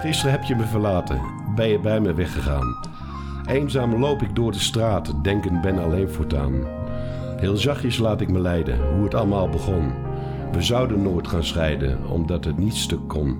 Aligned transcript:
Gisteren 0.00 0.32
heb 0.32 0.44
je 0.44 0.56
me 0.56 0.64
verlaten, 0.64 1.20
ben 1.54 1.68
je 1.68 1.78
bij 1.78 2.00
me 2.00 2.14
weggegaan. 2.14 2.76
Eenzaam 3.46 3.94
loop 3.94 4.22
ik 4.22 4.34
door 4.34 4.52
de 4.52 4.58
straat, 4.58 5.14
denkend 5.22 5.60
ben 5.60 5.78
alleen 5.78 6.08
voortaan. 6.08 6.52
Heel 7.36 7.56
zachtjes 7.56 7.98
laat 7.98 8.20
ik 8.20 8.30
me 8.30 8.38
leiden, 8.38 8.94
hoe 8.94 9.04
het 9.04 9.14
allemaal 9.14 9.48
begon. 9.48 9.92
We 10.52 10.62
zouden 10.62 11.02
nooit 11.02 11.28
gaan 11.28 11.44
scheiden, 11.44 12.06
omdat 12.08 12.44
het 12.44 12.58
niet 12.58 12.74
stuk 12.76 13.08
kon. 13.08 13.38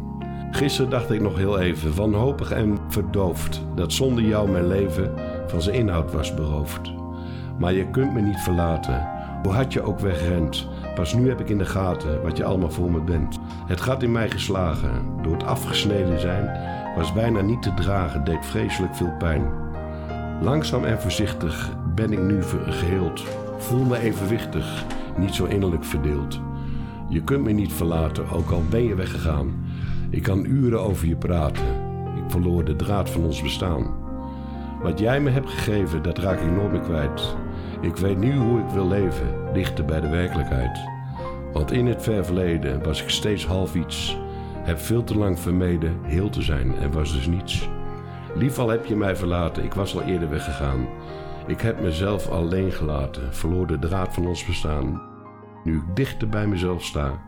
Gisteren 0.50 0.90
dacht 0.90 1.10
ik 1.10 1.20
nog 1.20 1.36
heel 1.36 1.58
even, 1.58 1.94
wanhopig 1.94 2.50
en 2.50 2.78
verdoofd, 2.88 3.62
dat 3.74 3.92
zonder 3.92 4.24
jou 4.24 4.50
mijn 4.50 4.66
leven 4.66 5.12
van 5.46 5.62
zijn 5.62 5.76
inhoud 5.76 6.12
was 6.12 6.34
beroofd. 6.34 6.92
Maar 7.58 7.72
je 7.72 7.90
kunt 7.90 8.12
me 8.12 8.20
niet 8.20 8.40
verlaten, 8.40 9.08
hoe 9.42 9.52
had 9.52 9.72
je 9.72 9.82
ook 9.82 10.00
wegrent. 10.00 10.68
Pas 11.00 11.14
nu 11.14 11.28
heb 11.28 11.40
ik 11.40 11.48
in 11.48 11.58
de 11.58 11.64
gaten 11.64 12.22
wat 12.22 12.36
je 12.36 12.44
allemaal 12.44 12.70
voor 12.70 12.90
me 12.90 13.00
bent. 13.00 13.38
Het 13.66 13.80
gat 13.80 14.02
in 14.02 14.12
mij 14.12 14.30
geslagen, 14.30 15.04
door 15.22 15.32
het 15.32 15.44
afgesneden 15.44 16.20
zijn, 16.20 16.50
was 16.96 17.12
bijna 17.12 17.40
niet 17.40 17.62
te 17.62 17.74
dragen, 17.74 18.24
deed 18.24 18.46
vreselijk 18.46 18.94
veel 18.94 19.14
pijn. 19.18 19.42
Langzaam 20.40 20.84
en 20.84 21.00
voorzichtig 21.00 21.76
ben 21.94 22.12
ik 22.12 22.20
nu 22.20 22.42
geheeld. 22.66 23.24
Voel 23.58 23.84
me 23.84 23.98
evenwichtig, 23.98 24.84
niet 25.18 25.34
zo 25.34 25.44
innerlijk 25.44 25.84
verdeeld. 25.84 26.40
Je 27.08 27.24
kunt 27.24 27.44
me 27.44 27.52
niet 27.52 27.72
verlaten, 27.72 28.30
ook 28.30 28.50
al 28.50 28.62
ben 28.70 28.84
je 28.84 28.94
weggegaan. 28.94 29.64
Ik 30.10 30.22
kan 30.22 30.44
uren 30.44 30.80
over 30.80 31.08
je 31.08 31.16
praten. 31.16 31.66
Ik 32.16 32.30
verloor 32.30 32.64
de 32.64 32.76
draad 32.76 33.10
van 33.10 33.24
ons 33.24 33.42
bestaan. 33.42 33.86
Wat 34.82 34.98
jij 34.98 35.20
me 35.20 35.30
hebt 35.30 35.50
gegeven, 35.50 36.02
dat 36.02 36.18
raak 36.18 36.40
ik 36.40 36.52
nooit 36.52 36.72
meer 36.72 36.80
kwijt. 36.80 37.36
Ik 37.80 37.96
weet 37.96 38.18
nu 38.18 38.36
hoe 38.36 38.58
ik 38.58 38.68
wil 38.72 38.88
leven, 38.88 39.39
dichter 39.52 39.84
bij 39.84 40.00
de 40.00 40.08
werkelijkheid. 40.08 40.80
Want 41.52 41.72
in 41.72 41.86
het 41.86 42.02
ver 42.02 42.24
verleden 42.24 42.82
was 42.82 43.02
ik 43.02 43.08
steeds 43.10 43.46
half 43.46 43.74
iets. 43.74 44.18
Heb 44.62 44.78
veel 44.78 45.04
te 45.04 45.16
lang 45.18 45.38
vermeden 45.38 45.98
heel 46.02 46.28
te 46.28 46.42
zijn 46.42 46.76
en 46.76 46.92
was 46.92 47.12
dus 47.12 47.26
niets. 47.26 47.68
Lief 48.34 48.58
al 48.58 48.68
heb 48.68 48.86
je 48.86 48.96
mij 48.96 49.16
verlaten, 49.16 49.64
ik 49.64 49.74
was 49.74 49.94
al 49.94 50.02
eerder 50.02 50.30
weggegaan. 50.30 50.88
Ik 51.46 51.60
heb 51.60 51.80
mezelf 51.80 52.28
alleen 52.28 52.72
gelaten, 52.72 53.34
verloor 53.34 53.66
de 53.66 53.78
draad 53.78 54.14
van 54.14 54.26
ons 54.26 54.46
bestaan. 54.46 55.02
Nu 55.64 55.76
ik 55.76 55.96
dichter 55.96 56.28
bij 56.28 56.46
mezelf 56.46 56.84
sta, 56.84 57.20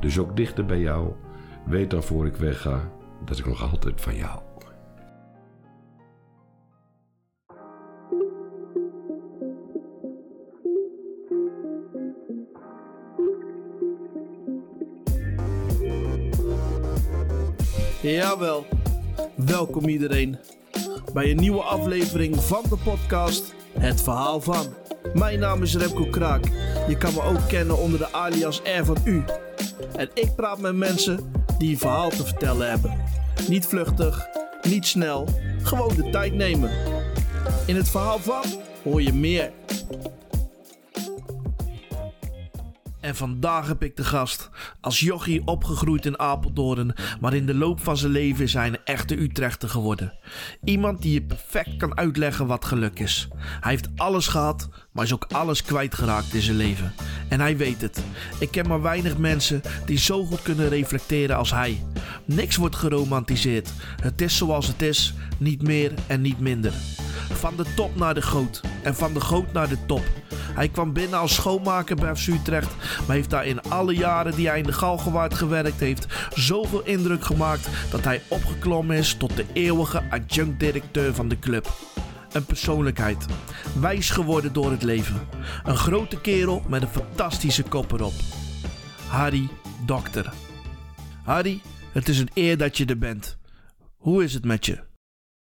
dus 0.00 0.18
ook 0.18 0.36
dichter 0.36 0.66
bij 0.66 0.80
jou, 0.80 1.12
weet 1.64 1.90
dan 1.90 2.02
voor 2.02 2.26
ik 2.26 2.36
wegga 2.36 2.80
dat 3.24 3.38
ik 3.38 3.46
nog 3.46 3.70
altijd 3.70 4.00
van 4.00 4.16
jou. 4.16 4.49
Jawel, 18.10 18.66
welkom 19.34 19.88
iedereen 19.88 20.38
bij 21.12 21.30
een 21.30 21.36
nieuwe 21.36 21.62
aflevering 21.62 22.42
van 22.42 22.62
de 22.68 22.76
podcast 22.76 23.54
Het 23.78 24.02
Verhaal 24.02 24.40
van. 24.40 24.66
Mijn 25.14 25.38
naam 25.38 25.62
is 25.62 25.76
Remco 25.76 26.04
Kraak. 26.04 26.44
Je 26.88 26.96
kan 26.98 27.14
me 27.14 27.22
ook 27.22 27.48
kennen 27.48 27.78
onder 27.78 27.98
de 27.98 28.12
alias 28.12 28.60
R 28.64 28.84
van 28.84 28.96
U. 29.04 29.24
En 29.96 30.10
ik 30.14 30.34
praat 30.36 30.58
met 30.58 30.76
mensen 30.76 31.32
die 31.58 31.70
een 31.70 31.78
verhaal 31.78 32.10
te 32.10 32.26
vertellen 32.26 32.70
hebben. 32.70 32.98
Niet 33.48 33.66
vluchtig, 33.66 34.26
niet 34.62 34.86
snel, 34.86 35.28
gewoon 35.62 35.94
de 35.96 36.10
tijd 36.10 36.34
nemen. 36.34 36.70
In 37.66 37.76
het 37.76 37.88
verhaal 37.88 38.18
van 38.18 38.44
hoor 38.82 39.02
je 39.02 39.12
meer. 39.12 39.50
En 43.00 43.16
vandaag 43.16 43.66
heb 43.66 43.82
ik 43.82 43.96
de 43.96 44.04
gast. 44.04 44.50
Als 44.80 45.00
jochie 45.00 45.46
opgegroeid 45.46 46.06
in 46.06 46.18
Apeldoorn, 46.18 46.94
maar 47.20 47.34
in 47.34 47.46
de 47.46 47.54
loop 47.54 47.80
van 47.80 47.96
zijn 47.96 48.12
leven 48.12 48.44
is 48.44 48.54
hij 48.54 48.66
een 48.66 48.84
echte 48.84 49.20
Utrechter 49.20 49.68
geworden. 49.68 50.12
Iemand 50.64 51.02
die 51.02 51.12
je 51.12 51.22
perfect 51.22 51.76
kan 51.76 51.96
uitleggen 51.96 52.46
wat 52.46 52.64
geluk 52.64 52.98
is. 52.98 53.28
Hij 53.36 53.70
heeft 53.70 53.88
alles 53.96 54.26
gehad, 54.26 54.68
maar 54.92 55.04
is 55.04 55.12
ook 55.12 55.26
alles 55.32 55.62
kwijtgeraakt 55.62 56.34
in 56.34 56.42
zijn 56.42 56.56
leven. 56.56 56.92
En 57.28 57.40
hij 57.40 57.56
weet 57.56 57.80
het. 57.80 58.04
Ik 58.38 58.50
ken 58.50 58.68
maar 58.68 58.82
weinig 58.82 59.18
mensen 59.18 59.62
die 59.86 59.98
zo 59.98 60.24
goed 60.24 60.42
kunnen 60.42 60.68
reflecteren 60.68 61.36
als 61.36 61.50
hij. 61.50 61.84
Niks 62.24 62.56
wordt 62.56 62.76
geromantiseerd. 62.76 63.72
Het 64.02 64.20
is 64.20 64.36
zoals 64.36 64.66
het 64.66 64.82
is, 64.82 65.14
niet 65.38 65.62
meer 65.62 65.92
en 66.06 66.20
niet 66.20 66.40
minder. 66.40 66.72
Van 67.32 67.56
de 67.56 67.64
top 67.74 67.96
naar 67.96 68.14
de 68.14 68.22
goot 68.22 68.60
en 68.82 68.94
van 68.94 69.14
de 69.14 69.20
goot 69.20 69.52
naar 69.52 69.68
de 69.68 69.86
top. 69.86 70.02
Hij 70.34 70.68
kwam 70.68 70.92
binnen 70.92 71.18
als 71.18 71.34
schoonmaker 71.34 71.96
bij 71.96 72.16
FC 72.16 72.26
Utrecht, 72.26 72.74
maar 73.06 73.16
heeft 73.16 73.30
daar 73.30 73.46
in 73.46 73.62
alle 73.62 73.94
jaren 73.94 74.34
die 74.34 74.48
hij 74.48 74.58
in 74.58 74.64
de 74.64 74.72
Galgenwaard 74.72 75.34
gewerkt 75.34 75.80
heeft, 75.80 76.06
zoveel 76.34 76.82
indruk 76.82 77.24
gemaakt 77.24 77.68
dat 77.90 78.04
hij 78.04 78.22
opgeklommen 78.28 78.96
is 78.96 79.14
tot 79.14 79.36
de 79.36 79.44
eeuwige 79.52 80.02
adjunct-directeur 80.10 81.14
van 81.14 81.28
de 81.28 81.38
club. 81.38 81.68
Een 82.32 82.44
persoonlijkheid, 82.44 83.26
wijs 83.80 84.10
geworden 84.10 84.52
door 84.52 84.70
het 84.70 84.82
leven. 84.82 85.28
Een 85.64 85.76
grote 85.76 86.20
kerel 86.20 86.62
met 86.68 86.82
een 86.82 86.88
fantastische 86.88 87.62
kop 87.62 87.92
erop. 87.92 88.14
Harry 89.06 89.48
Dokter. 89.86 90.32
Harry, 91.24 91.60
het 91.92 92.08
is 92.08 92.18
een 92.18 92.30
eer 92.34 92.56
dat 92.56 92.76
je 92.76 92.84
er 92.84 92.98
bent. 92.98 93.38
Hoe 93.96 94.24
is 94.24 94.34
het 94.34 94.44
met 94.44 94.66
je? 94.66 94.89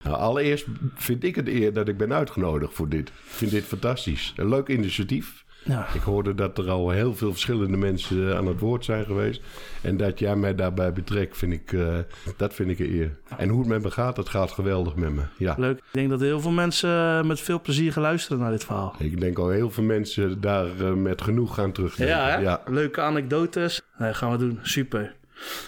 Nou, 0.05 0.17
allereerst 0.17 0.67
vind 0.95 1.25
ik 1.25 1.35
het 1.35 1.49
eer 1.49 1.73
dat 1.73 1.89
ik 1.89 1.97
ben 1.97 2.13
uitgenodigd 2.13 2.75
voor 2.75 2.89
dit. 2.89 3.09
Ik 3.09 3.15
vind 3.25 3.51
dit 3.51 3.65
fantastisch. 3.65 4.33
Een 4.37 4.49
leuk 4.49 4.69
initiatief. 4.69 5.45
Ja. 5.65 5.87
Ik 5.95 6.01
hoorde 6.01 6.35
dat 6.35 6.59
er 6.59 6.71
al 6.71 6.91
heel 6.91 7.15
veel 7.15 7.31
verschillende 7.31 7.77
mensen 7.77 8.37
aan 8.37 8.47
het 8.47 8.61
woord 8.61 8.85
zijn 8.85 9.05
geweest. 9.05 9.43
En 9.83 9.97
dat 9.97 10.19
jij 10.19 10.37
mij 10.37 10.55
daarbij 10.55 10.93
betrekt, 10.93 11.37
vind 11.37 11.53
ik, 11.53 11.73
uh, 11.73 11.99
dat 12.37 12.55
vind 12.55 12.71
ik 12.71 12.79
een 12.79 12.95
eer. 12.95 13.17
En 13.37 13.49
hoe 13.49 13.59
het 13.59 13.69
met 13.69 13.83
me 13.83 13.91
gaat, 13.91 14.17
het 14.17 14.29
gaat 14.29 14.51
geweldig 14.51 14.95
met 14.95 15.13
me. 15.13 15.23
Ja. 15.37 15.55
Leuk. 15.59 15.77
Ik 15.77 15.85
denk 15.91 16.11
dat 16.11 16.21
heel 16.21 16.41
veel 16.41 16.51
mensen 16.51 16.91
eh, 16.91 17.23
met 17.23 17.41
veel 17.41 17.61
plezier 17.61 17.93
gaan 17.93 18.03
luisteren 18.03 18.39
naar 18.39 18.51
dit 18.51 18.65
verhaal. 18.65 18.95
Ik 18.99 19.21
denk 19.21 19.39
al 19.39 19.49
heel 19.49 19.71
veel 19.71 19.85
mensen 19.85 20.41
daar 20.41 20.67
uh, 20.81 20.93
met 20.93 21.23
genoeg 21.23 21.55
gaan 21.55 21.73
terugdenken. 21.73 22.17
Ja, 22.17 22.39
ja, 22.39 22.63
leuke 22.67 23.01
anekdotes. 23.01 23.83
Nee, 23.99 24.15
gaan 24.15 24.31
we 24.31 24.37
doen. 24.37 24.59
Super. 24.63 25.15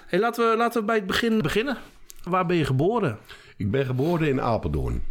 Hey, 0.07 0.19
laten, 0.19 0.51
we, 0.51 0.57
laten 0.57 0.81
we 0.81 0.87
bij 0.87 0.97
het 0.97 1.07
begin 1.07 1.43
beginnen. 1.43 1.77
Waar 2.23 2.47
ben 2.47 2.57
je 2.57 2.65
geboren? 2.65 3.19
Ik 3.63 3.71
ben 3.71 3.87
geboren 3.87 4.29
in 4.29 4.41
Apeldoorn. 4.41 5.03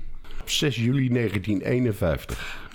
Op 0.42 0.50
6 0.50 0.76
juli 0.76 1.10
1951. 1.10 2.70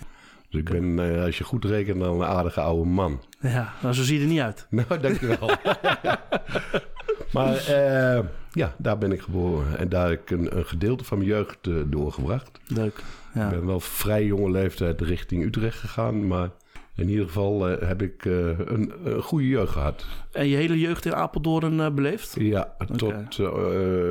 Dus 0.49 0.61
ik 0.61 0.71
ben, 0.71 0.99
uh, 0.99 1.25
als 1.25 1.39
je 1.39 1.45
goed 1.45 1.65
rekent, 1.65 2.01
dan 2.01 2.21
een 2.21 2.27
aardige 2.27 2.61
oude 2.61 2.89
man. 2.89 3.23
Ja, 3.41 3.73
nou, 3.83 3.95
zo 3.95 4.03
zie 4.03 4.17
je 4.17 4.23
er 4.25 4.31
niet 4.31 4.41
uit. 4.41 4.67
Nou, 4.71 5.01
dankjewel. 5.01 5.51
maar 7.35 7.55
uh, 7.55 8.25
ja, 8.53 8.75
daar 8.79 8.99
ben 8.99 9.13
ik 9.13 9.21
geboren. 9.21 9.79
En 9.79 9.89
daar 9.89 10.09
heb 10.09 10.21
ik 10.21 10.31
een, 10.31 10.57
een 10.57 10.67
gedeelte 10.67 11.05
van 11.05 11.19
mijn 11.19 11.31
jeugd 11.31 11.67
uh, 11.67 11.83
doorgebracht. 11.87 12.61
Leuk. 12.67 13.03
Ja. 13.35 13.45
Ik 13.45 13.51
ben 13.51 13.67
wel 13.67 13.81
vrij 13.81 14.25
jonge 14.25 14.51
leeftijd 14.51 15.01
richting 15.01 15.45
Utrecht 15.45 15.79
gegaan, 15.79 16.27
maar 16.27 16.51
in 16.97 17.09
ieder 17.09 17.27
geval 17.27 17.71
uh, 17.71 17.89
heb 17.89 18.03
ik 18.03 18.25
uh, 18.25 18.59
een, 18.59 18.93
een, 19.05 19.23
goede 19.23 19.49
jeugd 19.49 19.73
gehad. 19.73 20.07
En 20.33 20.49
je 20.49 20.57
hele 20.57 20.79
jeugd 20.79 21.07
in 21.07 21.15
Apeldoorn 21.15 21.79
uh, 21.79 21.91
beleefd? 21.91 22.37
Ja, 22.39 22.75
okay. 22.79 22.97
tot 22.97 23.39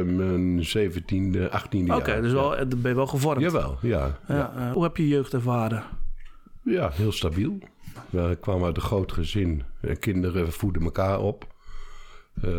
mijn 0.05 0.67
17e, 0.77 1.49
18e 1.51 1.77
Oké, 1.77 1.77
jaar. 1.77 1.97
okay, 1.97 2.21
dus 2.21 2.31
wel, 2.31 2.57
ja. 2.57 2.65
ben 2.65 2.89
je 2.91 2.95
wel 2.95 3.07
gevormd? 3.07 3.41
Jawel, 3.41 3.77
ja. 3.81 4.17
ja, 4.27 4.53
ja. 4.55 4.71
hoe 4.73 4.83
heb 4.83 4.97
je 4.97 5.07
jeugd 5.07 5.33
ervaren? 5.33 5.83
Ja, 6.61 6.89
heel 6.93 7.11
stabiel. 7.11 7.57
We 8.09 8.37
kwamen 8.41 8.65
uit 8.65 8.75
een 8.75 8.81
groot 8.81 9.11
gezin. 9.11 9.63
Kinderen 9.99 10.51
voeden 10.51 10.83
elkaar 10.83 11.19
op. 11.19 11.47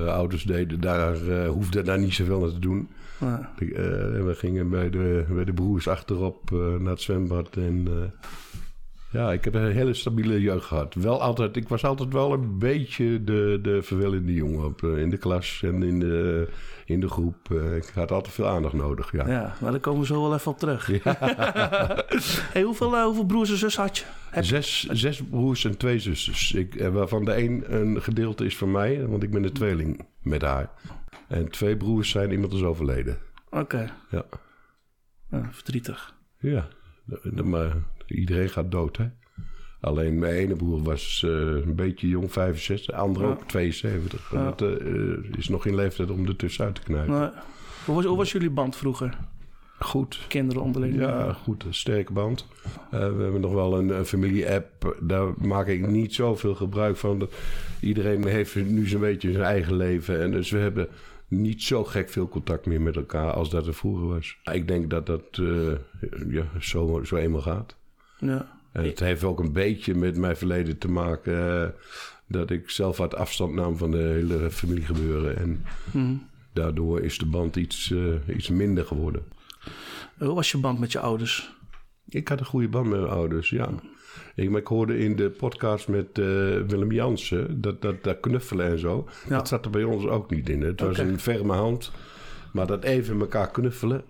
ouders 0.07 0.43
deden 0.43 0.81
daar, 0.81 1.47
hoefden 1.47 1.85
daar 1.85 1.99
niet 1.99 2.15
zoveel 2.15 2.43
aan 2.43 2.53
te 2.53 2.59
doen. 2.59 2.89
Ja. 3.21 3.53
we 4.25 4.33
gingen 4.37 4.71
bij 4.71 4.91
de, 4.91 5.25
bij 5.29 5.45
de 5.45 5.53
broers 5.53 5.89
achterop 5.89 6.51
naar 6.51 6.91
het 6.91 7.01
zwembad 7.01 7.57
en... 7.57 7.89
Ja, 9.11 9.33
ik 9.33 9.45
heb 9.45 9.55
een 9.55 9.73
hele 9.73 9.95
stabiele 9.95 10.41
jeugd 10.41 10.65
gehad. 10.65 10.95
Wel 10.95 11.23
altijd, 11.23 11.57
ik 11.57 11.69
was 11.69 11.85
altijd 11.85 12.13
wel 12.13 12.33
een 12.33 12.59
beetje 12.59 13.25
de, 13.25 13.59
de 13.63 13.83
vervelende 13.83 14.33
jongen 14.33 14.65
op, 14.65 14.83
in 14.83 15.11
de 15.11 15.17
klas 15.17 15.63
en 15.63 15.83
in 15.83 16.01
de, 16.01 16.49
in 16.85 17.01
de 17.01 17.09
groep. 17.09 17.51
Ik 17.77 17.91
had 17.95 18.13
altijd 18.13 18.35
veel 18.35 18.47
aandacht 18.47 18.75
nodig, 18.75 19.13
ja. 19.13 19.29
Ja, 19.29 19.55
maar 19.61 19.71
daar 19.71 19.81
komen 19.81 20.01
we 20.01 20.07
zo 20.07 20.23
wel 20.23 20.35
even 20.35 20.51
op 20.51 20.59
terug. 20.59 21.05
Ja. 21.05 21.17
hey, 22.53 22.63
hoeveel, 22.63 22.95
uh, 22.95 23.05
hoeveel 23.05 23.27
broers 23.27 23.51
en 23.51 23.57
zussen 23.57 23.83
had 23.83 23.99
je? 23.99 24.05
Heb... 24.31 24.45
Zes, 24.45 24.87
zes 24.91 25.23
broers 25.31 25.65
en 25.65 25.77
twee 25.77 25.99
zusters. 25.99 26.53
Ik, 26.53 26.89
waarvan 26.93 27.25
de 27.25 27.37
een 27.37 27.65
een 27.75 28.03
gedeelte 28.03 28.45
is 28.45 28.57
van 28.57 28.71
mij, 28.71 29.07
want 29.07 29.23
ik 29.23 29.31
ben 29.31 29.45
een 29.45 29.53
tweeling 29.53 30.07
met 30.23 30.43
haar. 30.43 30.71
En 31.29 31.51
twee 31.51 31.77
broers 31.77 32.11
zijn 32.11 32.31
iemand 32.31 32.53
is 32.53 32.63
overleden. 32.63 33.19
Oké. 33.47 33.59
Okay. 33.59 33.91
Ja. 34.11 34.25
ja. 35.31 35.49
Verdrietig. 35.53 36.15
Ja, 36.39 36.69
maar 37.45 37.77
iedereen 38.07 38.49
gaat 38.49 38.71
dood, 38.71 38.97
hè? 38.97 39.07
Alleen 39.81 40.19
mijn 40.19 40.35
ene 40.35 40.57
broer 40.57 40.83
was 40.83 41.23
uh, 41.27 41.33
een 41.33 41.75
beetje 41.75 42.09
jong, 42.09 42.33
65. 42.33 42.87
De 42.87 43.01
andere 43.01 43.25
ja. 43.25 43.31
ook 43.31 43.49
72. 43.49 44.33
Ja. 44.33 44.45
Dat 44.45 44.63
uh, 44.63 45.19
is 45.37 45.49
nog 45.49 45.63
geen 45.63 45.75
leeftijd 45.75 46.11
om 46.11 46.27
er 46.27 46.37
tussenuit 46.37 46.75
te 46.75 46.81
knijpen. 46.83 47.21
Nee. 47.21 47.31
Hoe, 47.85 47.95
was, 47.95 48.05
hoe 48.05 48.17
was 48.17 48.33
jullie 48.33 48.51
band 48.51 48.77
vroeger? 48.77 49.19
Goed. 49.79 50.25
Kinderen 50.29 50.63
onderling? 50.63 50.95
Ja, 50.95 51.33
goed. 51.33 51.65
Een 51.65 51.75
sterke 51.75 52.13
band. 52.13 52.47
Uh, 52.67 52.91
we 52.91 53.23
hebben 53.23 53.41
nog 53.41 53.53
wel 53.53 53.79
een, 53.79 53.89
een 53.89 54.07
familie-app. 54.07 54.97
Daar 55.01 55.33
maak 55.39 55.67
ik 55.67 55.87
niet 55.87 56.15
zoveel 56.15 56.55
gebruik 56.55 56.97
van. 56.97 57.29
Iedereen 57.81 58.27
heeft 58.27 58.55
nu 58.55 58.89
zo'n 58.89 59.01
beetje 59.01 59.33
zijn 59.33 59.45
eigen 59.45 59.77
leven. 59.77 60.21
En 60.23 60.31
dus 60.31 60.51
we 60.51 60.59
hebben 60.59 60.89
niet 61.29 61.63
zo 61.63 61.85
gek 61.85 62.09
veel 62.09 62.29
contact 62.29 62.67
meer 62.67 62.81
met 62.81 62.97
elkaar 62.97 63.33
als 63.33 63.51
dat 63.51 63.67
er 63.67 63.75
vroeger 63.75 64.07
was. 64.07 64.39
Ik 64.53 64.69
denk 64.69 64.91
dat 64.91 65.07
dat 65.07 65.23
eh, 65.33 65.73
ja, 66.29 66.45
zo, 66.61 67.01
zo 67.05 67.17
eenmaal 67.17 67.41
gaat. 67.41 67.77
Ja. 68.19 68.55
En 68.73 68.85
het 68.85 69.01
heeft 69.01 69.25
ook 69.25 69.41
een 69.41 69.53
beetje 69.53 69.95
met 69.95 70.17
mijn 70.17 70.37
verleden 70.37 70.79
te 70.79 70.89
maken. 70.91 71.63
eh, 71.63 71.69
dat 72.29 72.51
ik 72.51 72.71
zelf 72.71 72.97
wat 72.97 73.15
afstand 73.15 73.55
nam 73.55 73.77
van 73.77 73.91
de 73.91 73.97
hele 73.99 74.51
familiegebeuren. 74.51 75.37
En 75.37 75.65
Mhm. 75.93 76.15
daardoor 76.53 77.01
is 77.01 77.19
de 77.19 77.27
band 77.27 77.57
iets, 77.57 77.91
eh, 77.91 78.37
iets 78.37 78.49
minder 78.49 78.85
geworden. 78.85 79.23
Hoe 80.19 80.35
was 80.35 80.51
je 80.51 80.59
band 80.59 80.79
met 80.79 80.93
je 80.93 80.99
ouders? 81.01 81.55
Ik 82.09 82.29
had 82.29 82.41
een 82.41 82.47
goede 82.47 82.69
band 82.69 82.89
met 82.89 83.01
mijn 83.01 83.13
ouders, 83.13 83.51
ja. 83.51 83.69
Ik, 84.35 84.51
maar 84.51 84.61
ik 84.61 84.67
hoorde 84.67 84.99
in 84.99 85.17
de 85.17 85.31
podcast 85.31 85.89
met 85.89 86.07
eh, 86.19 86.25
Willem 86.67 86.93
Jansen, 86.93 87.61
dat, 87.61 87.83
dat, 87.83 88.05
dat 88.05 88.21
knuffelen 88.21 88.67
en 88.67 88.79
zo. 88.79 89.09
Ja. 89.29 89.37
Dat 89.37 89.49
zat 89.49 89.65
er 89.65 89.71
bij 89.71 89.85
ons 89.85 90.05
ook 90.07 90.31
niet 90.31 90.49
in. 90.49 90.63
Het 90.63 90.81
was 90.81 90.99
een 90.99 91.19
ferme 91.21 91.53
hand. 91.53 91.93
Maar 92.53 92.67
dat 92.67 92.85
even 92.85 93.21
elkaar 93.21 93.51
knuffelen, 93.51 94.03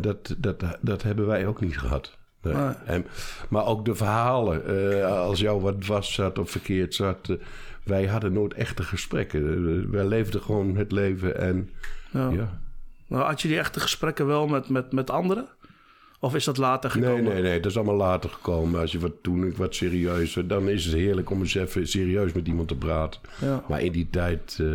dat, 0.00 0.34
dat, 0.38 0.64
dat 0.80 1.02
hebben 1.02 1.26
wij 1.26 1.46
ook 1.46 1.60
niet 1.60 1.78
gehad. 1.78 2.18
Nee. 2.42 2.54
Nee. 2.54 2.74
En, 2.84 3.06
maar 3.48 3.66
ook 3.66 3.84
de 3.84 3.94
verhalen, 3.94 4.66
eh, 4.66 5.16
als 5.16 5.40
jou 5.40 5.60
wat 5.60 5.80
dwars 5.80 6.14
zat 6.14 6.38
of 6.38 6.50
verkeerd 6.50 6.94
zat. 6.94 7.28
eh, 7.28 7.36
wij 7.84 8.06
hadden 8.06 8.32
nooit 8.32 8.54
echte 8.54 8.82
gesprekken. 8.82 9.40
Eh, 9.42 9.90
wij 9.90 10.04
leefden 10.06 10.42
gewoon 10.42 10.76
het 10.76 10.92
leven 10.92 11.38
en 11.38 11.70
Ja. 12.10 12.28
ja. 12.30 12.60
Nou, 13.06 13.24
had 13.24 13.42
je 13.42 13.48
die 13.48 13.58
echte 13.58 13.80
gesprekken 13.80 14.26
wel 14.26 14.46
met, 14.46 14.68
met, 14.68 14.92
met 14.92 15.10
anderen? 15.10 15.46
Of 16.22 16.34
is 16.34 16.44
dat 16.44 16.56
later 16.56 16.90
gekomen? 16.90 17.24
Nee, 17.24 17.32
nee, 17.32 17.42
nee, 17.42 17.60
dat 17.60 17.70
is 17.70 17.76
allemaal 17.76 17.96
later 17.96 18.30
gekomen. 18.30 18.80
Als 18.80 18.92
je 18.92 18.98
wat, 18.98 19.12
toen 19.22 19.44
ik 19.46 19.56
wat 19.56 19.74
serieuzer, 19.74 20.46
dan 20.48 20.68
is 20.68 20.84
het 20.84 20.94
heerlijk 20.94 21.30
om 21.30 21.40
eens 21.40 21.54
even 21.54 21.86
serieus 21.88 22.32
met 22.32 22.46
iemand 22.46 22.68
te 22.68 22.74
praten. 22.76 23.20
Ja. 23.40 23.64
Maar 23.68 23.80
in 23.82 23.92
die 23.92 24.08
tijd 24.10 24.58
eh, 24.60 24.66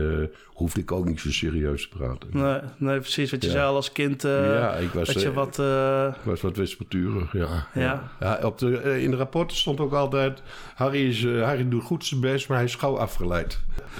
hoefde 0.45 0.79
ik 0.79 0.91
ook 0.91 1.05
niet 1.05 1.19
zo 1.19 1.31
serieus 1.31 1.89
te 1.89 1.97
praten. 1.97 2.27
Nee, 2.31 2.59
nee, 2.77 2.99
precies 2.99 3.31
wat 3.31 3.41
je 3.41 3.47
Ja. 3.47 3.53
zei 3.53 3.65
al 3.67 3.75
als 3.75 3.91
kind. 3.91 4.21
Ja, 4.21 4.73
ik 4.73 4.89
was, 4.89 5.07
dat 5.13 5.21
je 5.21 5.27
eh, 5.29 5.33
wat... 5.35 5.59
eh, 5.59 6.05
Ik 6.07 6.21
was 6.23 6.41
wat 6.41 6.57
wispelturig, 6.57 7.33
ja. 7.33 7.67
Ja. 7.73 8.11
ja 8.19 8.39
op 8.43 8.57
de, 8.57 9.01
in 9.01 9.11
de 9.11 9.17
rapporten 9.17 9.57
stond 9.57 9.79
ook 9.79 9.93
altijd... 9.93 10.41
Harry, 10.75 11.07
is, 11.07 11.25
Harry 11.25 11.69
doet 11.69 11.83
goed 11.83 12.05
zijn 12.05 12.21
best, 12.21 12.47
maar 12.47 12.57
hij 12.57 12.65
is 12.65 12.75
gauw 12.75 12.97
afgeleid. 12.97 13.59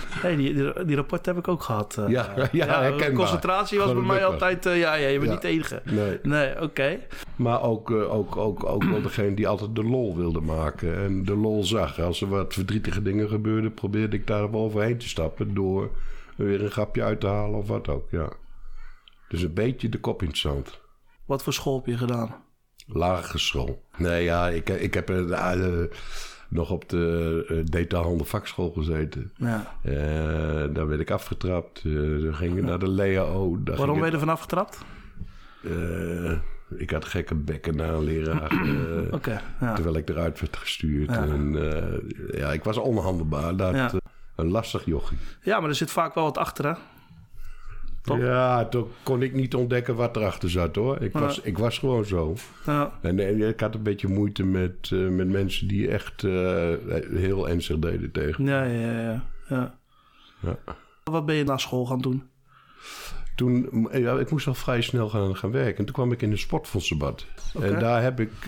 hey, 0.09 0.35
die, 0.35 0.53
die, 0.53 0.85
die 0.85 0.95
rapport 0.95 1.25
heb 1.25 1.37
ik 1.37 1.47
ook 1.47 1.63
gehad. 1.63 1.97
eh. 1.97 2.07
Ja, 2.09 2.33
ja, 2.51 2.81
herkenbaar. 2.81 3.11
Concentratie 3.13 3.79
was 3.79 3.93
bij 3.93 4.01
mij 4.01 4.25
altijd... 4.25 4.63
ja, 4.63 4.71
ja, 4.73 4.95
je 4.95 5.19
bent 5.19 5.31
niet 5.31 5.41
de 5.41 5.47
enige. 5.47 5.81
Nee. 5.85 6.19
Nee, 6.23 6.61
oké. 6.61 6.99
Maar 7.35 7.61
ook, 7.61 7.91
eh, 7.91 8.13
ook, 8.13 8.37
ook, 8.37 8.65
ook 8.65 8.83
wel 8.83 9.01
degene 9.01 9.33
die 9.33 9.47
altijd 9.47 9.75
de 9.75 9.83
lol 9.83 10.15
wilde 10.15 10.41
maken. 10.41 10.97
En 10.97 11.25
de 11.25 11.35
lol 11.35 11.63
zag. 11.63 11.99
Als 11.99 12.21
er 12.21 12.27
wat 12.27 12.53
verdrietige 12.53 13.01
dingen 13.01 13.29
gebeurden, 13.29 13.73
probeerde 13.73 14.15
ik 14.15 14.27
daar 14.27 14.51
wel 14.51 14.61
overheen 14.61 14.97
te 14.97 15.07
stappen. 15.07 15.53
Door 15.53 15.91
weer 16.35 16.63
een 16.63 16.71
grapje 16.71 17.03
uit 17.03 17.19
te 17.19 17.27
halen 17.27 17.59
of 17.59 17.67
wat 17.67 17.89
ook, 17.89 18.11
ja. 18.11 18.29
Dus 19.27 19.41
een 19.41 19.53
beetje 19.53 19.89
de 19.89 19.99
kop 19.99 20.21
in 20.21 20.27
het 20.27 20.37
zand. 20.37 20.79
Wat 21.25 21.43
voor 21.43 21.53
school 21.53 21.75
heb 21.75 21.85
je 21.85 21.97
gedaan? 21.97 22.35
Lagere 22.87 23.37
school. 23.37 23.83
Nee, 23.97 24.23
ja, 24.23 24.49
ik, 24.49 24.69
ik 24.69 24.93
heb 24.93 25.09
eh, 25.09 25.53
eh, 25.53 25.89
nog 26.49 26.71
op 26.71 26.89
de 26.89 27.45
uh, 27.49 27.65
detailhandel 27.65 28.25
vakschool 28.25 28.71
gezeten. 28.71 29.31
Ja. 29.35 29.77
Eh, 29.83 29.93
daar 30.73 30.87
werd 30.87 30.99
ik 30.99 31.11
afgetrapt. 31.11 31.81
Eh, 31.85 31.93
dan 32.23 32.35
ging 32.35 32.57
ik 32.57 32.63
naar 32.63 32.79
de. 32.79 32.93
Daar 33.63 33.77
Waarom 33.77 33.97
ben 33.97 34.05
je 34.05 34.13
er 34.13 34.19
vanaf 34.19 34.41
getrapt? 34.41 34.79
Ik, 36.77 36.89
had 36.91 37.05
gekke 37.05 37.35
bekken 37.35 37.75
naar 37.75 37.93
een 37.93 38.03
leraar. 38.03 38.53
ja. 39.59 39.73
Terwijl 39.73 39.95
ik 39.97 40.09
eruit 40.09 40.39
werd 40.39 40.57
gestuurd. 40.57 41.09
Ja. 41.09 41.23
En 41.23 41.71
eh, 41.73 42.39
ja, 42.39 42.51
ik 42.53 42.63
was 42.63 42.77
onhandelbaar. 42.77 43.55
Dat, 43.55 43.73
Ja. 43.73 43.87
eh, 43.87 43.99
een 44.35 44.49
lastig 44.51 44.85
jochie. 44.85 45.17
ja, 45.41 45.59
maar 45.59 45.69
er 45.69 45.75
zit 45.75 45.91
vaak 45.91 46.13
wel 46.15 46.23
wat 46.23 46.37
achter, 46.37 46.65
hè? 46.65 46.73
Toch? 48.01 48.17
Ja, 48.19 48.65
toen 48.65 48.87
kon 49.03 49.21
ik 49.21 49.33
niet 49.33 49.55
ontdekken 49.55 49.95
wat 49.95 50.15
erachter 50.15 50.49
zat 50.49 50.75
hoor. 50.75 51.01
Ik 51.01 51.11
was, 51.13 51.39
ik 51.39 51.57
was 51.57 51.77
gewoon 51.79 52.05
zo. 52.05 52.35
Ja. 52.65 52.91
En 53.01 53.19
eh, 53.19 53.47
ik 53.47 53.59
had 53.59 53.75
een 53.75 53.83
beetje 53.83 54.07
moeite 54.07 54.43
met, 54.43 54.89
eh, 54.93 55.07
met 55.07 55.29
mensen 55.29 55.67
die 55.67 55.87
echt 55.89 56.21
heel 57.11 57.49
ernstig 57.49 57.79
deden 57.79 58.11
tegen. 58.11 58.45
Ja, 58.45 58.63
ja, 58.63 59.01
ja. 59.47 59.75
Ja. 60.41 60.57
Wat 61.03 61.25
ben 61.25 61.35
je 61.35 61.43
na 61.43 61.57
school 61.57 61.85
gaan 61.85 62.01
doen? 62.01 62.23
Toen, 63.35 63.87
ja, 63.91 64.13
ik 64.19 64.31
moest 64.31 64.47
al 64.47 64.53
vrij 64.53 64.81
snel 64.81 65.09
gaan, 65.09 65.35
gaan 65.35 65.51
werken. 65.51 65.77
En 65.77 65.85
toen 65.85 65.95
kwam 65.95 66.11
ik 66.11 66.21
in 66.21 66.31
een 66.31 66.37
sportfondsenbad. 66.37 67.25
En 67.61 67.79
daar 67.79 68.01
heb 68.03 68.19
ik 68.19 68.31
eh, 68.39 68.47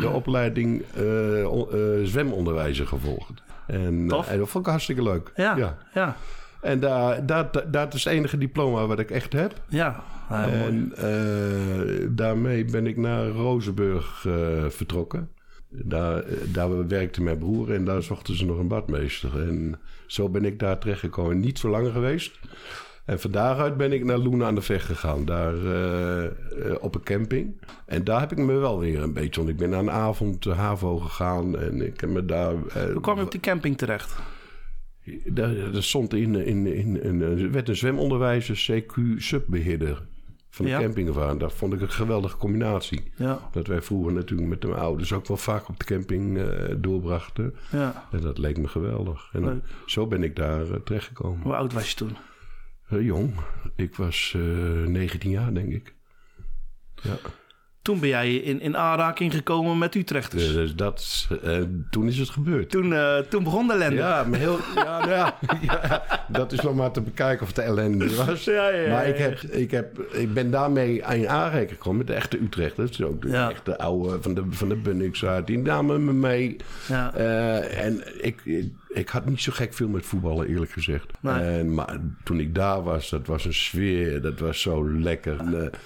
de 0.00 0.10
opleiding 0.12 0.82
eh, 0.94 2.04
zwemonderwijzer 2.04 2.86
gevolgd. 2.86 3.42
En, 3.66 4.10
en 4.28 4.38
dat 4.38 4.48
vond 4.48 4.64
ik 4.64 4.70
hartstikke 4.70 5.02
leuk. 5.02 5.32
Ja, 5.36 5.56
ja. 5.56 5.78
ja, 5.94 6.16
En 6.60 6.80
daar, 6.80 7.26
daar, 7.26 7.50
dat 7.70 7.94
is 7.94 8.04
het 8.04 8.12
enige 8.12 8.38
diploma 8.38 8.86
wat 8.86 8.98
ik 8.98 9.10
echt 9.10 9.32
heb. 9.32 9.54
ja. 9.68 10.04
En 10.30 10.92
daarmee 12.14 12.64
ben 12.64 12.86
ik 12.86 12.96
naar 12.96 13.28
Rozenburg 13.28 14.26
vertrokken. 14.68 15.28
Daar, 15.68 16.24
daar 16.52 16.88
werkte 16.88 17.22
mijn 17.22 17.38
broer 17.38 17.72
en 17.72 17.84
daar 17.84 18.02
zochten 18.02 18.36
ze 18.36 18.44
nog 18.44 18.58
een 18.58 18.68
badmeester. 18.68 19.48
En 19.48 19.80
zo 20.06 20.28
ben 20.28 20.44
ik 20.44 20.58
daar 20.58 20.78
terechtgekomen. 20.78 21.40
Niet 21.40 21.58
zo 21.58 21.68
lang 21.68 21.92
geweest. 21.92 22.38
En 23.08 23.20
van 23.20 23.30
daaruit 23.30 23.76
ben 23.76 23.92
ik 23.92 24.04
naar 24.04 24.18
Loenen 24.18 24.46
aan 24.46 24.54
de 24.54 24.60
Vecht 24.60 24.84
gegaan. 24.86 25.24
Daar 25.24 25.54
eh, 25.54 26.24
eh, 26.24 26.30
op 26.80 26.94
een 26.94 27.02
camping. 27.02 27.60
En 27.86 28.04
daar 28.04 28.20
heb 28.20 28.32
ik 28.32 28.38
me 28.38 28.52
wel 28.52 28.78
weer 28.78 29.02
een 29.02 29.12
beetje... 29.12 29.40
Want 29.40 29.48
ik 29.52 29.56
ben 29.56 29.74
aan 29.74 29.88
een 29.88 29.90
avond 29.90 30.42
de 30.42 30.52
HAVO 30.52 30.96
gegaan. 30.98 31.58
En 31.58 31.86
ik 31.86 32.00
heb 32.00 32.10
me 32.10 32.24
daar... 32.24 32.52
eh, 32.74 32.92
Hoe 32.92 33.00
kwam 33.00 33.16
je 33.16 33.22
op 33.24 33.30
die 33.30 33.40
camping 33.40 33.78
terecht? 33.78 34.16
daar, 35.26 35.54
daar 35.72 35.82
stond 35.82 36.14
in, 36.14 36.34
in, 36.34 36.66
in, 36.66 37.02
in, 37.02 37.20
er 37.22 37.50
werd 37.50 37.68
een 37.68 37.76
zwemonderwijzer 37.76 38.82
CQ 38.82 38.94
subbeheerder 39.16 40.02
van 40.50 40.64
de 40.64 40.70
Ja. 40.70 40.80
camping 40.80 41.08
gevaren. 41.08 41.38
Dat 41.38 41.52
vond 41.52 41.72
ik 41.72 41.80
een 41.80 41.90
geweldige 41.90 42.36
combinatie. 42.36 43.12
Ja, 43.16 43.48
Dat 43.52 43.66
wij 43.66 43.82
vroeger 43.82 44.12
natuurlijk 44.12 44.48
met 44.48 44.62
mijn 44.62 44.74
ouders 44.80 45.12
ook 45.12 45.26
wel 45.26 45.36
vaak 45.36 45.68
op 45.68 45.78
de 45.78 45.84
camping 45.84 46.40
doorbrachten. 46.76 47.54
ja. 47.70 48.06
En 48.12 48.20
dat 48.20 48.38
leek 48.38 48.58
me 48.58 48.68
geweldig. 48.68 49.28
En 49.32 49.62
zo 49.86 50.06
ben 50.06 50.22
ik 50.22 50.36
daar 50.36 50.62
eh, 50.70 50.74
terechtgekomen. 50.84 51.42
Hoe 51.42 51.54
oud 51.54 51.72
was 51.72 51.90
je 51.90 51.96
toen? 51.96 52.16
Eh, 52.88 53.04
jong, 53.04 53.34
ik 53.76 53.94
was 53.94 54.32
eh 54.36 54.42
19 54.86 55.30
jaar 55.30 55.54
denk 55.54 55.72
ik. 55.72 55.94
Ja. 57.02 57.16
Toen 57.88 58.00
ben 58.00 58.08
jij 58.08 58.34
in, 58.34 58.60
in 58.60 58.76
aanraking 58.76 59.34
gekomen 59.34 59.78
met 59.78 59.94
Utrechters. 59.94 60.52
Dus 60.52 60.74
dat, 60.74 61.28
eh, 61.42 61.58
toen 61.90 62.06
is 62.06 62.18
het 62.18 62.28
gebeurd. 62.28 62.70
Toen, 62.70 62.92
eh, 62.92 63.18
toen 63.18 63.42
begon 63.42 63.66
de 63.66 63.72
ellende. 63.72 63.96
Ja, 63.96 64.24
maar 64.24 64.38
heel, 64.38 64.58
ja, 64.74 64.98
nou 64.98 65.10
ja, 65.10 65.38
ja, 65.68 66.02
dat 66.28 66.52
is 66.52 66.60
nog 66.60 66.74
maar 66.74 66.90
te 66.90 67.00
bekijken 67.00 67.42
of 67.42 67.48
het 67.48 67.58
ellende 67.58 68.14
was. 68.14 68.44
Ja, 68.44 68.68
ja, 68.68 68.90
maar 68.90 69.06
ik, 69.06 69.18
heb, 69.18 69.40
ik, 69.40 69.70
heb, 69.70 70.00
ik 70.00 70.34
ben 70.34 70.50
daarmee 70.50 71.04
aan 71.04 71.28
aanrekening 71.28 71.70
gekomen 71.70 71.98
met 71.98 72.06
de 72.06 72.14
echte 72.14 72.40
Utrechters. 72.40 72.96
Dus 72.96 73.06
ook 73.06 73.22
de 73.22 73.36
echte 73.36 73.78
oude 73.78 74.22
van 74.22 74.34
de, 74.34 74.44
van 74.50 74.68
de 74.68 74.76
Bunnings 74.76 75.24
uit. 75.24 75.46
Die 75.46 75.58
namen 75.58 76.04
me 76.04 76.12
mee. 76.12 76.56
Ja. 76.88 77.14
Eh, 77.14 77.84
en 77.84 78.02
ik, 78.24 78.66
ik, 78.88 79.08
had 79.08 79.26
niet 79.26 79.40
zo 79.40 79.52
gek 79.52 79.74
veel 79.74 79.88
met 79.88 80.06
voetballen, 80.06 80.48
eerlijk 80.48 80.70
gezegd. 80.70 81.06
Nee. 81.20 81.34
En, 81.34 81.74
maar 81.74 82.00
toen 82.24 82.40
ik 82.40 82.54
daar 82.54 82.82
was, 82.82 83.10
dat 83.10 83.26
was 83.26 83.44
een 83.44 83.54
sfeer. 83.54 84.22
Dat 84.22 84.38
was 84.38 84.60
zo 84.60 84.90
lekker. 84.90 85.38
En, 85.38 85.64
eh, 85.64 85.78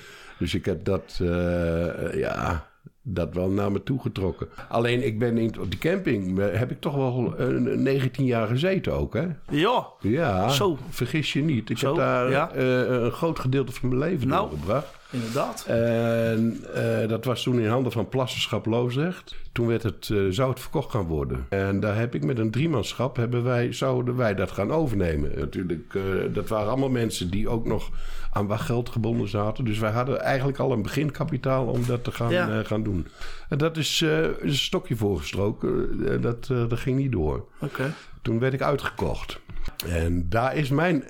dus 0.43 0.55
ik 0.55 0.65
heb 0.65 0.85
dat, 0.85 1.19
eh, 1.23 2.15
ja, 2.21 2.67
dat 3.03 3.35
wel 3.35 3.49
naar 3.51 3.73
me 3.73 3.83
toe 3.83 4.01
getrokken. 4.01 4.49
Alleen 4.69 5.07
ik 5.07 5.19
ben 5.19 5.39
in, 5.39 5.61
op 5.61 5.71
die 5.71 5.79
camping, 5.79 6.39
heb 6.39 6.71
ik 6.71 6.81
toch 6.81 6.95
wel 6.95 7.35
een, 7.37 7.83
19 7.83 8.25
jaar 8.25 8.47
gezeten 8.47 8.93
ook, 8.93 9.15
hè? 9.15 9.27
Ja, 9.51 9.87
Ja, 10.01 10.49
Zo. 10.49 10.79
vergis 10.89 11.33
je 11.33 11.43
niet. 11.43 11.71
Ik 11.71 11.79
Zo, 11.79 11.87
heb 11.87 11.97
daar 11.97 12.31
ja. 12.31 12.51
eh, 12.53 13.03
een 13.03 13.11
groot 13.13 13.39
gedeelte 13.39 13.73
van 13.73 13.89
mijn 13.89 14.01
leven 14.11 14.29
Nou. 14.29 14.49
doorgebracht. 14.51 15.01
Inderdaad. 15.13 15.65
En 15.67 16.65
eh, 16.75 17.09
dat 17.09 17.25
was 17.25 17.43
toen 17.43 17.61
in 17.61 17.69
handen 17.69 17.93
van 17.93 18.09
Plassenschap 18.09 18.67
Loosrecht. 18.67 19.35
Toen 19.53 19.67
werd 19.67 19.83
het, 19.83 20.09
eh, 20.13 20.19
zou 20.31 20.51
het 20.51 20.61
verkocht 20.61 20.91
gaan 20.91 21.07
worden. 21.07 21.47
En 21.49 21.81
daar 21.81 21.97
heb 21.97 22.15
ik 22.15 22.25
met 22.25 22.39
een 22.39 22.51
driemanschap, 22.51 23.17
hebben 23.17 23.45
wij, 23.45 23.73
zouden 23.73 24.17
wij 24.17 24.35
dat 24.35 24.51
gaan 24.51 24.71
overnemen. 24.73 25.33
Natuurlijk, 25.39 25.95
eh, 25.95 26.03
dat 26.35 26.49
waren 26.49 26.69
allemaal 26.69 26.89
mensen 26.91 27.31
die 27.31 27.49
ook 27.49 27.67
nog 27.67 27.91
aan 28.33 28.47
wat 28.47 28.61
geld 28.61 28.89
gebonden 28.89 29.29
zaten. 29.29 29.65
Dus 29.65 29.79
wij 29.79 29.91
hadden 29.91 30.21
eigenlijk 30.21 30.59
al 30.59 30.73
een 30.73 30.83
beginkapitaal 30.83 31.67
om 31.67 31.87
dat 31.87 32.05
te 32.05 32.13
gaan, 32.13 32.31
Ja. 32.31 32.63
gaan 32.63 32.83
doen. 32.83 33.07
En 33.49 33.59
dat 33.59 33.77
is 33.77 34.01
een 34.41 34.55
stokje 34.55 34.97
voorgestroken. 34.97 36.21
Dat, 36.21 36.47
dat 36.47 36.79
ging 36.79 36.99
niet 36.99 37.13
door. 37.13 37.45
Oké. 37.59 37.95
Toen 38.23 38.39
werd 38.39 38.53
ik 38.53 38.63
uitgekocht. 38.63 39.41
En 39.87 40.27
daar 40.29 40.57
is 40.57 40.69
mijn 40.69 41.05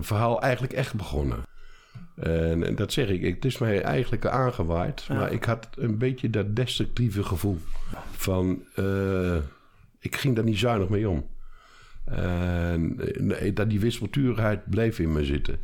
verhaal 0.00 0.42
eigenlijk 0.42 0.72
echt 0.72 0.94
begonnen. 0.94 1.38
En, 2.16 2.74
dat 2.74 2.92
zeg 2.92 3.08
ik, 3.08 3.34
het 3.34 3.44
is 3.44 3.58
mij 3.58 3.82
eigenlijk 3.82 4.26
aangewaaid. 4.26 5.08
Maar 5.08 5.32
ik 5.32 5.44
had 5.44 5.68
een 5.76 5.98
beetje 5.98 6.30
dat 6.30 6.56
destructieve 6.56 7.22
gevoel. 7.22 7.58
Van, 8.10 8.64
eh, 8.74 9.36
ik 9.98 10.16
ging 10.16 10.34
daar 10.34 10.44
niet 10.44 10.58
zuinig 10.58 10.88
mee 10.88 11.08
om. 11.08 11.26
En 12.04 12.96
dat 13.54 13.70
die 13.70 13.80
wispelturigheid 13.80 14.70
bleef 14.70 14.98
in 14.98 15.12
me 15.12 15.24
zitten. 15.24 15.58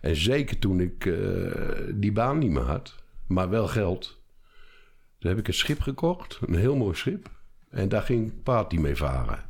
En 0.00 0.16
zeker 0.16 0.58
toen 0.58 0.80
ik 0.80 1.06
eh, 1.06 1.52
die 1.94 2.12
baan 2.12 2.38
niet 2.38 2.50
meer 2.50 2.62
had, 2.62 2.94
maar 3.26 3.48
wel 3.48 3.66
geld. 3.66 4.20
Toen 5.18 5.30
heb 5.30 5.38
ik 5.38 5.48
een 5.48 5.54
schip 5.54 5.80
gekocht, 5.80 6.38
een 6.46 6.54
heel 6.54 6.76
mooi 6.76 6.94
schip. 6.94 7.30
En 7.70 7.88
daar 7.88 8.02
ging 8.02 8.42
Party 8.42 8.76
mee 8.76 8.96
varen. 8.96 9.45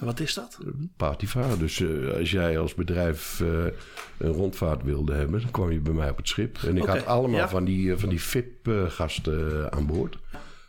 Wat 0.00 0.20
is 0.20 0.34
dat? 0.34 0.58
Partyvaren. 0.96 1.58
Dus 1.58 1.80
eh, 1.80 2.18
als 2.18 2.30
jij 2.30 2.58
als 2.58 2.74
bedrijf 2.74 3.40
eh, 3.40 3.64
een 4.18 4.32
rondvaart 4.32 4.82
wilde 4.82 5.14
hebben, 5.14 5.40
dan 5.40 5.50
kwam 5.50 5.70
je 5.70 5.80
bij 5.80 5.92
mij 5.92 6.10
op 6.10 6.16
het 6.16 6.28
schip. 6.28 6.58
En 6.66 6.76
ik 6.76 6.84
had 6.84 7.06
allemaal 7.06 7.40
ja. 7.40 7.48
van 7.48 7.64
die, 7.64 7.92
eh, 7.92 7.98
van 7.98 8.08
die 8.08 8.22
VIP-gasten 8.22 9.72
aan 9.72 9.86
boord. 9.86 10.18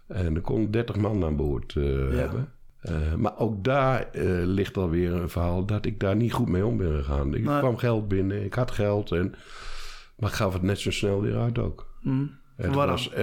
En 0.08 0.36
er 0.36 0.42
kon 0.42 0.72
30 0.72 0.96
man 0.96 1.24
aan 1.24 1.36
boord 1.36 1.74
hebben. 1.74 2.52
Maar 3.18 3.38
ook 3.38 3.64
daar 3.64 4.08
ligt 4.44 4.78
alweer 4.78 5.14
een 5.14 5.30
verhaal 5.30 5.66
dat 5.66 5.86
ik 5.86 6.00
daar 6.00 6.16
niet 6.16 6.34
goed 6.34 6.48
mee 6.48 6.66
om 6.66 6.78
ben 6.78 6.96
gegaan. 6.96 7.34
Ik 7.34 7.44
kwam 7.44 7.78
geld 7.78 8.08
binnen, 8.08 8.44
ik 8.44 8.54
had 8.54 8.72
geld, 8.72 9.12
en, 9.12 9.36
maar 10.18 10.30
ik 10.30 10.36
gaf 10.36 10.54
het 10.54 10.62
net 10.62 10.80
zo 10.80 10.92
snel 10.92 11.22
weer 11.22 11.38
uit 11.38 11.58
ook. 11.60 11.88
Hm. 12.02 12.26
Het 12.56 12.76
Waarom? 12.76 12.96
was 12.96 13.14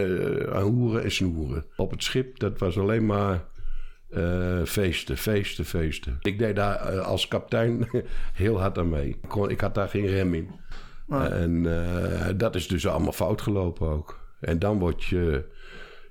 aan 0.52 0.62
hoeren 0.62 1.02
en 1.02 1.12
snoeren. 1.12 1.64
Op 1.76 1.90
het 1.90 2.02
schip, 2.02 2.38
dat 2.38 2.58
was 2.58 2.78
alleen 2.78 3.06
maar 3.06 3.44
eh, 4.14 4.64
feesten, 4.64 5.16
feesten, 5.16 5.64
feesten. 5.64 6.18
Ik 6.20 6.38
deed 6.38 6.56
daar 6.56 6.76
eh, 6.76 7.06
als 7.06 7.28
kapitein 7.28 7.88
heel 8.32 8.60
hard 8.60 8.78
aan 8.78 8.88
mee. 8.88 9.08
Ik, 9.08 9.16
kon, 9.28 9.50
ik 9.50 9.60
had 9.60 9.74
daar 9.74 9.88
geen 9.88 10.06
rem 10.06 10.34
in. 10.34 10.50
En 11.08 11.66
eh, 11.66 12.28
dat 12.36 12.54
is 12.54 12.68
dus 12.68 12.86
allemaal 12.86 13.12
fout 13.12 13.42
gelopen 13.42 13.88
ook. 13.88 14.20
En 14.40 14.58
dan 14.58 14.78
word 14.78 15.04
je... 15.04 15.44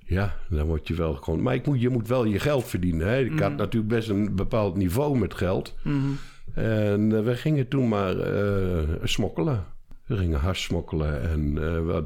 Ja, 0.05 0.36
dan 0.50 0.65
word 0.65 0.88
je 0.88 0.93
wel 0.93 1.13
gewoon... 1.13 1.41
Maar 1.41 1.53
ik 1.53 1.65
moet, 1.65 1.81
je 1.81 1.89
moet 1.89 2.07
wel 2.07 2.24
je 2.24 2.39
geld 2.39 2.65
verdienen. 2.65 3.07
Hè? 3.07 3.19
Ik 3.19 3.39
had 3.39 3.55
natuurlijk 3.55 3.93
best 3.93 4.10
een 4.10 4.36
bepaald 4.36 4.75
niveau 4.75 5.17
met 5.17 5.33
geld. 5.33 5.75
Mhm. 5.83 5.98
En 6.53 7.24
we 7.24 7.36
gingen 7.36 7.67
toen 7.67 7.88
maar 7.88 8.15
smokkelen. 9.03 9.65
We 10.05 10.17
gingen 10.17 10.39
hars 10.39 10.63
smokkelen. 10.63 11.29
En 11.29 11.86
wat 11.86 12.05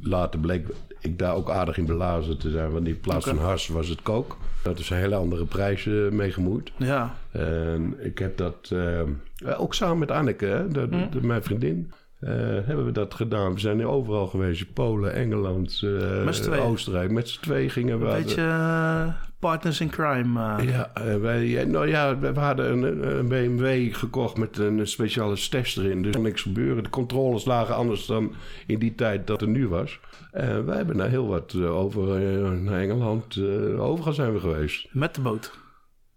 later 0.00 0.40
bleek 0.40 0.66
ik 1.00 1.18
daar 1.18 1.34
ook 1.34 1.50
aardig 1.50 1.78
in 1.78 1.86
belazen 1.86 2.38
te 2.38 2.50
zijn. 2.50 2.70
Want 2.72 2.86
in 2.86 3.00
plaats 3.00 3.26
van 3.26 3.38
hars 3.38 3.68
was 3.68 3.88
het 3.88 4.02
kook. 4.02 4.36
Dat 4.62 4.78
is 4.78 4.90
een 4.90 4.96
hele 4.96 5.14
andere 5.14 5.44
prijs 5.44 5.86
eh, 5.86 6.08
mee 6.08 6.32
gemoeid. 6.32 6.72
Ja. 6.76 7.14
En 7.30 7.94
ik 8.04 8.18
heb 8.18 8.36
dat 8.36 8.70
eh, 8.72 9.60
ook 9.60 9.74
samen 9.74 9.98
met 9.98 10.10
Anneke, 10.10 10.44
hè, 10.46 10.68
de, 10.68 10.80
Hm. 10.90 11.10
de- 11.10 11.26
mijn 11.26 11.42
vriendin... 11.42 11.92
eh, 12.20 12.30
hebben 12.64 12.84
we 12.84 12.92
dat 12.92 13.14
gedaan. 13.14 13.54
We 13.54 13.60
zijn 13.60 13.86
overal 13.86 14.26
geweest. 14.26 14.72
Polen, 14.72 15.14
Engeland, 15.14 15.82
eh? 15.82 16.66
Oostenrijk. 16.66 17.10
Met 17.10 17.28
z'n 17.28 17.40
twee 17.40 17.68
gingen 17.68 17.98
we... 17.98 18.06
Een 18.06 18.22
beetje 18.22 18.42
eh, 18.42 19.08
partners 19.38 19.80
in 19.80 19.90
crime. 19.90 20.62
Ja, 20.62 20.92
wij, 21.20 21.64
nou 21.64 21.88
ja, 21.88 22.18
we 22.18 22.40
hadden 22.40 22.72
een, 22.72 23.18
een 23.18 23.28
BMW 23.28 23.94
gekocht 23.94 24.36
met 24.36 24.58
een 24.58 24.86
speciale 24.86 25.48
test 25.50 25.78
erin. 25.78 26.02
Dus 26.02 26.06
er 26.06 26.14
kon 26.14 26.22
niks 26.22 26.42
gebeuren. 26.42 26.82
De 26.82 26.90
controles 26.90 27.44
lagen 27.44 27.74
anders 27.74 28.06
dan 28.06 28.34
in 28.66 28.78
die 28.78 28.94
tijd 28.94 29.26
dat 29.26 29.40
er 29.40 29.48
nu 29.48 29.68
was. 29.68 30.00
En 30.32 30.66
wij 30.66 30.76
hebben 30.76 30.96
daar 30.96 31.08
heel 31.08 31.28
wat 31.28 31.54
over 31.54 32.20
naar 32.60 32.80
Engeland. 32.80 33.40
overal 33.78 34.12
zijn 34.12 34.32
we 34.32 34.40
geweest. 34.40 34.88
Met 34.92 35.14
de 35.14 35.20
boot. 35.20 35.58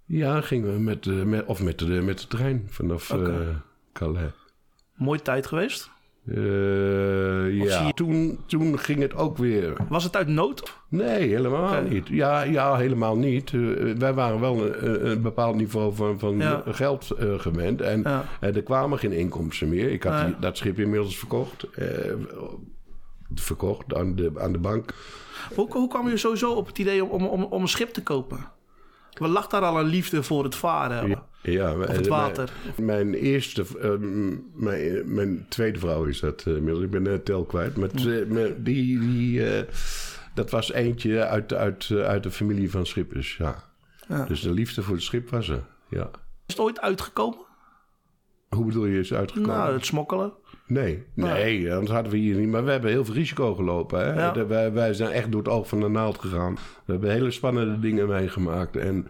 Ja, 0.05 0.41
gingen 0.41 0.73
we 0.73 0.79
met, 0.79 1.25
met, 1.25 1.45
of 1.45 1.63
met, 1.63 1.79
de, 1.79 1.85
met 1.85 2.19
de 2.19 2.27
trein 2.27 2.63
vanaf 2.67 3.09
eh, 3.09 3.37
Calais. 3.93 4.31
Mooie 4.95 5.21
tijd 5.21 5.47
geweest. 5.47 5.89
Eh, 6.27 6.35
ja, 7.57 7.87
je- 7.87 7.91
toen, 7.95 8.39
toen 8.45 8.79
ging 8.79 8.99
het 8.99 9.15
ook 9.15 9.37
weer. 9.37 9.73
Was 9.89 10.03
het 10.03 10.15
uit 10.15 10.27
nood? 10.27 10.77
Nee, 10.89 11.27
helemaal 11.29 11.81
niet. 11.81 12.07
Ja, 12.07 12.41
ja, 12.43 12.75
helemaal 12.75 13.17
niet. 13.17 13.53
Eh, 13.53 13.59
wij 13.97 14.13
waren 14.13 14.39
wel 14.39 14.65
een, 14.65 15.09
een 15.09 15.21
bepaald 15.21 15.55
niveau 15.55 15.95
van, 15.95 16.19
van 16.19 16.37
Ja. 16.37 16.63
geld 16.65 17.11
eh, 17.11 17.39
gewend. 17.39 17.81
En 17.81 18.01
Ja. 18.01 18.25
er 18.39 18.63
kwamen 18.63 18.99
geen 18.99 19.11
inkomsten 19.11 19.69
meer. 19.69 19.89
Ik 19.91 20.03
had 20.03 20.25
die- 20.25 20.35
dat 20.39 20.57
schip 20.57 20.79
inmiddels 20.79 21.17
verkocht. 21.17 21.67
verkocht 23.35 23.93
aan 23.95 24.15
de, 24.15 24.31
aan 24.37 24.51
de 24.51 24.57
bank. 24.59 24.93
Hoe, 25.55 25.67
hoe 25.71 25.87
kwam 25.89 26.09
je 26.09 26.17
sowieso 26.17 26.51
op 26.51 26.67
het 26.67 26.77
idee 26.79 27.03
om, 27.05 27.09
om, 27.09 27.25
om, 27.27 27.43
om 27.43 27.61
een 27.61 27.67
schip 27.67 27.89
te 27.89 28.03
kopen? 28.03 28.39
Lag 29.13 29.47
daar 29.47 29.61
al 29.61 29.79
een 29.79 29.85
liefde 29.85 30.23
voor 30.23 30.43
het 30.43 30.55
varen? 30.55 31.09
Ja, 31.09 31.25
ja, 31.41 31.73
Of 31.77 31.87
het 31.87 32.05
eh, 32.05 32.11
water? 32.11 32.51
Mijn, 32.77 33.09
mijn 33.09 33.13
eerste, 33.13 33.65
eh, 33.81 33.91
mijn, 34.53 35.13
mijn 35.13 35.45
tweede 35.49 35.79
vrouw 35.79 36.03
is 36.05 36.19
dat 36.19 36.43
eh, 36.47 36.55
inmiddels. 36.55 36.85
Ik 36.85 37.03
ben 37.03 37.23
tel 37.23 37.45
kwijt. 37.45 37.77
Maar 37.77 37.89
die, 38.63 38.99
die, 38.99 39.49
eh, 39.49 39.67
dat 40.33 40.49
was 40.49 40.71
eentje 40.71 41.25
uit, 41.25 41.53
uit, 41.53 41.89
eh, 41.91 41.97
uit 42.03 42.23
de 42.23 42.31
familie 42.31 42.71
van 42.71 42.85
Schippers, 42.85 43.37
ja. 43.37 43.63
Ja. 44.07 44.25
Dus 44.25 44.41
de 44.41 44.51
liefde 44.51 44.81
voor 44.81 44.95
het 44.95 45.03
schip 45.03 45.29
was 45.29 45.49
er, 45.49 45.63
ja. 45.89 46.09
Is 46.45 46.53
het 46.53 46.59
ooit 46.59 46.81
uitgekomen? 46.81 47.39
Hoe 48.49 48.65
bedoel 48.65 48.85
je, 48.85 48.99
is 48.99 49.13
uitgekomen? 49.13 49.55
Nou, 49.57 49.73
het 49.73 49.85
smokkelen. 49.85 50.33
Nee, 50.73 51.03
nee, 51.13 51.73
anders 51.73 51.91
hadden 51.91 52.11
we 52.11 52.17
hier 52.17 52.35
niet. 52.35 52.49
Maar 52.49 52.65
we 52.65 52.71
hebben 52.71 52.91
heel 52.91 53.05
veel 53.05 53.13
risico 53.13 53.55
gelopen. 53.55 53.99
Hè? 53.99 54.13
Ja. 54.13 54.47
Wij, 54.47 54.71
wij 54.71 54.93
zijn 54.93 55.11
echt 55.11 55.31
door 55.31 55.41
het 55.41 55.51
oog 55.51 55.67
van 55.67 55.79
de 55.79 55.87
naald 55.87 56.19
gegaan. 56.19 56.53
We 56.85 56.91
hebben 56.91 57.11
hele 57.11 57.31
spannende 57.31 57.79
dingen 57.79 58.07
meegemaakt. 58.07 58.75
En 58.75 59.07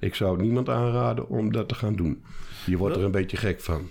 ik 0.00 0.14
zou 0.14 0.40
niemand 0.40 0.68
aanraden 0.68 1.28
om 1.28 1.52
dat 1.52 1.68
te 1.68 1.74
gaan 1.74 1.96
doen. 1.96 2.24
Je 2.66 2.76
wordt 2.76 2.96
er 2.96 3.04
een 3.04 3.10
beetje 3.10 3.36
gek 3.36 3.60
van. 3.60 3.88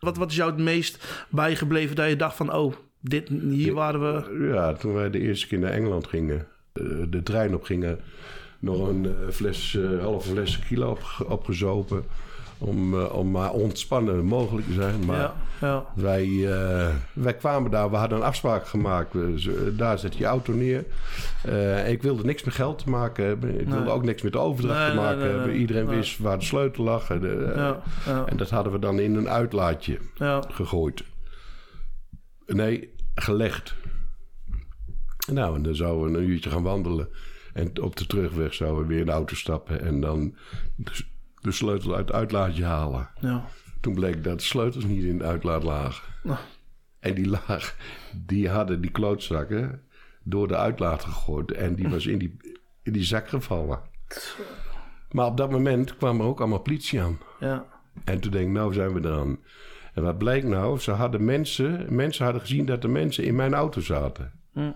Wat, 0.00 0.16
wat 0.16 0.30
is 0.30 0.36
jou 0.36 0.50
het 0.50 0.60
meest 0.60 1.24
bijgebleven 1.30 1.96
dat 1.96 2.08
je 2.08 2.16
dacht 2.16 2.36
van... 2.36 2.54
Oh, 2.54 2.74
dit, 3.00 3.28
hier 3.28 3.74
waren 3.74 4.00
we... 4.00 4.46
Ja, 4.52 4.72
toen 4.72 4.94
wij 4.94 5.10
de 5.10 5.20
eerste 5.20 5.46
keer 5.46 5.58
naar 5.58 5.70
Engeland 5.70 6.06
gingen, 6.06 6.46
eh, 6.72 6.84
de 7.08 7.22
trein 7.22 7.54
op 7.54 7.62
gingen, 7.62 8.00
nog 8.58 8.88
een 8.88 9.06
eh, 9.06 9.30
fles, 9.30 9.76
eh, 9.76 10.00
halve 10.00 10.30
fles 10.30 10.58
kilo 10.58 10.90
op, 10.90 11.26
opgezopen. 11.28 12.04
Om, 12.64 12.94
eh, 13.00 13.14
om 13.14 13.30
maar 13.30 13.50
ontspannen 13.52 14.24
mogelijk 14.24 14.66
te 14.66 14.72
zijn. 14.72 15.04
Maar 15.04 15.18
ja, 15.18 15.34
ja. 15.60 15.86
Wij, 15.94 16.24
eh, 16.52 16.94
wij 17.12 17.34
kwamen 17.34 17.70
daar, 17.70 17.90
we 17.90 17.96
hadden 17.96 18.18
een 18.18 18.24
afspraak 18.24 18.66
gemaakt. 18.66 19.12
Ze- 19.36 19.74
daar 19.76 19.98
zet 19.98 20.16
je 20.16 20.24
auto 20.24 20.52
neer. 20.52 20.84
Eh, 21.44 21.90
ik 21.90 22.02
wilde 22.02 22.24
niks 22.24 22.44
met 22.44 22.54
geld 22.54 22.78
te 22.78 22.90
maken 22.90 23.24
hebben. 23.26 23.60
Ik 23.60 23.66
wilde 23.68 23.84
Nee. 23.84 23.92
ook 23.92 24.04
niks 24.04 24.22
met 24.22 24.32
de 24.32 24.38
overdracht 24.38 24.80
te 24.80 24.94
nee, 24.94 25.04
maken 25.04 25.20
hebben. 25.28 25.46
nee. 25.46 25.56
Iedereen 25.58 25.86
wist 25.86 26.18
waar 26.18 26.38
de 26.38 26.44
sleutel 26.44 26.84
lag. 26.84 27.10
En, 27.10 27.20
ja, 27.56 28.24
dat 28.36 28.50
hadden 28.50 28.72
we 28.72 28.78
dan 28.78 28.98
in 28.98 29.14
een 29.14 29.28
uitlaatje 29.28 29.98
gegooid. 30.48 31.04
Nee, 32.46 32.94
gelegd. 33.14 33.74
Nou, 35.32 35.56
en 35.56 35.62
dan 35.62 35.74
zouden 35.74 36.12
we 36.12 36.18
een 36.18 36.28
uurtje 36.28 36.50
gaan 36.50 36.62
wandelen. 36.62 37.08
En 37.52 37.82
op 37.82 37.96
de 37.96 38.06
terugweg 38.06 38.54
zouden 38.54 38.82
we 38.82 38.88
weer 38.88 38.98
in 38.98 39.06
de 39.06 39.12
auto 39.12 39.34
stappen. 39.34 39.80
En 39.80 40.00
dan 40.00 40.34
de, 40.76 40.92
de 41.44 41.52
sleutel 41.52 41.94
uit 41.94 42.06
het 42.08 42.16
uitlaatje 42.16 42.64
halen. 42.64 43.08
ja. 43.20 43.44
Toen 43.80 43.94
bleek 43.94 44.24
dat 44.24 44.38
de 44.38 44.44
sleutels 44.44 44.84
niet 44.84 45.04
in 45.04 45.18
de 45.18 45.24
uitlaat 45.24 45.62
lagen. 45.62 46.04
Nou. 46.22 46.38
En 47.00 47.14
die 47.14 47.28
laag, 47.28 47.76
die 48.26 48.48
hadden 48.48 48.80
die 48.80 48.90
klootzakken 48.90 49.82
door 50.22 50.48
de 50.48 50.56
uitlaat 50.56 51.04
gegooid. 51.04 51.52
En 51.52 51.74
die 51.74 51.88
was 51.88 52.06
in 52.06 52.18
die, 52.18 52.36
in 52.82 52.92
die 52.92 53.04
zak 53.04 53.28
gevallen. 53.28 53.80
Maar 55.10 55.26
op 55.26 55.36
dat 55.36 55.50
moment 55.50 55.96
kwam 55.96 56.20
er 56.20 56.26
ook 56.26 56.40
allemaal 56.40 56.58
politie 56.60 57.02
aan. 57.02 57.18
ja. 57.40 57.66
En 58.04 58.20
toen 58.20 58.30
denk 58.30 58.46
ik, 58.46 58.52
nou 58.52 58.72
zijn 58.72 58.92
we 58.92 59.08
eraan. 59.08 59.38
En 59.94 60.02
wat 60.02 60.18
bleek 60.18 60.44
nou? 60.44 60.78
Ze 60.78 60.90
hadden 60.90 61.24
mensen, 61.24 61.94
mensen 61.94 62.24
hadden 62.24 62.42
gezien 62.42 62.66
dat 62.66 62.84
er 62.84 62.90
mensen 62.90 63.24
in 63.24 63.34
mijn 63.34 63.54
auto 63.54 63.80
zaten. 63.80 64.32
Hm. 64.52 64.72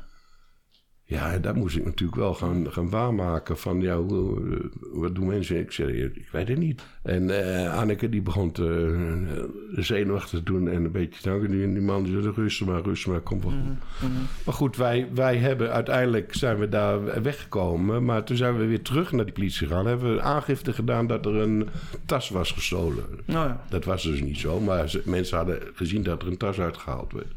Ja, 1.11 1.38
dat 1.38 1.55
moest 1.55 1.77
ik 1.77 1.85
natuurlijk 1.85 2.19
wel 2.19 2.35
gaan, 2.35 2.73
gaan 2.73 2.91
waarmaken. 2.91 3.59
Van, 3.59 3.81
ja, 3.81 3.97
hoe, 3.97 4.41
eh, 4.50 4.57
wat 4.93 5.15
doen 5.15 5.27
mensen? 5.27 5.59
Ik 5.59 5.73
zei, 5.73 6.03
ik 6.03 6.29
weet 6.33 6.49
het 6.49 6.59
niet. 6.59 6.83
En 7.03 7.31
eh, 7.31 7.79
Anneke, 7.79 8.09
die 8.09 8.23
begon 8.23 8.53
te 8.53 8.65
uh, 8.67 9.85
zenuwachtig 9.85 10.38
te 10.38 10.45
doen 10.45 10.69
en 10.69 10.85
een 10.85 10.93
beetje 10.93 11.21
te 11.21 11.29
danken. 11.29 11.50
Die, 11.50 11.73
die 11.73 11.83
man 11.83 12.07
zei, 12.07 12.31
rustig 12.31 12.67
maar, 12.67 12.83
rustig 12.83 13.12
maar, 13.12 13.21
kom 13.21 13.41
wel 13.41 13.50
goed. 13.50 14.09
Maar 14.45 14.55
goed, 14.55 14.77
wij, 14.77 15.09
wij 15.15 15.37
hebben 15.37 15.73
uiteindelijk 15.73 16.35
zijn 16.35 16.59
we 16.59 16.69
daar 16.69 17.23
weggekomen. 17.23 18.05
Maar 18.05 18.25
toen 18.25 18.37
zijn 18.37 18.59
we 18.59 18.67
weer 18.67 18.83
terug 18.83 19.12
naar 19.12 19.25
die 19.25 19.35
politie 19.35 19.67
gegaan. 19.67 19.87
Hebben 19.87 20.15
we 20.15 20.21
aangifte 20.21 20.73
gedaan 20.73 21.07
dat 21.07 21.27
er 21.27 21.35
een 21.35 21.69
tas 22.07 22.31
was 22.31 22.53
gestolen. 22.53 23.05
Nou 23.25 23.49
ja. 23.49 23.65
Dat 23.69 23.85
was 23.85 24.03
dus 24.03 24.21
niet 24.21 24.38
zo, 24.38 24.61
maar 24.61 24.95
mensen 25.05 25.37
hadden 25.37 25.61
gezien 25.75 26.03
dat 26.03 26.23
er 26.23 26.29
een 26.29 26.37
tas 26.37 26.61
uitgehaald 26.61 27.12
werd. 27.12 27.33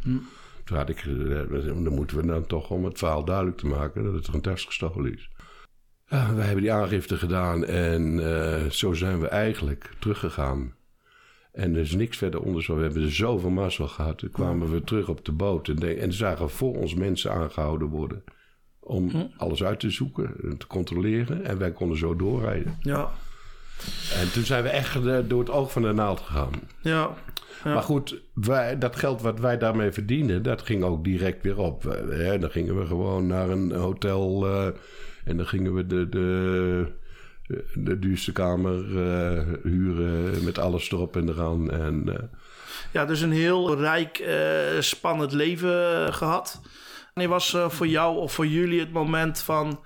Toen 0.72 0.80
had 0.80 0.90
ik 0.90 1.00
gezegd, 1.00 1.66
dan 1.66 1.94
moeten 1.94 2.18
we 2.18 2.26
dan 2.26 2.46
toch 2.48 2.70
om 2.70 2.86
het 2.86 2.98
verhaal 2.98 3.26
duidelijk 3.26 3.58
te 3.58 3.68
maken 3.68 4.04
dat 4.14 4.28
er 4.28 4.34
een 4.34 4.42
tas 4.42 4.66
gestolen 4.66 5.14
is. 5.14 5.30
Ja, 6.08 6.34
we 6.36 6.42
hebben 6.42 6.62
die 6.62 6.72
aangifte 6.74 7.18
gedaan 7.18 7.66
en 7.66 8.20
eh, 8.36 8.70
zo 8.70 8.94
zijn 8.94 9.20
we 9.20 9.28
eigenlijk 9.28 9.94
teruggegaan. 10.00 10.74
En 11.52 11.74
er 11.76 11.82
is 11.82 11.92
niks 11.92 12.18
verder 12.18 12.42
onderzoek. 12.42 12.76
We 12.78 12.82
hebben 12.84 13.04
er 13.04 13.12
zoveel 13.12 13.50
mazzel 13.50 13.88
gehad. 13.88 14.18
Toen 14.18 14.30
kwamen 14.30 14.72
we 14.72 14.84
terug 14.84 15.10
op 15.10 15.26
de 15.26 15.32
boot 15.32 15.68
en, 15.68 15.76
de- 15.76 15.94
en 15.94 16.14
zagen 16.14 16.50
voor 16.50 16.76
ons 16.76 16.94
mensen 16.96 17.32
aangehouden 17.32 17.88
worden. 17.88 18.24
Om 18.80 19.12
alles 19.38 19.64
uit 19.64 19.80
te 19.80 19.90
zoeken 19.90 20.34
en 20.44 20.58
te 20.58 20.68
controleren. 20.68 21.46
En 21.46 21.58
wij 21.58 21.72
konden 21.72 21.98
zo 21.98 22.16
doorrijden. 22.16 22.78
Ja. 22.82 23.12
En 24.20 24.32
toen 24.32 24.44
zijn 24.44 24.64
we 24.64 24.70
echt 24.70 25.06
eh, 25.06 25.18
door 25.28 25.40
het 25.40 25.50
oog 25.50 25.72
van 25.72 25.82
de 25.82 25.92
naald 25.92 26.20
gegaan. 26.20 26.52
Ja. 26.82 27.10
Ja. 27.64 27.74
Maar 27.74 27.84
goed, 27.84 28.22
wij, 28.34 28.78
dat 28.78 28.96
geld 28.96 29.22
wat 29.22 29.40
wij 29.40 29.58
daarmee 29.58 29.92
verdienden, 29.92 30.44
dat 30.44 30.62
ging 30.62 30.84
ook 30.84 31.04
direct 31.04 31.44
weer 31.44 31.58
op. 31.58 31.84
Hè, 32.10 32.40
dan 32.40 32.50
gingen 32.50 32.80
we 32.80 32.86
gewoon 32.86 33.28
naar 33.28 33.50
een 33.50 33.72
hotel 33.72 34.48
eh, 34.48 34.68
en 35.26 35.38
dan 35.38 35.48
gingen 35.48 35.74
we 35.74 35.88
de, 35.88 36.10
de, 36.10 36.86
de 37.74 38.00
duurste 38.00 38.32
kamer 38.32 38.78
eh, 38.78 39.44
huren 39.64 40.44
met 40.44 40.58
alles 40.58 40.92
erop 40.92 41.16
en 41.16 41.30
eraan. 41.30 41.72
En, 41.72 42.30
Ja, 42.92 43.06
dus 43.06 43.22
een 43.22 43.32
heel 43.32 43.78
rijk, 43.78 44.24
spannend 44.80 45.32
leven 45.32 46.14
gehad. 46.14 46.62
Wanneer 47.14 47.34
was 47.34 47.58
voor 47.68 47.88
jou 47.88 48.18
of 48.18 48.34
voor 48.34 48.48
jullie 48.48 48.80
het 48.80 48.92
moment 48.92 49.40
van... 49.40 49.80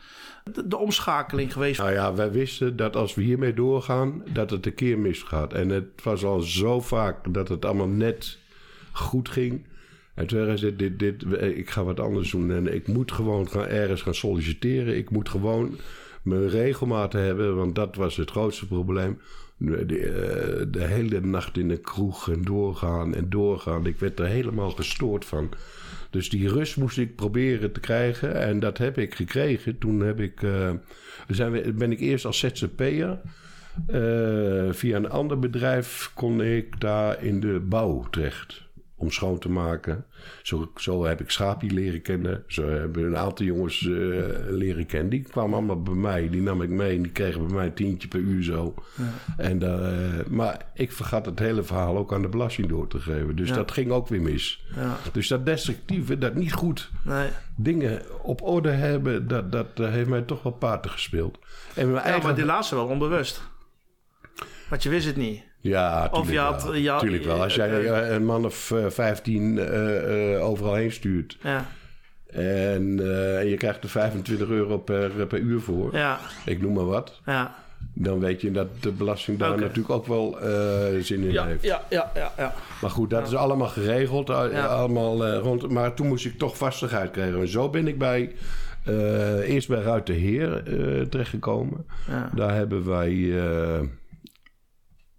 de, 0.53 0.77
omschakeling 0.77 1.53
geweest? 1.53 1.79
Nou 1.79 1.91
ja, 1.91 2.13
wij 2.13 2.31
wisten 2.31 2.75
dat 2.75 2.95
als 2.95 3.15
we 3.15 3.21
hiermee 3.21 3.53
doorgaan, 3.53 4.23
dat 4.33 4.49
het 4.49 4.65
een 4.65 4.73
keer 4.73 4.99
misgaat. 4.99 5.53
En 5.53 5.69
het 5.69 6.03
was 6.03 6.23
al 6.23 6.41
zo 6.41 6.81
vaak 6.81 7.33
dat 7.33 7.47
het 7.47 7.65
allemaal 7.65 7.87
net 7.87 8.37
goed 8.91 9.29
ging. 9.29 9.65
En 10.13 10.27
toen 10.27 10.45
zei 10.45 10.57
ze, 10.57 10.75
dit, 10.75 10.99
dit, 10.99 11.23
ik 11.41 11.69
ga 11.69 11.83
wat 11.83 11.99
anders 11.99 12.31
doen. 12.31 12.51
En 12.51 12.73
ik 12.73 12.87
moet 12.87 13.11
gewoon 13.11 13.49
gaan, 13.49 13.67
ergens 13.67 14.01
gaan 14.01 14.15
solliciteren. 14.15 14.97
Ik 14.97 15.09
moet 15.09 15.29
gewoon 15.29 15.77
mijn 16.21 16.49
regelmaat 16.49 17.13
hebben, 17.13 17.55
want 17.55 17.75
dat 17.75 17.95
was 17.95 18.15
het 18.15 18.31
grootste 18.31 18.67
probleem. 18.67 19.19
De, 19.57 19.85
de, 19.85 19.99
eh, 19.99 20.65
de 20.67 20.83
hele 20.83 21.21
nacht 21.21 21.57
in 21.57 21.67
de 21.67 21.77
kroeg 21.77 22.29
en 22.29 22.41
doorgaan 22.41 23.15
en 23.15 23.29
doorgaan. 23.29 23.85
Ik 23.85 23.99
werd 23.99 24.19
er 24.19 24.25
helemaal 24.25 24.71
gestoord 24.71 25.25
van. 25.25 25.49
Dus 26.15 26.29
die 26.29 26.49
rust 26.49 26.77
moest 26.77 26.97
ik 26.97 27.15
proberen 27.15 27.71
te 27.71 27.79
krijgen. 27.79 28.35
En 28.35 28.59
dat 28.59 28.77
heb 28.77 28.97
ik 28.97 29.15
gekregen. 29.15 29.77
Toen 29.77 29.99
heb 29.99 30.19
ik, 30.19 30.43
eh, 30.43 30.71
zijn 31.27 31.51
we, 31.51 31.73
ben 31.73 31.91
ik 31.91 31.99
eerst 31.99 32.25
als 32.25 32.39
ZZP'er. 32.39 33.19
eh 33.87 34.71
via 34.71 34.95
een 34.95 35.09
ander 35.09 35.39
bedrijf 35.39 36.11
kon 36.13 36.41
ik 36.41 36.79
daar 36.79 37.23
in 37.23 37.39
de 37.39 37.59
bouw 37.59 38.07
terecht. 38.09 38.64
Om 38.97 39.11
schoon 39.11 39.39
te 39.39 39.49
maken. 39.49 40.05
Zo, 40.43 40.71
zo 40.75 41.05
heb 41.05 41.21
ik 41.21 41.29
Schaapie 41.29 41.71
leren 41.73 42.01
kennen. 42.01 42.43
Zo 42.47 42.69
hebben 42.69 43.03
een 43.05 43.17
aantal 43.17 43.45
jongens 43.45 43.85
eh, 43.87 43.91
leren 44.49 44.85
kennen. 44.85 45.09
Die 45.09 45.21
kwamen 45.21 45.53
allemaal 45.57 45.81
bij 45.81 45.93
mij. 45.93 46.29
Die 46.29 46.41
nam 46.41 46.61
ik 46.61 46.69
mee. 46.69 46.95
En 46.95 47.01
die 47.01 47.11
kregen 47.11 47.45
bij 47.45 47.55
mij 47.55 47.65
een 47.65 47.73
tientje 47.73 48.07
per 48.07 48.19
uur 48.19 48.43
zo. 48.43 48.73
En, 49.37 49.59
daar, 49.59 49.81
eh, 49.81 50.25
maar 50.29 50.65
ik 50.73 50.91
vergat 50.91 51.25
het 51.25 51.39
hele 51.39 51.63
verhaal 51.63 51.97
ook 51.97 52.13
aan 52.13 52.21
de 52.21 52.29
belasting 52.29 52.67
door 52.67 52.87
te 52.87 52.99
geven. 52.99 53.35
Dus 53.35 53.49
Ja. 53.49 53.55
dat 53.55 53.71
ging 53.71 53.91
ook 53.91 54.07
weer 54.07 54.21
mis. 54.21 54.65
Ja. 54.75 54.97
Dus 55.11 55.27
dat 55.27 55.45
destructieve, 55.45 56.17
dat 56.17 56.35
niet 56.35 56.53
goed 56.53 56.91
Nee. 57.03 57.29
dingen 57.55 58.01
op 58.23 58.41
orde 58.41 58.69
hebben, 58.71 59.27
dat, 59.27 59.51
dat 59.51 59.67
eh, 59.79 59.89
heeft 59.89 60.09
mij 60.09 60.21
toch 60.21 60.43
wel 60.43 60.51
paarden 60.53 60.91
gespeeld. 60.91 61.39
En 61.75 61.91
mijn 61.91 62.07
Ja, 62.07 62.17
maar 62.23 62.35
die 62.35 62.45
laatste 62.45 62.75
wel 62.75 62.87
onbewust. 62.87 63.41
Want 64.69 64.83
je 64.83 64.89
wist 64.89 65.05
het 65.05 65.15
niet. 65.15 65.43
Ja, 65.69 66.09
Of 66.11 66.31
je 66.31 66.37
had- 66.39 66.63
wel. 66.81 66.99
tuurlijk 66.99 67.23
wel. 67.23 67.41
Als 67.43 67.55
jij 67.55 67.69
eh, 67.69 67.99
eh, 68.07 68.13
een 68.13 68.25
man 68.25 68.45
of 68.45 68.71
eh, 68.71 68.85
15 68.89 69.57
eh, 69.59 70.33
eh, 70.35 70.45
overal 70.47 70.73
heen 70.75 70.91
stuurt 70.91 71.37
Ja. 71.43 71.65
en 72.31 72.99
eh, 72.99 73.49
je 73.49 73.55
krijgt 73.57 73.83
er 73.83 73.89
25 73.89 74.47
euro 74.49 74.77
per, 74.77 75.09
per 75.27 75.39
uur 75.39 75.59
voor, 75.61 75.89
Ja. 75.95 76.19
ik 76.45 76.61
noem 76.61 76.73
maar 76.73 76.85
wat, 76.85 77.21
Ja. 77.25 77.55
dan 77.93 78.19
weet 78.19 78.41
je 78.41 78.51
dat 78.51 78.67
de 78.79 78.91
belasting 78.91 79.37
daar 79.39 79.57
natuurlijk 79.59 79.89
ook 79.89 80.07
wel 80.07 80.39
eh, 80.39 81.01
zin 81.01 81.23
in 81.23 81.31
Ja, 81.31 81.45
heeft. 81.45 81.63
ja, 81.63 81.81
ja, 81.89 82.11
ja, 82.15 82.31
ja. 82.37 82.53
Maar 82.81 82.89
goed, 82.91 83.09
dat 83.09 83.27
is 83.27 83.35
allemaal 83.35 83.67
geregeld. 83.67 84.29
eh, 84.29 84.45
Ja. 84.51 84.65
Allemaal, 84.65 85.25
eh, 85.25 85.37
rond, 85.39 85.69
maar 85.69 85.93
toen 85.93 86.07
moest 86.07 86.25
ik 86.25 86.37
toch 86.37 86.57
vastigheid 86.57 87.11
krijgen. 87.11 87.39
En 87.39 87.47
zo 87.47 87.69
ben 87.69 87.87
ik 87.87 87.97
bij, 87.97 88.35
eh, 88.85 89.49
eerst 89.49 89.67
bij 89.67 89.81
Ruiterheer 89.81 90.63
eh 90.67 91.01
terechtgekomen. 91.01 91.85
Ja. 92.09 92.29
Daar 92.35 92.53
hebben 92.55 92.87
wij... 92.89 93.33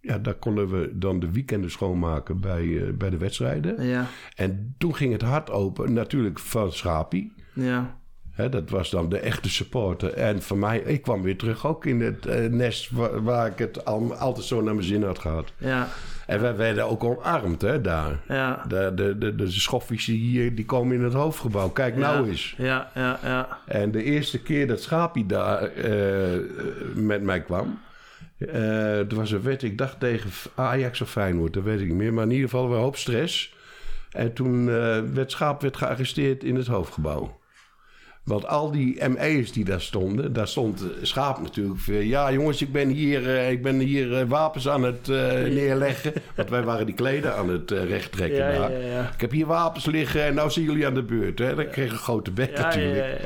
ja, 0.06 0.18
daar 0.18 0.34
konden 0.34 0.68
we 0.68 0.90
dan 0.98 1.20
de 1.20 1.32
weekenden 1.32 1.70
schoonmaken 1.70 2.40
bij, 2.40 2.62
eh, 2.62 2.92
bij 2.92 3.10
de 3.10 3.16
wedstrijden. 3.16 3.82
Ja. 3.82 4.06
En 4.36 4.74
toen 4.78 4.94
ging 4.94 5.12
het 5.12 5.22
hart 5.22 5.50
open, 5.50 5.92
natuurlijk 5.92 6.38
van 6.38 6.72
Schapie. 6.72 7.32
Ja. 7.52 7.96
Hè, 8.30 8.48
dat 8.48 8.70
was 8.70 8.90
dan 8.90 9.08
de 9.08 9.18
echte 9.18 9.50
supporter. 9.50 10.12
En 10.12 10.42
voor 10.42 10.58
mij, 10.58 10.78
ik 10.78 11.02
kwam 11.02 11.22
weer 11.22 11.36
terug 11.36 11.66
ook 11.66 11.84
in 11.86 12.00
het 12.00 12.26
eh, 12.26 12.50
nest 12.50 12.90
waar, 12.90 13.22
waar 13.22 13.46
ik 13.46 13.58
het 13.58 13.84
al, 13.84 14.14
altijd 14.14 14.46
zo 14.46 14.62
naar 14.62 14.74
mijn 14.74 14.86
zin 14.86 15.02
had 15.02 15.18
gehad. 15.18 15.52
Ja. 15.58 15.88
En 16.26 16.40
wij 16.40 16.56
werden 16.56 16.84
ook 16.88 17.04
omarmd 17.04 17.62
hè, 17.62 17.80
daar. 17.80 18.20
Ja. 18.28 18.64
De, 18.68 18.92
de, 18.94 19.18
de, 19.18 19.34
de 19.34 19.50
schoffies 19.50 20.06
hier, 20.06 20.54
die 20.54 20.64
komen 20.64 20.96
in 20.96 21.02
het 21.02 21.12
hoofdgebouw. 21.12 21.68
Kijk 21.68 21.96
nou 21.96 22.28
eens. 22.28 22.54
Ja, 22.58 22.90
ja, 22.94 23.18
ja. 23.22 23.58
En 23.66 23.90
de 23.90 24.02
eerste 24.02 24.42
keer 24.42 24.66
dat 24.66 24.80
Schapie 24.82 25.26
daar 25.26 25.62
eh, 25.62 26.40
met 26.94 27.22
mij 27.22 27.42
kwam... 27.42 27.78
toen 29.08 29.18
was 29.18 29.30
een 29.30 29.42
wet, 29.42 29.62
ik 29.62 29.78
dacht 29.78 30.00
tegen 30.00 30.30
Ajax 30.54 31.00
of 31.00 31.10
Feyenoord, 31.10 31.52
dat 31.52 31.62
weet 31.62 31.80
ik 31.80 31.86
niet 31.86 31.96
meer. 31.96 32.14
Maar 32.14 32.24
in 32.24 32.30
ieder 32.30 32.48
geval 32.48 32.72
een 32.72 32.80
hoop 32.80 32.96
stress. 32.96 33.54
En 34.16 34.32
toen 34.32 34.68
eh, 34.68 35.00
werd 35.12 35.30
Schaap 35.30 35.62
werd 35.62 35.76
gearresteerd 35.76 36.44
in 36.44 36.54
het 36.56 36.66
hoofdgebouw. 36.66 37.38
Want 38.24 38.46
al 38.46 38.70
die 38.70 39.08
ME's 39.08 39.52
die 39.52 39.64
daar 39.64 39.80
stonden, 39.80 40.32
daar 40.32 40.48
stond 40.48 40.84
Schaap 41.02 41.40
natuurlijk. 41.40 41.80
Ja, 41.86 42.32
jongens, 42.32 42.62
ik 42.62 42.72
ben 42.72 42.88
hier, 42.88 43.36
eh, 43.36 43.50
ik 43.50 43.62
ben 43.62 43.78
hier 43.78 44.26
wapens 44.26 44.68
aan 44.68 44.82
het 44.82 45.06
neerleggen. 45.06 46.12
Want 46.36 46.50
wij 46.50 46.62
waren 46.62 46.86
die 46.86 46.94
kleden 46.94 47.36
aan 47.36 47.48
het 47.48 47.70
uh, 47.70 47.84
recht 47.84 48.12
trekken. 48.12 48.38
Ja, 48.38 48.58
daar. 48.58 48.72
ja, 48.72 48.78
ja. 48.78 49.10
Ik 49.14 49.20
heb 49.20 49.30
hier 49.30 49.46
wapens 49.46 49.84
liggen 49.84 50.22
en 50.24 50.34
nou 50.34 50.50
zijn 50.50 50.64
jullie 50.64 50.86
aan 50.86 50.94
de 50.94 51.02
beurt. 51.02 51.38
Hè? 51.38 51.54
Dan 51.54 51.68
kreeg 51.68 51.90
een 51.90 51.98
grote 51.98 52.30
bek 52.30 52.50
Ja, 52.50 52.58
ja, 52.58 52.64
natuurlijk. 52.64 53.20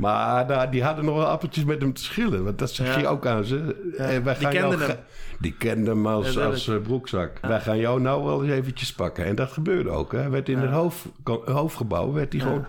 Maar 0.00 0.46
daar, 0.46 0.70
die 0.70 0.82
hadden 0.82 1.04
nog 1.04 1.16
wel 1.16 1.26
appeltjes 1.26 1.64
met 1.64 1.80
hem 1.80 1.92
te 1.92 2.02
schillen. 2.02 2.44
Want 2.44 2.58
dat 2.58 2.70
zeg 2.70 3.00
je 3.00 3.06
ook 3.06 3.26
aan 3.26 3.44
ze. 3.44 3.56
En 3.96 4.24
wij 4.24 4.34
Die 4.34 4.42
gaan 4.42 4.52
jou 4.52 4.68
kenden 4.68 4.88
hem. 4.88 4.98
Die 5.38 5.52
kenden 5.52 5.94
hem 5.94 6.06
als, 6.06 6.36
eh, 6.68 6.76
broekzak. 6.82 7.38
Wij 7.40 7.60
gaan 7.60 7.78
jou 7.78 8.00
nou 8.00 8.24
wel 8.24 8.44
eens 8.44 8.52
eventjes 8.52 8.92
pakken. 8.92 9.24
En 9.24 9.34
dat 9.34 9.52
gebeurde 9.52 9.90
ook. 9.90 10.12
Hè. 10.12 10.18
Hij 10.18 10.30
werd 10.30 10.48
in 10.48 10.58
het 10.58 10.70
hoofd, 10.70 11.06
hoofdgebouw 11.44 12.12
werd 12.12 12.32
hij 12.32 12.42
gewoon 12.42 12.64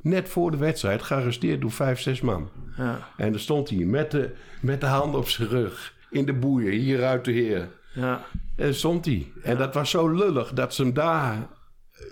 net 0.00 0.28
voor 0.28 0.50
de 0.50 0.56
wedstrijd 0.56 1.02
gearresteerd 1.02 1.60
door 1.60 1.70
vijf, 1.70 2.00
zes 2.00 2.20
man. 2.20 2.50
Ja. 2.76 3.08
En 3.16 3.30
dan 3.30 3.40
stond 3.40 3.68
hij 3.68 3.78
met 3.78 4.10
de, 4.10 4.34
met 4.60 4.80
de 4.80 4.86
hand 4.86 5.14
op 5.14 5.28
zijn 5.28 5.48
rug. 5.48 5.94
In 6.10 6.26
de 6.26 6.32
boeien, 6.32 6.72
hier 6.72 7.04
uit 7.04 7.24
de 7.24 7.32
heer. 7.32 7.68
Ja. 7.94 8.24
En 8.56 8.74
stond 8.74 9.04
hij. 9.04 9.32
En 9.42 9.56
dat 9.56 9.74
was 9.74 9.90
zo 9.90 10.08
lullig 10.08 10.52
dat 10.52 10.74
ze 10.74 10.82
hem 10.82 10.92
daar 10.92 11.46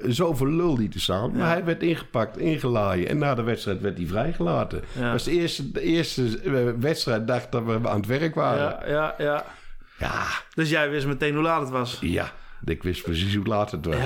zoveel 0.07 0.46
lul 0.46 0.76
lieten 0.76 1.00
staan. 1.00 1.33
Maar 1.37 1.48
hij 1.48 1.64
werd 1.64 1.83
ingepakt, 1.83 2.38
ingelaaien. 2.38 3.09
En 3.09 3.18
na 3.18 3.35
de 3.35 3.42
wedstrijd 3.42 3.81
werd 3.81 3.96
hij 3.98 4.07
vrijgelaten. 4.07 4.81
Dat 4.98 5.11
was 5.12 5.24
de 5.24 5.31
eerste, 5.31 5.70
de 5.72 5.81
eerste 5.81 6.40
eh, 7.12 7.26
dat 7.26 7.64
we 7.64 7.81
aan 7.88 7.96
het 7.96 8.07
werk 8.07 8.35
waren. 8.35 8.62
Ja, 8.62 8.87
ja, 8.87 9.14
ja. 9.18 9.44
Ja, 9.98 10.22
Dus 10.55 10.70
jij 10.70 10.90
wist 10.90 11.07
meteen 11.07 11.35
hoe 11.35 11.42
laat 11.42 11.61
het 11.61 11.70
was. 11.70 11.98
ja. 12.00 12.33
Ik 12.64 12.83
wist 12.83 13.03
precies 13.03 13.35
hoe 13.35 13.46
laat 13.46 13.70
het 13.70 13.87
was. 13.87 13.96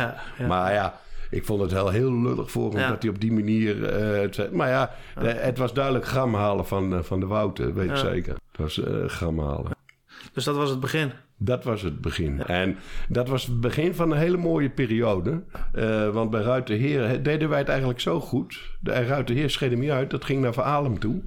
Maar 0.49 0.73
ja, 0.73 1.01
ik 1.31 1.45
vond 1.45 1.61
het 1.61 1.71
heel, 1.71 1.89
heel 1.89 2.13
lullig 2.23 2.51
voor 2.51 2.71
hem 2.71 2.81
Ja. 2.81 2.89
dat 2.89 3.03
hij 3.03 3.11
op 3.11 3.21
die 3.21 3.33
manier... 3.33 3.85
eh, 3.85 4.21
het 4.23 4.35
zei. 4.35 4.49
maar 4.53 4.69
ja, 4.69 4.91
de- 5.21 5.27
het 5.29 5.59
was 5.59 5.73
duidelijk 5.73 6.07
gram 6.07 6.35
halen 6.35 6.67
van, 6.67 6.95
eh, 6.95 7.03
van 7.03 7.21
de 7.21 7.27
Wouter, 7.27 7.75
weet 7.75 7.85
ik 7.85 7.91
Ja. 7.91 7.97
zeker. 7.97 8.33
Het 8.33 8.61
was 8.61 8.83
eh 8.83 9.05
gram 9.09 9.39
halen. 9.41 9.71
Dus 10.33 10.45
dat 10.45 10.57
was 10.57 10.71
het 10.71 10.81
begin. 10.81 11.13
Dat 11.37 11.65
was 11.65 11.83
het 11.83 12.01
begin. 12.01 12.43
En 12.43 12.77
dat 13.09 13.29
was 13.29 13.47
het 13.47 13.61
begin 13.61 13.95
van 13.95 14.11
een 14.11 14.19
hele 14.19 14.37
mooie 14.37 14.71
periode. 14.71 15.43
Eh, 15.73 16.11
want 16.11 16.31
bij 16.31 16.43
Ruiterheer 16.43 17.09
hè, 17.09 17.23
deden 17.23 17.49
wij 17.49 17.59
het 17.59 17.69
eigenlijk 17.69 18.01
zo 18.01 18.21
goed. 18.21 18.77
De 18.81 18.93
Ruiterheer 18.93 19.51
scheed 19.51 19.71
hem 19.71 19.81
niet 19.81 19.91
uit. 19.91 20.11
Dat 20.11 20.25
ging 20.25 20.41
naar 20.41 20.53
Veralem 20.53 20.99
toe. 20.99 21.23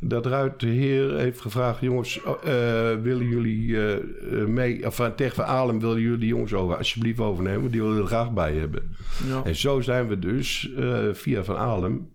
Dat 0.00 0.26
Ruiterheer 0.26 1.18
heeft 1.18 1.40
gevraagd... 1.40 1.80
jongens, 1.80 2.22
oh, 2.22 2.36
eh, 2.42 3.00
willen 3.02 3.28
jullie 3.28 3.76
eh, 3.76 3.94
eh, 3.94 4.46
mee... 4.46 4.86
of 4.86 5.12
tegen 5.16 5.34
Veralem 5.34 5.80
willen 5.80 6.00
jullie 6.00 6.18
die 6.18 6.28
jongens 6.28 6.54
over, 6.54 6.76
alsjeblieft 6.76 7.20
overnemen. 7.20 7.70
Die 7.70 7.80
willen 7.80 7.96
we 7.96 8.02
er 8.02 8.08
graag 8.08 8.32
bij 8.32 8.54
hebben. 8.54 8.96
Ja. 9.28 9.42
En 9.44 9.56
zo 9.56 9.80
zijn 9.80 10.08
we 10.08 10.18
dus 10.18 10.72
eh, 10.76 10.98
via 11.12 11.44
Van 11.44 11.56
Alem... 11.56 12.08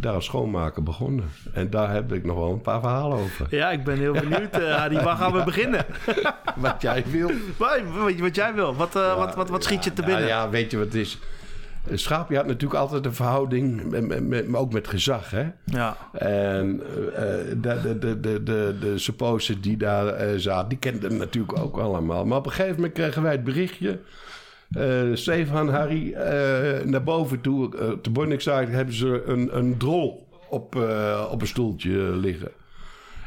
daar 0.00 0.14
als 0.14 0.24
schoonmaker 0.24 0.82
begonnen. 0.82 1.24
En 1.52 1.70
daar 1.70 1.92
heb 1.92 2.12
ik 2.12 2.24
nog 2.24 2.36
wel 2.36 2.50
een 2.52 2.60
paar 2.60 2.80
verhalen 2.80 3.18
over. 3.18 3.46
Ja, 3.50 3.70
ik 3.70 3.84
ben 3.84 3.98
heel 3.98 4.12
benieuwd, 4.12 4.58
eh 4.58 4.74
Harry. 4.76 5.02
Waar 5.02 5.16
gaan 5.16 5.32
we 5.32 5.44
beginnen? 5.44 5.84
Wat 6.56 6.82
jij 6.82 7.04
wil. 7.10 7.30
Wat, 7.56 7.80
wat, 7.98 8.14
wat 8.18 8.34
jij 8.34 8.54
wil. 8.54 8.74
Wat, 8.74 8.96
eh, 8.96 9.16
wat, 9.16 9.34
wat, 9.34 9.48
wat 9.48 9.64
schiet 9.64 9.84
je 9.84 9.92
te 9.92 10.02
binnen? 10.02 10.22
Ja, 10.22 10.28
ja, 10.28 10.50
weet 10.50 10.70
je 10.70 10.76
wat 10.76 10.86
het 10.86 10.94
is? 10.94 11.18
Schaapje 11.92 12.36
had 12.36 12.46
natuurlijk 12.46 12.80
altijd 12.80 13.04
een 13.06 13.14
verhouding, 13.14 13.90
met, 13.90 14.06
met, 14.06 14.26
met- 14.28 14.48
maar 14.48 14.60
ook 14.60 14.72
met 14.72 14.88
gezag. 14.88 15.30
Hè? 15.30 15.46
Ja. 15.64 15.96
En 16.12 16.80
eh, 17.14 17.22
de, 17.56 17.80
de, 17.82 17.98
de, 17.98 18.20
de, 18.20 18.42
de, 18.78 19.60
die 19.60 19.76
daar 19.76 20.06
eh, 20.06 20.28
zaten, 20.36 20.68
die 20.68 20.78
kenden 20.78 21.10
hem 21.10 21.18
natuurlijk 21.18 21.58
ook 21.58 21.76
allemaal. 21.78 22.24
Maar 22.26 22.38
op 22.38 22.46
een 22.46 22.52
gegeven 22.52 22.74
moment 22.74 22.92
kregen 22.92 23.22
wij 23.22 23.32
het 23.32 23.44
berichtje. 23.44 23.98
Eh 24.70 25.10
Stefan, 25.14 25.68
Harry, 25.68 26.12
eh, 26.12 26.84
naar 26.84 27.02
boven 27.02 27.40
toe, 27.40 27.76
eh 27.78 27.92
te 28.02 28.10
Bonnickside, 28.10 28.66
hebben 28.66 28.94
ze 28.94 29.22
een, 29.26 29.56
een 29.56 29.76
drol 29.76 30.28
op, 30.48 30.76
eh, 30.76 31.28
op 31.30 31.40
een 31.40 31.46
stoeltje 31.46 31.98
liggen. 31.98 32.50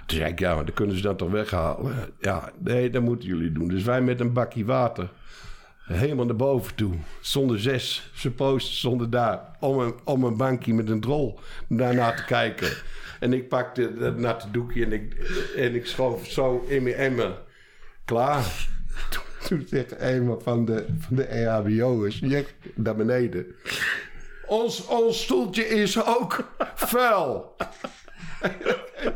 Toen 0.06 0.17
zei 0.17 0.32
ik, 0.32 0.39
ja, 0.39 0.56
maar 0.56 0.65
dan 0.65 0.73
kunnen 0.73 0.95
ze 0.95 1.01
dat 1.01 1.17
toch 1.17 1.32
weghalen? 1.32 1.95
Ja, 2.19 2.51
nee, 2.58 2.89
dat 2.89 3.01
moeten 3.01 3.27
jullie 3.27 3.51
doen. 3.51 3.67
Dus 3.67 3.84
wij 3.84 4.01
met 4.01 4.19
een 4.19 4.34
bakje 4.34 4.65
water 4.65 5.10
helemaal 5.84 6.25
naar 6.25 6.36
boven 6.36 6.75
toe. 6.75 6.93
Stonden 7.21 7.60
zes 7.60 8.12
supporters 8.13 8.77
stonden 8.77 9.10
daar 9.10 9.39
om 9.60 9.79
een, 9.79 9.93
om 10.03 10.23
een 10.23 10.38
bankje 10.38 10.73
met 10.73 10.89
een 10.89 11.01
drol 11.01 11.39
daarna 11.67 12.13
te 12.13 12.25
kijken. 12.25 12.69
En 13.19 13.34
ik 13.34 13.49
pakte 13.49 13.97
dat 13.97 14.17
natte 14.17 14.51
doekje 14.51 14.86
en 14.86 14.93
ik, 14.93 15.13
en 15.56 15.75
ik 15.75 15.86
schoof 15.86 16.27
zo 16.27 16.65
in 16.67 16.84
mijn 16.84 16.95
emmer. 16.95 17.32
Klaar. 18.06 18.67
toen 19.47 19.65
zegt 19.69 19.93
een 20.01 20.38
van 20.43 20.65
de, 20.65 20.86
van 20.99 21.15
de 21.15 21.23
EHBO'ers, 21.23 22.21
naar 22.75 22.95
beneden. 22.95 23.45
Ons, 24.45 24.86
ons 24.86 25.21
stoeltje 25.23 25.67
is 25.67 26.06
ook 26.06 26.53
vuil. 26.75 27.56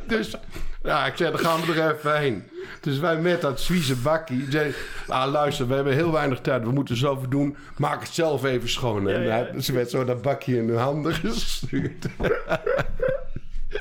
Dus 0.07 0.35
ja, 0.83 1.05
ik 1.05 1.15
zei, 1.15 1.31
dan 1.31 1.39
gaan 1.39 1.61
we 1.61 1.73
er 1.81 1.95
even 1.95 2.17
heen. 2.19 2.43
Dus 2.81 2.99
wij 2.99 3.17
met 3.21 3.41
dat 3.41 3.59
Zwieze 3.61 3.95
bakkie. 3.95 4.45
Zei, 4.49 4.73
ah, 5.07 5.31
luister, 5.31 5.67
we 5.67 5.73
hebben 5.73 5.93
heel 5.93 6.11
weinig 6.11 6.39
tijd. 6.41 6.63
We 6.63 6.71
moeten 6.71 6.97
zoveel 6.97 7.29
doen. 7.29 7.57
Maak 7.77 8.01
het 8.01 8.13
zelf 8.13 8.43
even 8.43 8.69
schoon. 8.69 9.09
En 9.09 9.21
Ja, 9.23 9.37
ja. 9.37 9.47
hij- 9.51 9.61
ze 9.61 9.73
werd 9.73 9.89
zo 9.89 10.05
dat 10.05 10.21
bakje 10.21 10.57
in 10.57 10.67
hun 10.67 10.77
handen 10.77 11.13
gestuurd. 11.23 12.05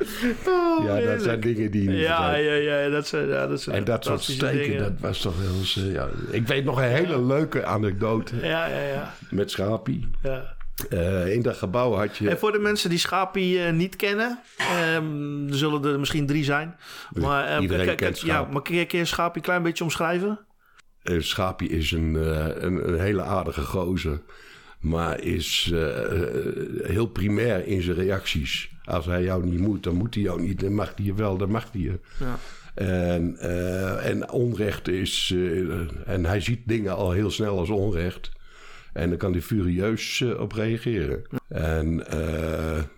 ja, 0.86 1.00
dat 1.00 1.22
zijn 1.22 1.40
dingen 1.40 1.70
die 1.70 1.90
Ja, 1.90 2.34
ja, 2.34 2.52
ja, 2.54 2.88
dat 2.88 3.06
zijn, 3.06 3.28
ja, 3.28 3.46
dat 3.46 3.62
zijn 3.62 3.76
En 3.76 3.84
dat 3.84 4.04
soort 4.04 4.22
steken, 4.22 4.58
dingen. 4.58 4.78
dat 4.78 4.92
was 5.00 5.20
toch 5.20 5.34
heel... 5.40 5.84
eh, 5.84 5.92
ja. 5.92 6.08
Ik 6.30 6.46
weet 6.46 6.64
nog 6.64 6.78
een 6.78 6.88
hele 6.88 7.22
leuke 7.26 7.64
anekdote 7.64 8.36
Ja, 8.36 8.66
ja, 8.66 8.80
ja. 8.80 9.14
met 9.30 9.50
Schapie. 9.50 10.10
ja. 10.22 10.54
Eh, 10.88 11.32
in 11.32 11.42
dat 11.42 11.56
gebouw 11.56 11.92
had 11.92 12.16
je... 12.16 12.28
En 12.30 12.38
voor 12.38 12.52
de 12.52 12.58
mensen 12.58 12.90
die 12.90 12.98
Schapie 12.98 13.62
eh, 13.62 13.72
niet 13.72 13.96
kennen, 13.96 14.40
ehm, 14.56 15.48
er 15.48 15.56
zullen 15.56 15.84
er 15.84 15.98
misschien 15.98 16.26
drie 16.26 16.44
zijn. 16.44 16.76
Maar, 17.12 17.46
ehm, 17.46 17.62
Iedereen 17.62 17.96
kent 17.96 18.20
Ja, 18.20 18.44
maar 18.50 18.62
kun 18.62 18.74
je, 18.74 18.84
kun 18.84 18.98
je 18.98 19.04
Schapie 19.04 19.36
een 19.36 19.42
klein 19.42 19.62
beetje 19.62 19.84
omschrijven? 19.84 20.46
Schapie 21.18 21.68
is 21.68 21.90
een, 21.92 22.14
een, 22.64 22.88
een 22.88 23.00
hele 23.00 23.22
aardige 23.22 23.60
gozer. 23.60 24.20
Maar 24.80 25.20
is 25.20 25.72
heel 26.82 27.06
primair 27.06 27.66
in 27.66 27.82
zijn 27.82 27.96
reacties. 27.96 28.75
Als 28.86 29.06
hij 29.06 29.22
jou 29.22 29.44
niet 29.44 29.58
moet, 29.58 29.82
dan 29.82 29.94
moet 29.94 30.14
hij 30.14 30.22
jou 30.22 30.40
niet. 30.40 30.60
Dan 30.60 30.74
mag 30.74 30.92
hij 30.96 31.04
je 31.04 31.14
wel, 31.14 31.36
dan 31.36 31.50
mag 31.50 31.72
hij 31.72 31.80
je. 31.80 32.00
Ja. 32.18 32.38
En, 32.74 33.36
eh, 33.38 34.06
en 34.08 34.30
onrecht 34.30 34.88
is... 34.88 35.32
eh, 35.34 36.14
en 36.14 36.24
hij 36.24 36.40
ziet 36.40 36.60
dingen 36.64 36.96
al 36.96 37.10
heel 37.10 37.30
snel 37.30 37.58
als 37.58 37.70
onrecht. 37.70 38.30
En 38.92 39.08
dan 39.08 39.18
kan 39.18 39.32
hij 39.32 39.42
furieus 39.42 40.20
eh, 40.20 40.40
op 40.40 40.52
reageren. 40.52 41.22
En 41.48 42.04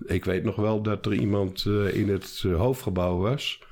ik 0.06 0.24
weet 0.24 0.44
nog 0.44 0.56
wel 0.56 0.82
dat 0.82 1.06
er 1.06 1.12
iemand 1.12 1.66
in 1.92 2.08
het 2.08 2.44
hoofdgebouw 2.56 3.16
was... 3.16 3.66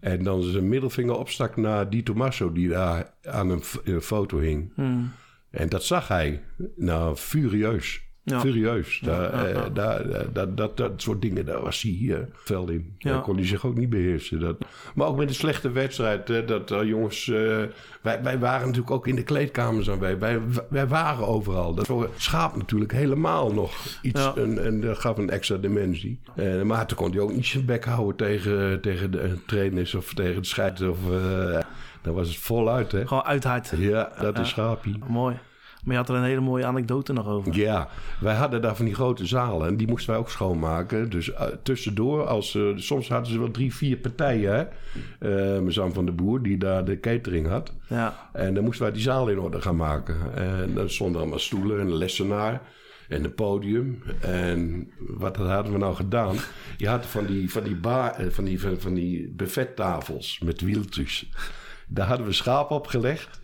En 0.00 0.22
dan 0.22 0.42
zijn 0.42 0.68
middelvinger 0.68 1.18
opstak 1.18 1.56
naar 1.56 1.90
Di 1.90 2.02
Tommaso, 2.02 2.52
die 2.52 2.68
daar 2.68 3.12
aan 3.22 3.50
een 3.84 4.02
foto 4.02 4.38
hing. 4.38 4.72
Hmm. 4.74 5.12
En 5.50 5.68
dat 5.68 5.84
zag 5.84 6.08
hij. 6.08 6.42
Nou, 6.76 7.16
furieus. 7.16 8.02
Ja. 8.22 8.40
Furieus. 8.40 9.00
Daar, 9.04 9.22
ja, 9.22 9.44
eh, 9.44 9.62
daar, 9.72 10.00
eh, 10.10 10.26
dat, 10.32 10.56
dat, 10.56 10.76
dat 10.76 10.92
soort 10.96 11.22
dingen, 11.22 11.44
daar 11.46 11.60
was 11.60 11.82
hij 11.82 11.90
hier 11.90 12.28
fel 12.34 12.68
in. 12.68 12.94
Daar 12.98 13.20
kon 13.20 13.36
hij 13.36 13.46
zich 13.46 13.66
ook 13.66 13.76
niet 13.76 13.90
beheersen. 13.90 14.40
Dat, 14.40 14.56
maar 14.94 15.06
ook 15.06 15.16
met 15.16 15.28
een 15.28 15.34
slechte 15.34 15.70
wedstrijd. 15.70 16.28
Hè, 16.28 16.44
dat 16.44 16.70
eh, 16.70 16.82
jongens... 16.84 17.28
eh, 17.28 17.62
wij, 18.02 18.22
wij 18.22 18.38
waren 18.38 18.66
natuurlijk 18.66 18.90
ook 18.90 19.06
in 19.06 19.14
de 19.14 19.22
kleedkamers 19.22 19.90
aan 19.90 19.98
wij. 19.98 20.18
Wij, 20.18 20.40
wij 20.68 20.86
waren 20.86 21.26
overal. 21.26 21.74
Dat 21.74 21.90
schaap 22.16 22.56
natuurlijk 22.56 22.92
helemaal 22.92 23.52
nog 23.52 23.72
iets. 24.02 24.20
Ja. 24.20 24.34
En, 24.36 24.64
en 24.64 24.80
dat 24.80 24.98
gaf 24.98 25.18
een 25.18 25.30
extra 25.30 25.56
dimensie. 25.56 26.18
Eh, 26.36 26.62
maar 26.62 26.86
toen 26.86 26.96
kon 26.96 27.10
hij 27.10 27.20
ook 27.20 27.32
niet 27.32 27.46
zijn 27.46 27.64
bek 27.64 27.84
houden 27.84 28.16
tegen, 28.16 28.80
tegen 28.80 29.10
de 29.10 29.20
eh, 29.20 29.30
trainers 29.46 29.94
of 29.94 30.14
tegen 30.14 30.42
de 30.42 30.48
scheids. 30.48 30.80
Of, 30.80 30.98
eh, 31.10 31.58
dan 32.02 32.14
was 32.14 32.28
het 32.28 32.36
voluit, 32.36 32.92
hè? 32.92 33.06
Gewoon 33.06 33.24
uitheid. 33.24 33.72
Ja, 33.76 34.12
dat 34.20 34.38
is 34.38 34.48
schapie. 34.48 34.98
Mooi. 35.08 35.36
Maar 35.84 35.92
je 35.92 36.00
had 36.00 36.08
er 36.08 36.14
een 36.14 36.24
hele 36.24 36.40
mooie 36.40 36.64
anekdote 36.64 37.12
nog 37.12 37.26
over. 37.26 37.54
Ja, 37.56 37.88
wij 38.20 38.34
hadden 38.34 38.62
daar 38.62 38.76
van 38.76 38.84
die 38.84 38.94
grote 38.94 39.26
zalen 39.26 39.68
en 39.68 39.76
die 39.76 39.88
moesten 39.88 40.10
wij 40.10 40.20
ook 40.20 40.30
schoonmaken. 40.30 41.10
Dus 41.10 41.32
eh, 41.32 41.46
tussendoor, 41.62 42.26
als, 42.26 42.54
eh, 42.54 42.62
soms 42.74 43.08
hadden 43.08 43.32
ze 43.32 43.38
wel 43.38 43.50
drie, 43.50 43.74
vier 43.74 43.96
partijen. 43.96 44.54
Hè? 45.18 45.58
Eh, 45.58 45.88
van 45.92 46.06
de 46.06 46.12
Boer, 46.12 46.42
die 46.42 46.58
daar 46.58 46.84
de 46.84 47.00
catering 47.00 47.46
had. 47.46 47.72
Ja. 47.86 48.28
En 48.32 48.54
dan 48.54 48.64
moesten 48.64 48.84
wij 48.84 48.92
die 48.92 49.02
zaal 49.02 49.28
in 49.28 49.38
orde 49.38 49.60
gaan 49.60 49.76
maken. 49.76 50.16
En 50.34 50.74
dan 50.74 50.90
stonden 50.90 51.20
allemaal 51.20 51.38
stoelen 51.38 51.80
en 51.80 51.86
een 51.86 51.96
lessenaar 51.96 52.62
en 53.08 53.24
een 53.24 53.34
podium. 53.34 54.02
En 54.20 54.90
wat 54.98 55.36
hadden 55.36 55.72
we 55.72 55.78
nou 55.78 55.94
gedaan? 55.94 56.36
Je 56.76 56.88
had 56.88 57.06
van 57.06 57.26
die, 57.26 57.50
van 57.50 57.62
die, 57.62 57.76
bar, 57.76 58.14
van 58.30 58.44
die, 58.44 58.60
van, 58.60 58.80
van 58.80 58.94
die 58.94 59.32
buffettafels 59.36 60.40
met 60.44 60.60
wieltjes. 60.60 61.30
Daar 61.88 62.06
hadden 62.06 62.26
we 62.26 62.32
schaap 62.32 62.70
op 62.70 62.86
gelegd. 62.86 63.40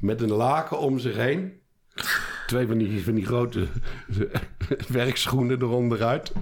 Met 0.00 0.20
een 0.20 0.32
laken 0.32 0.78
om 0.78 0.98
zich 0.98 1.16
heen. 1.16 1.62
Twee 2.46 2.66
van 2.66 2.78
die, 2.78 3.04
van 3.04 3.14
die 3.14 3.26
grote 3.26 3.66
werkschoenen 4.88 5.60
eronderuit. 5.62 6.32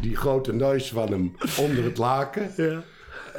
Die 0.00 0.16
grote 0.16 0.52
neus 0.52 0.88
van 0.90 1.10
hem 1.10 1.36
onder 1.58 1.84
het 1.84 1.98
laken. 1.98 2.50
Ja. 2.56 2.82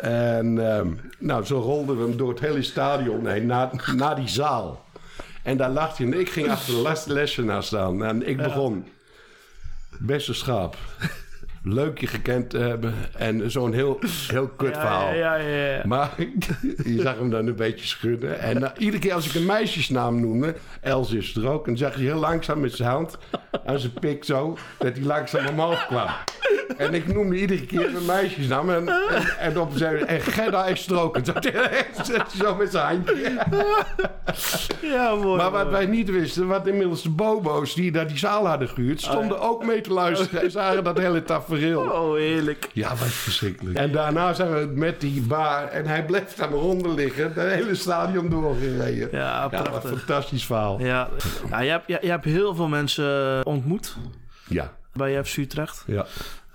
En 0.01 0.71
ehm, 0.75 0.87
nou, 1.19 1.43
zo 1.45 1.59
rolden 1.59 1.97
we 1.97 2.03
hem 2.07 2.17
door 2.17 2.29
het 2.29 2.39
hele 2.39 2.63
stadion 2.63 3.27
heen 3.27 3.45
naar, 3.45 3.93
naar 3.95 4.15
die 4.15 4.27
zaal. 4.27 4.85
En 5.43 5.57
daar 5.57 5.69
lag 5.69 5.97
hij 5.97 6.05
en 6.05 6.19
ik 6.19 6.29
ging 6.29 6.49
achter 6.49 6.73
de 6.73 6.81
les- 6.81 7.05
lessenaar 7.05 7.63
staan. 7.63 8.03
En 8.03 8.27
ik 8.27 8.37
begon, 8.37 8.87
beste 9.99 10.33
schaap, 10.33 10.77
leuk 11.63 11.99
je 11.99 12.07
gekend 12.07 12.49
te 12.49 12.57
hebben. 12.57 12.93
En 13.17 13.51
zo'n 13.51 13.73
heel, 13.73 13.99
heel 14.27 14.47
kut 14.47 14.77
verhaal. 14.77 15.13
Ja, 15.13 15.35
ja, 15.35 15.65
ja. 15.65 15.81
Maar 15.85 16.09
je 16.85 17.01
zag 17.01 17.17
hem 17.17 17.29
dan 17.29 17.47
een 17.47 17.55
beetje 17.55 17.85
schudden. 17.85 18.39
En 18.39 18.59
nou, 18.59 18.73
iedere 18.77 18.99
keer 18.99 19.13
als 19.13 19.27
ik 19.27 19.33
een 19.33 19.45
meisjesnaam 19.45 20.19
noemde, 20.19 20.55
Els 20.81 21.11
is 21.11 21.35
er 21.35 21.47
ook, 21.47 21.67
en 21.67 21.77
zag 21.77 21.95
je 21.95 22.01
heel 22.01 22.19
langzaam 22.19 22.59
met 22.59 22.73
zijn 22.73 22.89
hand 22.89 23.17
aan 23.65 23.79
zijn 23.79 23.93
pik 23.99 24.23
zo, 24.23 24.57
dat 24.77 24.93
hij 24.93 25.03
langzaam 25.03 25.47
omhoog 25.47 25.87
kwam. 25.87 26.07
En 26.77 26.93
ik 26.93 27.13
noemde 27.13 27.39
iedere 27.39 27.65
keer 27.65 27.95
een 27.95 28.05
meisjesnaam 28.05 28.69
en, 28.69 28.87
en, 28.87 29.37
en 29.39 29.59
op 29.59 29.71
zei 29.75 30.01
en 30.01 30.21
Gerda 30.21 30.65
is 30.65 30.87
er 30.87 30.99
ook. 30.99 31.17
En 31.17 31.25
zo, 31.25 31.33
zo 32.37 32.55
met 32.55 32.71
zijn 32.71 32.85
handje. 32.85 33.37
Ja, 34.81 35.15
mooi. 35.15 35.37
Maar 35.37 35.51
wat 35.51 35.69
wij 35.69 35.85
niet 35.85 36.09
wisten, 36.09 36.47
wat 36.47 36.67
inmiddels 36.67 37.01
de 37.01 37.09
bobo's 37.09 37.73
die 37.73 37.91
naar 37.91 38.07
die 38.07 38.17
zaal 38.17 38.47
hadden 38.47 38.69
gehuurd, 38.69 39.01
stonden 39.01 39.41
ook 39.41 39.65
mee 39.65 39.81
te 39.81 39.93
luisteren 39.93 40.41
en 40.41 40.51
zagen 40.51 40.83
dat 40.83 40.97
hele 40.97 41.23
tafereel. 41.23 41.52
Oh, 41.91 42.15
heerlijk. 42.15 42.69
Ja, 42.73 42.89
wat 42.89 43.07
verschrikkelijk. 43.07 43.77
En 43.77 43.91
daarna 43.91 44.33
zijn 44.33 44.51
we 44.53 44.71
met 44.75 45.01
die 45.01 45.21
bar 45.21 45.67
en 45.67 45.85
hij 45.85 46.05
bleef 46.05 46.33
daar 46.35 46.49
maar 46.49 46.59
onder 46.59 46.93
liggen. 46.93 47.33
Het 47.33 47.53
hele 47.53 47.75
stadion 47.75 48.29
doorgereden. 48.29 49.07
Ja, 49.11 49.49
wat 49.49 49.63
prachtig. 49.63 49.91
een 49.91 49.97
fantastisch 49.97 50.45
verhaal. 50.45 50.79
Ja, 50.79 51.09
ja 51.49 51.59
je, 51.59 51.69
hebt, 51.69 51.87
je, 51.87 51.97
je 52.01 52.09
hebt 52.09 52.25
heel 52.25 52.55
veel 52.55 52.67
mensen 52.67 53.45
ontmoet 53.45 53.95
Ja, 54.47 54.73
bij 54.93 55.23
FC 55.23 55.37
Utrecht. 55.37 55.83
ja. 55.87 56.05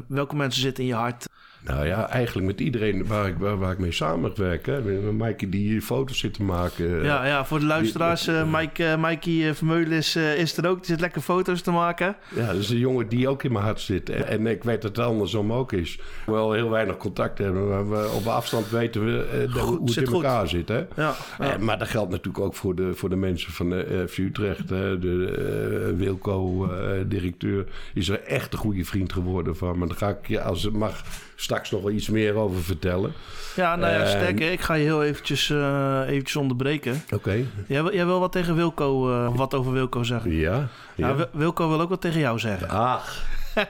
Welke 0.07 0.37
mensen 0.37 0.63
zitten 0.63 0.83
in 0.85 0.89
je 0.89 0.97
hart? 0.97 1.27
Nou 1.65 1.87
ja, 1.87 2.09
eigenlijk 2.09 2.47
met 2.47 2.61
iedereen 2.61 3.07
waar 3.07 3.29
ik, 3.29 3.39
waar, 3.39 3.59
waar 3.59 3.73
ik 3.73 3.79
mee 3.79 3.93
samenwerk. 3.93 4.67
Hè. 4.67 5.13
Maaike 5.13 5.49
die 5.49 5.83
foto's 5.83 6.19
zit 6.19 6.35
te 6.35 6.43
maken. 6.43 7.03
Ja, 7.03 7.27
ja 7.27 7.45
voor 7.45 7.59
de 7.59 7.65
luisteraars, 7.67 8.27
eh 8.27 8.53
Mike, 8.53 8.85
eh, 8.85 9.03
Mikey 9.03 9.49
eh, 9.49 9.55
Vermeulen 9.55 9.93
is, 9.93 10.17
is 10.17 10.57
er 10.57 10.69
ook. 10.69 10.77
Die 10.77 10.87
zit 10.87 11.01
lekker 11.01 11.21
foto's 11.21 11.61
te 11.63 11.71
maken. 11.71 12.17
Ja, 12.35 12.47
dat 12.47 12.57
is 12.57 12.71
een 12.71 12.79
jongen 12.79 13.09
die 13.09 13.29
ook 13.29 13.43
in 13.43 13.53
mijn 13.53 13.65
hart 13.65 13.81
zit. 13.81 14.11
En, 14.11 14.27
en 14.27 14.47
ik 14.47 14.65
weet 14.65 14.83
dat 14.83 14.97
het 14.97 15.07
andersom 15.07 15.53
ook 15.53 15.73
is. 15.73 15.99
We 16.27 16.33
wel 16.33 16.53
heel 16.53 16.71
weinig 16.71 16.97
contact 16.97 17.39
hebben, 17.39 17.69
maar 17.69 17.91
we, 17.91 18.11
op 18.17 18.27
afstand 18.27 18.71
weten 18.71 19.05
we 19.05 19.47
Goed, 19.51 19.61
hoe 19.61 19.81
het 19.81 19.93
zit 19.93 20.03
in 20.03 20.09
goed. 20.09 20.25
elkaar 20.25 20.49
zit. 20.49 20.69
Hè? 20.69 20.85
Ja, 20.97 21.15
ja. 21.39 21.57
Maar 21.59 21.79
dat 21.79 21.89
geldt 21.89 22.11
natuurlijk 22.11 22.45
ook 22.45 22.55
voor 22.55 22.75
de, 22.75 22.95
voor 22.95 23.09
de 23.09 23.17
mensen 23.17 23.53
van 23.53 23.73
Utrecht. 23.73 24.71
Hè. 24.71 24.99
De 24.99 25.95
Wilco-directeur 25.97 27.67
is 27.95 28.09
er 28.09 28.23
echt 28.23 28.53
een 28.53 28.59
goede 28.59 28.85
vriend 28.85 29.13
geworden 29.13 29.57
van. 29.57 29.79
Maar 29.89 29.99
daar 29.99 30.09
ga 30.09 30.19
ik 30.19 30.27
je, 30.29 30.43
als 30.43 30.63
het 30.63 30.73
mag, 30.75 31.03
straks 31.37 31.71
nog 31.71 31.83
wel 31.83 31.91
iets 31.91 32.09
meer 32.09 32.35
over 32.37 32.61
vertellen. 32.63 33.13
ja 33.55 33.77
nou 33.77 33.93
ja, 33.93 34.01
En- 34.01 34.07
sterker, 34.09 34.53
ik 34.53 34.61
ga 34.61 34.75
je 34.75 34.85
heel 34.85 35.05
eventjes, 35.05 35.51
eh, 35.51 36.03
eventjes 36.09 36.37
onderbreken. 36.37 37.03
Oké. 37.15 37.45
Jij, 37.69 37.83
wil- 37.83 37.95
jij 37.95 38.07
wil 38.07 38.21
wat 38.21 38.33
tegen 38.33 38.55
Wilco, 38.55 39.11
eh, 39.11 39.37
wat 39.37 39.55
over 39.55 39.73
Wilco 39.73 40.03
zeggen? 40.03 40.31
Ja. 40.31 40.53
Ja. 40.95 41.09
ja. 41.09 41.15
Wil- 41.15 41.29
Wilco 41.33 41.69
wil 41.69 41.81
ook 41.81 41.89
wat 41.89 42.01
tegen 42.01 42.21
jou 42.21 42.39
zeggen. 42.39 42.69
Ach. 42.69 43.25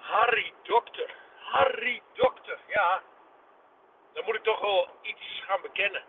Harry 0.00 0.52
Dokter. 0.64 1.10
Harry 1.52 2.02
Dokter, 2.14 2.58
ja. 2.68 3.02
Dan 4.14 4.24
moet 4.24 4.34
ik 4.34 4.42
toch 4.42 4.60
wel 4.60 4.88
iets 5.02 5.42
gaan 5.46 5.60
bekennen. 5.62 6.02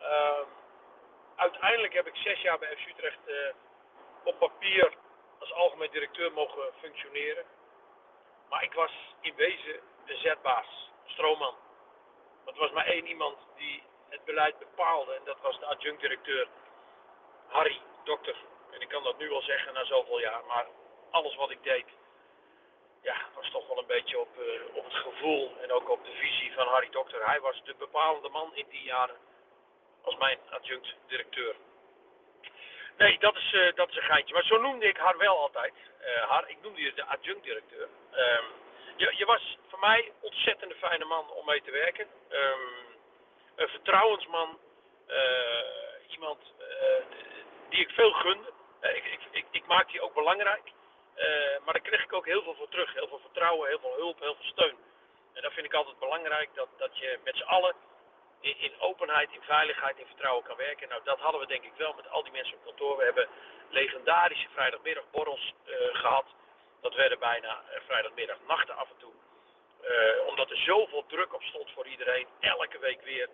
Ehm, 0.00 0.46
uiteindelijk 1.36 1.94
heb 1.94 2.06
ik 2.06 2.16
zes 2.16 2.40
jaar 2.42 2.58
bij 2.58 2.68
FC 2.76 2.88
Utrecht 2.88 3.18
eh, 3.26 3.54
op 4.24 4.38
papier 4.38 4.96
als 5.38 5.52
algemeen 5.52 5.90
directeur 5.90 6.32
mogen 6.32 6.72
functioneren. 6.80 7.44
Maar 8.48 8.62
ik 8.62 8.72
was 8.72 8.92
in 9.20 9.34
wezen 9.34 9.80
de 10.04 10.16
zetbaas, 10.16 10.90
een 11.04 11.10
stroomman. 11.10 11.54
Want 12.44 12.56
er 12.56 12.62
was 12.62 12.72
maar 12.72 12.86
één 12.86 13.06
iemand 13.06 13.38
die 13.56 13.82
het 14.08 14.24
beleid 14.24 14.58
bepaalde 14.58 15.14
en 15.14 15.24
dat 15.24 15.40
was 15.40 15.58
de 15.58 15.66
adjunct-directeur 15.66 16.48
Harry 17.46 17.80
Dokter. 18.04 18.36
En 18.70 18.80
ik 18.80 18.88
kan 18.88 19.02
dat 19.02 19.18
nu 19.18 19.32
al 19.32 19.42
zeggen 19.42 19.74
na 19.74 19.84
zoveel 19.84 20.20
jaar, 20.20 20.44
maar 20.44 20.66
alles 21.10 21.34
wat 21.34 21.50
ik 21.50 21.62
deed 21.62 21.86
ja, 23.02 23.16
was 23.34 23.50
toch 23.50 23.68
wel 23.68 23.78
een 23.78 23.86
beetje 23.86 24.18
op, 24.18 24.38
eh, 24.38 24.76
op 24.76 24.84
het 24.84 24.94
gevoel 24.94 25.56
en 25.60 25.72
ook 25.72 25.88
op 25.88 26.04
de 26.04 26.12
visie 26.12 26.52
van 26.52 26.66
Harry 26.66 26.90
Dokter. 26.90 27.26
Hij 27.26 27.40
was 27.40 27.62
de 27.64 27.74
bepalende 27.74 28.28
man 28.28 28.54
in 28.54 28.66
die 28.68 28.82
jaren 28.82 29.16
als 30.02 30.16
mijn 30.16 30.38
adjunct-directeur. 30.50 31.54
Nee, 32.98 33.18
dat 33.18 33.36
is, 33.36 33.52
eh, 33.52 33.74
dat 33.74 33.88
is 33.88 33.96
een 33.96 34.02
geintje. 34.02 34.34
Maar 34.34 34.44
zo 34.44 34.60
noemde 34.60 34.86
ik 34.86 34.96
haar 34.96 35.16
wel 35.16 35.38
altijd. 35.38 35.74
Eh, 36.00 36.28
haar, 36.28 36.48
ik 36.48 36.56
noemde 36.62 36.80
je 36.80 36.92
de 36.94 37.04
adjunct-directeur. 37.04 37.88
Ehm, 38.12 38.44
je, 38.96 39.14
je 39.16 39.24
was 39.24 39.58
voor 39.68 39.78
mij 39.78 40.12
ontzettend 40.20 40.70
een 40.72 40.78
fijne 40.78 41.04
man 41.04 41.30
om 41.30 41.46
mee 41.46 41.62
te 41.62 41.70
werken. 41.70 42.06
Ehm, 42.28 42.60
een 43.56 43.68
vertrouwensman. 43.68 44.58
eh, 45.06 46.10
iemand 46.10 46.38
die 47.68 47.80
ik 47.80 47.90
veel 47.90 48.12
gunde. 48.12 48.52
Ik, 48.80 49.18
ik, 49.30 49.46
ik, 49.50 49.66
maakte 49.66 49.92
die 49.92 50.00
ook 50.00 50.14
belangrijk. 50.14 50.72
Maar 51.64 51.72
daar 51.72 51.80
kreeg 51.82 52.02
ik 52.02 52.12
ook 52.12 52.26
heel 52.26 52.42
veel 52.42 52.54
voor 52.54 52.68
terug. 52.68 52.94
Heel 52.94 53.08
veel 53.08 53.18
vertrouwen, 53.18 53.68
heel 53.68 53.78
veel 53.78 53.94
hulp, 53.96 54.20
heel 54.20 54.34
veel 54.34 54.50
steun. 54.50 54.76
En 55.32 55.42
dat 55.42 55.52
vind 55.52 55.66
ik 55.66 55.74
altijd 55.74 55.98
belangrijk. 55.98 56.48
Dat, 56.54 56.68
dat 56.76 56.98
je 56.98 57.18
met 57.24 57.36
z'n 57.36 57.42
allen 57.42 57.74
in, 58.40 58.58
in 58.58 58.72
openheid, 58.78 59.28
in 59.32 59.42
veiligheid, 59.42 59.98
in 59.98 60.06
vertrouwen 60.06 60.44
kan 60.44 60.56
werken. 60.56 60.88
Nou, 60.88 61.00
dat 61.04 61.18
hadden 61.18 61.40
we 61.40 61.46
denk 61.46 61.64
ik 61.64 61.72
wel 61.76 61.92
met 61.92 62.10
al 62.10 62.22
die 62.22 62.32
mensen 62.32 62.56
op 62.56 62.64
kantoor. 62.64 62.96
We 62.96 63.04
hebben 63.04 63.28
legendarische 63.70 64.48
vrijdagmiddagborrels 64.54 65.54
eh, 65.64 65.74
gehad. 65.92 66.26
Dat 66.80 66.94
werden 66.94 67.18
bijna 67.18 67.62
eh, 67.70 67.80
vrijdagmiddag 67.86 68.36
nachten 68.46 68.76
af 68.76 68.88
en 68.90 68.96
toe. 68.98 69.12
Eh, 69.82 70.26
omdat 70.26 70.50
er 70.50 70.56
zoveel 70.56 71.04
druk 71.06 71.34
op 71.34 71.42
stond 71.42 71.70
voor 71.70 71.86
iedereen. 71.86 72.26
Elke 72.40 72.78
week 72.78 73.02
weer. 73.02 73.28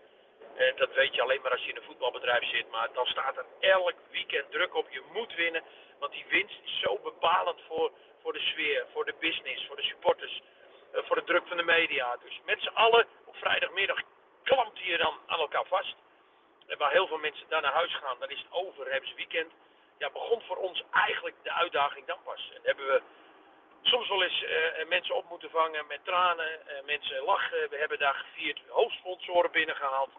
En 0.56 0.76
dat 0.76 0.94
weet 0.94 1.14
je 1.14 1.22
alleen 1.22 1.40
maar 1.42 1.50
als 1.50 1.62
je 1.62 1.70
in 1.70 1.76
een 1.76 1.82
voetbalbedrijf 1.82 2.48
zit. 2.48 2.70
Maar 2.70 2.88
dan 2.92 3.06
staat 3.06 3.36
er 3.36 3.46
elk 3.60 3.94
weekend 4.10 4.50
druk 4.50 4.74
op. 4.74 4.90
Je 4.90 5.02
moet 5.12 5.34
winnen. 5.34 5.62
Want 5.98 6.12
die 6.12 6.24
winst 6.28 6.58
is 6.64 6.80
zo 6.80 6.98
bepalend 7.02 7.60
voor, 7.66 7.92
voor 8.22 8.32
de 8.32 8.40
sfeer, 8.40 8.86
voor 8.92 9.04
de 9.04 9.14
business, 9.20 9.66
voor 9.66 9.76
de 9.76 9.82
supporters. 9.82 10.42
voor 10.92 11.16
de 11.16 11.24
druk 11.24 11.46
van 11.46 11.56
de 11.56 11.62
media. 11.62 12.16
Dus 12.16 12.40
met 12.44 12.60
z'n 12.60 12.74
allen 12.74 13.06
op 13.24 13.36
vrijdagmiddag 13.36 14.02
klampt 14.44 14.78
je 14.78 14.96
dan 14.96 15.14
aan 15.26 15.38
elkaar 15.38 15.66
vast. 15.66 15.94
En 16.66 16.78
waar 16.78 16.90
heel 16.90 17.06
veel 17.06 17.18
mensen 17.18 17.46
dan 17.48 17.62
naar 17.62 17.72
huis 17.72 17.94
gaan, 17.94 18.16
dan 18.18 18.30
is 18.30 18.38
het 18.38 18.52
over, 18.52 18.90
hebben 18.90 19.08
ze 19.08 19.14
weekend. 19.14 19.52
Ja, 19.98 20.10
begon 20.10 20.42
voor 20.42 20.56
ons 20.56 20.82
eigenlijk 20.90 21.36
de 21.42 21.52
uitdaging 21.52 22.06
dan 22.06 22.18
pas. 22.24 22.50
En 22.54 22.60
hebben 22.62 22.86
we 22.86 23.02
soms 23.82 24.08
wel 24.08 24.22
eens 24.22 24.44
eh, 24.44 24.86
mensen 24.88 25.14
op 25.14 25.28
moeten 25.28 25.50
vangen 25.50 25.86
met 25.86 26.04
tranen, 26.04 26.68
eh, 26.68 26.84
mensen 26.84 27.24
lachen. 27.24 27.70
We 27.70 27.76
hebben 27.76 27.98
daar 27.98 28.14
gevierd, 28.14 28.60
hoofdsponsoren 28.68 29.50
binnengehaald, 29.50 30.10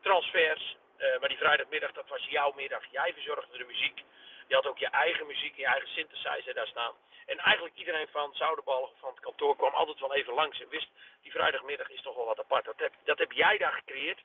transfers. 0.00 0.76
Eh, 0.96 1.18
maar 1.20 1.28
die 1.28 1.38
vrijdagmiddag, 1.38 1.92
dat 1.92 2.08
was 2.08 2.24
jouw 2.24 2.52
middag. 2.56 2.82
Jij 2.90 3.12
verzorgde 3.12 3.58
de 3.58 3.64
muziek. 3.64 4.02
Je 4.50 4.56
had 4.56 4.66
ook 4.66 4.78
je 4.78 4.88
eigen 5.06 5.26
muziek, 5.26 5.56
je 5.56 5.66
eigen 5.66 5.88
synthesizer 5.88 6.54
daar 6.54 6.66
staan. 6.66 6.94
En 7.26 7.38
eigenlijk 7.38 7.76
iedereen 7.76 8.08
van 8.10 8.34
Zoudenbal, 8.34 8.92
van 9.00 9.10
het 9.10 9.20
kantoor, 9.20 9.56
kwam 9.56 9.74
altijd 9.74 10.00
wel 10.00 10.14
even 10.14 10.34
langs 10.34 10.60
en 10.60 10.68
wist, 10.68 10.88
die 11.22 11.32
vrijdagmiddag 11.32 11.88
is 11.88 12.02
toch 12.02 12.16
wel 12.16 12.24
wat 12.24 12.38
apart. 12.38 12.64
Dat 12.64 12.78
heb, 12.78 12.92
dat 13.04 13.18
heb 13.18 13.32
jij 13.32 13.58
daar 13.58 13.72
gecreëerd. 13.72 14.20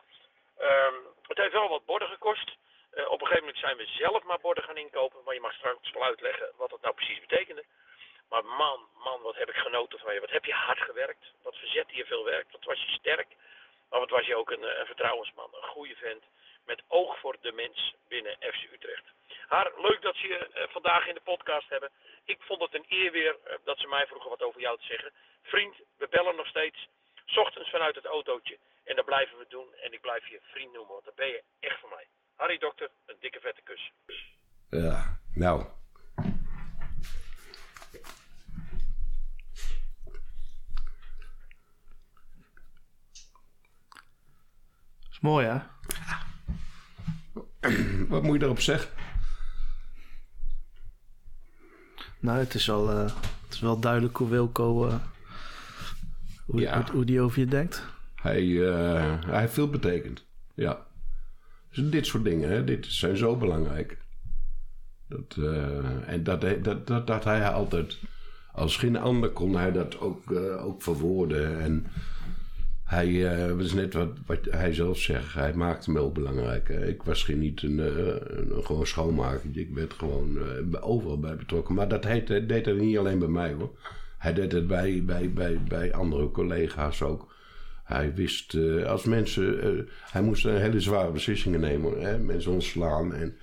Ehm, 0.57 0.93
het 1.27 1.37
heeft 1.37 1.51
wel 1.51 1.69
wat 1.69 1.85
borden 1.85 2.07
gekost. 2.07 2.55
Eh, 2.91 3.09
op 3.09 3.21
een 3.21 3.27
gegeven 3.27 3.45
moment 3.45 3.57
zijn 3.57 3.77
we 3.77 3.85
zelf 3.85 4.23
maar 4.23 4.39
borden 4.39 4.63
gaan 4.63 4.77
inkopen. 4.77 5.23
Maar 5.23 5.33
je 5.33 5.39
mag 5.39 5.53
straks 5.53 5.91
wel 5.91 6.03
uitleggen 6.03 6.51
wat 6.55 6.69
dat 6.69 6.81
nou 6.81 6.95
precies 6.95 7.19
betekende. 7.19 7.63
Maar 8.29 8.45
man, 8.45 8.79
man, 9.03 9.21
wat 9.21 9.35
heb 9.35 9.49
ik 9.49 9.55
genoten 9.55 9.99
van 9.99 10.13
je. 10.13 10.19
Wat 10.19 10.37
heb 10.37 10.45
je 10.45 10.53
hard 10.53 10.79
gewerkt. 10.79 11.25
Wat 11.43 11.55
verzette 11.55 11.95
je 11.95 12.05
veel 12.05 12.23
werk. 12.23 12.51
Wat 12.51 12.63
was 12.63 12.81
je 12.81 12.91
sterk. 12.91 13.27
Maar 13.89 13.99
wat 13.99 14.09
was 14.09 14.25
je 14.25 14.35
ook 14.35 14.51
een, 14.51 14.63
eh, 14.63 14.79
een 14.79 14.85
vertrouwensman. 14.85 15.49
Een 15.53 15.69
goede 15.69 15.95
vent. 15.95 16.23
Met 16.65 16.83
oog 16.87 17.19
voor 17.19 17.35
de 17.41 17.51
mens 17.51 17.93
binnen 18.07 18.37
FC 18.39 18.71
Utrecht. 18.73 19.13
Haar, 19.47 19.71
leuk 19.77 20.01
dat 20.01 20.15
ze 20.15 20.27
je 20.27 20.37
eh, 20.37 20.67
vandaag 20.67 21.07
in 21.07 21.13
de 21.13 21.29
podcast 21.31 21.69
hebben. 21.69 21.89
Ik 22.25 22.41
vond 22.41 22.61
het 22.61 22.73
een 22.73 22.85
eer 22.87 23.11
weer 23.11 23.35
eh, 23.43 23.55
dat 23.63 23.77
ze 23.79 23.87
mij 23.87 24.07
vroegen 24.07 24.29
wat 24.29 24.41
over 24.43 24.61
jou 24.61 24.77
te 24.77 24.85
zeggen. 24.85 25.11
Vriend, 25.43 25.75
we 25.97 26.07
bellen 26.07 26.35
nog 26.35 26.47
steeds. 26.47 26.87
's 27.25 27.37
Ochtends 27.37 27.69
vanuit 27.69 27.95
het 27.95 28.05
autootje. 28.05 28.57
En 28.83 28.95
dat 28.95 29.05
blijven 29.05 29.37
we 29.37 29.45
doen. 29.49 29.73
En 29.83 29.93
ik 29.93 30.01
blijf 30.01 30.27
je 30.27 30.39
vriend 30.41 30.73
noemen, 30.73 30.91
want 30.93 31.05
dat 31.05 31.15
ben 31.15 31.27
je 31.27 31.43
echt 31.59 31.79
voor 31.79 31.89
mij. 31.89 32.07
Harry 32.35 32.57
Dokter, 32.57 32.89
een 33.05 33.15
dikke 33.19 33.39
vette 33.39 33.61
kus. 33.61 33.91
Ja, 34.69 35.19
nou. 35.33 35.65
is 45.11 45.19
mooi, 45.19 45.45
hè? 45.45 45.59
Wat 48.07 48.23
moet 48.23 48.33
je 48.33 48.39
daarop 48.39 48.59
zeggen? 48.59 48.94
Nou, 52.25 52.39
het 52.39 52.53
is 52.53 52.65
wel, 52.65 52.91
eh, 52.91 53.03
het 53.43 53.53
is 53.53 53.59
wel 53.59 53.79
duidelijk 53.79 54.17
hoe 54.17 54.29
Wilco... 54.29 54.87
eh, 54.87 54.95
hoe, 56.45 56.59
Ja. 56.61 56.75
hoe, 56.83 56.91
hoe 56.91 57.05
die 57.05 57.21
over 57.21 57.39
je 57.39 57.45
denkt. 57.45 57.83
Hij, 58.15 58.67
eh, 58.69 59.13
hij 59.25 59.39
heeft 59.39 59.53
veel 59.53 59.69
betekend. 59.69 60.25
Ja. 60.53 60.85
Dus 61.71 61.89
dit 61.89 62.05
soort 62.05 62.23
dingen, 62.23 62.49
hè, 62.49 62.63
dit 62.63 62.85
zijn 62.89 63.17
zo 63.17 63.35
belangrijk. 63.37 63.97
Dat, 65.07 65.35
eh, 65.39 66.09
en 66.09 66.23
dat, 66.23 66.41
hij- 66.41 66.61
dat, 66.61 66.87
dat, 66.87 67.07
dat 67.07 67.23
hij 67.23 67.49
altijd, 67.49 67.97
als 68.53 68.77
geen 68.77 68.97
ander 68.97 69.29
kon 69.29 69.55
hij 69.55 69.71
dat 69.71 69.99
ook, 69.99 70.31
ook 70.59 70.81
verwoorden. 70.83 71.59
En 71.59 71.85
hij, 72.85 73.33
eh, 73.33 73.47
dat 73.47 73.59
is 73.59 73.73
net 73.73 73.93
wat, 73.93 74.09
wat 74.25 74.39
hij 74.49 74.73
zelf 74.73 74.97
zegt, 74.97 75.33
hij 75.33 75.53
maakte 75.53 75.91
me 75.91 75.99
ook 75.99 76.13
belangrijk. 76.13 76.69
Ik 76.69 77.03
was 77.03 77.23
geen 77.23 77.39
niet 77.39 77.61
een, 77.61 77.79
eh, 77.79 78.37
een, 78.37 78.63
gewoon 78.63 78.87
schoonmaker, 78.87 79.49
ik 79.53 79.69
werd 79.73 79.93
gewoon 79.93 80.37
eh, 80.37 80.87
overal 80.89 81.19
bij 81.19 81.35
betrokken. 81.35 81.75
Maar 81.75 81.87
dat 81.87 82.03
deed 82.03 82.65
hij 82.65 82.73
niet 82.73 82.97
alleen 82.97 83.19
bij 83.19 83.27
mij 83.27 83.53
hoor. 83.53 83.71
Hij 84.17 84.33
deed 84.33 84.51
het 84.51 84.67
bij, 84.67 85.03
bij, 85.05 85.33
bij, 85.33 85.59
bij 85.67 85.93
andere 85.93 86.31
collega's 86.31 87.01
ook. 87.01 87.33
Hij 87.85 88.13
wist, 88.13 88.53
eh, 88.53 88.85
als 88.85 89.03
mensen, 89.03 89.61
eh, 89.61 89.85
hij 90.11 90.21
moest 90.21 90.43
hele 90.43 90.79
zware 90.79 91.11
beslissingen 91.11 91.59
nemen, 91.59 92.01
hè, 92.01 92.17
mensen 92.17 92.51
ontslaan. 92.51 93.13
En 93.13 93.35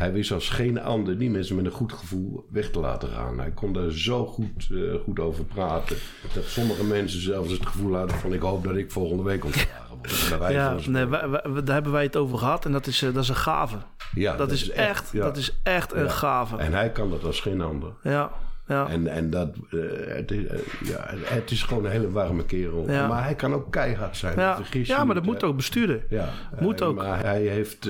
hij 0.00 0.12
wist 0.12 0.32
als 0.32 0.48
geen 0.48 0.80
ander 0.80 1.18
die 1.18 1.30
mensen 1.30 1.56
met 1.56 1.64
een 1.64 1.70
goed 1.70 1.92
gevoel 1.92 2.46
weg 2.50 2.70
te 2.70 2.80
laten 2.80 3.08
gaan. 3.08 3.38
Hij 3.38 3.50
kon 3.50 3.72
daar 3.72 3.90
zo 3.90 4.26
goed, 4.26 4.68
eh, 4.72 4.78
goed 5.04 5.18
over 5.20 5.44
praten. 5.44 5.96
Dat 6.34 6.44
sommige 6.44 6.84
mensen 6.84 7.20
zelfs 7.20 7.50
het 7.52 7.66
gevoel 7.66 7.96
hadden 7.96 8.16
van 8.16 8.32
ik 8.32 8.40
hoop 8.40 8.64
dat 8.64 8.76
ik 8.76 8.90
volgende 8.90 9.22
week 9.22 9.44
ontslagen 9.44 9.96
word. 10.38 10.52
Ja, 10.52 10.76
nee, 10.86 11.04
wij- 11.06 11.28
wij- 11.28 11.42
daar 11.64 11.74
hebben 11.74 11.92
wij 11.92 12.02
het 12.02 12.16
over 12.16 12.38
gehad. 12.38 12.64
En 12.64 12.72
dat 12.72 12.86
is, 12.86 13.02
eh, 13.02 13.14
dat 13.14 13.22
is 13.22 13.28
een 13.28 13.34
gave. 13.36 13.76
ja, 14.14 14.36
dat, 14.36 14.50
is 14.50 14.70
echt, 14.70 15.10
ja. 15.12 15.20
dat 15.24 15.36
is 15.36 15.58
echt 15.62 15.92
een 15.92 16.02
Ja. 16.02 16.08
gave. 16.08 16.56
En 16.56 16.72
hij 16.72 16.90
kan 16.90 17.10
dat 17.10 17.24
als 17.24 17.40
geen 17.40 17.60
ander. 17.60 17.90
Ja, 18.02 18.30
ja. 18.66 18.88
En, 18.88 19.06
en 19.06 19.30
dat, 19.30 19.48
eh, 19.70 19.78
het, 20.14 20.30
is, 20.30 20.42
ja, 20.84 21.10
het 21.24 21.50
is 21.50 21.62
gewoon 21.62 21.84
een 21.84 21.90
hele 21.90 22.10
warme 22.10 22.44
kerel. 22.44 22.90
Ja. 22.90 23.06
Maar 23.08 23.22
hij 23.24 23.34
kan 23.34 23.54
ook 23.54 23.72
keihard 23.72 24.16
zijn. 24.16 24.38
ja. 24.38 24.58
ja, 24.82 25.04
maar 25.04 25.14
dat 25.14 25.24
moet 25.24 25.44
ook 25.44 25.56
besturen. 25.56 26.02
Ja, 26.08 26.28
Moet 26.60 26.82
ook. 26.82 26.96
Maar 26.96 27.24
hij 27.24 27.42
heeft. 27.42 27.88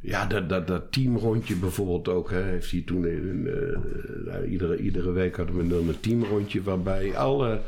Ja, 0.00 0.26
dat, 0.26 0.48
dat, 0.48 0.66
dat 0.66 0.92
teamrondje 0.92 1.56
bijvoorbeeld 1.56 2.08
ook. 2.08 2.30
Hè, 2.30 2.42
heeft 2.42 2.70
hij 2.70 2.82
toen. 2.86 3.04
Eh, 3.06 3.12
nou, 4.32 4.44
iedere, 4.44 4.76
iedere 4.78 5.12
week 5.12 5.36
hadden 5.36 5.56
we 5.56 5.66
dan 5.68 5.88
een 5.88 6.00
teamrondje. 6.00 6.62
waarbij 6.62 7.16
alle 7.16 7.58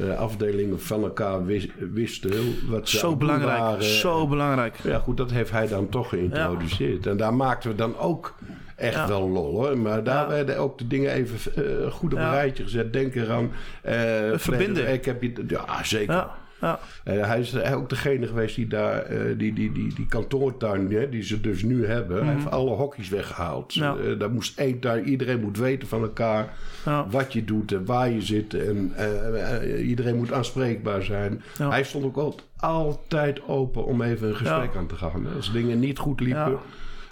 eh, 0.00 0.18
afdelingen 0.18 0.80
van 0.80 1.02
elkaar 1.02 1.44
wis- 1.46 1.68
wisten. 1.92 2.30
Wat 2.68 2.88
ze 2.88 2.96
Zo 2.98 3.16
belangrijk. 3.16 3.58
waren. 3.58 3.82
Zo 3.84 4.28
belangrijk. 4.28 4.76
Ja, 4.82 4.98
goed, 4.98 5.16
dat 5.16 5.30
heeft 5.30 5.50
hij 5.50 5.68
dan 5.68 5.88
toch 5.88 6.08
geïntroduceerd. 6.08 7.06
En 7.06 7.16
daar 7.16 7.34
maakten 7.34 7.70
we 7.70 7.76
dan 7.76 7.98
ook 7.98 8.34
echt 8.76 8.94
Ja. 8.94 9.08
wel 9.08 9.28
lol 9.28 9.50
hoor. 9.54 9.78
Maar 9.78 10.04
daar 10.04 10.22
Ja. 10.24 10.28
werden 10.28 10.58
ook 10.58 10.78
de 10.78 10.86
dingen 10.86 11.12
even 11.12 11.54
eh, 11.84 11.90
goed 11.92 12.12
op 12.12 12.18
een 12.18 12.30
rijtje 12.30 12.62
gezet. 12.62 12.92
Denk 12.92 13.14
eraan. 13.14 13.50
eh 13.82 13.92
verbinden. 14.34 14.92
Ik 14.92 15.04
heb 15.04 15.22
je, 15.22 15.32
ja, 15.48 15.84
zeker. 15.84 16.26
Ja. 16.62 16.78
Eh, 17.04 17.26
hij 17.26 17.40
is 17.40 17.62
ook 17.72 17.88
degene 17.88 18.26
geweest 18.26 18.56
die 18.56 18.66
daar, 18.66 19.02
eh, 19.02 19.18
die, 19.38 19.52
die, 19.52 19.72
die, 19.72 19.94
die 19.94 20.06
kantoortuin, 20.06 20.92
hè, 20.92 21.08
die 21.08 21.22
ze 21.22 21.40
dus 21.40 21.62
nu 21.62 21.86
hebben, 21.86 22.28
heeft 22.28 22.50
alle 22.50 22.70
hokjes 22.70 23.08
weggehaald. 23.08 23.74
Mhm. 23.74 23.84
Ja. 23.84 23.96
Eh, 23.96 24.18
daar 24.18 24.30
moest 24.30 24.58
één 24.58 24.80
tuin, 24.80 25.08
iedereen 25.08 25.40
moet 25.40 25.58
weten 25.58 25.88
van 25.88 26.02
elkaar 26.02 26.54
Ja. 26.84 27.06
wat 27.10 27.32
je 27.32 27.44
doet 27.44 27.72
en 27.72 27.84
waar 27.84 28.10
je 28.10 28.22
zit. 28.22 28.54
En 28.54 28.92
eh, 28.96 29.76
eh, 29.76 29.88
iedereen 29.88 30.16
moet 30.16 30.32
aanspreekbaar 30.32 31.02
zijn. 31.02 31.42
Hij 31.58 31.84
stond 31.84 32.04
ook 32.04 32.34
altijd, 32.56 33.48
open 33.48 33.84
om 33.84 34.02
even 34.02 34.28
een 34.28 34.36
gesprek 34.36 34.76
aan 34.76 34.86
te 34.86 34.94
gaan. 34.96 35.26
Als 35.36 35.52
dingen 35.52 35.78
niet 35.78 35.98
goed 35.98 36.20
liepen. 36.20 36.58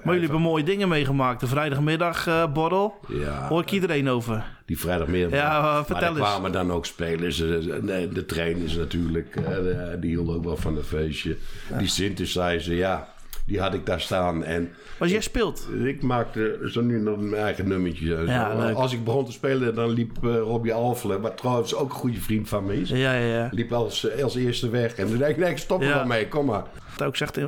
Ja. 0.00 0.06
Maar 0.06 0.14
jullie 0.14 0.30
hebben 0.30 0.48
mooie 0.50 0.64
dingen 0.64 0.88
meegemaakt. 0.88 1.40
De 1.40 1.46
vrijdagmiddag 1.46 2.26
eh, 2.26 2.52
borrel. 2.52 2.94
Ja, 3.08 3.48
Hoor 3.48 3.62
ik 3.62 3.70
iedereen 3.70 4.08
over. 4.08 4.44
die 4.66 4.78
vrijdagmiddag. 4.78 5.32
Ja, 5.32 5.58
eh, 5.78 5.84
vertel 5.84 5.96
er 6.08 6.08
eens. 6.08 6.18
kwamen 6.28 6.52
dan 6.52 6.72
ook 6.72 6.86
spelers. 6.86 7.40
eh, 7.40 7.48
nee, 7.82 8.08
de 8.08 8.26
trainers 8.26 8.76
natuurlijk. 8.76 9.36
eh, 9.36 9.42
de- 9.54 9.96
die 10.00 10.10
hielden 10.10 10.34
ook 10.34 10.44
wel 10.44 10.56
van 10.56 10.76
een 10.76 10.82
feestje. 10.84 11.36
Die 11.78 11.86
synthesizer, 11.88 12.74
ja. 12.74 13.08
Die 13.50 13.60
had 13.60 13.74
ik 13.74 13.86
daar 13.86 14.00
staan. 14.00 14.44
En 14.44 14.70
Als 14.98 15.10
jij 15.10 15.20
speelt. 15.20 15.68
ik 15.84 16.02
maakte 16.02 16.58
zo 16.72 16.80
nu 16.80 16.98
nog 17.00 17.20
mijn 17.20 17.42
eigen 17.42 17.68
nummertje. 17.68 18.16
Ja. 18.26 18.72
Als 18.72 18.92
ik 18.92 19.04
begon 19.04 19.24
te 19.24 19.32
spelen, 19.32 19.74
dan 19.74 19.90
liep 19.90 20.24
eh, 20.24 20.36
Robbie 20.38 20.72
Alfle, 20.74 21.20
wat 21.20 21.36
trouwens 21.36 21.74
ook 21.74 21.88
een 21.88 21.94
goede 21.96 22.20
vriend 22.20 22.48
van 22.48 22.64
me 22.64 22.80
is. 22.80 22.88
Ja, 22.88 22.96
ja, 23.14 23.34
ja. 23.34 23.48
Liep 23.52 23.72
als, 23.72 24.22
als 24.22 24.34
eerste 24.36 24.68
weg. 24.70 24.94
En 24.94 25.06
toen 25.08 25.18
dacht 25.18 25.30
ik, 25.30 25.36
nee, 25.36 25.56
stop 25.56 25.80
er 25.80 25.86
Ja. 25.88 25.94
wel 25.94 26.06
mee, 26.06 26.28
kom 26.28 26.46
maar. 26.46 26.64
Wat 26.96 27.06
ook 27.08 27.16
zegt, 27.16 27.36
eh, 27.36 27.46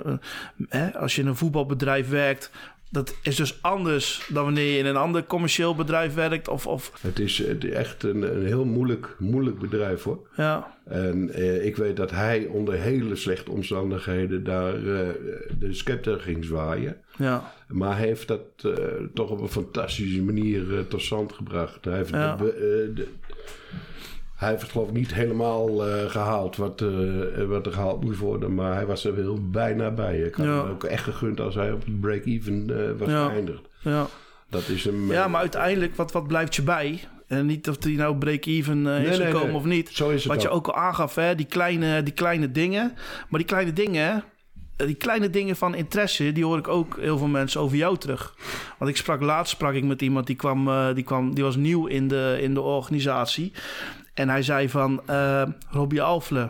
hè, 0.69 0.99
als 0.99 1.15
je 1.15 1.21
in 1.23 1.27
een 1.27 1.37
voetbalbedrijf 1.37 2.09
werkt, 2.09 2.51
dat 2.93 3.15
is 3.23 3.37
dus 3.37 3.59
anders 3.63 4.29
dan 4.33 4.45
wanneer 4.45 4.73
je 4.73 4.79
in 4.79 4.87
een 4.87 4.97
ander 4.97 5.25
commercieel 5.27 5.75
bedrijf 5.75 6.15
werkt. 6.15 6.49
Of, 6.49 6.67
of 6.67 6.93
Het 7.01 7.19
is, 7.19 7.39
het 7.39 7.65
is 7.65 7.71
echt 7.71 8.03
een, 8.03 8.23
een 8.37 8.47
heel 8.47 8.65
moeilijk, 8.65 9.17
moeilijk 9.19 9.59
bedrijf 9.59 10.03
hoor. 10.03 10.27
ja, 10.37 10.77
En 10.85 11.31
eh, 11.31 11.65
ik 11.65 11.77
weet 11.77 11.97
dat 11.97 12.11
hij 12.11 12.47
onder 12.47 12.75
hele 12.75 13.17
slechte 13.17 13.51
omstandigheden 13.51 14.45
daar 14.45 14.75
eh, 14.75 15.09
de 15.59 15.69
scepter 15.75 16.21
ging 16.21 16.45
zwaaien. 16.45 16.97
ja, 17.19 17.53
Maar 17.69 17.97
hij 17.97 18.07
heeft 18.07 18.29
dat 18.29 18.41
eh, 18.65 18.73
toch 19.15 19.31
op 19.31 19.41
een 19.41 19.49
fantastische 19.49 20.23
manier 20.23 20.79
eh, 20.79 20.85
tot 20.89 21.03
stand 21.03 21.33
gebracht. 21.33 21.85
Hij 21.85 21.97
heeft, 21.97 22.11
Ja. 22.11 22.37
de, 22.37 22.51
eh, 22.53 22.97
de- 22.97 23.09
hij 24.43 24.51
heeft 24.51 24.63
het 24.63 24.71
geloof 24.71 24.89
ik 24.89 24.95
niet 24.95 25.15
helemaal 25.15 25.87
eh, 25.89 26.11
gehaald 26.11 26.57
wat, 26.57 26.81
eh, 26.81 26.89
wat 27.49 27.67
er 27.67 27.73
gehaald 27.73 28.05
moest 28.05 28.19
worden. 28.19 28.55
Maar 28.55 28.75
hij 28.75 28.87
was 28.87 29.05
er 29.05 29.15
heel 29.15 29.39
bijna 29.51 29.91
bij. 29.91 30.19
Ik 30.19 30.35
had 30.35 30.47
Ja. 30.47 30.63
hem 30.63 30.71
ook 30.71 30.85
echt 30.85 31.05
gegund 31.05 31.41
als 31.41 31.55
hij 31.55 31.73
op 31.73 31.85
het 31.85 32.01
break-even 32.01 32.67
eh, 32.71 32.99
was 32.99 33.09
Ja. 33.09 33.29
geëindigd. 33.29 33.61
ja. 33.81 34.07
Dat 34.49 34.69
is 34.69 34.85
hem... 34.85 35.13
ja, 35.13 35.29
maar 35.29 35.41
uiteindelijk, 35.41 35.97
wat, 35.97 36.13
wat 36.13 36.27
blijft 36.27 36.55
je 36.55 36.63
bij? 36.63 37.01
En 37.27 37.47
niet 37.47 37.69
of 37.69 37.77
die 37.77 37.97
nou 37.97 38.17
break-even 38.17 38.87
is 38.87 39.19
Nee, 39.19 39.27
gekomen 39.27 39.47
nee. 39.47 39.57
of 39.57 39.65
niet. 39.65 39.89
Zo 39.93 40.09
is 40.11 40.25
het 40.25 40.33
Wat 40.33 40.43
je 40.43 40.49
ook. 40.49 40.67
al 40.69 40.75
aangaf, 40.75 41.15
hè, 41.15 41.35
die, 41.35 41.47
kleine, 41.47 42.03
die 42.03 42.13
kleine 42.13 42.51
dingen. 42.53 42.93
Maar 43.29 43.39
die 43.41 43.49
kleine 43.49 43.73
dingen, 43.73 44.25
die 44.77 44.95
kleine 44.95 45.31
dingen 45.31 45.57
van 45.57 45.75
interesse, 45.75 46.33
die 46.33 46.45
hoor 46.45 46.59
ik 46.59 46.69
ook 46.69 46.97
heel 47.01 47.19
veel 47.19 47.27
mensen 47.27 47.61
over 47.61 47.77
jou 47.77 47.99
terug. 47.99 48.35
Want 48.79 48.91
ik 48.91 48.97
sprak 48.97 49.21
laatst 49.21 49.53
sprak 49.53 49.75
ik 49.75 49.85
met 49.85 50.03
iemand 50.03 50.27
die 50.27 50.37
kwam, 50.37 50.71
die 50.95 51.05
kwam, 51.05 51.35
die 51.35 51.45
was 51.45 51.57
nieuw 51.57 51.87
in 51.87 52.09
de, 52.09 52.39
in 52.41 52.55
de 52.55 52.61
organisatie. 52.61 53.53
En 54.15 54.29
hij 54.29 54.43
zei 54.43 54.69
van 54.69 55.03
eh 55.07 55.43
Robbie 55.71 56.03
Alfle 56.03 56.49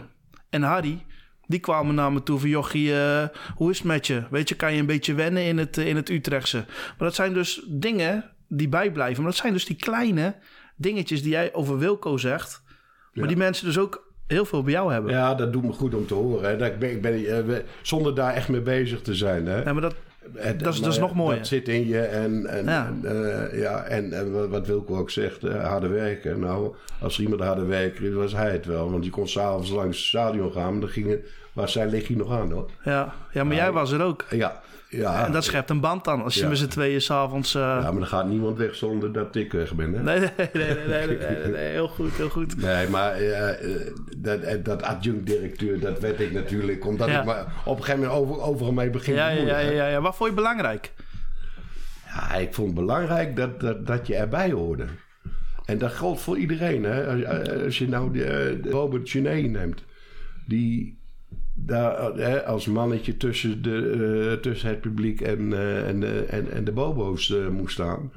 en 0.51 0.62
Harry, 0.62 1.05
die 1.46 1.61
kwamen 1.61 1.94
naar 1.94 2.12
me 2.12 2.22
toe 2.22 2.38
van 2.38 2.48
jochie, 2.48 3.01
eh, 3.01 3.29
hoe 3.55 3.70
is 3.70 3.79
het 3.79 3.87
met 3.87 4.07
je? 4.07 4.22
Weet 4.31 4.48
je, 4.48 4.55
kan 4.55 4.72
je 4.75 4.81
een 4.81 4.87
beetje 4.87 5.14
wennen 5.14 5.42
in 5.44 5.59
het, 5.59 5.79
eh, 5.79 5.87
in 5.87 5.96
het 5.96 6.09
Utrechtse? 6.09 6.64
Maar 6.66 6.94
dat 7.09 7.14
zijn 7.14 7.33
dus 7.33 7.62
dingen 7.68 8.31
die 8.48 8.68
bijblijven. 8.68 9.22
Maar 9.22 9.31
dat 9.33 9.40
zijn 9.40 9.53
dus 9.53 9.64
die 9.64 9.77
kleine 9.77 10.35
dingetjes 10.77 11.22
die 11.22 11.31
jij 11.31 11.55
over 11.55 11.79
Wilco 11.79 12.16
zegt. 12.16 12.62
Maar 13.12 13.22
Ja. 13.22 13.27
die 13.29 13.37
mensen 13.37 13.66
dus 13.66 13.79
ook 13.79 14.12
heel 14.27 14.44
veel 14.44 14.62
bij 14.62 14.72
jou 14.72 14.92
hebben. 14.92 15.12
Ja, 15.12 15.35
dat 15.35 15.53
doet 15.53 15.62
me 15.64 15.72
goed 15.72 15.94
om 15.94 16.07
te 16.07 16.14
horen. 16.14 16.51
Hè. 16.51 16.57
Dat 16.57 16.68
ik 16.68 16.79
ben, 16.79 16.90
ik 16.90 17.03
ben, 17.46 17.64
zonder 17.83 18.14
daar 18.14 18.35
echt 18.35 18.48
mee 18.48 18.61
bezig 18.61 19.03
te 19.03 19.14
zijn. 19.14 19.46
Hè. 19.46 19.62
Ja, 19.62 19.72
maar 19.72 19.83
dat, 19.83 19.94
Dat 20.59 20.75
is- 20.75 20.81
dat 20.81 20.93
is 20.93 20.99
nog 20.99 21.15
mooier. 21.15 21.37
Dat 21.39 21.47
zit 21.47 21.69
in 21.69 21.87
je. 21.89 22.01
En, 22.01 22.47
en, 22.47 22.65
Ja. 22.65 22.93
en, 23.03 23.51
eh, 23.53 23.61
ja, 23.61 23.83
en, 23.85 24.13
en 24.13 24.51
wat- 24.51 24.67
Wilco 24.67 24.97
ook 24.99 25.11
zegt, 25.11 25.45
eh, 25.45 25.69
harde 25.69 25.89
werken. 25.89 26.41
Nou, 26.41 26.75
als 27.01 27.17
er 27.17 27.23
iemand 27.23 27.41
harde 27.41 27.65
werker 27.65 28.05
is, 28.05 28.15
was 28.15 28.33
hij 28.33 28.51
het 28.53 28.67
wel. 28.67 28.91
Want 28.91 29.03
die 29.03 29.13
kon 29.13 29.29
s'avonds 29.29 29.71
langs 29.71 29.97
het 29.99 30.07
stadion 30.07 30.53
gaan. 30.53 30.71
Maar 30.73 30.81
dan 30.81 30.89
ging, 30.89 31.19
was 31.53 31.73
zijn 31.73 31.89
lichtje 31.89 32.17
nog 32.17 32.33
aan 32.33 32.51
hoor. 32.51 32.71
ja, 32.85 33.15
ja, 33.33 33.45
maar 33.45 33.57
jij 33.57 33.73
was 33.73 33.93
er 33.93 34.03
ook. 34.03 34.25
Ja, 34.31 34.62
ja. 34.93 35.27
En 35.27 35.33
dat 35.33 35.45
schept 35.45 35.71
een 35.71 35.81
band 35.81 36.05
dan, 36.05 36.23
als 36.23 36.35
je 36.35 36.47
met 36.47 36.59
z'n 36.59 36.67
tweeën 36.67 37.01
s'avonds... 37.01 37.57
avonds. 37.57 37.85
ja, 37.85 37.91
maar 37.91 38.01
dan 38.01 38.09
gaat 38.09 38.27
niemand 38.27 38.59
weg 38.59 38.75
zonder 38.75 39.13
dat 39.13 39.35
ik 39.37 39.53
weg 39.53 39.75
ben. 39.75 39.93
Hè? 39.93 40.03
Nee, 40.03 40.19
nee, 40.53 40.75
nee, 40.87 41.19
nee, 41.53 41.71
heel 41.71 41.89
goed, 41.89 42.17
heel 42.17 42.29
goed. 42.29 42.57
Nee, 42.57 42.89
maar 42.89 43.13
eh, 43.13 43.49
eh, 43.49 43.95
dat, 44.19 44.41
eh, 44.41 44.65
dat 44.65 44.83
adjunct-directeur, 44.83 45.81
dat 45.81 46.01
werd 46.01 46.21
ik 46.21 46.33
natuurlijk. 46.33 46.87
Omdat 46.87 47.09
ik 47.09 47.25
maar 47.25 47.63
op 47.65 47.77
een 47.77 47.85
gegeven 47.85 48.09
moment 48.09 48.21
over, 48.21 48.43
overal 48.43 48.73
mee 48.73 48.91
begin 48.91 49.15
Ja, 49.15 49.29
te 49.29 49.41
ja, 49.41 49.59
ja, 49.59 49.71
ja, 49.71 49.87
ja. 49.87 50.01
Wat 50.01 50.17
vond 50.17 50.31
je 50.31 50.37
belangrijk? 50.37 50.93
Ja, 52.07 52.35
ik 52.35 52.55
vond 52.55 52.67
het 52.67 52.77
belangrijk 52.77 53.37
dat, 53.37 53.61
dat, 53.61 53.87
dat 53.87 54.07
je 54.07 54.15
erbij 54.17 54.51
hoorde. 54.51 54.85
En 55.65 55.79
dat 55.79 55.93
geldt 55.93 56.21
voor 56.21 56.39
iedereen. 56.39 56.85
Hè? 56.85 57.25
Als, 57.65 57.79
je 57.79 57.89
nou 57.89 58.23
Robert 58.71 59.11
Genet 59.11 59.51
neemt, 59.51 59.85
die 60.47 61.01
daar 61.66 61.94
eh, 61.98 62.27
hè, 62.27 62.44
als 62.46 62.66
mannetje 62.66 63.16
tussen, 63.16 63.62
de, 63.62 64.31
eh, 64.33 64.40
tussen 64.40 64.68
het 64.68 64.81
publiek 64.81 65.20
en, 65.20 65.53
eh, 65.53 65.88
en, 65.88 66.01
de- 66.01 66.25
en, 66.25 66.51
en 66.51 66.64
de 66.64 66.72
bobo's 66.72 67.35
moest 67.51 67.72
staan. 67.72 68.12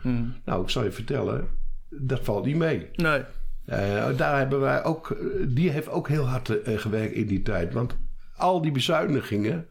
Nou, 0.46 0.64
ik 0.64 0.70
zal 0.70 0.84
je 0.84 0.92
vertellen, 0.92 1.48
dat 1.90 2.20
valt 2.24 2.46
niet 2.46 2.56
mee. 2.56 2.88
Nee. 2.96 3.22
Daar 4.16 4.38
hebben 4.38 4.60
wij 4.60 4.84
ook, 4.84 5.18
die 5.48 5.70
heeft 5.70 5.90
ook 5.90 6.08
heel 6.08 6.26
hard 6.28 6.52
gewerkt 6.66 7.14
in 7.14 7.28
die 7.28 7.42
tijd. 7.42 7.74
Want 7.74 7.98
al 8.38 8.62
die 8.62 8.72
bezuinigingen 8.72 9.66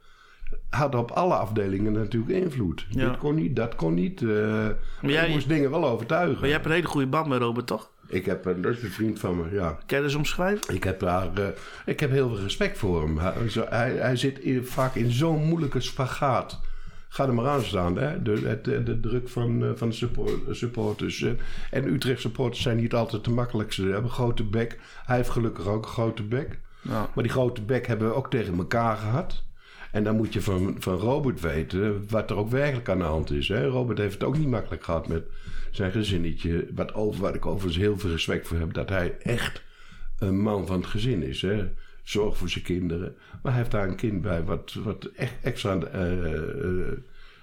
hadden 0.70 1.00
op 1.00 1.10
alle 1.10 1.34
afdelingen 1.34 1.92
natuurlijk 1.92 2.32
invloed. 2.32 2.87
Ja. 2.90 3.08
Dit 3.08 3.18
kon 3.18 3.34
niet, 3.34 3.56
dat 3.56 3.74
kon 3.74 3.94
niet. 3.94 4.20
jij- 4.20 5.26
je 5.26 5.32
moest 5.32 5.48
dingen 5.48 5.70
wel 5.70 5.88
overtuigen. 5.88 6.34
Maar 6.34 6.42
jij 6.44 6.52
hebt 6.52 6.66
een 6.66 6.72
hele 6.72 6.87
goede 6.87 7.06
band 7.06 7.26
met 7.26 7.40
Robert, 7.40 7.66
toch? 7.66 7.90
Ik 8.07 8.25
heb, 8.27 8.45
dat 8.45 8.73
is 8.77 8.83
een 8.83 8.90
vriend 8.90 9.19
van 9.19 9.37
me, 9.37 9.51
ja. 9.55 9.79
Kan 9.87 9.99
je 9.99 10.05
dat 10.05 10.14
omschrijven? 10.14 10.75
Ik 10.75 10.85
heb, 10.85 11.01
daar, 11.01 11.29
eh, 11.35 11.47
ik 11.87 12.01
heb 12.01 12.11
heel 12.11 12.29
veel 12.29 12.43
respect 12.43 12.79
voor 12.79 13.03
hem. 13.03 13.19
Hij, 13.19 13.49
zo- 13.49 13.67
hij, 13.69 13.93
hij 13.93 14.17
zit 14.17 14.38
in- 14.38 14.64
vaak 14.67 14.95
in 14.95 15.11
zo'n 15.11 15.45
moeilijke 15.45 15.81
spagaat. 15.81 16.61
Ga 17.09 17.27
er 17.27 17.35
maar 17.35 17.47
aan 17.49 17.62
staan. 17.62 17.97
Hè? 17.99 18.23
De, 18.23 18.61
de, 18.62 18.83
de 18.83 19.01
druk 19.01 19.29
van, 19.29 19.64
eh, 19.64 19.71
van 19.75 19.88
de 19.88 19.95
support- 19.95 20.57
supporters. 20.57 21.23
eh. 21.23 21.31
En 21.71 21.93
Utrecht 21.93 22.21
supporters 22.21 22.62
zijn 22.62 22.77
niet 22.77 22.95
altijd 22.95 23.25
de 23.25 23.31
makkelijkste. 23.31 23.83
Ze 23.83 23.87
hebben 23.88 24.05
een 24.11 24.17
grote 24.17 24.45
bek. 24.45 24.79
Hij 25.07 25.17
heeft 25.17 25.31
gelukkig 25.31 25.67
ook 25.67 25.85
een 25.85 25.90
grote 25.93 26.23
bek. 26.23 26.59
Ja. 26.83 27.09
Maar 27.14 27.25
die 27.25 27.33
grote 27.33 27.62
bek 27.62 27.87
hebben 27.87 28.09
we 28.09 28.14
ook 28.14 28.31
tegen 28.31 28.57
elkaar 28.59 28.97
gehad. 28.97 29.43
En 29.93 30.05
dan 30.05 30.17
moet 30.17 30.33
je 30.33 30.40
van, 30.43 30.77
van 30.79 30.95
Robert 30.97 31.40
weten 31.40 32.05
wat 32.11 32.31
er 32.31 32.37
ook 32.37 32.51
werkelijk 32.51 32.88
aan 32.88 32.99
de 32.99 33.05
hand 33.05 33.31
is. 33.31 33.49
Hè? 33.49 33.67
Robert 33.67 33.99
heeft 33.99 34.14
het 34.14 34.25
ook 34.25 34.38
niet 34.38 34.49
makkelijk 34.49 34.85
gehad 34.85 35.09
met 35.09 35.23
zijn 35.76 35.92
gezinnetje. 35.92 36.66
Wat, 36.74 36.94
over, 36.94 37.20
wat 37.20 37.34
ik 37.34 37.46
overigens 37.46 37.76
heel 37.76 37.98
veel 37.98 38.10
respect 38.10 38.46
voor 38.46 38.58
heb. 38.58 38.72
Dat 38.72 38.88
hij 38.88 39.16
echt 39.18 39.62
een 40.18 40.40
man 40.40 40.66
van 40.66 40.76
het 40.76 40.87
gezin 40.87 41.22
is. 41.22 41.42
Hè? 41.42 41.68
Zorg 42.02 42.37
voor 42.37 42.48
zijn 42.48 42.64
kinderen. 42.64 43.14
Maar 43.42 43.52
hij 43.52 43.60
heeft 43.60 43.72
daar 43.72 43.88
een 43.88 43.96
kind 43.96 44.22
bij 44.22 44.44
wat, 44.44 44.72
wat 44.74 45.04
echt 45.04 45.34
extra 45.42 45.78
eh, 45.78 46.34
eh, 46.34 46.92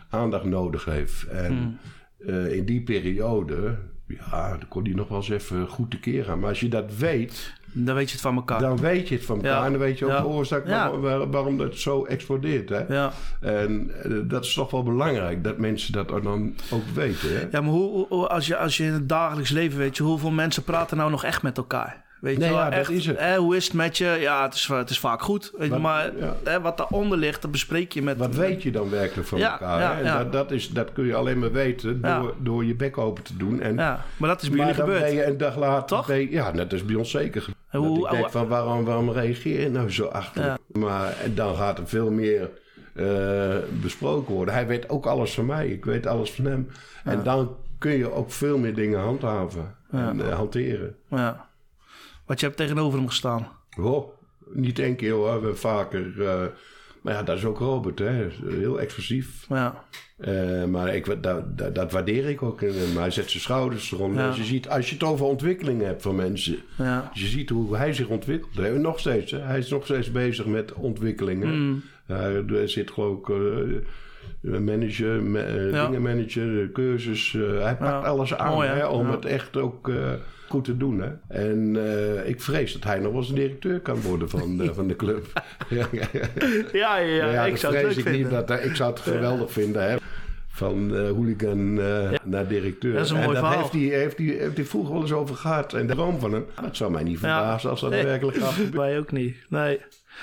aandacht 0.10 0.46
nodig 0.46 0.86
heeft. 0.86 1.24
En 1.24 1.80
eh, 2.18 2.54
in 2.54 2.66
die 2.66 2.82
periode, 2.82 3.78
ja, 4.08 4.58
dan 4.58 4.68
kon 4.68 4.84
hij 4.84 4.94
nog 4.94 5.08
wel 5.08 5.18
eens 5.18 5.30
even 5.30 5.68
goed 5.68 5.92
tekeer 5.92 6.24
gaan. 6.24 6.40
Maar 6.40 6.50
als 6.50 6.60
je 6.60 6.70
dat 6.70 6.98
weet, 6.98 7.54
Dan 7.74 7.96
weet 7.96 8.06
je 8.08 8.12
het 8.12 8.22
van 8.22 8.36
elkaar. 8.36 8.60
dan 8.60 8.78
weet 8.78 9.08
je 9.08 9.16
het 9.16 9.26
van 9.26 9.36
elkaar. 9.36 9.52
Ja. 9.60 9.66
En 9.66 9.72
dan 9.72 9.82
weet 9.82 10.00
je 10.00 10.06
ook 10.06 10.12
Ja. 10.12 10.22
de 10.22 10.28
oorzaak 10.28 10.68
waarom, 10.68 11.02
waar- 11.02 11.30
waarom 11.32 11.58
dat 11.58 11.76
zo 11.76 12.06
explodeert. 12.06 12.70
Hè? 12.70 12.94
Ja. 12.94 13.12
En 13.40 13.92
eh, 14.04 14.12
dat 14.24 14.44
is 14.46 14.54
toch 14.54 14.72
wel 14.72 14.84
belangrijk 14.84 15.44
dat 15.44 15.58
mensen 15.58 15.94
dat 15.94 16.08
dan 16.08 16.56
ook 16.72 16.84
weten. 16.94 17.30
Hè? 17.36 17.48
Ja, 17.52 17.62
maar 17.62 17.72
hoe- 17.72 18.28
als, 18.28 18.48
je, 18.48 18.58
als 18.58 18.78
je 18.78 18.84
in 18.84 18.94
het 18.94 19.10
dagelijks 19.10 19.50
leven 19.50 19.78
weet 19.78 19.98
je, 19.98 20.04
hoeveel 20.04 20.32
mensen 20.32 20.64
praten 20.64 20.98
nou 20.98 21.10
nog 21.12 21.24
echt 21.24 21.42
met 21.42 21.58
elkaar? 21.58 22.04
Weet 22.22 22.38
Nee, 22.38 22.48
je 22.50 22.54
wel, 22.56 22.64
ja, 22.64 22.70
dat 22.70 22.90
is 22.90 23.06
het. 23.06 23.20
Hè, 23.20 23.38
hoe 23.38 23.56
is 23.56 23.64
het 23.66 23.74
met 23.74 23.98
je? 23.98 24.18
Ja, 24.20 24.44
het 24.44 24.54
is, 24.54 24.68
het 24.68 24.90
is 24.90 25.00
vaak 25.00 25.22
goed. 25.22 25.52
Weet 25.58 25.72
je, 25.74 25.80
maar 25.80 26.18
ja. 26.18 26.36
hè, 26.44 26.62
wat 26.62 26.78
daaronder 26.78 27.18
ligt, 27.18 27.42
dat 27.42 27.52
bespreek 27.52 27.92
je 27.92 28.02
met... 28.02 28.18
Wat 28.18 28.36
weet 28.36 28.64
je 28.64 28.72
dan 28.72 28.90
werkelijk 28.90 29.28
van 29.28 29.40
Ja, 29.40 29.52
elkaar? 29.52 30.02
En. 30.04 30.14
Dat, 30.18 30.32
dat, 30.32 30.52
is, 30.52 30.70
dat 30.70 30.92
kun 30.94 31.06
je 31.06 31.16
alleen 31.16 31.40
maar 31.40 31.52
weten 31.52 32.02
door, 32.02 32.36
door 32.40 32.66
je 32.66 32.76
bek 32.76 32.98
open 32.98 33.24
te 33.24 33.38
doen. 33.38 33.62
En, 33.62 33.76
Ja, 33.76 34.02
maar 34.18 34.30
dat 34.30 34.42
is 34.42 34.48
bij 34.50 34.58
maar 34.58 34.68
jullie 34.68 34.82
dan 34.82 34.92
gebeurd. 34.94 35.12
ben 35.14 35.22
je 35.24 35.26
een 35.32 35.38
dag 35.38 35.58
later... 35.58 35.88
Toch? 35.98 36.08
je- 36.08 36.32
ja, 36.32 36.52
dat 36.52 36.74
is 36.74 36.86
bij 36.86 36.96
ons 36.96 37.12
zeker 37.12 37.42
gebeurd. 37.42 37.60
En 37.70 37.80
Dat 37.82 37.90
hoe- 37.90 38.06
ik 38.06 38.10
denk 38.12 38.24
hoe- 38.24 38.32
van 38.32 38.48
waarom, 38.48 38.86
waarom 38.86 39.12
reageer 39.12 39.62
je 39.62 39.70
nou 39.70 39.90
zo 39.92 40.06
achterlijk? 40.06 40.60
Maar 40.72 41.14
dan 41.34 41.56
gaat 41.56 41.78
er 41.78 41.88
veel 41.88 42.12
meer 42.12 42.50
eh, 42.96 43.56
besproken 43.82 44.34
worden. 44.34 44.54
Hij 44.54 44.68
weet 44.68 44.90
ook 44.90 45.06
alles 45.06 45.34
van 45.34 45.46
mij. 45.46 45.68
Ik 45.68 45.86
weet 45.86 46.08
alles 46.08 46.32
van 46.32 46.46
hem. 46.46 46.68
En 47.04 47.24
dan 47.24 47.56
kun 47.78 47.92
je 47.92 48.12
ook 48.12 48.32
veel 48.32 48.58
meer 48.58 48.76
dingen 48.76 49.00
handhaven 49.00 49.76
en 49.92 50.22
eh, 50.30 50.36
hanteren. 50.36 50.96
Ja. 51.10 51.50
Want 52.32 52.44
je 52.44 52.50
hebt 52.50 52.60
tegenover 52.60 53.00
hem 53.00 53.08
gestaan. 53.08 53.48
Oh, 53.80 54.10
niet 54.54 54.80
één 54.80 54.96
keer 54.96 55.12
hoor, 55.12 55.42
we 55.42 55.56
vaker. 55.56 56.22
eh, 56.28 56.42
maar 57.02 57.14
ja, 57.14 57.24
dat 57.24 57.38
is 57.38 57.46
ook 57.46 57.58
Robert, 57.58 58.00
hè. 58.00 58.28
Heel 58.50 58.80
expressief. 58.80 59.46
Ja. 59.50 59.84
Eh, 60.18 60.64
maar 60.66 60.96
ik, 60.96 61.24
dat, 61.24 61.58
dat, 61.58 61.76
dat 61.76 61.92
waardeer 61.92 62.30
ik 62.30 62.42
ook. 62.44 62.62
hem. 62.62 62.98
hij 62.98 63.12
zet 63.12 63.30
zijn 63.30 63.42
schouders 63.44 63.92
eronder. 63.92 64.24
Ja. 64.24 64.34
Je 64.36 64.44
ziet, 64.44 64.70
als 64.70 64.88
je 64.90 64.94
het 64.94 65.04
over 65.04 65.26
ontwikkeling 65.26 65.82
hebt 65.82 66.02
van 66.02 66.16
mensen. 66.16 66.58
Ja. 66.78 67.10
Je 67.14 67.26
ziet 67.26 67.50
hoe 67.50 67.78
hij 67.78 67.94
zich 67.94 68.08
ontwikkelt. 68.08 68.56
hè, 68.56 68.78
Nog 68.80 69.00
steeds. 69.00 69.32
Hè, 69.32 69.40
hij 69.40 69.58
is 69.58 69.70
nog 69.70 69.84
steeds 69.86 70.12
bezig 70.12 70.46
met 70.46 70.74
ontwikkelingen. 70.74 71.60
Mm. 71.60 71.82
Hij 72.06 72.44
er 72.48 72.70
zit 72.70 72.92
geloof 72.92 73.18
ik... 73.20 73.30
eh, 73.30 74.60
manager, 74.60 75.24
ma- 75.24 75.40
Ja. 75.48 75.86
dingen 75.86 76.02
manager, 76.02 76.72
cursus. 76.72 77.32
hij 77.60 77.78
pakt 77.78 78.06
alles 78.06 78.36
aan 78.36 78.54
Mooi, 78.54 78.70
hè? 78.70 78.86
om 78.88 79.10
het 79.10 79.26
echt 79.26 79.58
ook 79.58 79.92
goed 80.52 80.64
te 80.66 80.78
doen. 80.78 81.00
Hè. 81.02 81.10
En 81.28 81.76
eh, 81.76 82.28
ik 82.30 82.42
vrees 82.42 82.74
dat 82.74 82.84
hij 82.84 83.00
nog 83.00 83.12
wel 83.12 83.20
eens 83.22 83.30
een 83.30 83.36
directeur 83.36 83.80
kan 83.80 84.02
worden 84.02 84.30
van, 84.30 84.58
de- 84.58 84.74
van 84.74 84.88
de 84.88 84.96
club. 84.96 85.26
ja, 86.72 86.98
ja, 86.98 86.98
ja. 86.98 87.46
Ik 87.46 87.58
zou 87.58 87.76
het 87.76 87.84
leuk 87.84 87.92
ik 87.92 88.06
niet. 88.06 88.16
vinden. 88.16 88.46
Dat, 88.46 88.64
ik 88.64 88.76
zou 88.76 88.90
het 88.92 89.00
geweldig 89.00 89.52
vinden. 89.52 89.90
Hè. 89.90 89.96
Van 90.48 90.96
eh, 90.96 91.10
hooligan 91.10 91.82
eh, 91.82 92.10
naar 92.24 92.48
directeur. 92.48 92.94
Dat 92.94 93.06
is 93.06 93.10
een 93.12 93.18
en 93.18 93.24
mooi 93.24 93.36
dat 93.36 93.46
verhaal. 93.46 93.62
heeft 93.72 93.74
hij, 93.90 94.00
heeft, 94.00 94.18
hij, 94.18 94.26
heeft 94.28 94.56
hij 94.56 94.66
vroeger 94.66 94.94
wel 94.94 95.02
eens 95.02 95.12
over 95.12 95.36
gehad. 95.36 95.74
En 95.74 95.88
de 95.88 95.94
droom 95.94 96.20
van 96.20 96.34
hem. 96.34 96.46
Dat 96.62 96.76
zou 96.78 96.92
mij 96.92 97.04
niet 97.04 97.20
verbazen 97.20 97.70
als 97.70 97.82
dat 97.82 97.90
Nee. 97.90 98.04
werkelijk 98.04 98.38
gaat. 98.38 98.70
Wij 98.70 98.98
ook 99.00 99.12
niet. 99.12 99.36
Nee. 99.50 99.80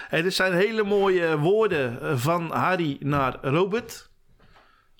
Hey, 0.08 0.22
dit 0.22 0.34
zijn 0.34 0.52
hele 0.52 0.82
mooie 0.84 1.38
woorden 1.38 2.00
eh, 2.02 2.16
van 2.16 2.50
Harry 2.50 2.96
naar 3.00 3.36
Robert. 3.42 4.08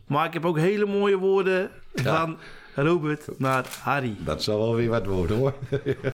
Maar 0.07 0.27
ik 0.27 0.33
heb 0.33 0.45
ook 0.45 0.59
hele 0.59 0.87
mooie 0.87 1.17
woorden 1.17 1.71
van 1.95 2.39
Robert 2.83 3.39
naar 3.39 3.67
Harry. 3.83 4.17
Dat 4.19 4.43
zal 4.43 4.59
wel 4.59 4.75
weer 4.75 4.89
wat 4.89 5.07
worden 5.07 5.37
hoor. 5.37 5.55
Hé 5.71 6.11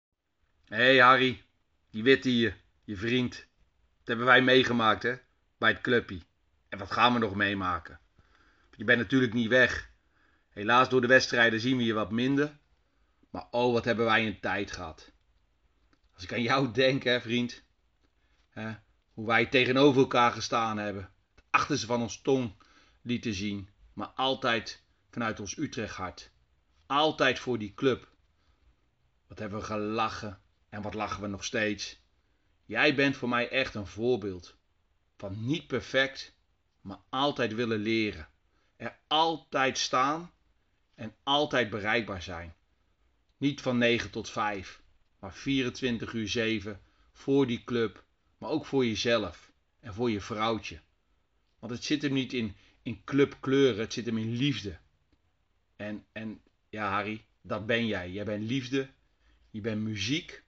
hey 0.76 0.98
Harry, 0.98 1.42
die 1.90 2.02
witte 2.02 2.28
hier, 2.28 2.56
je 2.84 2.96
vriend. 2.96 3.32
Dat 3.98 4.06
hebben 4.06 4.26
wij 4.26 4.42
meegemaakt 4.42 5.02
hè, 5.02 5.14
bij 5.58 5.70
het 5.70 5.80
clubje. 5.80 6.20
En 6.68 6.78
wat 6.78 6.90
gaan 6.90 7.12
we 7.12 7.18
nog 7.18 7.34
meemaken? 7.34 8.00
Je 8.76 8.84
bent 8.84 8.98
natuurlijk 8.98 9.32
niet 9.32 9.48
weg. 9.48 9.90
Helaas 10.48 10.88
door 10.88 11.00
de 11.00 11.06
wedstrijden 11.06 11.60
zien 11.60 11.76
we 11.76 11.84
je 11.84 11.92
wat 11.92 12.10
minder. 12.10 12.56
Maar 13.30 13.46
oh, 13.50 13.72
wat 13.72 13.84
hebben 13.84 14.04
wij 14.04 14.26
een 14.26 14.40
tijd 14.40 14.72
gehad. 14.72 15.10
Als 16.14 16.22
ik 16.22 16.32
aan 16.32 16.42
jou 16.42 16.72
denk 16.72 17.02
hè 17.02 17.20
vriend. 17.20 17.62
Hè, 18.50 18.74
hoe 19.12 19.26
wij 19.26 19.46
tegenover 19.46 20.00
elkaar 20.00 20.32
gestaan 20.32 20.78
hebben. 20.78 21.10
Het 21.34 21.44
achterste 21.50 21.86
van 21.86 22.02
ons 22.02 22.20
tong 22.20 22.54
lieten 23.02 23.34
zien. 23.34 23.68
Maar 23.92 24.08
altijd 24.08 24.82
vanuit 25.10 25.40
ons 25.40 25.56
Utrecht 25.56 25.94
hart. 25.94 26.32
Altijd 26.86 27.38
voor 27.38 27.58
die 27.58 27.74
club. 27.74 28.08
Wat 29.26 29.38
hebben 29.38 29.58
we 29.58 29.64
gelachen 29.64 30.40
en 30.68 30.82
wat 30.82 30.94
lachen 30.94 31.22
we 31.22 31.28
nog 31.28 31.44
steeds. 31.44 32.02
Jij 32.64 32.94
bent 32.94 33.16
voor 33.16 33.28
mij 33.28 33.48
echt 33.48 33.74
een 33.74 33.86
voorbeeld. 33.86 34.56
Van 35.16 35.46
niet 35.46 35.66
perfect, 35.66 36.34
maar 36.80 36.98
altijd 37.08 37.54
willen 37.54 37.78
leren. 37.78 38.28
Er 38.76 38.98
altijd 39.06 39.78
staan 39.78 40.32
en 40.94 41.14
altijd 41.22 41.70
bereikbaar 41.70 42.22
zijn. 42.22 42.54
Niet 43.36 43.60
van 43.60 43.78
9 43.78 44.10
tot 44.10 44.30
5, 44.30 44.82
maar 45.18 45.34
24 45.34 46.12
uur 46.12 46.28
7 46.28 46.80
voor 47.12 47.46
die 47.46 47.64
club, 47.64 48.04
maar 48.38 48.50
ook 48.50 48.66
voor 48.66 48.86
jezelf 48.86 49.52
en 49.80 49.94
voor 49.94 50.10
je 50.10 50.20
vrouwtje. 50.20 50.80
Want 51.58 51.72
het 51.72 51.84
zit 51.84 52.02
hem 52.02 52.12
niet 52.12 52.32
in, 52.32 52.56
in 52.82 53.04
clubkleuren, 53.04 53.80
het 53.80 53.92
zit 53.92 54.06
hem 54.06 54.18
in 54.18 54.32
liefde. 54.32 54.78
En, 55.76 56.06
en 56.12 56.40
ja, 56.74 56.90
Harry, 56.90 57.24
dat 57.42 57.66
ben 57.66 57.86
jij. 57.86 58.10
Jij 58.10 58.24
bent 58.24 58.42
liefde, 58.42 58.88
je 59.50 59.60
bent 59.60 59.82
muziek. 59.82 60.42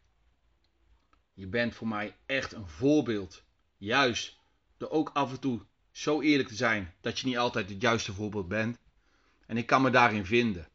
Je 1.35 1.47
bent 1.47 1.74
voor 1.74 1.89
mij 1.89 2.16
echt 2.27 2.53
een 2.53 2.68
voorbeeld. 2.68 3.43
Juist 3.77 4.39
door 4.77 4.91
ook 4.91 5.11
af 5.12 5.31
en 5.31 5.41
toe 5.41 5.61
zo 5.91 6.20
eerlijk 6.20 6.49
te 6.49 6.55
zijn 6.55 6.95
dat 7.01 7.18
je 7.18 7.27
niet 7.27 7.39
altijd 7.39 7.68
het 7.68 7.81
juiste 7.81 8.12
voorbeeld 8.12 8.49
bent. 8.49 8.79
En 9.47 9.57
ik 9.57 9.66
kan 9.66 9.83
me 9.83 9.91
daarin 9.91 10.27
vinden. 10.27 10.68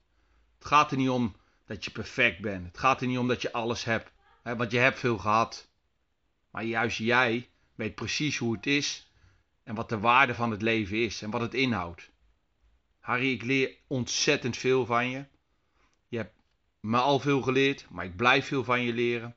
Het 0.57 0.67
gaat 0.67 0.91
er 0.91 0.97
niet 0.97 1.09
om 1.09 1.35
dat 1.65 1.85
je 1.85 1.91
perfect 1.91 2.41
bent. 2.41 2.65
Het 2.65 2.77
gaat 2.77 3.01
er 3.01 3.07
niet 3.07 3.17
om 3.17 3.27
dat 3.27 3.41
je 3.41 3.51
alles 3.51 3.83
hebt. 3.83 4.11
Hè, 4.43 4.55
want 4.55 4.71
je 4.71 4.77
hebt 4.77 4.99
veel 4.99 5.17
gehad. 5.17 5.67
Maar 6.51 6.63
juist 6.63 6.97
jij 6.97 7.49
weet 7.75 7.95
precies 7.95 8.37
hoe 8.37 8.55
het 8.55 8.65
is. 8.65 9.11
En 9.63 9.75
wat 9.75 9.89
de 9.89 9.99
waarde 9.99 10.35
van 10.35 10.51
het 10.51 10.61
leven 10.61 11.03
is. 11.03 11.21
En 11.21 11.29
wat 11.29 11.41
het 11.41 11.53
inhoudt. 11.53 12.09
Harry, 12.99 13.31
ik 13.31 13.43
leer 13.43 13.75
ontzettend 13.87 14.57
veel 14.57 14.85
van 14.85 15.09
je. 15.09 15.25
Me 16.81 16.97
al 16.97 17.19
veel 17.19 17.41
geleerd. 17.41 17.89
Maar 17.89 18.05
ik 18.05 18.15
blijf 18.15 18.47
veel 18.47 18.63
van 18.63 18.81
je 18.81 18.93
leren. 18.93 19.35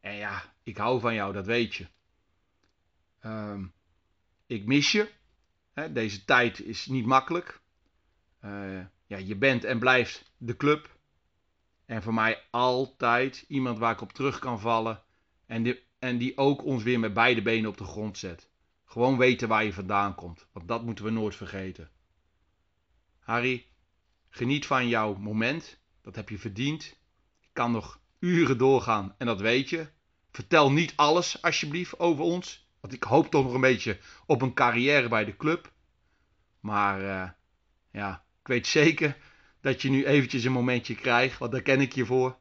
En 0.00 0.14
ja, 0.14 0.54
ik 0.62 0.76
hou 0.76 1.00
van 1.00 1.14
jou, 1.14 1.32
dat 1.32 1.46
weet 1.46 1.74
je. 1.74 1.86
Ehm, 3.20 3.66
ik 4.46 4.66
mis 4.66 4.92
je. 4.92 5.10
Hè, 5.72 5.92
deze 5.92 6.24
tijd 6.24 6.60
is 6.60 6.86
niet 6.86 7.06
makkelijk. 7.06 7.60
Uh, 8.44 8.84
ja, 9.06 9.16
je 9.16 9.36
bent 9.36 9.64
en 9.64 9.78
blijft 9.78 10.32
de 10.36 10.56
club. 10.56 10.96
En 11.86 12.02
voor 12.02 12.14
mij 12.14 12.42
altijd 12.50 13.44
iemand 13.48 13.78
waar 13.78 13.92
ik 13.92 14.00
op 14.00 14.12
terug 14.12 14.38
kan 14.38 14.60
vallen. 14.60 15.02
En 15.46 15.78
en 16.02 16.18
die 16.18 16.36
ook 16.36 16.64
ons 16.64 16.82
weer 16.82 17.00
met 17.00 17.14
beide 17.14 17.42
benen 17.42 17.70
op 17.70 17.76
de 17.76 17.84
grond 17.84 18.18
zet. 18.18 18.48
Gewoon 18.84 19.18
weten 19.18 19.48
waar 19.48 19.64
je 19.64 19.72
vandaan 19.72 20.14
komt. 20.14 20.46
Want 20.52 20.68
dat 20.68 20.84
moeten 20.84 21.04
we 21.04 21.10
nooit 21.10 21.36
vergeten. 21.36 21.90
Harry, 23.18 23.66
geniet 24.28 24.66
van 24.66 24.88
jouw 24.88 25.14
moment. 25.14 25.81
Dat 26.02 26.16
heb 26.16 26.28
je 26.28 26.38
verdiend. 26.38 26.84
Ik 27.40 27.48
kan 27.52 27.72
nog 27.72 28.00
uren 28.18 28.58
doorgaan 28.58 29.14
en 29.18 29.26
dat 29.26 29.40
weet 29.40 29.70
je. 29.70 29.86
Vertel 30.30 30.72
niet 30.72 30.92
alles 30.96 31.42
alsjeblieft 31.42 31.98
over 31.98 32.24
ons. 32.24 32.70
Want 32.80 32.94
ik 32.94 33.02
hoop 33.02 33.30
toch 33.30 33.44
nog 33.44 33.54
een 33.54 33.60
beetje 33.60 33.98
op 34.26 34.42
een 34.42 34.54
carrière 34.54 35.08
bij 35.08 35.24
de 35.24 35.36
club. 35.36 35.72
Maar 36.60 37.00
uh, 37.00 37.30
ja, 37.90 38.24
ik 38.40 38.46
weet 38.46 38.66
zeker 38.66 39.16
dat 39.60 39.82
je 39.82 39.90
nu 39.90 40.04
eventjes 40.04 40.44
een 40.44 40.52
momentje 40.52 40.94
krijgt. 40.94 41.38
Want 41.38 41.52
daar 41.52 41.62
ken 41.62 41.80
ik 41.80 41.92
je 41.92 42.06
voor. 42.06 42.36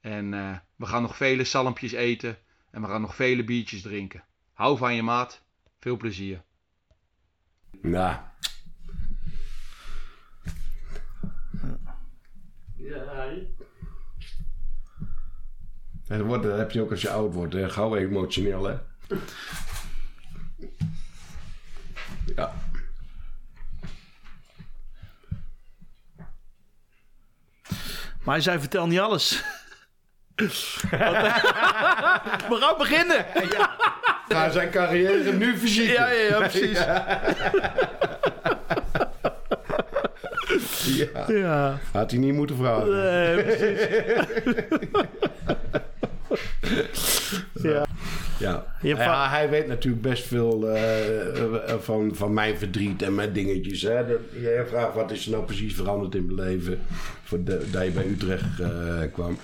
En 0.00 0.32
uh, 0.32 0.56
we 0.76 0.86
gaan 0.86 1.02
nog 1.02 1.16
vele 1.16 1.44
salmpjes 1.44 1.92
eten. 1.92 2.38
En 2.70 2.82
we 2.82 2.88
gaan 2.88 3.00
nog 3.00 3.14
vele 3.14 3.44
biertjes 3.44 3.82
drinken. 3.82 4.24
Hou 4.52 4.78
van 4.78 4.94
je 4.94 5.02
maat. 5.02 5.42
Veel 5.78 5.96
plezier. 5.96 6.42
Nou. 7.80 8.27
Ja, 12.78 13.28
dat, 16.16 16.26
wordt, 16.26 16.42
dat 16.42 16.58
heb 16.58 16.70
je 16.70 16.82
ook 16.82 16.90
als 16.90 17.02
je 17.02 17.10
oud 17.10 17.34
wordt. 17.34 17.54
Hè? 17.54 17.70
Gauw 17.70 17.96
emotioneel, 17.96 18.64
hè? 18.64 18.74
Ja. 22.36 22.52
Maar 28.22 28.34
hij 28.34 28.40
zei, 28.40 28.58
vertel 28.58 28.86
niet 28.86 29.00
alles. 29.00 29.42
We 32.48 32.56
gaan 32.60 32.78
beginnen. 32.78 33.26
Ga 34.28 34.50
zijn 34.50 34.70
carrière 34.70 35.32
nu 35.32 35.58
verzieken. 35.58 35.94
Ja, 35.94 36.10
ja, 36.10 36.22
ja, 36.22 36.38
precies. 36.38 36.78
Ja. 36.78 38.17
Ja. 41.28 41.78
Had 41.92 42.10
hij 42.10 42.20
niet 42.20 42.34
moeten 42.34 42.56
vragen. 42.56 42.90
Nee, 42.90 43.42
precies. 43.42 43.86
ja. 47.70 47.86
Ja. 48.38 48.66
Hebt 48.78 48.98
ja, 48.98 49.30
hij 49.30 49.50
weet 49.50 49.66
natuurlijk 49.66 50.02
best 50.02 50.26
veel 50.26 50.68
eh, 50.68 51.42
eh, 51.42 51.78
van, 51.80 52.14
van 52.14 52.34
mijn 52.34 52.58
verdriet 52.58 53.02
en 53.02 53.14
mijn 53.14 53.32
dingetjes. 53.32 53.82
Hè. 53.82 54.06
Dat, 54.06 54.18
jij 54.40 54.66
vraagt 54.66 54.94
wat 54.94 55.10
is 55.10 55.24
er 55.24 55.30
nou 55.30 55.44
precies 55.44 55.74
veranderd 55.74 56.14
in 56.14 56.26
mijn 56.26 56.48
leven 56.48 56.78
voor 57.22 57.44
de, 57.44 57.70
dat 57.70 57.84
je 57.84 57.90
bij 57.90 58.06
Utrecht 58.06 58.60
eh, 58.60 59.12
kwam. 59.12 59.38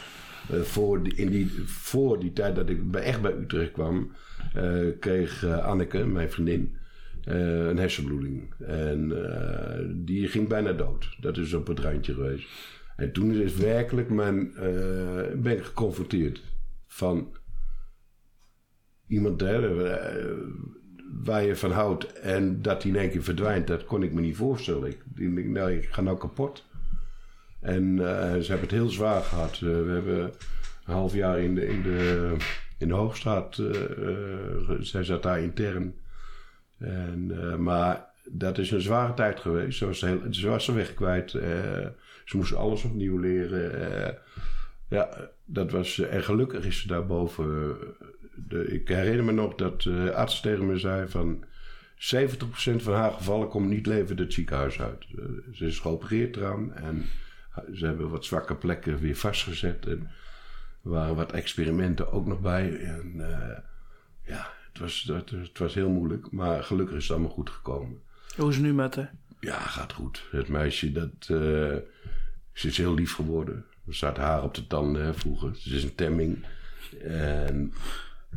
Eh, 0.51 0.61
voor, 0.61 1.03
die, 1.03 1.15
in 1.15 1.31
die, 1.31 1.51
voor 1.67 2.21
die 2.21 2.33
tijd 2.33 2.57
dat 2.57 2.69
ik 2.69 2.91
bij, 2.91 3.03
echt 3.03 3.21
bij 3.23 3.33
Utrecht 3.33 3.73
kwam, 3.73 4.13
eh, 4.55 4.81
kreeg 5.01 5.45
eh, 5.45 5.67
Anneke, 5.67 6.07
mijn 6.07 6.31
vriendin, 6.31 6.77
eh, 7.25 7.67
een 7.67 7.79
hersenbloeding. 7.79 8.55
En 8.59 9.31
eh, 9.33 9.85
die 9.95 10.29
ging 10.29 10.49
bijna 10.49 10.73
dood. 10.73 11.17
Dat 11.21 11.37
is 11.37 11.53
op 11.53 11.67
het 11.67 11.79
randje 11.79 12.15
geweest. 12.15 12.49
En 12.97 13.13
toen 13.13 13.33
is 13.33 13.57
werkelijk 13.57 14.11
mijn, 14.11 14.57
eh, 14.57 15.33
ben 15.37 15.57
ik 15.57 15.63
geconfronteerd 15.63 16.43
van 16.87 17.37
iemand 19.07 19.43
eh, 19.43 19.71
waar 21.25 21.45
je 21.45 21.57
van 21.57 21.71
houdt 21.71 22.13
en 22.13 22.63
dat 22.63 22.83
die 22.83 22.93
in 22.93 22.99
één 22.99 23.11
keer 23.11 23.23
verdwijnt, 23.23 23.67
dat 23.67 23.85
kon 23.85 24.03
ik 24.03 24.13
me 24.13 24.21
niet 24.21 24.37
voorstellen. 24.37 24.89
Ik, 24.89 25.03
denk, 25.17 25.47
nou, 25.47 25.73
ik 25.73 25.85
ga 25.85 26.01
nou 26.01 26.19
kapot. 26.19 26.65
En 27.61 27.97
ze 27.99 28.47
hebben 28.47 28.61
het 28.61 28.71
heel 28.71 28.89
zwaar 28.89 29.23
gehad. 29.23 29.55
Eh, 29.55 29.61
we 29.61 29.91
hebben 29.91 30.25
een 30.85 30.95
half 30.95 31.15
jaar 31.15 31.39
in 31.41 31.55
de, 31.55 31.67
in 31.67 31.83
de, 31.83 32.37
in 32.79 32.89
de 32.89 32.95
Hoogstraat, 32.95 33.63
zij 34.81 35.05
zat 35.05 35.23
daar 35.23 35.41
intern. 35.41 35.95
En, 36.79 37.31
eh, 37.41 37.57
maar 37.57 38.05
dat 38.25 38.59
is 38.59 38.71
een 38.71 38.81
zware 38.81 39.15
tijd 39.15 39.41
geweest. 39.41 39.79
Ze 39.79 39.87
was, 39.87 40.01
heel, 40.01 40.21
ze 40.31 40.49
was 40.49 40.67
de 40.67 40.73
weg 40.73 40.95
kwijt. 40.95 41.35
eh, 41.35 41.87
ze 42.25 42.37
moest 42.37 42.55
alles 42.55 42.85
opnieuw 42.85 43.19
leren. 43.19 43.93
eh. 44.07 44.15
ja, 44.89 45.31
dat 45.45 45.71
was... 45.71 45.99
en 45.99 46.23
gelukkig 46.23 46.65
is 46.65 46.81
ze 46.81 46.87
daarboven... 46.87 47.77
De, 48.49 48.67
ik 48.67 48.89
herinner 48.89 49.25
me 49.25 49.33
nog 49.33 49.55
dat 49.55 49.83
de 49.83 50.15
arts 50.15 50.41
tegen 50.41 50.67
me 50.67 50.79
zei 50.79 51.09
van... 51.09 51.45
70% 51.95 51.97
van 52.77 52.95
haar 52.95 53.13
gevallen 53.13 53.49
komt 53.49 53.69
niet 53.69 53.87
levend 53.87 54.19
het 54.19 54.33
ziekenhuis 54.33 54.81
uit. 54.81 55.07
Ze 55.53 55.67
is 55.67 55.79
geopereerd 55.79 56.37
eraan 56.37 56.75
en 56.75 57.05
ze 57.73 57.87
hebben 57.87 58.09
wat 58.09 58.25
zwakke 58.25 58.55
plekken 58.55 58.99
weer 58.99 59.17
vastgezet. 59.17 59.87
En 59.87 60.11
er 60.85 60.91
waren 60.91 61.15
wat 61.15 61.33
experimenten 61.33 62.13
ook 62.13 62.27
nog 62.27 62.41
bij. 62.41 62.77
En 62.77 63.13
ja, 64.27 64.54
het 64.75 64.83
was, 64.83 65.11
het, 65.13 65.31
het 65.31 65.59
was 65.59 65.75
heel 65.75 65.91
moeilijk, 65.91 66.31
maar 66.31 66.65
gelukkig 66.65 66.97
is 66.97 67.03
het 67.03 67.13
allemaal 67.13 67.35
goed 67.35 67.51
gekomen. 67.51 68.01
Hoe 68.37 68.49
is 68.49 68.55
het 68.55 68.65
nu 68.65 68.75
met 68.75 68.97
haar? 68.97 69.15
Ja, 69.41 69.59
gaat 69.59 69.93
goed. 69.93 70.25
Het 70.31 70.49
meisje, 70.49 70.93
dat, 70.93 71.11
eh, 71.21 71.77
ze 72.53 72.69
is 72.69 72.77
heel 72.77 72.95
lief 72.95 73.15
geworden. 73.15 73.65
Er 73.87 73.95
staat 73.95 74.17
haar 74.17 74.43
op 74.43 74.55
de 74.55 74.67
tanden 74.67 75.05
hè, 75.05 75.15
vroeger. 75.15 75.57
Ze 75.57 75.75
is 75.75 75.85
een 75.85 75.95
temming. 75.95 76.47
En 77.03 77.73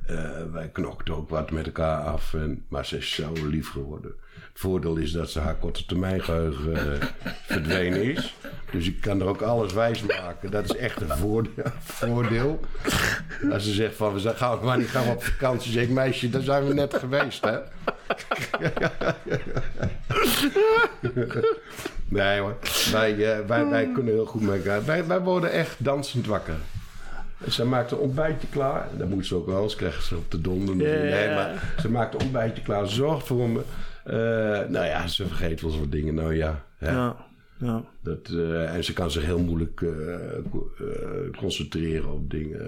eh, 0.05 0.51
wij 0.51 0.69
knokten 0.69 1.15
ook 1.15 1.29
wat 1.29 1.51
met 1.51 1.65
elkaar 1.65 2.03
af. 2.03 2.33
En, 2.33 2.65
maar 2.69 2.85
ze 2.85 2.97
is 2.97 3.11
zo 3.11 3.33
lief 3.47 3.69
geworden. 3.69 4.13
Het 4.57 4.65
voordeel 4.65 4.95
is 4.95 5.11
dat 5.11 5.29
ze 5.29 5.39
haar 5.39 5.55
korte 5.55 5.85
termijn 5.85 6.23
geheugen 6.23 6.75
eh, 6.75 7.07
verdwenen 7.55 8.03
is. 8.03 8.35
Dus 8.71 8.87
ik 8.87 9.01
kan 9.01 9.21
er 9.21 9.27
ook 9.27 9.41
alles 9.41 9.73
wijs 9.73 10.01
maken. 10.01 10.51
Dat 10.51 10.63
is 10.63 10.75
echt 10.75 11.01
een 11.01 11.17
voordeel. 11.17 11.63
voordeel. 11.79 12.59
Als 13.51 13.63
ze 13.63 13.73
zegt 13.73 13.95
van, 13.95 14.13
we 14.13 14.35
gaan, 14.35 14.59
wanneer 14.59 14.87
gaan 14.87 15.03
we 15.03 15.11
op 15.11 15.23
vakantie? 15.23 15.71
Zeg 15.71 15.83
ik, 15.83 15.89
meisje, 15.89 16.29
daar 16.29 16.41
zijn 16.41 16.67
we 16.67 16.73
net 16.73 16.93
geweest, 16.93 17.45
hè? 17.45 17.57
Nee 22.07 22.39
hoor, 22.39 22.57
wij, 22.91 23.11
eh, 23.11 23.45
wij, 23.47 23.67
wij 23.67 23.91
kunnen 23.93 24.13
heel 24.13 24.25
goed 24.25 24.41
met 24.41 24.55
elkaar. 24.55 24.85
Wij, 24.85 25.05
wij 25.07 25.19
worden 25.19 25.51
echt 25.51 25.75
dansend 25.77 26.27
wakker. 26.27 26.55
Ze 27.49 27.65
maakt 27.65 27.91
een 27.91 27.97
ontbijtje 27.97 28.47
klaar. 28.47 28.87
Dat 28.97 29.09
moet 29.09 29.25
ze 29.25 29.35
ook 29.35 29.45
wel, 29.45 29.55
anders 29.55 29.75
krijgen 29.75 30.03
ze 30.03 30.15
op 30.15 30.31
de 30.31 30.41
donder. 30.41 30.75
Ja, 30.75 31.15
Nee, 31.15 31.35
maar 31.35 31.73
ze 31.81 31.89
maakt 31.89 32.13
een 32.13 32.21
ontbijtje 32.21 32.63
klaar, 32.63 32.87
zorgt 32.87 33.27
voor 33.27 33.49
me. 33.49 33.61
Eh, 34.07 34.69
nou 34.69 34.85
ja, 34.85 35.07
ze 35.07 35.27
vergeet 35.27 35.61
wel 35.61 35.79
wat 35.79 35.91
dingen. 35.91 36.13
Nou 36.13 36.35
ja, 36.35 36.63
hè. 36.77 36.91
Ja. 36.91 37.15
ja. 37.57 37.83
Dat, 38.01 38.29
eh, 38.29 38.75
en 38.75 38.83
ze 38.83 38.93
kan 38.93 39.11
zich 39.11 39.25
heel 39.25 39.39
moeilijk 39.39 39.81
eh, 39.81 39.89
co- 40.51 40.71
concentreren 41.37 42.11
op 42.13 42.29
dingen. 42.31 42.59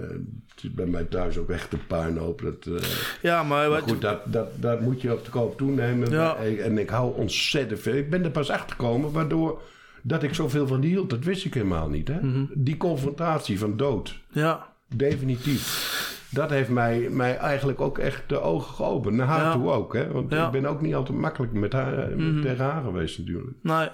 Het 0.54 0.64
is 0.64 0.70
bij 0.74 0.86
mij 0.86 1.04
thuis 1.04 1.36
ook 1.38 1.50
echt 1.50 1.72
een 1.72 1.86
puinhoop. 1.86 2.42
Dat, 2.42 2.82
Ja, 3.22 3.42
maar, 3.42 3.82
goed, 3.82 4.00
dat, 4.00 4.20
dat, 4.32 4.48
dat 4.56 4.80
moet 4.80 5.00
je 5.00 5.12
op 5.12 5.24
de 5.24 5.30
koop 5.30 5.56
toenemen. 5.58 6.10
Ja. 6.10 6.36
En 6.36 6.78
ik 6.78 6.88
hou 6.88 7.16
ontzettend 7.16 7.80
veel. 7.80 7.94
Ik 7.94 8.10
ben 8.10 8.24
er 8.24 8.30
pas 8.30 8.50
achter 8.50 8.70
gekomen 8.76 9.12
waardoor 9.12 9.62
dat 10.02 10.22
ik 10.22 10.34
zoveel 10.34 10.66
van 10.66 10.80
die 10.80 10.90
hield. 10.90 11.10
Dat 11.10 11.24
wist 11.24 11.44
ik 11.44 11.54
helemaal 11.54 11.88
niet. 11.88 12.08
Hè? 12.08 12.20
Mhm. 12.20 12.44
Die 12.54 12.76
confrontatie 12.76 13.58
van 13.58 13.76
dood. 13.76 14.18
ja. 14.32 14.68
Definitief. 14.96 16.18
Dat 16.30 16.50
heeft 16.50 16.68
mij, 16.68 17.08
mij 17.10 17.36
eigenlijk 17.36 17.80
ook 17.80 17.98
echt 17.98 18.28
de 18.28 18.40
ogen 18.40 18.74
geopend. 18.74 19.16
Naar 19.16 19.26
haar 19.26 19.44
Ja. 19.44 19.52
toe 19.52 19.70
ook. 19.70 19.94
Hè? 19.94 20.12
Want 20.12 20.32
Ja. 20.32 20.46
Ik 20.46 20.52
ben 20.52 20.66
ook 20.66 20.80
niet 20.80 20.94
altijd 20.94 21.18
makkelijk 21.18 21.52
met 21.52 21.72
haar, 21.72 22.16
met 22.16 22.42
tegen 22.42 22.64
haar 22.64 22.82
geweest 22.82 23.18
natuurlijk. 23.18 23.56
Nee, 23.62 23.88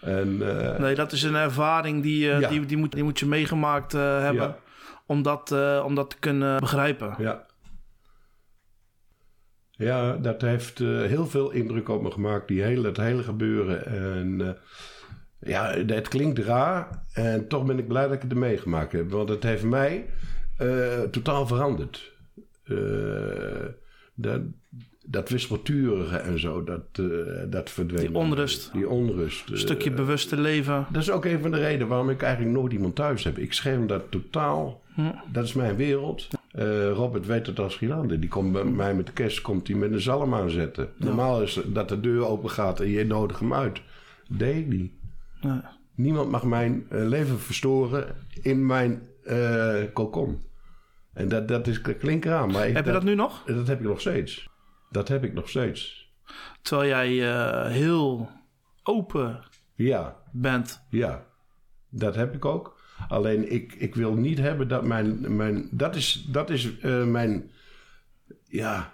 En, 0.00 0.58
eh, 0.72 0.78
nee, 0.78 0.94
dat 0.94 1.12
is 1.12 1.22
een 1.22 1.34
ervaring 1.34 2.02
die, 2.02 2.18
Ja. 2.26 2.48
die, 2.48 2.66
die, 2.66 2.76
moet, 2.76 2.92
die 2.92 3.02
moet 3.02 3.18
je 3.18 3.26
meegemaakt 3.26 3.92
hebben. 3.92 4.56
Om, 5.06 5.22
dat, 5.22 5.52
om 5.84 5.94
dat 5.94 6.10
te 6.10 6.16
kunnen 6.18 6.60
begrijpen. 6.60 7.14
Ja. 7.18 7.46
Ja, 9.70 10.16
dat 10.16 10.40
heeft 10.40 10.78
heel 10.78 11.26
veel 11.26 11.50
indruk 11.50 11.88
op 11.88 12.02
me 12.02 12.10
gemaakt, 12.10 12.48
die 12.48 12.62
hele, 12.62 12.86
het 12.88 12.96
hele 12.96 13.22
gebeuren. 13.22 13.86
En 13.86 14.56
ja, 15.40 15.70
het 15.86 16.08
klinkt 16.08 16.38
raar 16.38 17.04
en 17.12 17.48
toch 17.48 17.64
ben 17.64 17.78
ik 17.78 17.88
blij 17.88 18.02
dat 18.04 18.12
ik 18.12 18.22
het 18.22 18.34
meegemaakt 18.34 18.92
heb. 18.92 19.10
Want 19.10 19.28
het 19.28 19.42
heeft 19.42 19.64
mij 19.64 20.10
eh, 20.64 21.02
totaal 21.10 21.46
veranderd. 21.46 22.12
Eh, 22.64 22.76
dat, 24.14 24.40
dat 25.06 25.28
wispelturige 25.28 26.16
en 26.16 26.38
zo, 26.38 26.64
dat, 26.64 26.82
eh, 26.92 27.06
dat 27.48 27.70
verdween. 27.70 28.06
Die 28.06 28.16
onrust. 28.16 28.72
Die 28.72 28.88
onrust. 28.88 29.50
Een 29.50 29.58
stukje 29.58 29.90
bewuste 29.90 30.36
leven. 30.36 30.86
Dat 30.90 31.02
is 31.02 31.10
ook 31.10 31.24
een 31.24 31.40
van 31.40 31.50
de 31.50 31.58
redenen 31.58 31.88
waarom 31.88 32.10
ik 32.10 32.22
eigenlijk 32.22 32.56
nooit 32.56 32.72
iemand 32.72 32.94
thuis 32.94 33.24
heb. 33.24 33.38
Ik 33.38 33.52
scherm 33.52 33.86
dat 33.86 34.02
totaal. 34.10 34.82
Dat 35.32 35.44
is 35.44 35.52
mijn 35.52 35.76
wereld. 35.76 36.28
Robert 36.92 37.26
weet 37.26 37.46
het 37.46 37.58
als 37.58 37.76
Gielander. 37.76 38.20
Die 38.20 38.28
komt 38.28 38.52
bij 38.52 38.64
mij 38.64 38.94
met 38.94 39.06
de 39.06 39.12
kerst 39.12 39.40
komt 39.40 39.68
hij 39.68 39.76
met 39.76 39.92
een 39.92 40.00
zalm 40.00 40.34
aanzetten. 40.34 40.88
Normaal 40.96 41.42
is 41.42 41.60
dat 41.66 41.88
de 41.88 42.00
deur 42.00 42.26
open 42.26 42.50
gaat 42.50 42.80
en 42.80 42.88
je 42.88 43.04
nodigt 43.04 43.40
hem 43.40 43.54
uit. 43.54 43.80
Deed 44.28 44.56
ik 44.56 44.66
niet. 44.66 44.92
Ja. 45.40 45.76
Niemand 45.94 46.30
mag 46.30 46.42
mijn 46.44 46.86
leven 46.90 47.40
verstoren 47.40 48.06
in 48.42 48.66
mijn 48.66 49.02
eh 49.24 49.82
kokon. 49.92 50.40
En 51.14 51.28
dat, 51.28 51.48
dat 51.48 51.66
is 51.66 51.80
klinkt 51.80 52.24
raar, 52.24 52.46
maar 52.46 52.68
ik, 52.68 52.74
Heb 52.74 52.84
je 52.84 52.92
dat 52.92 53.02
nu 53.02 53.14
nog? 53.14 53.44
dat 53.44 53.66
heb 53.66 53.80
ik 53.80 53.86
nog 53.86 54.00
steeds. 54.00 54.48
Dat 54.90 55.08
heb 55.08 55.24
ik 55.24 55.32
nog 55.32 55.48
steeds. 55.48 56.12
Terwijl 56.62 56.88
jij 56.88 57.32
eh, 57.32 57.70
heel 57.70 58.30
open 58.82 59.44
Ja, 59.74 60.16
bent. 60.32 60.84
Ja, 60.90 61.26
dat 61.88 62.14
heb 62.14 62.34
ik 62.34 62.44
ook. 62.44 62.80
Alleen 63.08 63.52
ik, 63.52 63.72
ik 63.72 63.94
wil 63.94 64.14
niet 64.14 64.38
hebben 64.38 64.68
dat 64.68 64.84
mijn. 64.84 65.36
mijn 65.36 65.68
dat 65.70 65.96
is, 65.96 66.26
dat 66.28 66.50
is 66.50 66.78
eh, 66.78 67.04
mijn. 67.04 67.50
Ja, 68.44 68.92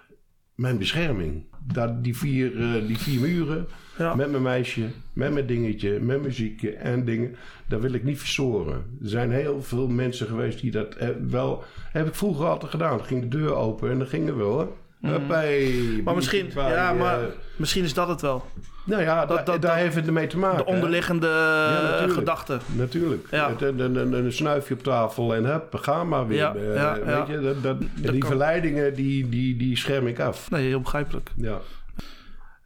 mijn 0.55 0.77
bescherming. 0.77 1.43
Dat 1.73 2.03
die, 2.03 2.17
vier, 2.17 2.61
eh, 2.61 2.87
die 2.87 2.97
vier 2.97 3.21
muren. 3.21 3.67
Ja. 3.97 4.15
Met 4.15 4.31
mijn 4.31 4.43
meisje, 4.43 4.89
met 5.13 5.33
mijn 5.33 5.45
dingetje, 5.45 5.99
met 5.99 6.21
muziekje 6.21 6.71
en 6.71 7.05
dingen. 7.05 7.35
Dat 7.67 7.81
wil 7.81 7.93
ik 7.93 8.03
niet 8.03 8.19
verstoren. 8.19 8.75
Er 9.01 9.09
zijn 9.09 9.31
heel 9.31 9.63
veel 9.63 9.87
mensen 9.87 10.27
geweest 10.27 10.61
die 10.61 10.71
dat 10.71 10.95
eh, 10.95 11.09
wel. 11.29 11.63
Heb 11.91 12.07
ik 12.07 12.15
vroeger 12.15 12.45
altijd 12.45 12.71
gedaan. 12.71 12.97
Dan 12.97 13.05
ging 13.05 13.21
de 13.21 13.37
deur 13.37 13.53
open 13.53 13.91
en 13.91 13.97
dan 13.97 14.07
gingen 14.07 14.37
we 14.37 14.43
hoor. 14.43 14.75
Mhm. 15.01 16.03
Maar 16.03 16.15
misschien, 16.15 16.51
bij, 16.53 16.71
ja, 16.71 16.93
maar 16.93 17.19
eh, 17.21 17.25
misschien 17.55 17.83
is 17.83 17.93
dat 17.93 18.07
het 18.07 18.21
wel. 18.21 18.45
nou 18.83 19.01
ja, 19.01 19.25
dat- 19.25 19.27
da- 19.27 19.35
dat- 19.35 19.45
daar 19.45 19.59
dat- 19.71 19.81
heeft 19.81 19.95
het 19.95 20.07
ermee 20.07 20.27
te 20.27 20.37
maken. 20.37 20.57
De 20.57 20.65
onderliggende 20.65 21.27
eh, 21.27 21.83
natuurlijk. 21.83 22.13
gedachte. 22.13 22.57
Natuurlijk. 22.65 23.27
Ja. 23.31 23.49
Het- 23.49 23.61
Een, 23.61 23.79
een, 23.79 23.95
een, 23.95 24.13
een 24.13 24.33
snuifje 24.33 24.73
op 24.73 24.83
tafel 24.83 25.35
en 25.35 25.45
hup, 25.45 25.75
ga 25.75 26.03
maar 26.03 26.27
weer. 26.27 26.37
Ja, 26.37 26.55
Eh, 26.55 26.75
ja, 26.75 26.99
weet 27.03 27.27
je, 27.27 27.39
dat, 27.41 27.63
dat, 27.63 27.77
die 27.95 28.17
kan. 28.17 28.29
verleidingen, 28.29 28.93
die, 28.93 29.29
die, 29.29 29.57
die 29.57 29.77
scherm 29.77 30.07
ik 30.07 30.19
af. 30.19 30.49
Nee, 30.49 30.67
heel 30.67 30.81
begrijpelijk. 30.81 31.29
Ja. 31.35 31.57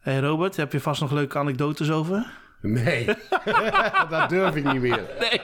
hey 0.00 0.18
Robert, 0.20 0.56
heb 0.56 0.72
je 0.72 0.80
vast 0.80 1.00
nog 1.00 1.12
leuke 1.12 1.38
anekdotes 1.38 1.90
over? 1.90 2.26
Nee, 2.60 3.04
dat 4.10 4.28
durf 4.28 4.54
ik 4.56 4.72
niet 4.72 4.80
meer. 4.80 5.00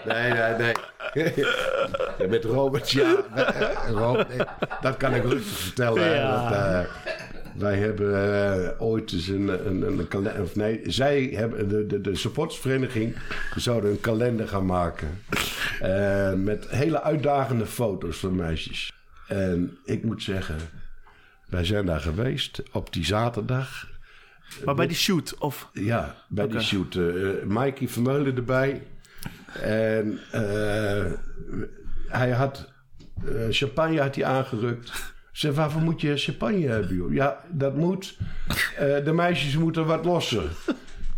Nee, 0.06 0.32
nee, 0.32 0.54
nee. 0.58 0.72
Met 2.28 2.44
Robert, 2.44 2.90
ja. 2.90 3.24
eh, 3.34 4.40
dat 4.80 4.96
kan 4.96 5.14
ik 5.14 5.22
rustig 5.22 5.58
vertellen. 5.58 6.14
Ja. 6.14 6.48
Dat, 6.48 6.58
eh, 6.58 6.90
wij 7.56 7.76
hebben 7.76 8.14
eh, 8.64 8.82
ooit 8.82 9.12
eens 9.12 9.28
een, 9.28 9.66
een, 9.66 9.82
een 9.82 10.08
kalender... 10.08 10.42
Of 10.42 10.56
nee, 10.56 10.80
zij 10.84 11.32
hebben... 11.34 11.68
De, 11.68 11.86
de, 11.86 12.00
de 12.00 12.14
supportersvereniging 12.14 13.16
zouden 13.56 13.90
een 13.90 14.00
kalender 14.00 14.48
gaan 14.48 14.66
maken. 14.66 15.22
Met 16.44 16.68
hele 16.68 17.02
uitdagende 17.02 17.66
foto's 17.66 18.16
van 18.16 18.36
meisjes. 18.36 18.92
En 19.28 19.78
ik 19.84 20.04
moet 20.04 20.22
zeggen... 20.22 20.56
Wij 21.48 21.64
zijn 21.64 21.86
daar 21.86 22.00
geweest 22.00 22.62
op 22.72 22.92
die 22.92 23.04
zaterdag. 23.04 23.88
Maar 24.64 24.74
bij 24.74 24.86
die 24.86 24.96
shoot, 24.96 25.38
of... 25.38 25.68
Ja, 25.72 26.16
bij 26.28 26.48
die 26.48 26.60
shoot. 26.60 26.94
eh 26.94 27.02
Mikey 27.44 27.88
Vermeulen 27.88 28.36
erbij. 28.36 28.82
En 29.60 30.18
eh, 30.30 31.04
hij 32.08 32.30
had 32.30 32.68
eh, 33.24 33.32
champagne 33.50 34.00
had 34.00 34.14
hij 34.14 34.24
aangerukt. 34.24 34.92
Zei, 35.32 35.52
waarvoor 35.52 35.82
moet 35.82 36.00
je 36.00 36.16
champagne 36.16 36.66
hebben, 36.68 36.96
joh? 36.96 37.12
Ja, 37.12 37.40
dat 37.50 37.74
moet. 37.76 38.16
Eh, 38.76 39.04
de 39.04 39.12
meisjes 39.12 39.56
moeten 39.56 39.86
wat 39.86 40.04
losser. 40.04 40.42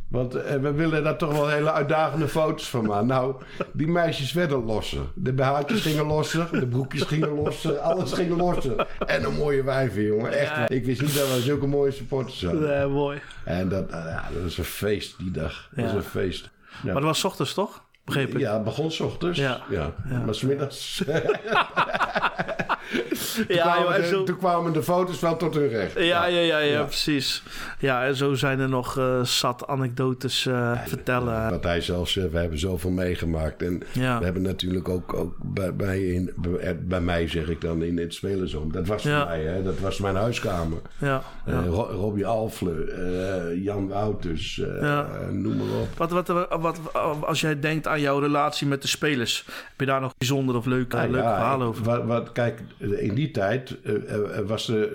Want 0.09 0.33
we 0.33 0.73
willen 0.73 1.05
daar 1.05 1.17
toch 1.19 1.33
wel 1.33 1.49
hele 1.49 1.73
uitdagende 1.73 2.29
foto's 2.29 2.69
van 2.69 2.85
maken. 2.87 3.07
Nou, 3.07 3.35
die 3.73 3.87
meisjes 3.89 4.33
werden 4.33 4.65
losser. 4.65 5.03
De 5.15 5.33
BH'tjes 5.33 5.81
gingen 5.81 6.07
losser, 6.07 6.49
de 6.61 6.67
broekjes 6.67 7.03
gingen 7.03 7.29
losser, 7.35 7.79
alles 7.79 8.13
ging 8.13 8.37
losser. 8.37 8.87
En 9.07 9.25
een 9.25 9.35
mooie 9.35 9.63
wijven, 9.63 10.03
jongen. 10.03 10.33
Echt. 10.33 10.71
Ik 10.71 10.85
wist 10.85 11.01
niet 11.01 11.15
dat 11.15 11.35
we 11.35 11.41
zulke 11.41 11.67
mooie 11.67 11.91
supporters 11.91 12.45
hadden. 12.45 12.63
Nee, 12.69 12.87
mooi. 12.87 13.21
En 13.45 13.69
dat, 13.69 13.91
ja, 13.91 14.29
dat 14.33 14.43
was 14.43 14.59
een 14.59 14.65
feest 14.65 15.19
die 15.19 15.31
dag. 15.31 15.69
Dat 15.75 15.85
was 15.85 15.93
Ja. 15.93 15.99
een 15.99 16.05
feest. 16.05 16.51
Ja. 16.71 16.79
Maar 16.85 16.95
dat 16.95 17.03
was 17.03 17.19
's 17.21 17.25
ochtends, 17.25 17.55
toch? 17.55 17.85
Begreep 18.05 18.35
ik. 18.35 18.39
Ja, 18.39 18.55
het 18.55 18.65
begon 18.65 18.91
s 18.91 19.01
ochtends. 19.01 19.39
Ja. 19.39 19.63
Ja. 19.71 19.95
Maar 20.25 20.35
smiddags 20.35 21.03
ja, 23.49 23.63
kwamen, 23.63 23.83
joh, 23.83 23.95
en 23.95 24.01
de, 24.01 24.07
zo... 24.07 24.23
toen 24.25 24.37
kwamen 24.39 24.73
de 24.73 24.83
foto's 24.83 25.21
wel 25.21 25.37
tot 25.37 25.55
hun 25.55 25.69
recht. 25.69 25.93
Ja, 25.95 26.03
ja, 26.03 26.27
ja, 26.27 26.41
ja, 26.41 26.59
Ja. 26.59 26.83
precies. 26.83 27.43
Ja, 27.79 28.05
en 28.05 28.17
zo 28.17 28.35
zijn 28.35 28.61
er 28.61 28.69
nog 28.69 28.99
eh, 28.99 29.23
zat 29.23 29.67
anekdotes 29.67 30.47
eh, 30.47 30.73
vertellen. 30.87 31.51
Wat 31.51 31.65
hij 31.65 31.81
zelf 31.81 32.09
zegt, 32.09 32.31
we 32.31 32.39
hebben 32.39 32.59
zoveel 32.59 32.91
meegemaakt. 32.91 33.63
En 33.63 33.83
we 33.93 34.01
hebben 34.25 34.43
natuurlijk 34.43 34.89
ook, 34.89 35.15
ook 35.15 35.35
bij, 35.43 35.75
bij, 35.75 36.01
in, 36.05 36.33
bij, 36.37 36.79
bij 36.83 37.01
mij, 37.01 37.29
zeg 37.29 37.49
ik 37.49 37.61
dan, 37.61 37.83
in 37.83 37.99
het 37.99 38.15
spelersom. 38.15 38.73
Dat 38.73 38.87
was 38.87 39.03
voor 39.03 39.11
mij, 39.27 39.43
hè. 39.43 39.63
dat 39.63 39.79
was 39.79 39.99
mijn 39.99 40.17
huiskamer. 40.17 40.79
Ja. 40.99 41.23
Eh, 41.47 41.67
Ro- 41.67 41.91
Robbie 41.91 42.27
Alfle, 42.27 42.85
eh, 42.85 43.63
Jan 43.65 43.89
Wouters, 43.89 44.59
eh, 44.61 44.89
eh, 44.99 45.05
noem 45.31 45.57
maar 45.57 45.81
op. 45.81 45.89
Wat, 45.97 46.11
wat, 46.11 46.47
wat, 46.61 46.79
als 47.21 47.41
jij 47.41 47.61
denkt 47.61 47.87
aan 47.87 48.01
jouw 48.01 48.19
relatie 48.19 48.67
met 48.67 48.83
de 48.83 48.89
spelers, 48.89 49.45
heb 49.47 49.81
je 49.81 49.87
daar 49.87 50.01
nog 50.01 50.13
bijzonder 50.19 50.57
of 50.57 50.67
leuke, 50.67 50.97
Nou 50.97 51.11
leuke 51.11 51.27
ja, 51.27 51.35
verhalen 51.35 51.67
over? 51.67 51.85
Wat, 51.85 52.05
wat, 52.05 52.33
kijk, 52.33 52.61
in 52.79 53.15
die 53.15 53.31
tijd 53.31 53.77
eh, 53.83 54.15
eh, 54.15 54.47
was 54.47 54.67
de, 54.67 54.87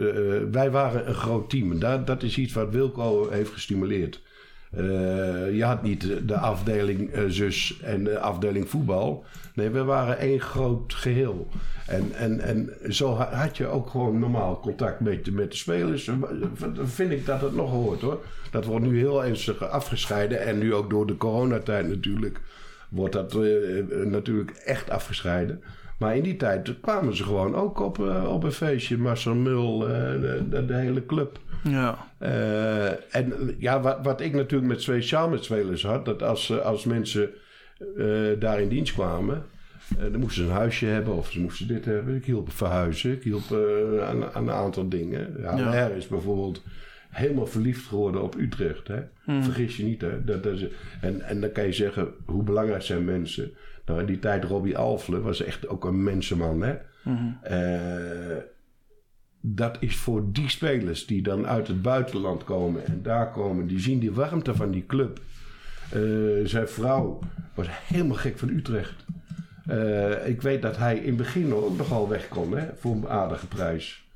eh, 0.45 0.51
wij 0.53 0.71
waren 0.71 1.07
een 1.07 1.13
groot 1.15 1.49
team. 1.49 1.79
Dat, 1.79 2.07
dat 2.07 2.23
is 2.23 2.37
iets 2.37 2.53
wat 2.53 2.69
Wilco 2.71 3.29
heeft 3.29 3.51
gestimuleerd. 3.51 4.21
Eh, 4.71 4.81
je 5.55 5.63
had 5.63 5.83
niet 5.83 6.01
de- 6.01 6.25
de 6.25 6.37
afdeling 6.37 7.11
eh, 7.11 7.23
zus 7.27 7.79
en 7.83 8.03
de 8.03 8.19
afdeling 8.19 8.69
voetbal. 8.69 9.23
Nee, 9.53 9.69
we 9.69 9.83
waren 9.83 10.17
één 10.17 10.39
groot 10.41 10.93
geheel. 10.93 11.47
En, 11.87 12.11
en, 12.13 12.39
en 12.39 12.69
zo 12.93 13.15
ha- 13.15 13.33
had 13.33 13.57
je 13.57 13.67
ook 13.67 13.89
gewoon 13.89 14.19
normaal 14.19 14.59
contact 14.59 14.99
met, 14.99 15.25
de- 15.25 15.31
met 15.31 15.51
de 15.51 15.57
spelers. 15.57 16.07
Eh, 16.07 16.15
Vind 16.83 17.11
ik 17.11 17.25
dat 17.25 17.41
het 17.41 17.55
nog 17.55 17.69
hoort 17.71 18.01
hoor. 18.01 18.23
Dat 18.51 18.65
wordt 18.65 18.85
nu 18.85 18.97
heel 18.97 19.25
ernstig 19.25 19.63
afgescheiden. 19.69 20.41
En 20.41 20.57
nu 20.57 20.73
ook 20.73 20.89
door 20.89 21.07
de 21.07 21.17
coronatijd 21.17 21.87
natuurlijk 21.87 22.39
wordt 22.89 23.13
dat 23.13 23.35
eh, 23.35 24.05
natuurlijk 24.05 24.51
echt 24.51 24.89
afgescheiden. 24.89 25.61
Maar 25.99 26.15
in 26.15 26.23
die 26.23 26.35
tijd 26.35 26.79
kwamen 26.81 27.15
ze 27.15 27.23
gewoon 27.23 27.55
ook 27.55 27.79
op, 27.79 27.99
eh, 27.99 28.33
op 28.33 28.43
een 28.43 28.51
feestje. 28.51 28.97
Marcel 28.97 29.35
Mul, 29.35 29.87
eh, 29.87 30.21
de, 30.21 30.43
de, 30.49 30.65
de 30.65 30.73
hele 30.73 31.05
club. 31.05 31.39
Ja, 31.63 32.07
Eh, 32.17 33.15
en 33.15 33.55
ja, 33.57 33.81
wat, 33.81 33.97
wat 34.03 34.21
ik 34.21 34.33
natuurlijk 34.33 34.69
met 34.71 34.81
speciaal 34.81 35.29
met 35.29 35.43
spelers 35.43 35.83
had... 35.83 36.05
dat 36.05 36.23
als, 36.23 36.61
als 36.61 36.85
mensen 36.85 37.29
daar 38.39 38.61
in 38.61 38.69
dienst 38.69 38.93
kwamen... 38.93 39.43
dan 40.11 40.19
moesten 40.19 40.43
ze 40.43 40.49
een 40.49 40.55
huisje 40.55 40.85
hebben 40.85 41.15
of 41.15 41.31
ze 41.31 41.39
moesten 41.39 41.67
dit 41.67 41.85
hebben. 41.85 42.15
Ik 42.15 42.25
hielp 42.25 42.51
verhuizen, 42.51 43.11
ik 43.11 43.23
hielp 43.23 43.51
aan, 44.01 44.25
aan 44.33 44.47
een 44.47 44.51
aantal 44.53 44.89
dingen. 44.89 45.35
Ja, 45.39 45.57
Ja. 45.57 45.87
Is 45.87 46.07
bijvoorbeeld 46.07 46.63
helemaal 47.09 47.47
verliefd 47.47 47.87
geworden 47.87 48.21
op 48.23 48.35
Utrecht. 48.37 48.87
Hè? 48.87 48.99
Vergis 49.41 49.77
je 49.77 49.83
niet. 49.83 50.01
Hè? 50.01 50.23
Dat, 50.23 50.43
dat 50.43 50.53
is, 50.53 50.65
en, 51.01 51.21
en 51.21 51.41
dan 51.41 51.51
kan 51.51 51.65
je 51.65 51.73
zeggen, 51.73 52.07
hoe 52.25 52.43
belangrijk 52.43 52.81
zijn 52.81 53.05
mensen? 53.05 53.51
Nou, 53.89 54.01
in 54.01 54.07
die 54.07 54.19
tijd 54.19 54.43
Robbie 54.43 54.77
Alfle 54.77 55.21
was 55.21 55.43
echt 55.43 55.67
ook 55.67 55.85
een 55.85 56.03
mensenman. 56.03 56.61
Hè? 56.61 56.75
Eh, 57.41 58.43
dat 59.41 59.77
is 59.79 59.95
voor 59.95 60.31
die 60.31 60.49
spelers 60.49 61.05
die 61.05 61.21
dan 61.21 61.47
uit 61.47 61.67
het 61.67 61.81
buitenland 61.81 62.43
komen 62.43 62.85
en 62.85 63.01
daar 63.01 63.31
komen, 63.31 63.67
die 63.67 63.79
zien 63.79 63.99
die 63.99 64.11
warmte 64.11 64.55
van 64.55 64.71
die 64.71 64.85
club. 64.85 65.19
Eh, 65.91 65.99
zijn 66.43 66.67
vrouw 66.67 67.19
was 67.53 67.67
helemaal 67.69 68.17
gek 68.17 68.37
van 68.37 68.49
Utrecht. 68.49 69.05
Ik 70.25 70.41
weet 70.41 70.61
dat 70.61 70.77
hij 70.77 70.97
in 70.97 71.07
het 71.07 71.17
begin 71.17 71.53
ook 71.53 71.77
nogal 71.77 72.09
weg 72.09 72.27
kon 72.27 72.57
hè, 72.57 72.67
voor 72.75 72.95
een 72.95 73.07
aardige 73.07 73.47
prijs. 73.47 74.08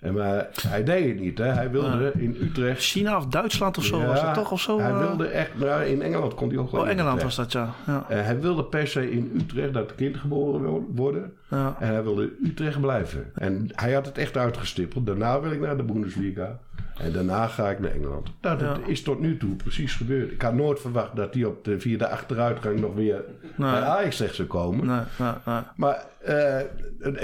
En 0.00 0.14
maar 0.14 0.48
hij 0.68 0.84
deed 0.84 1.08
het 1.08 1.20
niet. 1.20 1.38
Hè. 1.38 1.44
Hij 1.44 1.70
wilde 1.70 2.12
in 2.18 2.36
Utrecht. 2.40 2.82
China 2.82 3.16
of 3.16 3.26
Duitsland 3.26 3.78
of 3.78 3.84
zo 3.84 3.98
Ja, 3.98 4.06
was 4.06 4.20
het 4.22 4.34
toch? 4.34 4.50
Of 4.52 4.60
zo? 4.60 4.78
Hij 4.80 4.90
eh? 4.90 4.98
wilde 4.98 5.26
echt. 5.26 5.58
Nou, 5.58 5.84
in 5.84 6.02
Engeland 6.02 6.34
kon 6.34 6.48
hij 6.48 6.58
ook 6.58 6.70
wel. 6.70 6.80
oh, 6.80 6.88
Engeland 6.88 7.22
was 7.22 7.36
dat, 7.36 7.52
ja. 7.52 7.74
ja. 7.86 8.04
Eh, 8.08 8.22
hij 8.24 8.40
wilde 8.40 8.64
per 8.64 8.86
se 8.86 9.10
in 9.10 9.30
Utrecht 9.36 9.72
dat 9.72 9.94
kind 9.94 10.16
geboren 10.16 10.62
wo- 10.62 10.86
worden. 10.94 11.32
ja. 11.50 11.76
En 11.80 11.88
hij 11.88 12.02
wilde 12.02 12.22
in 12.22 12.46
Utrecht 12.50 12.80
blijven. 12.80 13.30
En 13.34 13.68
hij 13.74 13.92
had 13.92 14.06
het 14.06 14.18
echt 14.18 14.36
uitgestippeld. 14.36 15.06
Daarna 15.06 15.40
wil 15.40 15.50
ik 15.50 15.60
naar 15.60 15.76
de 15.76 15.82
Bundesliga. 15.82 16.58
En 16.96 17.12
daarna 17.12 17.46
ga 17.46 17.70
ik 17.70 17.78
naar 17.80 17.90
Engeland. 17.90 18.28
Nou, 18.40 18.58
dat 18.58 18.76
Ja. 18.82 18.86
is 18.86 19.02
tot 19.02 19.20
nu 19.20 19.36
toe 19.36 19.54
precies 19.56 19.94
gebeurd. 19.94 20.30
Ik 20.32 20.42
had 20.42 20.54
nooit 20.54 20.80
verwacht 20.80 21.16
dat 21.16 21.34
hij 21.34 21.44
op 21.44 21.64
de, 21.64 21.80
via 21.80 21.98
de 21.98 22.08
achteruitgang 22.08 22.80
nog 22.80 22.94
weer 22.94 23.24
Nee. 23.56 23.70
bij 23.70 23.80
Ajax 23.80 24.16
terecht 24.16 24.34
zou 24.34 24.48
komen. 24.48 24.86
Nee, 24.86 25.00
nee, 25.18 25.32
nee. 25.46 25.60
Maar 25.76 26.04
eh, 26.22 26.60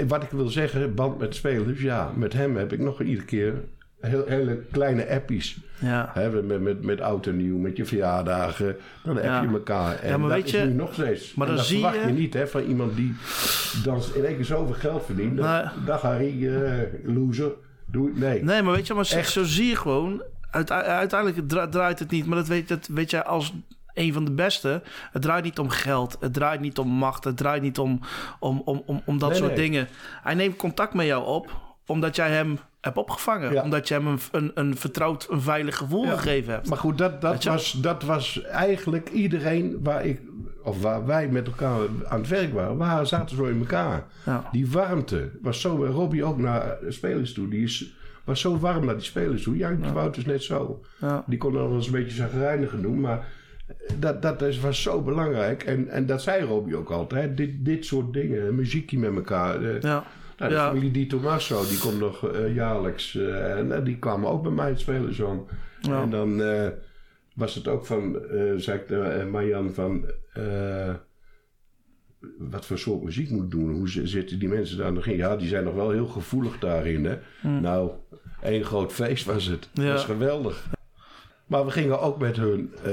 wat 0.07 0.23
ik 0.23 0.29
wil 0.29 0.47
zeggen, 0.47 0.95
band 0.95 1.19
met 1.19 1.35
spelers. 1.35 1.81
Ja, 1.81 2.11
met 2.15 2.33
hem 2.33 2.55
heb 2.57 2.73
ik 2.73 2.79
nog 2.79 3.01
iedere 3.01 3.25
keer 3.25 3.53
heel, 3.99 4.23
hele 4.27 4.59
kleine 4.71 5.09
appies. 5.09 5.57
Ja. 5.79 6.13
Met, 6.43 6.61
met, 6.61 6.83
met 6.83 7.01
oud 7.01 7.25
en 7.27 7.37
nieuw, 7.37 7.57
met 7.57 7.77
je 7.77 7.85
verjaardagen. 7.85 8.75
Dan 9.03 9.15
heb 9.15 9.25
Ja. 9.25 9.41
je 9.41 9.47
elkaar. 9.47 9.99
En 9.99 10.09
Ja, 10.09 10.17
maar 10.17 10.29
dat 10.29 10.37
weet 10.37 10.45
is 10.45 10.51
je- 10.61 10.65
nu 10.67 10.73
nog 10.73 10.93
steeds. 10.93 11.33
maar 11.35 11.47
dan 11.47 11.55
dat 11.55 11.65
zie 11.65 11.79
verwacht 11.79 12.01
je- 12.01 12.07
je 12.07 12.13
niet 12.19 12.33
hè, 12.33 12.47
van 12.47 12.61
iemand 12.61 12.95
die 12.95 13.15
dan 13.83 14.01
in 14.15 14.25
één 14.25 14.35
keer 14.35 14.45
zoveel 14.45 14.75
geld 14.75 15.05
verdient. 15.05 15.33
Nee. 15.33 15.63
Dag 15.85 16.01
Harry, 16.01 16.47
eh, 16.55 16.71
loser. 17.03 17.51
Doe. 17.93 18.11
Nee. 18.13 18.43
Nee, 18.43 18.61
maar 18.61 18.73
weet 18.73 18.87
je, 18.87 18.93
maar 18.93 19.05
zo- 19.05 19.21
zo 19.21 19.43
zie 19.43 19.67
je 19.67 19.75
gewoon. 19.75 20.23
uite- 20.51 20.73
uiteindelijk 20.73 21.49
dra- 21.49 21.67
draait 21.67 21.99
het 21.99 22.11
niet, 22.11 22.25
maar 22.25 22.37
dat 22.37 22.47
weet, 22.47 22.67
dat 22.67 22.87
weet 22.87 23.09
jij 23.09 23.23
als 23.23 23.53
een 23.93 24.13
van 24.13 24.25
de 24.25 24.31
beste. 24.31 24.81
Het 25.11 25.21
draait 25.21 25.43
niet 25.43 25.59
om 25.59 25.69
geld, 25.69 26.17
het 26.19 26.33
draait 26.33 26.59
niet 26.61 26.77
om 26.77 26.87
macht, 26.87 27.23
het 27.23 27.37
draait 27.37 27.61
niet 27.61 27.77
om, 27.79 27.99
om, 28.39 28.61
om, 28.65 28.83
om, 28.85 29.01
om 29.05 29.17
dat 29.17 29.29
Nee, 29.29 29.37
soort 29.37 29.55
nee. 29.55 29.59
dingen. 29.69 29.87
Hij 30.23 30.33
neemt 30.33 30.55
contact 30.55 30.93
met 30.93 31.05
jou 31.05 31.25
op 31.25 31.61
omdat 31.85 32.15
jij 32.15 32.29
hem 32.29 32.59
hebt 32.83 32.97
opgevangen. 32.97 33.53
Ja. 33.53 33.63
Omdat 33.63 33.87
je 33.87 33.93
hem 33.93 34.07
een, 34.07 34.19
een, 34.31 34.51
een 34.53 34.77
vertrouwd, 34.77 35.27
een 35.29 35.41
veilig 35.41 35.77
gevoel 35.77 36.05
Ja. 36.05 36.15
gegeven 36.17 36.53
hebt. 36.53 36.67
Maar 36.69 36.77
goed, 36.77 36.97
dat, 36.97 37.21
dat, 37.21 37.43
was, 37.43 37.71
dat 37.71 38.03
was 38.03 38.41
eigenlijk 38.41 39.09
iedereen 39.09 39.79
waar 39.83 40.05
ik, 40.05 40.21
of 40.63 40.81
waar 40.81 41.05
wij 41.05 41.27
met 41.27 41.47
elkaar 41.47 41.79
aan 42.07 42.19
het 42.19 42.29
werk 42.29 42.53
waren, 42.53 42.77
waar 42.77 43.07
zaten 43.07 43.35
zo 43.35 43.43
in 43.43 43.59
elkaar. 43.59 44.03
Ja. 44.25 44.49
Die 44.51 44.71
warmte 44.71 45.29
was 45.41 45.61
zo. 45.61 45.85
Robbie 45.85 46.23
ook 46.23 46.37
naar 46.37 46.77
spelers 46.89 47.33
toe. 47.33 47.47
Die 47.49 47.63
is, 47.63 47.93
was 48.23 48.39
zo 48.41 48.57
warm 48.59 48.85
naar 48.85 48.95
die 48.95 49.03
spelers 49.03 49.43
toe. 49.43 49.77
Wout 49.93 50.17
is 50.17 50.25
net 50.25 50.43
zo. 50.43 50.81
Die 51.25 51.37
kon 51.37 51.53
wel 51.53 51.73
eens 51.73 51.85
een 51.85 51.91
beetje 51.91 52.15
zagrijnig 52.15 52.75
doen, 52.81 52.99
maar 52.99 53.27
dat, 53.99 54.21
dat 54.21 54.41
is, 54.41 54.59
was 54.59 54.81
zo 54.81 55.01
belangrijk. 55.01 55.63
En, 55.63 55.89
en 55.89 56.05
dat 56.05 56.21
zei 56.21 56.43
Robbie 56.45 56.75
ook 56.77 56.89
altijd. 56.89 57.37
Dit, 57.37 57.65
dit 57.65 57.85
soort 57.85 58.13
dingen, 58.13 58.55
muziekje 58.55 58.99
met 58.99 59.15
elkaar. 59.15 59.63
eh, 59.63 59.81
Ja. 59.81 60.03
Nou, 60.37 60.49
de 60.51 60.57
Ja. 60.57 60.67
familie 60.67 60.91
Di 60.91 61.07
Tommaso, 61.07 61.67
die 61.67 61.77
komt 61.77 61.99
nog 61.99 62.27
eh, 62.31 62.55
jaarlijks. 62.55 63.15
eh, 63.15 63.57
en 63.57 63.71
eh, 63.71 63.85
die 63.85 63.97
kwamen 63.99 64.29
ook 64.29 64.43
bij 64.43 64.51
mij 64.51 64.77
spelen 64.77 65.13
zo. 65.13 65.47
Ja. 65.81 66.01
En 66.01 66.09
dan 66.09 66.41
was 67.35 67.55
het 67.55 67.67
ook 67.67 67.85
van, 67.85 68.17
zei 68.57 68.79
ik 68.79 68.89
Marjan 69.31 69.73
van... 69.73 70.05
wat 72.37 72.65
voor 72.65 72.77
soort 72.77 73.03
muziek 73.03 73.29
moet 73.29 73.43
ik 73.43 73.51
doen? 73.51 73.71
Hoe 73.73 73.89
zi- 73.89 74.05
zitten 74.07 74.39
die 74.39 74.49
mensen 74.49 74.77
daar 74.77 74.93
nog 74.93 75.05
in? 75.05 75.15
Ja, 75.17 75.35
die 75.35 75.47
zijn 75.47 75.63
nog 75.63 75.73
wel 75.73 75.89
heel 75.91 76.07
gevoelig 76.07 76.59
daarin. 76.59 77.05
Hè? 77.05 77.17
Nou, 77.59 77.91
één 78.41 78.63
groot 78.63 78.93
feest 78.93 79.25
was 79.25 79.45
het. 79.45 79.69
Ja. 79.73 79.83
Dat 79.83 79.91
was 79.93 80.05
geweldig. 80.05 80.67
Maar 81.53 81.65
we 81.65 81.71
gingen 81.71 81.99
ook 82.01 82.19
met 82.19 82.35
hun, 82.37 82.73
eh, 82.83 82.91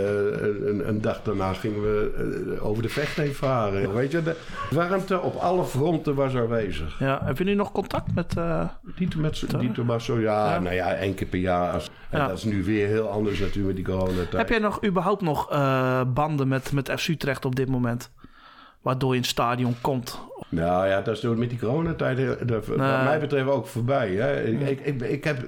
een, 0.68 0.88
een 0.88 1.00
dag 1.00 1.22
daarna 1.22 1.52
gingen 1.52 1.82
we 1.82 2.10
eh, 2.56 2.66
over 2.66 2.82
de 2.82 2.88
vecht 2.88 3.16
heen 3.16 3.34
varen. 3.34 3.94
Weet 3.94 4.10
je, 4.10 4.22
de 4.22 4.36
warmte 4.70 5.20
op 5.20 5.34
alle 5.36 5.64
fronten 5.64 6.14
was 6.14 6.34
aanwezig. 6.36 6.98
Ja. 6.98 7.20
Heb 7.24 7.38
je 7.38 7.44
nu 7.44 7.54
nog 7.54 7.72
contact 7.72 8.14
met... 8.14 8.36
eh, 8.36 8.68
Dieter, 8.96 9.20
met, 9.20 9.44
Dieter 9.58 9.84
Masso, 9.84 10.18
ja, 10.20 10.52
Ja. 10.52 10.58
nou 10.60 10.74
ja, 10.74 10.94
één 10.94 11.14
keer 11.14 11.26
per 11.26 11.38
jaar. 11.38 11.74
En 12.10 12.18
Ja. 12.18 12.26
dat 12.28 12.36
is 12.36 12.44
nu 12.44 12.64
weer 12.64 12.86
heel 12.86 13.08
anders 13.08 13.38
natuurlijk 13.38 13.66
met 13.66 13.76
die 13.76 13.94
coronatijd. 13.94 14.32
Heb 14.32 14.48
jij 14.48 14.58
nog 14.58 14.84
überhaupt 14.84 15.22
nog 15.22 15.48
banden 16.14 16.48
met, 16.48 16.72
met 16.72 16.90
FC 16.96 17.08
Utrecht 17.08 17.44
op 17.44 17.56
dit 17.56 17.68
moment? 17.68 18.10
Waardoor 18.82 19.08
je 19.10 19.14
in 19.16 19.20
het 19.22 19.30
stadion 19.30 19.74
komt. 19.80 20.20
Nou 20.48 20.86
ja, 20.86 21.00
dat 21.00 21.14
is 21.16 21.20
door- 21.20 21.38
met 21.38 21.50
die 21.50 21.58
coronatijd 21.58 22.38
wat 22.50 22.76
mij 22.76 23.20
betreft 23.20 23.48
ook 23.48 23.66
voorbij. 23.66 24.10
Hè. 24.10 24.42
Ik, 24.42 24.60
ik, 24.60 24.80
ik, 24.80 25.00
ik 25.02 25.24
heb, 25.24 25.38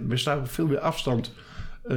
veel 0.44 0.66
meer 0.66 0.78
afstand 0.80 1.32
eh, 1.82 1.96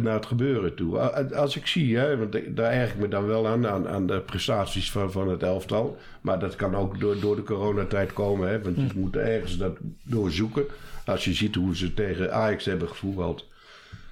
naar 0.00 0.14
het 0.14 0.26
gebeuren 0.26 0.74
toe. 0.74 0.98
Als 1.34 1.56
ik 1.56 1.66
zie, 1.66 1.96
hè, 1.96 2.16
want 2.16 2.56
daar 2.56 2.72
erg 2.72 2.92
ik 2.92 2.98
me 2.98 3.08
dan 3.08 3.26
wel 3.26 3.46
aan, 3.46 3.66
aan, 3.66 3.88
aan 3.88 4.06
de 4.06 4.20
prestaties 4.20 4.90
van, 4.90 5.12
van 5.12 5.28
het 5.28 5.42
elftal. 5.42 5.98
Maar 6.20 6.38
dat 6.38 6.56
kan 6.56 6.76
ook 6.76 7.00
door, 7.00 7.20
door 7.20 7.36
de 7.36 7.42
coronatijd 7.42 8.12
komen. 8.12 8.48
Hè, 8.48 8.62
want 8.62 8.76
je 8.76 8.86
moet 8.94 9.16
ergens 9.16 9.56
dat 9.56 9.76
doorzoeken. 10.02 10.64
Als 11.06 11.24
je 11.24 11.32
ziet 11.32 11.54
hoe 11.54 11.76
ze 11.76 11.94
tegen 11.94 12.32
Ajax 12.32 12.64
hebben 12.64 12.88
gevoetbald. 12.88 13.46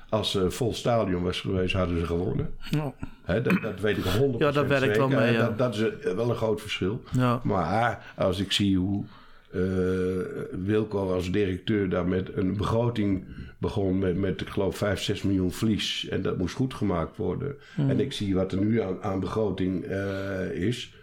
Als 0.09 0.34
er 0.34 0.53
vol 0.53 0.74
stadion 0.74 1.22
was 1.22 1.40
geweest, 1.40 1.74
hadden 1.74 1.99
ze 1.99 2.07
gewonnen. 2.07 2.55
Ja. 2.70 2.93
Hè, 3.24 3.43
dat, 3.43 3.62
dat 3.62 3.80
weet 3.80 3.97
ik 3.97 4.05
100% 4.05 4.09
Ja, 4.38 4.51
dat 4.51 4.66
werkt 4.66 4.97
wel 4.97 5.09
mee, 5.09 5.32
ja. 5.32 5.38
Dat, 5.38 5.59
dat 5.59 5.74
is 5.74 5.80
eh, 5.80 6.14
wel 6.14 6.30
een 6.30 6.36
groot 6.36 6.61
verschil. 6.61 7.03
Ja. 7.12 7.40
Maar 7.45 8.12
als 8.16 8.38
ik 8.38 8.53
zie 8.53 8.76
hoe 8.76 9.05
eh, 9.53 9.61
Wilco 10.64 11.12
als 11.12 11.30
directeur 11.30 11.88
daar 11.88 12.07
met 12.07 12.36
een 12.36 12.57
begroting 12.57 13.24
begon 13.63 13.99
met, 13.99 14.17
met 14.17 14.41
ik 14.41 14.49
geloof 14.49 14.77
5, 14.77 15.03
6 15.03 15.23
miljoen 15.23 15.53
verlies. 15.53 16.09
En 16.09 16.23
dat 16.23 16.39
moest 16.39 16.55
goed 16.55 16.75
gemaakt 16.75 17.17
worden. 17.17 17.57
Hmm. 17.75 17.91
En 17.91 18.01
ik 18.01 18.13
zie 18.13 18.35
wat 18.35 18.53
er 18.53 18.59
nu 18.59 18.81
aan, 18.81 19.03
aan 19.03 19.21
begroting 19.21 19.85
eh, 19.85 20.51
is. 20.51 20.95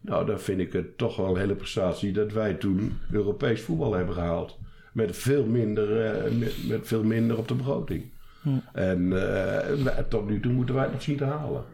Nou, 0.00 0.26
dan 0.26 0.40
vind 0.40 0.60
ik 0.60 0.72
het 0.72 0.98
toch 0.98 1.16
wel 1.16 1.28
een 1.28 1.40
hele 1.40 1.54
prestatie 1.54 2.12
dat 2.12 2.32
wij 2.32 2.54
toen 2.54 2.98
Europees 3.10 3.60
voetbal 3.60 3.94
hebben 3.94 4.14
gehaald. 4.14 4.58
Met 4.92 5.16
veel 5.16 5.46
minder, 5.46 6.04
eh, 6.04 6.32
met, 6.32 6.68
met 6.68 6.86
veel 6.86 7.04
minder 7.04 7.38
op 7.38 7.48
de 7.48 7.54
begroting. 7.54 8.10
Hmm. 8.42 8.62
En 8.72 9.12
eh, 9.12 9.98
tot 10.08 10.28
nu 10.28 10.40
toe 10.40 10.52
moeten 10.52 10.74
wij 10.74 10.84
het 10.84 10.92
nog 10.92 11.02
zien 11.02 11.16
te 11.16 11.24
halen. 11.24 11.64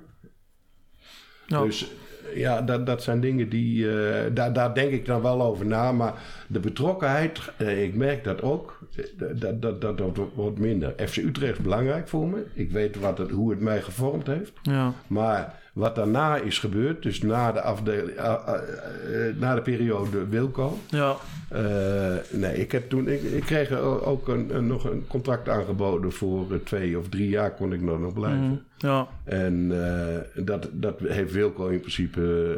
Ja. 1.47 1.63
Dus 1.63 1.91
ja, 2.35 2.63
dat, 2.63 2.87
dat 2.87 3.03
zijn 3.03 3.21
dingen 3.21 3.49
die. 3.49 3.91
eh, 4.01 4.25
daar, 4.35 4.53
daar 4.53 4.75
denk 4.75 4.91
ik 4.93 5.07
dan 5.07 5.23
wel 5.23 5.43
over 5.43 5.67
na. 5.67 5.93
Maar 5.93 6.15
de 6.49 6.61
betrokkenheid, 6.61 7.41
eh, 7.57 7.83
ik 7.83 7.95
merk 7.95 8.25
dat 8.25 8.43
ook. 8.43 8.79
eh, 8.97 9.05
Dat, 9.35 9.63
dat, 9.63 9.81
dat, 9.81 9.99
dat 9.99 10.19
wordt 10.35 10.59
minder. 10.59 10.95
FC 11.09 11.17
Utrecht 11.17 11.53
is 11.59 11.65
belangrijk 11.65 12.09
voor 12.09 12.29
me. 12.29 12.45
Ik 12.55 12.71
weet 12.71 13.01
wat 13.01 13.19
het, 13.19 13.31
hoe 13.31 13.51
het 13.51 13.61
mij 13.61 13.83
gevormd 13.83 14.27
heeft. 14.27 14.53
Ja. 14.63 14.93
Maar 15.07 15.55
wat 15.77 15.95
daarna 15.95 16.37
is 16.37 16.59
gebeurd, 16.59 17.03
dus 17.03 17.23
na 17.23 17.53
de, 17.53 17.61
afdeling, 17.61 18.19
ah, 18.19 18.47
ah, 18.47 18.55
eh, 18.59 19.37
na 19.39 19.55
de 19.55 19.61
periode 19.63 20.27
Wilco. 20.29 20.79
Ja. 20.91 21.17
eh, 21.49 22.15
nee, 22.33 22.55
ik, 22.57 22.73
heb 22.73 22.89
toen, 22.89 23.09
ik, 23.09 23.23
ik 23.23 23.43
kreeg 23.43 23.71
ook 23.81 24.29
een, 24.29 24.55
een- 24.57 24.67
nog 24.67 24.85
een 24.85 25.05
contract 25.07 25.49
aangeboden 25.49 26.13
voor 26.13 26.53
eh, 26.53 26.59
twee 26.65 26.99
of 26.99 27.09
drie 27.09 27.29
jaar 27.29 27.55
kon 27.55 27.73
ik 27.73 27.81
nog, 27.83 28.01
nog 28.01 28.13
blijven. 28.15 28.41
Mhm. 28.43 28.57
Ja. 28.87 29.09
En 29.25 29.85
eh, 29.87 30.45
dat, 30.45 30.69
dat 30.73 30.99
heeft 31.01 31.33
Wilco 31.33 31.67
in 31.67 31.81
principe 31.81 32.55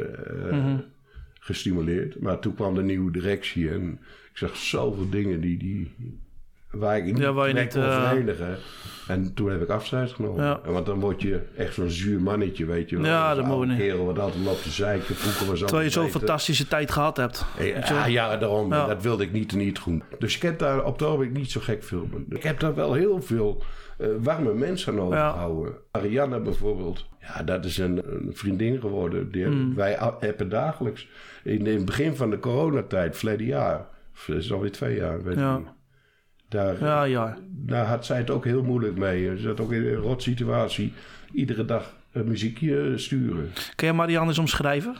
eh, 0.51 0.57
Mhm. 0.57 0.75
gestimuleerd. 1.39 2.19
Maar 2.19 2.39
toen 2.39 2.55
kwam 2.55 2.75
de 2.75 2.83
nieuwe 2.83 3.11
directie 3.11 3.69
en 3.69 3.91
ik 4.31 4.37
zag 4.37 4.55
zoveel 4.55 5.09
dingen 5.09 5.41
die, 5.41 5.57
die, 5.57 5.91
waar 6.71 6.97
ik 6.97 7.03
niet 7.03 7.17
Ja, 7.17 7.33
waar 7.33 7.47
je 7.47 7.53
mee 7.53 7.63
niet, 7.63 7.73
kon 7.73 7.83
eh, 7.83 8.09
verenigen. 8.09 8.57
En 9.07 9.33
toen 9.33 9.49
heb 9.51 9.61
ik 9.61 9.69
afscheid 9.69 10.11
genomen. 10.11 10.43
Ja. 10.43 10.59
En 10.65 10.71
Want 10.73 10.85
dan 10.85 10.99
word 10.99 11.21
je 11.21 11.41
echt 11.57 11.73
zo'n 11.73 11.89
zuur 11.89 12.21
mannetje, 12.21 12.65
weet 12.65 12.89
je 12.89 12.95
wel. 12.97 13.05
Ja, 13.05 13.35
dat 13.35 13.45
moet 13.45 13.67
niet. 13.67 13.77
kerel 13.77 14.05
wat 14.05 14.19
altijd 14.19 14.43
loopt 14.43 14.63
te 14.63 14.69
zeiken. 14.69 15.15
Vroeger 15.15 15.47
was 15.47 15.59
Terwijl 15.59 15.81
je 15.83 15.89
zo'n 15.89 16.09
fantastische 16.09 16.67
tijd 16.67 16.91
gehad 16.91 17.17
hebt. 17.17 17.45
Je 17.57 17.73
wel? 17.73 17.97
Ja, 17.97 18.05
ja, 18.05 18.37
daarom. 18.37 18.73
Ja. 18.73 18.87
Dat 18.87 19.01
wilde 19.03 19.23
ik 19.23 19.31
niet 19.31 19.51
en 19.51 19.57
niet 19.57 19.79
goed. 19.79 20.01
Dus 20.19 20.35
ik 20.35 20.41
heb 20.41 20.59
daar 20.59 20.83
op 20.85 20.93
het 20.99 21.07
ogenblik 21.07 21.31
niet 21.31 21.51
zo 21.51 21.59
gek 21.59 21.83
veel. 21.83 22.07
Ik 22.29 22.43
heb 22.43 22.59
daar 22.59 22.75
wel 22.75 22.93
heel 22.93 23.21
veel 23.21 23.63
eh, 23.97 24.07
warme 24.19 24.53
mensen 24.53 24.93
aan 24.93 24.99
overgehouden. 24.99 25.73
Ariane 25.91 26.39
bijvoorbeeld. 26.39 27.05
Ja, 27.21 27.43
dat 27.43 27.65
is 27.65 27.77
een, 27.77 28.01
een 28.05 28.29
vriendin 28.33 28.79
geworden. 28.79 29.31
Die 29.31 29.45
Hmm. 29.45 29.75
Wij 29.75 29.99
appen 29.99 30.49
dagelijks. 30.49 31.07
In, 31.43 31.67
in 31.67 31.75
het 31.75 31.85
begin 31.85 32.15
van 32.15 32.29
de 32.29 32.39
coronatijd, 32.39 33.17
verleden 33.17 33.45
jaar. 33.45 33.87
Dat 34.27 34.35
is 34.37 34.51
alweer 34.53 34.71
twee 34.71 34.95
jaar, 34.95 35.23
weet 35.23 35.33
ik 35.33 35.39
Ja. 35.39 35.57
niet. 35.57 35.67
Daar, 36.49 36.79
Ja, 36.83 37.03
ja. 37.03 37.37
daar 37.49 37.85
had 37.85 38.05
zij 38.05 38.17
het 38.17 38.29
ook 38.29 38.45
heel 38.45 38.63
moeilijk 38.63 38.97
mee. 38.97 39.25
Ze 39.35 39.41
zat 39.41 39.59
ook 39.59 39.71
in 39.71 39.85
een 39.85 39.95
rot 39.95 40.23
situatie. 40.23 40.93
Iedere 41.31 41.65
dag 41.65 41.93
een 42.11 42.27
muziekje 42.27 42.97
sturen. 42.97 43.51
Kun 43.75 43.87
je 43.87 43.93
Marianne 43.93 44.27
eens 44.29 44.37
omschrijven? 44.39 44.95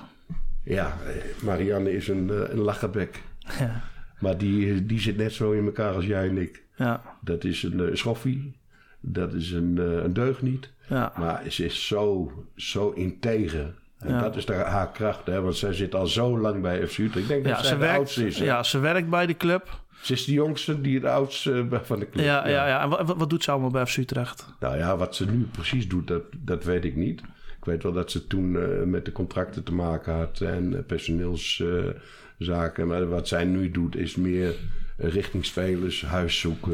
Ja, 0.64 0.86
eh, 1.08 1.44
Marianne 1.44 1.92
is 1.96 2.08
een, 2.08 2.30
eh, 2.30 2.50
een 2.50 2.60
lachenbek. 2.60 3.22
Ja. 3.60 3.82
Maar 4.20 4.38
die, 4.38 4.86
die 4.86 5.00
zit 5.00 5.18
net 5.18 5.34
zo 5.34 5.52
in 5.52 5.66
elkaar 5.66 5.94
als 5.94 6.06
jij 6.06 6.28
en 6.30 6.38
ik. 6.38 6.64
Ja. 6.76 7.02
Dat 7.22 7.44
is 7.44 7.64
een 7.64 7.80
eh, 7.80 7.96
schoffie. 7.96 8.58
Dat 9.02 9.34
is 9.34 9.52
een, 9.52 9.78
eh, 9.78 10.04
een 10.04 10.14
deugniet. 10.14 10.70
Ja. 10.88 11.14
Maar 11.18 11.42
ze 11.48 11.66
is 11.66 11.88
zo, 11.88 12.32
zo 12.56 12.90
integer. 12.90 13.74
En 14.00 14.10
Ja. 14.10 14.22
dat 14.22 14.36
is 14.36 14.46
daar 14.46 14.66
haar 14.66 14.92
kracht. 14.92 15.26
Hè? 15.26 15.42
Want 15.42 15.56
zij 15.56 15.74
zit 15.74 15.96
al 15.96 16.08
zo 16.08 16.40
lang 16.40 16.62
bij 16.62 16.88
FC 16.88 16.98
Utrecht. 16.98 17.16
Ik 17.16 17.28
denk 17.28 17.44
dat 17.46 17.58
zij 17.58 17.66
ze 17.68 17.74
de 17.74 17.80
werkt, 17.80 17.98
oudste 17.98 18.28
is. 18.28 18.40
hè? 18.40 18.46
ja, 18.46 18.64
ze 18.64 18.80
werkt 18.80 19.10
bij 19.10 19.26
de 19.26 19.38
club. 19.38 19.82
Ze 20.02 20.14
is 20.14 20.26
de 20.26 20.34
jongste 20.34 20.82
die 20.82 21.00
de 21.00 21.10
oudste 21.10 21.68
eh, 21.72 21.80
van 21.82 22.00
de 22.00 22.10
club. 22.10 22.26
Ja, 22.26 22.48
ja, 22.48 22.68
ja. 22.68 22.82
En 22.82 22.90
wat, 22.90 23.18
wat 23.18 23.30
doet 23.30 23.44
ze 23.44 23.52
allemaal 23.52 23.70
bij 23.70 23.86
FC 23.86 23.98
Utrecht? 23.98 24.46
Nou 24.60 24.78
ja, 24.78 24.98
wat 24.98 25.16
ze 25.16 25.26
nu 25.26 25.48
precies 25.52 25.88
doet, 25.88 26.08
dat, 26.08 26.24
dat 26.38 26.64
weet 26.64 26.86
ik 26.86 26.96
niet. 26.96 27.22
Ik 27.60 27.66
weet 27.66 27.84
wel 27.84 27.92
dat 27.92 28.12
ze 28.12 28.28
toen 28.28 28.56
eh, 28.56 28.84
met 28.84 29.06
de 29.06 29.12
contracten 29.12 29.64
te 29.64 29.74
maken 29.74 30.14
had 30.14 30.42
en 30.42 30.78
eh, 30.78 30.84
personeelszaken. 30.86 32.88
maar 32.88 33.10
wat 33.10 33.28
zij 33.28 33.46
nu 33.46 33.72
doet 33.72 33.96
is 33.96 34.16
meer 34.16 34.56
richting 35.00 35.46
spelers, 35.46 36.06
huis 36.06 36.40
zoeken. 36.40 36.74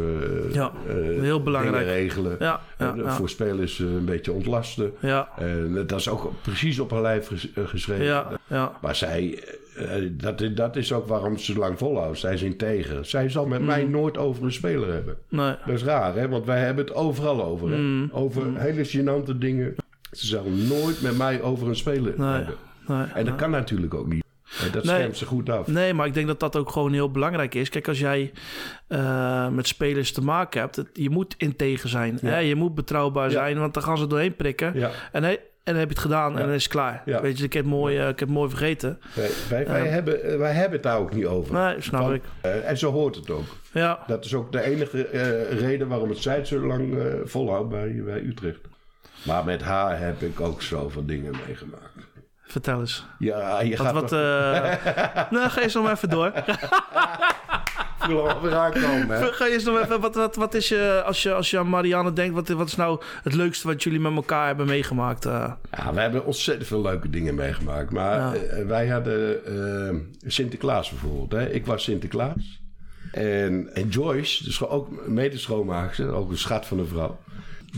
eh, 0.50 0.54
Ja, 0.54 0.72
eh, 0.88 0.94
heel 1.22 1.44
belangrijk. 1.44 1.86
regelen. 1.86 2.36
Ja, 2.40 2.62
eh, 2.78 2.92
ja. 2.96 3.12
Voor 3.12 3.30
spelers 3.30 3.80
eh, 3.80 3.86
een 3.86 4.06
beetje 4.06 4.32
ontlasten. 4.32 4.92
Ja, 5.00 5.30
dat 5.86 6.00
is 6.00 6.10
ook 6.10 6.32
precies 6.42 6.80
op 6.80 6.92
haar 6.92 7.02
lijf 7.02 7.28
ges- 7.28 7.54
eh, 7.54 7.68
geschreven. 7.68 8.06
ja, 8.06 8.32
ja. 8.48 8.72
Maar 8.82 8.96
zij, 8.96 9.40
eh, 9.76 9.88
dat, 10.12 10.44
dat 10.56 10.76
is 10.76 10.94
ook 10.94 11.08
waarom 11.08 11.38
ze 11.38 11.58
lang 11.58 11.78
volhoudt. 11.78 12.20
Zij 12.20 12.34
is 12.34 12.42
integer. 12.42 13.06
Zij 13.06 13.30
zal 13.30 13.46
met 13.46 13.62
mij 13.62 13.84
nooit 13.84 14.18
over 14.18 14.44
een 14.44 14.52
speler 14.54 14.94
hebben. 14.94 15.18
Nee. 15.30 15.56
Dat 15.66 15.76
is 15.76 15.84
raar, 15.84 16.16
hè? 16.16 16.30
Want 16.30 16.46
wij 16.46 16.60
hebben 16.60 16.86
het 16.86 16.94
overal 16.94 17.44
over. 17.44 17.70
Hè? 17.72 17.78
Mm. 17.78 18.10
Over 18.12 18.44
hele 18.60 18.86
gênante 18.88 19.38
dingen. 19.38 19.76
Ze 20.12 20.26
zal 20.28 20.44
nooit 20.50 21.02
met 21.02 21.18
mij 21.18 21.42
over 21.42 21.68
een 21.68 21.76
speler 21.76 22.14
Nee. 22.18 22.28
hebben. 22.28 22.56
nee. 22.88 23.06
En 23.14 23.26
dat 23.26 23.36
kan 23.36 23.50
natuurlijk 23.52 23.94
ook 23.94 24.08
niet. 24.08 24.24
Eh, 24.58 24.72
Dat 24.74 24.84
Nee. 24.84 24.96
schermt 24.96 25.18
ze 25.18 25.26
goed 25.26 25.50
af. 25.50 25.68
Nee, 25.68 25.94
maar 25.94 26.08
ik 26.08 26.14
denk 26.14 26.28
dat 26.28 26.40
dat 26.40 26.56
ook 26.56 26.72
gewoon 26.72 26.94
heel 26.94 27.12
belangrijk 27.12 27.56
is. 27.56 27.70
Kijk, 27.70 27.88
als 27.88 28.00
jij 28.00 28.32
eh, 28.88 29.50
met 29.50 29.68
spelers 29.68 30.12
te 30.12 30.22
maken 30.22 30.60
hebt, 30.62 30.76
het- 30.76 30.90
je 30.94 31.10
moet 31.10 31.36
integer 31.38 31.90
zijn. 31.90 32.18
Ja. 32.22 32.30
Hè? 32.30 32.38
Je 32.38 32.56
moet 32.56 32.76
betrouwbaar 32.76 33.32
zijn, 33.32 33.60
want 33.60 33.74
dan 33.74 33.84
gaan 33.84 33.98
ze 33.98 34.08
doorheen 34.08 34.36
prikken. 34.36 34.72
Ja. 34.76 34.90
En, 35.12 35.24
hey, 35.24 35.34
en 35.36 35.42
dan 35.64 35.76
heb 35.76 35.88
je 35.88 35.94
het 35.94 36.04
gedaan 36.04 36.32
Ja. 36.34 36.38
en 36.40 36.46
dan 36.46 36.56
is 36.56 36.64
het 36.64 36.72
klaar. 36.72 37.02
Ja. 37.06 37.22
Weet 37.22 37.38
je, 37.38 37.44
ik 37.44 37.54
heb, 37.54 37.66
mooi, 37.66 37.98
eh, 37.98 38.08
ik 38.08 38.20
heb 38.20 38.30
mooi 38.30 38.50
vergeten. 38.50 39.00
Wij, 39.16 39.30
wij, 39.50 39.68
wij 39.68 39.84
Ja. 39.84 39.90
hebben, 39.90 40.24
eh, 40.24 40.38
wij 40.38 40.52
hebben 40.54 40.72
het 40.74 40.84
daar 40.84 40.98
ook 41.00 41.14
niet 41.14 41.26
over. 41.26 41.54
Nee, 41.54 41.76
snap 41.82 42.12
ik. 42.14 42.24
Eh, 42.42 42.70
en 42.70 42.78
zo 42.78 42.92
hoort 42.92 43.16
het 43.16 43.30
ook. 43.30 43.46
Ja, 43.74 44.04
Dat 44.08 44.26
is 44.26 44.34
ook 44.34 44.52
de 44.52 44.62
enige 44.62 45.06
eh, 45.08 45.60
reden 45.60 45.88
waarom 45.88 46.10
het 46.10 46.18
Zuid 46.18 46.48
zo 46.48 46.66
lang 46.68 46.98
eh, 46.98 47.04
volhoudt 47.24 47.70
bij, 47.70 48.02
bij 48.06 48.22
Utrecht. 48.22 48.60
Maar 49.24 49.46
met 49.46 49.62
haar 49.62 50.00
heb 50.00 50.22
ik 50.22 50.40
ook 50.42 50.62
zoveel 50.62 51.06
dingen 51.06 51.34
meegemaakt. 51.48 51.94
Vertel 52.48 52.80
eens. 52.80 53.06
Ja, 53.20 53.62
je 53.62 53.78
Wat, 53.78 53.86
gaat 53.86 53.94
wat, 53.94 54.12
eh 54.12 55.30
nou, 55.32 55.50
ga 55.50 55.62
eens 55.62 55.74
nog 55.74 55.84
maar 55.84 55.94
even 55.94 56.10
door. 56.10 56.32
wel 58.08 58.42
weer 58.42 58.56
aankomen, 58.56 59.10
hè? 59.10 59.34
Ga 59.34 59.48
eens 59.48 59.64
nog 59.64 59.80
even, 59.80 60.00
wat, 60.02 60.16
wat, 60.16 60.36
wat 60.36 60.54
is 60.54 60.70
je, 60.70 61.02
als 61.06 61.24
je, 61.24 61.34
als 61.34 61.50
je 61.50 61.60
aan 61.60 61.70
Marianne 61.70 62.14
denkt, 62.14 62.34
wat, 62.36 62.48
wat 62.50 62.68
is 62.68 62.76
nou 62.76 63.02
het 63.24 63.34
leukste 63.34 63.68
wat 63.68 63.84
jullie 63.84 64.00
met 64.00 64.16
elkaar 64.16 64.48
hebben 64.48 64.66
meegemaakt? 64.66 65.26
eh? 65.26 65.52
Ja, 65.78 65.94
we 65.94 66.00
hebben 66.02 66.26
ontzettend 66.26 66.68
veel 66.68 66.82
leuke 66.82 67.10
dingen 67.10 67.36
meegemaakt. 67.36 67.92
Maar 67.92 68.18
Ja. 68.20 68.34
eh, 68.34 68.66
wij 68.66 68.88
hadden 68.88 69.42
Sinterklaas 70.26 70.90
bijvoorbeeld. 70.90 71.32
Hè? 71.32 71.50
Ik 71.50 71.66
was 71.66 71.84
Sinterklaas. 71.84 72.62
En, 73.12 73.70
en 73.74 73.88
Joyce, 73.90 74.44
dus 74.44 74.66
ook 74.66 75.08
medeschoonmaakster, 75.08 76.14
ook 76.14 76.30
een 76.32 76.38
schat 76.38 76.66
van 76.66 76.80
een 76.80 76.88
vrouw, 76.88 77.20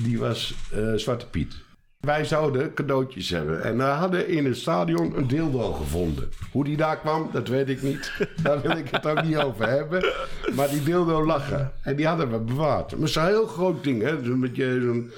die 0.03 0.19
was 0.19 0.53
Zwarte 0.95 1.27
Piet. 1.27 1.55
Wij 1.99 2.25
zouden 2.25 2.73
cadeautjes 2.73 3.29
hebben. 3.29 3.63
En 3.63 3.77
we 3.77 3.83
hadden 3.83 4.27
in 4.27 4.45
het 4.45 4.57
stadion 4.57 5.17
een 5.17 5.27
dildo 5.27 5.73
gevonden. 5.73 6.29
Hoe 6.51 6.63
die 6.63 6.77
daar 6.77 6.99
kwam, 6.99 7.29
dat 7.31 7.47
weet 7.47 7.69
ik 7.69 7.81
niet. 7.81 8.11
Daar 8.43 8.61
wil 8.61 8.77
ik 8.77 8.89
het 8.89 9.05
ook 9.07 9.23
niet 9.23 9.37
over 9.37 9.69
hebben. 9.69 10.13
Maar 10.55 10.69
die 10.69 10.83
dildo 10.83 11.25
lag 11.25 11.51
er. 11.51 11.71
En 11.81 11.95
die 11.95 12.07
hadden 12.07 12.31
we 12.31 12.39
bewaard. 12.39 12.97
Maar 12.97 13.15
een 13.15 13.25
heel 13.25 13.47
groot 13.47 13.83
ding, 13.83 14.01
hè. 14.01 14.23
Zo'n 14.23 14.39
beetje 14.39 14.81
zo'n... 14.81 15.11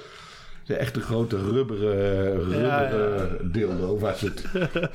De 0.64 0.76
echte 0.76 1.00
grote 1.00 1.36
rubberen, 1.36 2.32
rubberen 2.32 3.52
dildo 3.52 3.98
was 3.98 4.20
het. 4.20 4.44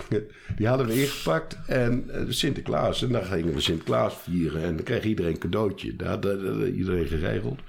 Die 0.58 0.68
hadden 0.68 0.88
we 0.88 1.02
ingepakt 1.02 1.58
en 1.68 2.10
eh, 2.10 2.22
Sinterklaas. 2.28 3.02
En 3.02 3.12
dan 3.12 3.24
gingen 3.24 3.54
we 3.54 3.60
Sinterklaas 3.60 4.16
vieren 4.24 4.64
en 4.64 4.76
dan 4.76 4.86
kreeg 4.86 5.04
iedereen 5.04 5.32
een 5.32 5.38
cadeautje. 5.38 5.96
Dat 5.96 6.08
had 6.08 6.24
had 6.24 6.68
iedereen 6.74 7.08
geregeld. 7.08 7.60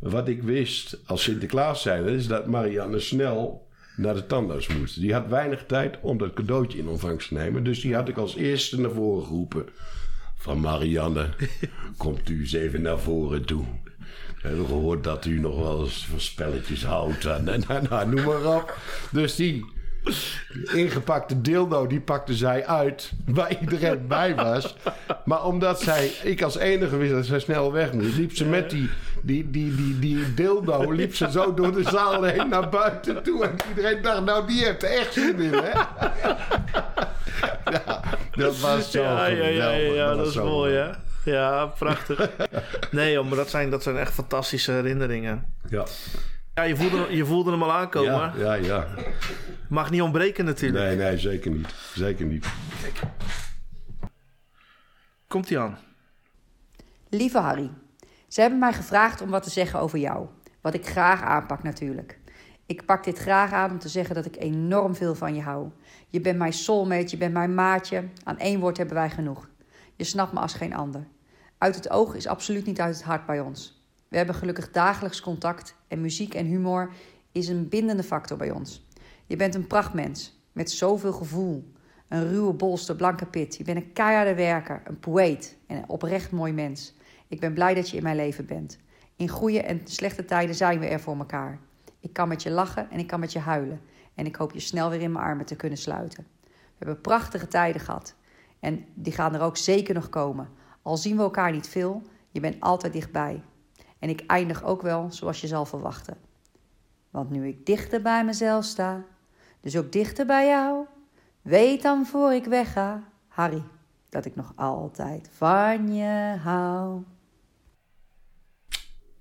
Wat 0.00 0.28
ik 0.28 0.42
wist 0.42 0.98
als 1.06 1.22
Sinterklaas 1.22 1.82
zijn, 1.82 2.08
is 2.08 2.26
dat 2.26 2.46
Marianne 2.46 3.00
snel 3.00 3.68
naar 3.96 4.14
de 4.14 4.26
tandarts 4.26 4.68
moest. 4.68 5.00
Die 5.00 5.12
had 5.12 5.28
weinig 5.28 5.64
tijd 5.66 5.98
om 6.00 6.18
dat 6.18 6.34
cadeautje 6.34 6.78
in 6.78 6.88
ontvangst 6.88 7.28
te 7.28 7.34
nemen. 7.34 7.64
Dus 7.64 7.80
die 7.80 7.94
had 7.94 8.08
ik 8.08 8.16
als 8.16 8.36
eerste 8.36 8.80
naar 8.80 8.90
voren 8.90 9.26
geroepen. 9.26 9.66
Van 10.36 10.60
Marianne, 10.60 11.28
komt 11.96 12.28
u 12.28 12.40
eens 12.40 12.52
even 12.52 12.82
naar 12.82 12.98
voren 12.98 13.44
toe. 13.44 13.64
We 14.42 14.48
hebben 14.48 14.66
gehoord 14.66 15.04
dat 15.04 15.24
u 15.24 15.40
nog 15.40 15.58
wel 15.58 15.84
eens 15.84 16.06
van 16.06 16.20
spelletjes 16.20 16.84
houdt. 16.84 17.24
En, 17.24 17.48
en, 17.48 17.90
en, 17.90 18.10
noem 18.10 18.24
maar 18.24 18.56
op. 18.56 18.76
Dus 19.10 19.36
die 19.36 19.64
ingepakte 20.72 21.40
dildo, 21.40 21.86
die 21.86 22.00
pakte 22.00 22.34
zij 22.34 22.66
uit. 22.66 23.12
Waar 23.26 23.60
iedereen 23.60 24.06
bij 24.06 24.34
was. 24.34 24.76
Maar 25.24 25.44
omdat 25.44 25.80
zij, 25.80 26.10
ik 26.22 26.42
als 26.42 26.56
enige 26.56 26.96
wist 26.96 27.12
dat 27.12 27.26
zij 27.26 27.40
snel 27.40 27.72
weg 27.72 27.92
moest, 27.92 28.16
liep 28.16 28.36
ze 28.36 28.44
met 28.44 28.70
die, 28.70 28.90
die, 29.22 29.50
die, 29.50 29.74
die, 29.74 29.98
die 29.98 30.34
dildo, 30.34 30.90
liep 30.92 31.14
ze 31.14 31.30
zo 31.30 31.54
door 31.54 31.72
de 31.72 31.82
zaal 31.82 32.22
heen 32.22 32.48
naar 32.48 32.68
buiten 32.68 33.22
toe. 33.22 33.44
En 33.44 33.54
iedereen 33.68 34.02
dacht, 34.02 34.24
nou 34.24 34.46
die 34.46 34.64
heeft 34.64 34.82
er 34.82 34.90
echt 34.90 35.12
zin 35.12 35.38
in, 35.40 35.52
hè? 35.52 35.70
Ja, 37.70 38.02
dat 38.30 38.60
was 38.60 38.90
zo 38.90 39.02
ja, 39.02 39.26
ja, 39.26 39.46
ja, 39.46 39.70
ja, 39.70 39.70
geweldig. 39.72 39.94
ja, 39.94 40.08
dat, 40.08 40.16
was 40.18 40.28
is 40.28 40.34
mooi, 40.34 40.74
hè? 40.74 40.90
Ja, 41.24 41.66
prachtig. 41.66 42.30
nee, 42.90 43.12
joh, 43.12 43.26
maar 43.26 43.36
dat 43.36 43.50
zijn, 43.50 43.70
dat 43.70 43.82
zijn 43.82 43.96
echt 43.96 44.12
fantastische 44.12 44.72
herinneringen. 44.72 45.44
Ja, 45.68 45.84
Ja, 46.54 46.62
je 46.62 46.76
voelde, 46.76 47.06
je 47.16 47.24
voelde 47.24 47.50
hem 47.50 47.62
al 47.62 47.72
aankomen. 47.72 48.10
ja, 48.10 48.32
ja, 48.36 48.54
ja. 48.54 48.86
Mag 49.68 49.90
niet 49.90 50.02
ontbreken 50.02 50.44
natuurlijk. 50.44 50.84
Nee, 50.84 50.96
nee, 50.96 51.18
zeker 51.18 51.50
niet. 51.50 51.68
Zeker 51.94 52.26
niet. 52.26 52.46
Komt 55.28 55.48
hij 55.48 55.58
aan. 55.58 55.78
Lieve 57.08 57.38
Harry, 57.38 57.70
ze 58.30 58.40
hebben 58.40 58.58
mij 58.58 58.72
gevraagd 58.72 59.20
om 59.20 59.30
wat 59.30 59.42
te 59.42 59.50
zeggen 59.50 59.80
over 59.80 59.98
jou. 59.98 60.26
Wat 60.60 60.74
ik 60.74 60.86
graag 60.86 61.22
aanpak 61.22 61.62
natuurlijk. 61.62 62.18
Ik 62.66 62.84
pak 62.84 63.04
dit 63.04 63.18
graag 63.18 63.52
aan 63.52 63.70
om 63.70 63.78
te 63.78 63.88
zeggen 63.88 64.14
dat 64.14 64.26
ik 64.26 64.36
enorm 64.36 64.94
veel 64.94 65.14
van 65.14 65.34
je 65.34 65.40
hou. 65.40 65.68
Je 66.08 66.20
bent 66.20 66.38
mijn 66.38 66.52
soulmate, 66.52 67.10
je 67.10 67.16
bent 67.16 67.32
mijn 67.32 67.54
maatje. 67.54 68.04
Aan 68.24 68.38
één 68.38 68.60
woord 68.60 68.76
hebben 68.76 68.94
wij 68.94 69.10
genoeg. 69.10 69.48
Je 69.96 70.04
snapt 70.04 70.32
me 70.32 70.40
als 70.40 70.54
geen 70.54 70.74
ander. 70.74 71.06
Uit 71.58 71.74
het 71.74 71.90
oog 71.90 72.14
is 72.14 72.26
absoluut 72.26 72.66
niet 72.66 72.80
uit 72.80 72.94
het 72.94 73.04
hart 73.04 73.26
bij 73.26 73.40
ons. 73.40 73.84
We 74.08 74.16
hebben 74.16 74.34
gelukkig 74.34 74.70
dagelijks 74.70 75.20
contact 75.20 75.74
en 75.88 76.00
muziek 76.00 76.34
en 76.34 76.46
humor 76.46 76.92
is 77.32 77.48
een 77.48 77.68
bindende 77.68 78.02
factor 78.02 78.36
bij 78.36 78.50
ons. 78.50 78.86
Je 79.26 79.36
bent 79.36 79.54
een 79.54 79.66
prachtmens 79.66 80.40
met 80.52 80.70
zoveel 80.70 81.12
gevoel. 81.12 81.72
Een 82.08 82.28
ruwe 82.28 82.52
bolster, 82.52 82.96
blanke 82.96 83.26
pit. 83.26 83.56
Je 83.56 83.64
bent 83.64 83.76
een 83.76 83.92
keiharde 83.92 84.34
werker, 84.34 84.82
een 84.84 85.00
poëet 85.00 85.56
en 85.66 85.76
een 85.76 85.88
oprecht 85.88 86.30
mooi 86.30 86.52
mens. 86.52 86.94
Ik 87.30 87.40
ben 87.40 87.54
blij 87.54 87.74
dat 87.74 87.90
je 87.90 87.96
in 87.96 88.02
mijn 88.02 88.16
leven 88.16 88.46
bent. 88.46 88.78
In 89.16 89.28
goede 89.28 89.62
en 89.62 89.80
slechte 89.84 90.24
tijden 90.24 90.54
zijn 90.54 90.78
we 90.78 90.86
er 90.86 91.00
voor 91.00 91.16
elkaar. 91.16 91.58
Ik 92.00 92.12
kan 92.12 92.28
met 92.28 92.42
je 92.42 92.50
lachen 92.50 92.90
en 92.90 92.98
ik 92.98 93.06
kan 93.06 93.20
met 93.20 93.32
je 93.32 93.38
huilen. 93.38 93.80
En 94.14 94.26
ik 94.26 94.36
hoop 94.36 94.52
je 94.52 94.60
snel 94.60 94.90
weer 94.90 95.00
in 95.00 95.12
mijn 95.12 95.24
armen 95.24 95.46
te 95.46 95.56
kunnen 95.56 95.78
sluiten. 95.78 96.26
We 96.44 96.76
hebben 96.78 97.00
prachtige 97.00 97.48
tijden 97.48 97.80
gehad. 97.80 98.14
En 98.60 98.84
die 98.94 99.12
gaan 99.12 99.34
er 99.34 99.40
ook 99.40 99.56
zeker 99.56 99.94
nog 99.94 100.08
komen. 100.08 100.48
Al 100.82 100.96
zien 100.96 101.16
we 101.16 101.22
elkaar 101.22 101.52
niet 101.52 101.68
veel, 101.68 102.02
je 102.30 102.40
bent 102.40 102.60
altijd 102.60 102.92
dichtbij. 102.92 103.42
En 103.98 104.08
ik 104.08 104.24
eindig 104.26 104.64
ook 104.64 104.82
wel 104.82 105.12
zoals 105.12 105.40
je 105.40 105.46
zal 105.46 105.66
verwachten. 105.66 106.16
Want 107.10 107.30
nu 107.30 107.46
ik 107.46 107.66
dichter 107.66 108.02
bij 108.02 108.24
mezelf 108.24 108.64
sta, 108.64 109.04
dus 109.60 109.76
ook 109.76 109.92
dichter 109.92 110.26
bij 110.26 110.46
jou, 110.46 110.86
weet 111.42 111.82
dan 111.82 112.06
voor 112.06 112.32
ik 112.32 112.44
wegga, 112.44 113.02
Harry, 113.28 113.62
dat 114.08 114.24
ik 114.24 114.36
nog 114.36 114.52
altijd 114.56 115.28
van 115.32 115.94
je 115.94 116.36
hou. 116.42 117.02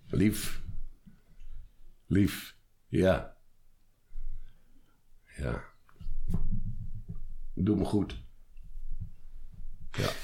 Lief. 0.09 0.61
Lief. 2.07 2.55
Ja. 2.87 3.35
Ja. 5.37 5.63
Doe 7.55 7.75
me 7.75 7.85
goed. 7.85 8.15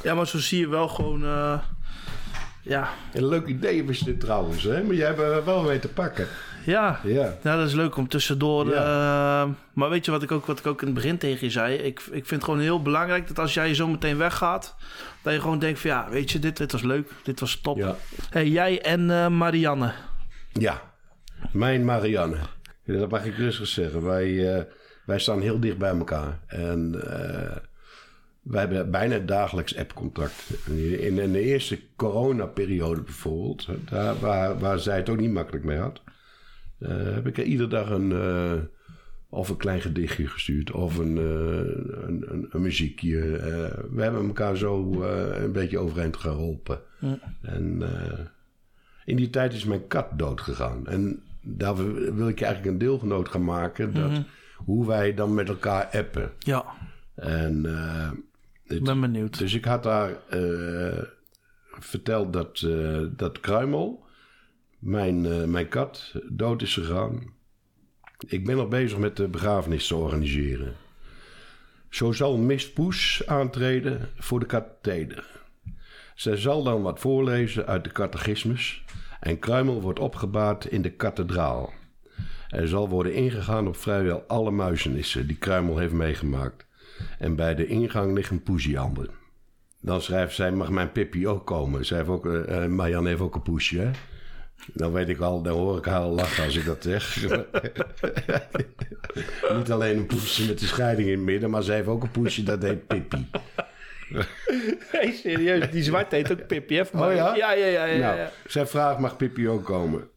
Ja, 0.03 0.13
maar 0.15 0.27
zo 0.27 0.37
zie 0.37 0.59
je 0.59 0.67
wel 0.67 0.87
gewoon... 0.87 1.23
eh, 1.23 1.63
ja, 2.61 2.93
Een 3.13 3.25
leuk 3.27 3.47
idee 3.47 3.85
was 3.85 3.99
dit 3.99 4.19
trouwens, 4.19 4.63
hè? 4.63 4.83
Maar 4.83 4.95
jij 4.95 5.07
hebt 5.07 5.19
er 5.19 5.45
wel 5.45 5.63
mee 5.63 5.79
te 5.79 5.87
pakken. 5.89 6.27
Ja. 6.65 6.99
Ja. 7.03 7.37
Dat 7.41 7.67
is 7.67 7.73
leuk 7.73 7.97
om 7.97 8.07
tussendoor. 8.07 8.71
eh, 8.71 9.45
maar 9.73 9.89
weet 9.89 10.05
je 10.05 10.11
wat 10.11 10.23
ik, 10.23 10.31
ook, 10.31 10.45
wat 10.45 10.59
ik 10.59 10.67
ook 10.67 10.79
in 10.81 10.85
het 10.87 10.95
begin 10.95 11.17
tegen 11.17 11.45
je 11.45 11.51
zei? 11.51 11.75
Ik, 11.75 11.99
ik 11.99 12.25
vind 12.25 12.29
het 12.29 12.43
gewoon 12.43 12.59
heel 12.59 12.81
belangrijk 12.81 13.27
dat 13.27 13.39
als 13.39 13.53
jij 13.53 13.73
zo 13.73 13.87
meteen 13.87 14.17
weggaat, 14.17 14.75
dat 15.21 15.33
je 15.33 15.41
gewoon 15.41 15.59
denkt 15.59 15.79
van 15.79 15.89
ja, 15.89 16.09
weet 16.09 16.31
je, 16.31 16.39
dit, 16.39 16.57
dit 16.57 16.71
was 16.71 16.81
leuk, 16.81 17.09
dit 17.23 17.39
was 17.39 17.55
top. 17.61 17.77
Ja. 17.77 17.95
Hey, 18.29 18.47
jij 18.47 18.81
en 18.81 19.09
eh, 19.11 19.27
Marianne. 19.27 19.91
Ja. 20.51 20.81
Mijn 21.51 21.85
Marianne. 21.85 22.37
Dat 22.85 23.09
mag 23.09 23.25
ik 23.25 23.35
rustig 23.37 23.67
zeggen. 23.67 24.03
Wij, 24.03 24.55
eh, 24.55 24.63
wij 25.05 25.19
staan 25.19 25.41
heel 25.41 25.59
dicht 25.59 25.77
bij 25.77 25.89
elkaar. 25.97 26.39
En 26.47 27.01
eh, 27.03 27.57
wij 28.41 28.59
hebben 28.59 28.91
bijna 28.91 29.17
dagelijks 29.19 29.77
appcontact. 29.77 30.33
In, 30.67 31.19
in 31.19 31.31
de 31.31 31.41
eerste 31.41 31.79
coronaperiode 31.95 33.01
bijvoorbeeld, 33.01 33.67
daar, 33.89 34.19
waar, 34.19 34.59
waar 34.59 34.79
zij 34.79 34.95
het 34.97 35.09
ook 35.09 35.19
niet 35.19 35.31
makkelijk 35.31 35.65
mee 35.65 35.77
had, 35.77 36.01
heb 36.79 37.27
ik 37.27 37.37
er 37.37 37.43
iedere 37.43 37.69
dag 37.69 37.89
een, 37.89 38.11
eh, 38.11 38.53
of 39.29 39.49
een 39.49 39.57
klein 39.57 39.81
gedichtje 39.81 40.27
gestuurd 40.27 40.71
of 40.71 40.97
een, 40.97 41.17
eh, 41.17 42.07
een, 42.07 42.25
een, 42.27 42.47
een 42.49 42.61
muziekje. 42.61 43.37
Eh, 43.37 43.83
we 43.91 44.01
hebben 44.01 44.25
elkaar 44.27 44.57
zo 44.57 45.03
eh, 45.03 45.43
een 45.43 45.51
beetje 45.51 45.77
overeind 45.79 46.17
geholpen. 46.17 46.79
En 47.41 47.81
eh, 47.81 48.19
in 49.05 49.15
die 49.15 49.29
tijd 49.29 49.53
is 49.53 49.65
mijn 49.65 49.87
kat 49.87 50.07
dood 50.19 50.41
gegaan. 50.41 50.87
En 50.87 51.21
daar 51.41 51.75
wil 52.15 52.27
ik 52.27 52.39
je 52.39 52.45
eigenlijk 52.45 52.73
een 52.73 52.87
deelgenoot 52.87 53.29
gaan 53.29 53.43
maken. 53.43 53.93
Dat, 53.93 54.11
Hoe 54.55 54.87
wij 54.87 55.13
dan 55.13 55.33
met 55.33 55.49
elkaar 55.49 55.85
appen. 55.91 56.31
Ja, 56.39 56.65
En, 57.15 57.65
eh, 57.65 58.11
ik 58.77 58.83
ben 58.83 59.01
benieuwd. 59.01 59.37
dus 59.37 59.53
ik 59.53 59.65
had 59.65 59.83
daar 59.83 60.09
eh, 60.29 61.03
verteld 61.79 62.33
dat, 62.33 62.61
eh, 62.61 62.99
dat 63.15 63.39
Kruimel, 63.39 64.04
mijn, 64.85 65.25
eh, 65.25 65.43
mijn 65.43 65.67
kat, 65.67 66.13
dood 66.29 66.61
is 66.61 66.73
gegaan. 66.73 67.33
Ik 68.27 68.45
ben 68.45 68.55
nog 68.55 68.67
bezig 68.67 68.97
met 68.97 69.17
de 69.17 69.27
begrafenis 69.27 69.87
te 69.87 69.95
organiseren. 69.95 70.73
Zo 71.89 72.11
zal 72.11 72.37
Miss 72.37 72.73
Poes 72.73 73.23
aantreden 73.25 74.09
voor 74.17 74.39
de 74.39 74.45
katheder. 74.45 75.27
Zij 76.15 76.37
zal 76.37 76.63
dan 76.63 76.81
wat 76.81 76.99
voorlezen 76.99 77.65
uit 77.65 77.83
de 77.83 77.91
catechismus 77.91 78.83
en 79.19 79.39
Kruimel 79.39 79.81
wordt 79.81 79.99
opgebaard 79.99 80.65
in 80.65 80.81
de 80.81 80.91
kathedraal. 80.91 81.73
Er 82.49 82.67
zal 82.67 82.89
worden 82.89 83.13
ingegaan 83.13 83.67
op 83.67 83.75
vrijwel 83.75 84.23
alle 84.27 84.51
muizenissen 84.51 85.27
die 85.27 85.37
Kruimel 85.37 85.77
heeft 85.77 85.93
meegemaakt. 85.93 86.65
En 87.19 87.35
bij 87.35 87.55
de 87.55 87.67
ingang 87.67 88.13
ligt 88.13 88.31
een. 88.43 89.09
Dan 89.81 90.01
schrijft 90.01 90.35
zij, 90.35 90.51
mag 90.51 90.69
mijn 90.69 90.91
Pippi 90.91 91.27
ook 91.27 91.45
komen? 91.45 91.85
Zij 91.85 91.97
heeft 91.97 92.09
ook, 92.09 92.25
eh, 92.25 92.65
Marjan 92.65 93.05
heeft 93.05 93.21
ook 93.21 93.35
een 93.35 93.41
poesje, 93.41 93.79
hè? 93.79 93.91
Dan 94.73 94.91
weet 94.91 95.09
ik 95.09 95.19
al, 95.19 95.41
dan 95.41 95.53
hoor 95.53 95.77
ik 95.77 95.85
haar 95.85 95.99
al 95.99 96.11
lachen 96.11 96.43
als 96.43 96.55
ik 96.55 96.65
dat 96.65 96.83
zeg. 96.83 97.17
Niet 99.57 99.71
alleen 99.71 99.97
een 99.97 100.05
poesje 100.05 100.47
met 100.47 100.59
de 100.59 100.65
scheiding 100.65 101.07
in 101.07 101.15
het 101.15 101.25
midden, 101.25 101.49
maar 101.49 101.63
zij 101.63 101.75
heeft 101.75 101.87
ook 101.87 102.03
een 102.03 102.11
poesje 102.11 102.43
dat 102.43 102.61
heet 102.61 102.87
Pippi. 102.87 103.29
Hey, 104.91 105.11
serieus, 105.11 105.71
die 105.71 105.83
zwart 105.83 106.11
heet 106.11 106.31
ook 106.31 106.47
Pippi, 106.47 106.75
hè? 106.75 106.81
Oh 106.81 107.13
ja? 107.13 107.35
Ja, 107.35 107.51
ja, 107.51 107.65
ja. 107.65 107.85
ja, 107.85 107.99
Nou, 107.99 108.17
ja. 108.17 108.31
zij 108.47 108.65
vraagt, 108.65 108.99
mag 108.99 109.17
Pippi 109.17 109.49
ook 109.49 109.65
komen? 109.65 110.07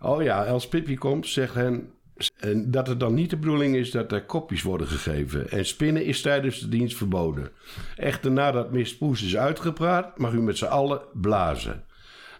Oh 0.00 0.22
ja, 0.22 0.44
als 0.44 0.68
Pippi 0.68 0.96
komt, 0.96 1.26
zegt 1.26 1.54
hen 1.54 1.92
en 2.38 2.70
dat 2.70 2.86
het 2.86 3.00
dan 3.00 3.14
niet 3.14 3.30
de 3.30 3.36
bedoeling 3.36 3.76
is 3.76 3.90
dat 3.90 4.12
er 4.12 4.24
kopjes 4.24 4.62
worden 4.62 4.86
gegeven. 4.86 5.50
En 5.50 5.66
spinnen 5.66 6.04
is 6.04 6.20
tijdens 6.20 6.60
de 6.60 6.68
dienst 6.68 6.96
verboden. 6.96 7.50
Echter, 7.96 8.30
nadat 8.30 8.72
Miss 8.72 8.96
Poes 8.96 9.22
is 9.22 9.36
uitgepraat, 9.36 10.18
mag 10.18 10.32
u 10.32 10.40
met 10.40 10.58
z'n 10.58 10.64
allen 10.64 11.00
blazen. 11.12 11.84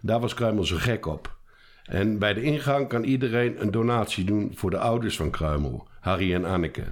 Daar 0.02 0.20
was 0.20 0.34
Kruimel 0.34 0.64
zo 0.64 0.76
gek 0.78 1.06
op. 1.06 1.36
En 1.84 2.18
bij 2.18 2.34
de 2.34 2.42
ingang 2.42 2.88
kan 2.88 3.04
iedereen 3.04 3.60
een 3.60 3.70
donatie 3.70 4.24
doen 4.24 4.52
voor 4.54 4.70
de 4.70 4.78
ouders 4.78 5.16
van 5.16 5.30
Kruimel, 5.30 5.86
Harry 6.00 6.34
en 6.34 6.44
Anneke. 6.44 6.84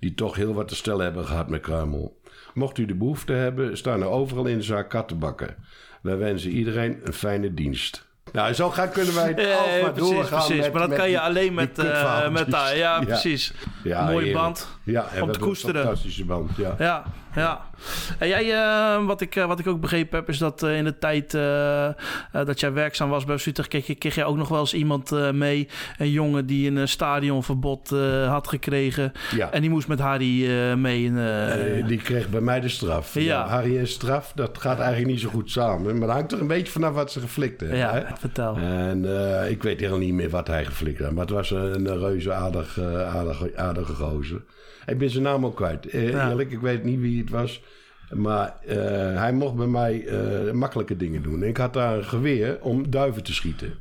Die 0.00 0.14
toch 0.14 0.36
heel 0.36 0.54
wat 0.54 0.68
te 0.68 0.74
stellen 0.76 1.04
hebben 1.04 1.24
gehad 1.24 1.48
met 1.48 1.60
Kruimel. 1.60 2.20
Mocht 2.54 2.78
u 2.78 2.84
de 2.86 2.94
behoefte 2.94 3.32
hebben, 3.32 3.76
staan 3.76 4.00
er 4.00 4.08
overal 4.08 4.46
in 4.46 4.56
de 4.56 4.62
zaak 4.64 4.90
kattenbakken. 4.90 5.54
Wij 6.02 6.16
wensen 6.16 6.50
iedereen 6.50 7.00
een 7.04 7.12
fijne 7.12 7.54
dienst. 7.54 8.10
Nou, 8.32 8.52
zo 8.52 8.70
gaan 8.70 8.90
kunnen 8.90 9.14
wij 9.14 9.28
het 9.28 9.38
Eh, 9.38 9.56
alsmaar 9.58 9.92
precies, 9.92 10.10
doorgaan. 10.14 10.38
precies. 10.46 10.62
met- 10.62 10.72
maar 10.72 10.80
dat 10.80 10.88
met 10.90 10.98
kan 10.98 11.10
je 11.10 11.20
alleen 11.20 11.54
met, 11.54 11.72
kutverhaaltjes. 11.72 12.44
met 12.44 12.54
haar. 12.54 12.76
Ja, 12.76 13.00
precies. 13.00 13.52
Ja, 13.84 14.04
Mooie 14.04 14.14
heerlijk. 14.16 14.34
band. 14.44 14.68
Ja, 14.84 15.00
om 15.02 15.08
te 15.08 15.14
hebben 15.14 15.34
een 15.34 15.40
koesteren. 15.40 15.82
fantastische 15.82 16.24
band, 16.24 16.56
ja. 16.56 16.74
Ja, 16.78 17.04
ja. 17.34 17.60
En 18.18 18.28
jij, 18.28 18.52
eh, 18.54 19.04
wat, 19.06 19.20
ik, 19.20 19.36
eh, 19.36 19.46
wat 19.46 19.58
ik 19.58 19.66
ook 19.66 19.80
begrepen 19.80 20.18
heb, 20.18 20.28
is 20.28 20.38
dat 20.38 20.62
eh, 20.62 20.76
in 20.76 20.84
de 20.84 20.98
tijd 20.98 21.30
dat 22.46 22.60
jij 22.60 22.72
werkzaam 22.72 23.08
was 23.08 23.24
bij 23.24 23.34
Utrecht, 23.46 23.68
kreeg, 23.68 23.86
je- 23.86 23.94
kreeg 23.94 24.14
jij 24.14 24.24
ook 24.24 24.36
nog 24.36 24.48
wel 24.48 24.60
eens 24.60 24.74
iemand 24.74 25.32
mee, 25.32 25.68
een 25.98 26.10
jongen 26.10 26.46
die 26.46 26.70
een 26.70 26.88
stadionverbod 26.88 27.90
had 28.26 28.48
gekregen. 28.48 29.12
Ja. 29.36 29.50
En 29.50 29.60
die 29.60 29.70
moest 29.70 29.88
met 29.88 30.00
Harry 30.00 30.48
mee. 30.76 31.04
in, 31.04 31.86
die 31.86 31.98
kreeg 31.98 32.28
bij 32.28 32.40
mij 32.40 32.60
de 32.60 32.68
straf. 32.68 33.14
Ja. 33.14 33.20
Ja. 33.20 33.46
Harry 33.46 33.78
en 33.78 33.88
straf, 33.88 34.32
dat 34.34 34.58
gaat 34.58 34.78
eigenlijk 34.78 35.10
niet 35.10 35.20
zo 35.20 35.28
goed 35.28 35.50
samen. 35.50 35.98
Maar 35.98 36.06
dat 36.06 36.16
hangt 36.16 36.32
er 36.32 36.40
een 36.40 36.46
beetje 36.46 36.72
vanaf 36.72 36.94
wat 36.94 37.12
ze 37.12 37.20
geflikt 37.20 37.60
hebben. 37.60 37.78
ja, 37.78 37.92
hè? 37.94 38.02
vertel. 38.18 38.56
En 38.56 39.04
ik 39.50 39.62
weet 39.62 39.78
helemaal 39.80 39.98
niet 39.98 40.14
meer 40.14 40.30
wat 40.30 40.46
hij 40.46 40.64
geflikt 40.64 41.00
had. 41.00 41.10
Maar 41.12 41.20
het 41.24 41.30
was 41.34 41.50
een, 41.50 41.98
reuze 41.98 42.32
aardig, 42.32 42.78
eh, 42.78 43.16
aardig, 43.16 43.54
aardige 43.56 43.92
gozer. 43.94 44.42
Ik 44.86 44.98
ben 44.98 45.10
zijn 45.10 45.22
naam 45.22 45.46
ook 45.46 45.56
kwijt. 45.56 45.86
Eh. 45.86 46.28
Eerlijk, 46.28 46.50
ik 46.50 46.60
weet 46.60 46.84
niet 46.84 47.00
wie 47.00 47.20
het 47.20 47.30
was. 47.30 47.62
Maar 48.10 48.56
eh, 48.66 48.76
hij 49.16 49.32
mocht 49.32 49.54
bij 49.54 49.66
mij 49.66 50.06
eh, 50.06 50.52
makkelijke 50.52 50.96
dingen 50.96 51.22
doen. 51.22 51.42
Ik 51.42 51.56
had 51.56 51.72
daar 51.72 51.96
een 51.96 52.04
geweer 52.04 52.58
om 52.60 52.90
duiven 52.90 53.22
te 53.22 53.34
schieten. 53.34 53.74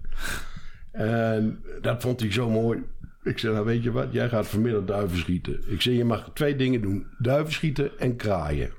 En 0.91 1.63
dat 1.81 2.01
vond 2.01 2.19
hij 2.19 2.31
zo 2.31 2.49
mooi. 2.49 2.83
Ik 3.23 3.39
zei, 3.39 3.53
nou 3.53 3.65
weet 3.65 3.83
je 3.83 3.91
wat, 3.91 4.07
jij 4.11 4.29
gaat 4.29 4.47
vanmiddag 4.47 4.85
duiven 4.85 5.17
schieten. 5.17 5.61
Ik 5.67 5.81
zei, 5.81 5.95
je 5.97 6.05
mag 6.05 6.29
twee 6.33 6.55
dingen 6.55 6.81
doen. 6.81 7.07
Duiven 7.17 7.53
schieten 7.53 7.99
en 7.99 8.15
kraaien. 8.15 8.71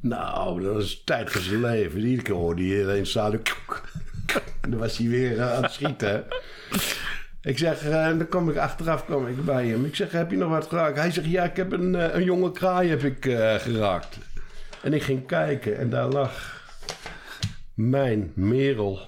Nou, 0.00 0.62
dat 0.62 0.82
is 0.82 1.02
tijd 1.04 1.30
van 1.30 1.40
zijn 1.40 1.60
leven. 1.60 2.00
Iedere 2.00 2.22
keer 2.22 2.34
hoorde 2.34 2.62
hij 2.62 2.96
het 2.96 3.08
stadion... 3.08 3.42
Dan 4.68 4.78
was 4.78 4.98
hij 4.98 5.08
weer 5.08 5.42
aan 5.42 5.62
het 5.62 5.72
schieten. 5.72 6.24
Ik 7.48 7.58
zeg, 7.58 7.84
eh, 7.84 8.06
en 8.06 8.18
dan 8.18 8.28
kom 8.28 8.50
ik 8.50 8.56
achteraf 8.56 9.04
kom 9.04 9.26
ik 9.26 9.44
bij 9.44 9.66
hem. 9.66 9.84
Ik 9.84 9.94
zeg, 9.96 10.12
heb 10.12 10.30
je 10.30 10.36
nog 10.36 10.50
wat 10.50 10.66
geraakt? 10.66 10.96
Hij 10.96 11.10
zegt, 11.10 11.26
ja, 11.30 11.44
ik 11.44 11.56
heb 11.56 11.72
een, 11.72 11.94
eh, 11.94 12.14
een 12.14 12.24
jonge 12.24 12.52
kraai 12.52 12.88
heb 12.88 13.02
ik, 13.02 13.26
eh, 13.26 13.54
geraakt. 13.54 14.18
En 14.82 14.92
ik 14.92 15.02
ging 15.02 15.26
kijken 15.26 15.78
en 15.78 15.90
daar 15.90 16.08
lag 16.08 16.62
mijn 17.74 18.32
merel. 18.34 19.00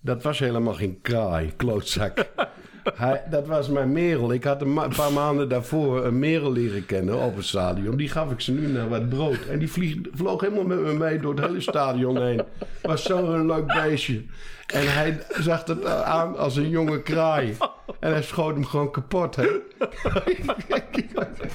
Dat 0.00 0.22
was 0.22 0.38
helemaal 0.38 0.74
geen 0.74 0.98
kraai, 1.02 1.52
klootzak. 1.56 2.18
Hij, 2.94 3.22
dat 3.30 3.46
was 3.46 3.68
mijn 3.68 3.92
merel. 3.92 4.32
Ik 4.32 4.44
had 4.44 4.60
een, 4.60 4.72
ma- 4.72 4.88
paar 4.88 5.12
maanden 5.12 5.48
daarvoor 5.48 6.04
een 6.04 6.18
merel 6.18 6.52
leren 6.52 6.86
kennen 6.86 7.18
op 7.18 7.36
het 7.36 7.44
stadion. 7.44 7.96
Die 7.96 8.08
gaf 8.08 8.30
ik 8.30 8.40
ze 8.40 8.52
nu 8.52 8.66
naar 8.66 8.88
wat 8.88 9.08
brood. 9.08 9.46
En 9.50 9.58
die 9.58 9.70
vlieg, 9.70 9.96
vloog 10.12 10.40
helemaal 10.40 10.64
met 10.64 10.80
me 10.80 10.92
mee 10.92 11.20
door 11.20 11.34
het 11.34 11.44
hele 11.46 11.60
stadion 11.60 12.22
heen. 12.22 12.42
Was 12.82 13.02
zo'n 13.02 13.46
leuk 13.46 13.66
beestje. 13.66 14.22
En 14.66 14.92
hij 14.92 15.22
zag 15.40 15.64
het 15.64 15.84
aan 15.86 16.36
als 16.38 16.56
een 16.56 16.68
jonge 16.68 17.02
kraai. 17.02 17.56
En 18.00 18.12
hij 18.12 18.22
schoot 18.22 18.54
hem 18.54 18.64
gewoon 18.66 18.90
kapot. 18.90 19.36
Hè? 19.36 19.46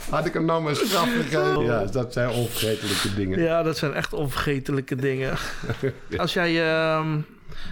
Had 0.10 0.26
ik 0.26 0.34
hem 0.34 0.46
nou 0.46 0.62
maar 0.64 0.76
straf 0.76 1.10
gegeven. 1.14 1.64
Ja, 1.64 1.86
dat 1.86 2.14
zijn 2.14 2.30
onvergetelijke 2.30 3.14
dingen. 3.16 3.42
Ja, 3.42 3.64
dat 3.64 3.78
zijn 3.78 3.94
echt 3.94 4.14
onvergetelijke 4.14 4.96
dingen. 4.96 5.34
Als 6.18 6.34
jij... 6.34 6.50
ehm, 6.50 7.18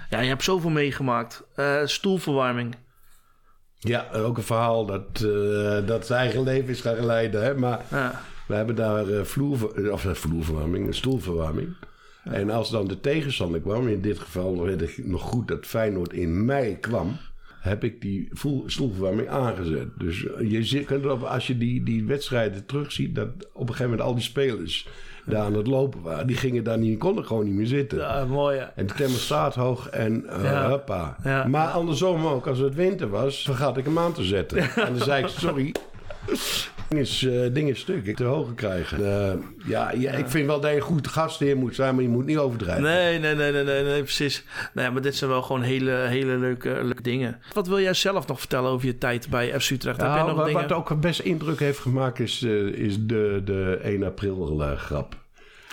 ja, 0.09 0.19
je 0.19 0.27
hebt 0.29 0.43
zoveel 0.43 0.69
meegemaakt. 0.69 1.43
Eh, 1.55 1.75
stoelverwarming. 1.85 2.75
Ja, 3.79 4.05
ook 4.13 4.37
een 4.37 4.43
verhaal 4.43 4.85
dat, 4.85 5.01
eh, 5.15 5.87
dat 5.87 6.05
zijn 6.05 6.19
eigen 6.19 6.43
leven 6.43 6.69
is 6.69 6.81
gaan 6.81 7.05
leiden. 7.05 7.43
Hè? 7.43 7.55
Maar 7.55 7.79
Ja. 7.91 8.21
we 8.47 8.55
hebben 8.55 8.75
daar 8.75 9.09
eh, 9.09 9.23
vloer, 9.23 9.91
of, 9.91 10.05
vloerverwarming, 10.11 10.87
een 10.87 10.93
En 12.31 12.49
als 12.49 12.69
dan 12.69 12.87
de 12.87 12.99
tegenstander 12.99 13.61
kwam, 13.61 13.87
in 13.87 14.01
dit 14.01 14.19
geval 14.19 14.61
weet 14.63 14.81
ik 14.81 15.05
nog 15.05 15.21
goed 15.21 15.47
dat 15.47 15.65
Feyenoord 15.65 16.13
in 16.13 16.45
mei 16.45 16.77
kwam, 16.79 17.17
heb 17.59 17.83
ik 17.83 18.01
die 18.01 18.29
stoelverwarming 18.65 19.27
aangezet. 19.29 19.87
Dus 19.97 20.25
eh, 20.27 20.69
je 20.71 20.83
kunt 20.83 21.03
erop, 21.03 21.23
als 21.23 21.47
je 21.47 21.57
die, 21.57 21.83
die 21.83 22.05
wedstrijden 22.05 22.65
terugziet, 22.65 23.15
dat 23.15 23.27
op 23.53 23.61
een 23.61 23.67
gegeven 23.67 23.83
moment 23.89 24.01
al 24.07 24.13
die 24.13 24.23
spelers 24.23 24.87
daar 25.25 25.41
aan 25.43 25.53
het 25.53 25.67
lopen 25.67 26.01
waren. 26.01 26.27
Die 26.27 26.35
gingen 26.35 26.63
daar 26.63 26.77
niet, 26.77 26.99
konden 26.99 27.25
gewoon 27.25 27.45
niet 27.45 27.53
meer 27.53 27.65
zitten. 27.67 27.97
Ja, 27.97 28.25
mooi. 28.25 28.55
Ja. 28.57 28.71
En 28.75 28.87
de 28.87 28.93
thermostaat 28.93 29.55
hoog 29.55 29.87
en 29.89 30.25
Ja. 30.41 30.69
hoppa. 30.69 31.17
Ja. 31.23 31.47
Maar 31.47 31.67
andersom 31.67 32.25
ook, 32.25 32.47
als 32.47 32.59
het 32.59 32.75
winter 32.75 33.09
was, 33.09 33.41
vergat 33.43 33.77
ik 33.77 33.85
hem 33.85 33.99
aan 33.99 34.13
te 34.13 34.23
zetten. 34.23 34.57
en 34.87 34.93
dan 34.93 35.03
zei 35.03 35.23
ik, 35.23 35.29
sorry, 35.29 35.71
ding 36.87 37.01
is, 37.01 37.25
eh, 37.25 37.53
ding 37.53 37.69
is 37.69 37.79
stuk, 37.79 38.05
ik 38.05 38.15
te 38.15 38.23
hoge 38.23 38.53
krijgen. 38.53 38.97
Eh, 39.05 39.37
ja, 39.65 39.91
ja, 39.91 40.11
ik 40.11 40.27
vind 40.27 40.45
wel 40.45 40.59
dat 40.59 40.69
je 40.69 40.75
een 40.75 40.81
goed 40.81 41.07
gastheer 41.07 41.57
moet 41.57 41.75
zijn, 41.75 41.95
maar 41.95 42.03
je 42.03 42.09
moet 42.09 42.25
niet 42.25 42.37
overdrijven. 42.37 42.83
Nee, 42.83 43.19
nee, 43.19 43.35
nee, 43.35 43.51
nee, 43.51 43.63
nee, 43.63 43.83
nee, 43.83 44.03
precies. 44.03 44.43
Nee, 44.73 44.89
maar 44.89 45.01
dit 45.01 45.15
zijn 45.15 45.29
wel 45.29 45.41
gewoon 45.41 45.61
hele, 45.61 45.91
hele 45.91 46.37
leuke, 46.37 46.79
leuke 46.83 47.01
dingen. 47.01 47.41
Wat 47.53 47.67
wil 47.67 47.79
jij 47.79 47.93
zelf 47.93 48.27
nog 48.27 48.39
vertellen 48.39 48.71
over 48.71 48.87
je 48.87 48.97
tijd 48.97 49.29
bij 49.29 49.59
FC 49.59 49.69
Utrecht? 49.69 50.01
Heb 50.01 50.13
jij 50.13 50.23
nog 50.23 50.35
wat, 50.35 50.45
dingen? 50.45 50.61
wat 50.61 50.71
ook 50.71 51.01
best 51.01 51.19
indruk 51.19 51.59
heeft 51.59 51.79
gemaakt 51.79 52.19
is, 52.19 52.41
eh, 52.43 52.65
is 52.65 53.05
de, 53.05 53.41
de 53.45 53.79
1 53.83 54.03
april 54.03 54.63
eh, 54.63 54.77
grap. 54.77 55.15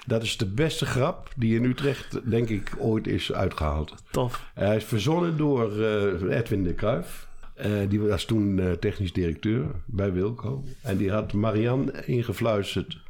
Dat 0.07 0.23
is 0.23 0.37
de 0.37 0.47
beste 0.47 0.87
grap 0.87 1.29
die 1.37 1.57
in 1.57 1.65
Utrecht, 1.65 2.31
denk 2.31 2.49
ik, 2.49 2.73
ooit 2.79 3.07
is 3.07 3.33
uitgehaald. 3.33 3.95
Tof. 4.11 4.51
Hij 4.55 4.77
is 4.77 4.85
verzonnen 4.85 5.37
door 5.37 5.81
eh, 5.81 6.37
Edwin 6.39 6.63
de 6.63 6.75
Kruijf. 6.75 7.27
Eh, 7.55 7.89
die 7.89 8.01
was 8.01 8.25
toen 8.25 8.59
eh, 8.59 8.73
technisch 8.73 9.13
directeur 9.13 9.83
bij 9.87 10.13
Wilco. 10.13 10.65
En 10.83 10.97
die 10.97 11.11
had 11.11 11.33
Marianne 11.33 12.05
ingefluisterd. 12.07 13.03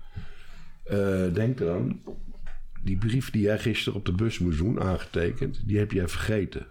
eh, 0.84 1.32
denk 1.32 1.60
eraan, 1.60 2.02
die 2.82 2.98
brief 2.98 3.30
die 3.30 3.42
jij 3.42 3.58
gisteren 3.58 3.98
op 3.98 4.04
de 4.04 4.12
bus 4.12 4.38
moest 4.38 4.78
aangetekend, 4.78 5.68
die 5.68 5.78
heb 5.78 5.92
jij 5.92 6.08
vergeten. 6.08 6.66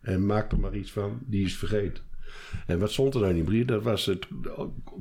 En 0.00 0.26
maak 0.26 0.52
er 0.52 0.60
maar 0.60 0.76
iets 0.76 0.92
van, 0.92 1.18
die 1.26 1.44
is 1.44 1.56
vergeten. 1.56 2.04
En 2.66 2.78
wat 2.78 2.92
stond 2.92 3.14
er 3.14 3.20
nou 3.20 3.32
in 3.32 3.36
die 3.36 3.48
brief? 3.48 3.64
Dat 3.64 3.82
was 3.82 4.06
het 4.06 4.28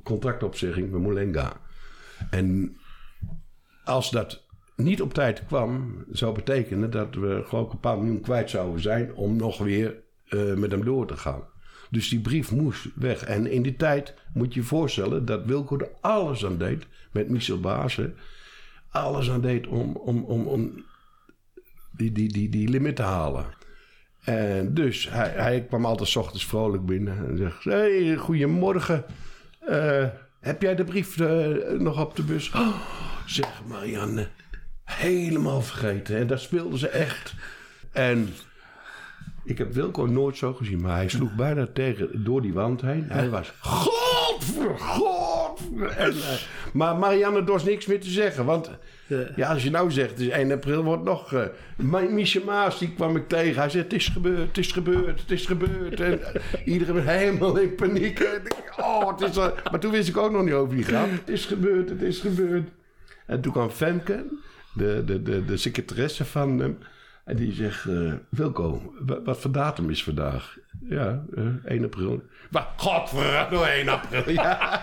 contractopzegging 0.03 0.91
van 0.91 1.01
Molenga. 1.01 1.61
En 2.29 2.77
als 3.83 4.11
dat 4.11 4.45
niet 4.75 5.01
op 5.01 5.13
tijd 5.13 5.45
kwam, 5.45 6.03
zou 6.11 6.33
betekenen 6.33 6.89
dat 6.89 7.15
we 7.15 7.43
geloof 7.45 7.65
ik 7.67 7.73
een 7.73 7.79
paar 7.79 7.97
miljoen 7.97 8.21
kwijt 8.21 8.49
zouden 8.49 8.81
zijn 8.81 9.13
om 9.13 9.35
nog 9.35 9.57
weer 9.57 10.03
met 10.55 10.71
hem 10.71 10.83
door 10.83 11.07
te 11.07 11.17
gaan. 11.17 11.51
Dus 11.93 12.09
die 12.09 12.19
brief 12.19 12.51
moest 12.51 12.87
weg. 12.95 13.23
En 13.23 13.51
in 13.51 13.61
die 13.61 13.75
tijd 13.75 14.13
moet 14.33 14.53
je 14.53 14.59
je 14.59 14.65
voorstellen 14.65 15.25
dat 15.25 15.45
Wilco 15.45 15.77
er 15.77 15.89
alles 16.01 16.45
aan 16.45 16.57
deed, 16.57 16.85
met 17.11 17.29
Michel 17.29 17.59
Bazen, 17.59 18.15
alles 18.89 19.29
aan 19.29 19.41
deed 19.41 19.67
om, 19.67 19.95
om, 19.95 20.23
om, 20.23 20.47
om 20.47 20.83
die, 21.91 22.11
die, 22.11 22.31
die, 22.31 22.49
die 22.49 22.69
limit 22.69 22.95
te 22.95 23.01
halen. 23.01 23.45
En 24.23 24.73
dus 24.73 25.09
hij, 25.09 25.29
hij 25.29 25.65
kwam 25.65 25.85
altijd 25.85 26.09
's 26.09 26.15
ochtends 26.15 26.45
vrolijk 26.45 26.85
binnen 26.85 27.27
en 27.27 27.37
zegt: 27.37 27.63
Hey, 27.63 28.15
goedemorgen. 28.15 29.05
Eh, 29.59 30.05
heb 30.39 30.61
jij 30.61 30.75
de 30.75 30.83
brief 30.83 31.19
eh, 31.19 31.79
nog 31.79 32.01
op 32.01 32.15
de 32.15 32.23
bus? 32.23 32.51
Oh, 32.51 32.75
zeg 33.25 33.61
Marianne, 33.67 34.27
helemaal 34.83 35.61
vergeten. 35.61 36.17
En 36.17 36.27
daar 36.27 36.39
speelden 36.39 36.79
ze 36.79 36.87
echt. 36.87 37.33
En 37.91 38.29
ik 39.43 39.57
heb 39.57 39.73
Wilco 39.73 40.05
nooit 40.05 40.37
zo 40.37 40.53
gezien, 40.53 40.81
maar 40.81 40.95
hij 40.95 41.09
sloeg 41.09 41.35
bijna 41.35 41.67
tegen, 41.73 42.23
door 42.23 42.41
die 42.41 42.53
wand 42.53 42.81
heen. 42.81 43.05
Hij 43.07 43.29
was, 43.29 43.53
god, 43.59 44.43
En, 45.97 46.11
eh, 46.11 46.41
maar 46.73 46.97
Marianne 46.97 47.43
dorst 47.43 47.65
niks 47.65 47.85
meer 47.85 48.01
te 48.01 48.09
zeggen. 48.09 48.45
Want 48.45 48.71
ja, 49.35 49.53
als 49.53 49.63
je 49.63 49.69
nou 49.69 49.91
zegt, 49.91 50.09
het 50.09 50.19
is 50.19 50.27
1 50.27 50.51
april, 50.51 50.83
wordt 50.83 51.03
nog... 51.03 51.35
Miesje 52.09 52.41
Maas, 52.45 52.79
die 52.79 52.93
kwam 52.93 53.15
ik 53.15 53.27
tegen. 53.27 53.61
Hij 53.61 53.69
zei, 53.69 53.83
het 53.83 53.93
is 53.93 54.07
gebeurd, 54.07 54.47
het 54.47 54.57
is 54.57 54.71
gebeurd, 54.71 55.19
het 55.19 55.31
is 55.31 55.45
gebeurd. 55.45 55.99
En 55.99 56.33
eh, 56.33 56.41
iedereen 56.65 57.07
helemaal 57.07 57.57
in 57.57 57.75
paniek. 57.75 58.19
En 58.19 58.41
oh, 58.77 59.07
het 59.07 59.29
is... 59.29 59.35
Maar 59.71 59.79
toen 59.79 59.91
wist 59.91 60.09
ik 60.09 60.17
ook 60.17 60.31
nog 60.31 60.43
niet 60.43 60.53
over 60.53 60.75
die 60.75 60.85
grap. 60.85 61.11
Het 61.11 61.29
is 61.29 61.45
gebeurd, 61.45 61.89
het 61.89 62.01
is 62.01 62.19
gebeurd. 62.19 62.69
En 63.25 63.41
toen 63.41 63.51
kwam 63.51 63.69
Femke, 63.69 64.25
de, 64.73 65.03
de, 65.05 65.21
de, 65.21 65.45
de 65.45 65.57
secretaresse 65.57 66.25
van 66.25 66.59
hem. 66.59 66.77
En 67.23 67.35
die 67.35 67.53
zegt, 67.53 67.85
eh, 67.85 68.13
Wilco, 68.29 68.93
wa- 69.05 69.21
wat 69.21 69.37
voor 69.37 69.51
datum 69.51 69.89
is 69.89 70.03
vandaag? 70.03 70.57
Ja, 70.89 71.25
eh 71.35 71.43
1 71.65 71.83
april. 71.83 72.23
Wat? 72.51 72.67
Godverdomme, 72.77 73.65
1 73.67 73.89
april. 73.89 74.29
Ja. 74.29 74.81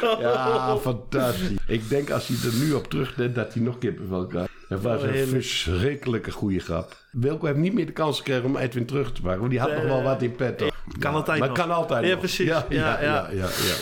ja, 0.20 0.76
fantastisch. 0.76 1.56
Ik 1.66 1.88
denk 1.88 2.10
als 2.10 2.28
hij 2.28 2.50
er 2.50 2.56
nu 2.58 2.72
op 2.72 2.86
terugdenkt 2.86 3.34
dat 3.34 3.54
hij 3.54 3.62
nog 3.62 3.78
kippenvel 3.78 4.26
krijgt. 4.26 4.50
Het 4.68 4.82
was 4.82 5.02
een 5.02 5.26
verschrikkelijke 5.26 6.30
goede 6.30 6.58
grap. 6.58 6.96
Wilco 7.12 7.46
heeft 7.46 7.58
niet 7.58 7.72
meer 7.74 7.86
de 7.86 7.92
kans 7.92 8.16
gekregen 8.18 8.44
om 8.44 8.56
Edwin 8.56 8.86
terug 8.86 9.12
te 9.12 9.20
pakken. 9.20 9.38
Want 9.38 9.50
die 9.50 9.60
had 9.60 9.72
nog 9.74 9.82
wel 9.84 10.02
wat 10.02 10.22
in 10.22 10.34
petto. 10.36 10.68
Kan 10.98 11.14
altijd 11.14 11.38
Maar 11.38 11.48
nog. 11.48 11.56
kan 11.56 11.70
altijd 11.70 12.04
Ja, 12.04 12.10
nog. 12.10 12.18
precies. 12.18 12.46
Ja, 12.46 12.66
ja, 12.68 12.76
Ja, 12.78 13.02
ja, 13.02 13.28
ja. 13.30 13.30
ja, 13.30 13.46
ja. 13.46 13.74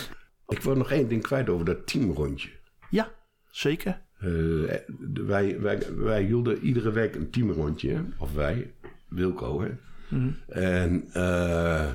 Ik 0.47 0.61
wil 0.61 0.75
nog 0.75 0.91
één 0.91 1.07
ding 1.07 1.21
kwijt 1.21 1.49
over 1.49 1.65
dat 1.65 1.87
teamrondje. 1.87 2.49
Ja, 2.89 3.09
zeker. 3.51 4.01
Eh, 4.23 4.75
wij, 5.25 5.59
wij, 5.61 5.79
wij 5.97 6.23
hielden 6.23 6.59
iedere 6.59 6.91
week 6.91 7.15
een 7.15 7.29
teamrondje. 7.29 7.89
hè. 7.89 8.01
Of 8.17 8.33
wij, 8.33 8.71
Wilco. 9.07 9.61
Hè. 9.61 9.69
En 10.47 11.03
eh, 11.13 11.89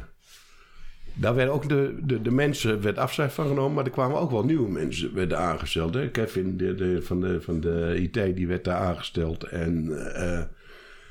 daar 1.14 1.34
werden 1.34 1.54
ook 1.54 1.68
de, 1.68 1.98
de, 2.02 2.22
de 2.22 2.30
mensen 2.30 2.80
werd 2.82 2.98
afscheid 2.98 3.32
van 3.32 3.46
genomen. 3.46 3.74
Maar 3.74 3.84
er 3.84 3.90
kwamen 3.90 4.20
ook 4.20 4.30
wel 4.30 4.44
nieuwe 4.44 4.70
mensen 4.70 5.14
werden 5.14 5.38
aangesteld. 5.38 5.94
Hè. 5.94 6.10
Kevin 6.10 6.56
de, 6.56 6.74
de, 6.74 7.02
van, 7.02 7.20
de, 7.20 7.40
van 7.40 7.60
de 7.60 7.96
IT 7.98 8.36
die 8.36 8.46
werd 8.46 8.64
daar 8.64 8.78
aangesteld. 8.80 9.44
En, 9.44 10.04
eh, 10.14 10.42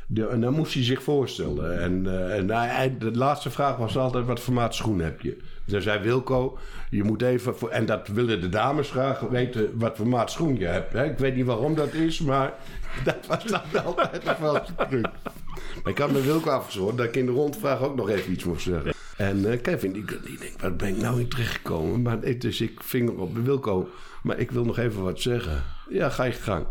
de, 0.07 0.27
en 0.27 0.41
dan 0.41 0.53
moest 0.53 0.73
hij 0.73 0.83
zich 0.83 1.03
voorstellen. 1.03 1.79
En, 1.79 2.27
en 2.31 2.47
de 2.99 3.11
laatste 3.11 3.49
vraag 3.49 3.77
was 3.77 3.97
altijd: 3.97 4.25
wat 4.25 4.39
voor 4.39 4.53
maat 4.53 4.75
schoen 4.75 4.99
heb 4.99 5.21
je? 5.21 5.37
Dan 5.67 5.81
zei 5.81 5.99
Wilco, 5.99 6.57
je 6.89 7.03
moet 7.03 7.21
even... 7.21 7.71
En 7.71 7.85
dat 7.85 8.07
willen 8.07 8.41
de 8.41 8.49
dames 8.49 8.89
graag 8.91 9.19
weten 9.19 9.71
wat 9.77 9.97
voor 9.97 10.07
maat 10.07 10.31
schoen 10.31 10.59
je 10.59 10.65
hebt. 10.65 10.93
Hè? 10.93 11.05
Ik 11.05 11.17
weet 11.17 11.35
niet 11.35 11.45
waarom 11.45 11.75
dat 11.75 11.93
is, 11.93 12.19
maar 12.19 12.53
dat 13.03 13.25
was 13.27 13.43
dan 13.43 13.85
altijd 13.85 14.39
wel 14.39 14.57
eens 14.59 14.69
druk. 14.89 15.07
Maar 15.83 15.91
ik 15.91 15.97
had 15.97 16.11
met 16.11 16.25
Wilco 16.25 16.49
afgesproken 16.49 16.95
dat 16.95 17.05
ik 17.05 17.15
in 17.15 17.25
de 17.25 17.31
rondvraag 17.31 17.81
ook 17.81 17.95
nog 17.95 18.09
even 18.09 18.31
iets 18.31 18.43
moest 18.43 18.63
zeggen. 18.63 18.93
En 19.17 19.51
eh, 19.51 19.61
Kevin, 19.61 19.91
die, 19.91 20.05
denkt, 20.05 20.61
waar 20.61 20.75
ben 20.75 20.87
ik 20.87 20.97
nou 20.97 21.19
in 21.19 21.27
terechtgekomen? 21.29 22.01
Maar 22.01 22.37
dus 22.39 22.61
ik 22.61 22.83
vinger 22.83 23.19
op 23.19 23.37
Wilco, 23.37 23.89
maar 24.23 24.39
ik 24.39 24.51
wil 24.51 24.65
nog 24.65 24.77
even 24.77 25.03
wat 25.03 25.19
zeggen. 25.21 25.63
Ja, 25.89 26.09
ga 26.09 26.23
je 26.23 26.31
gang. 26.31 26.65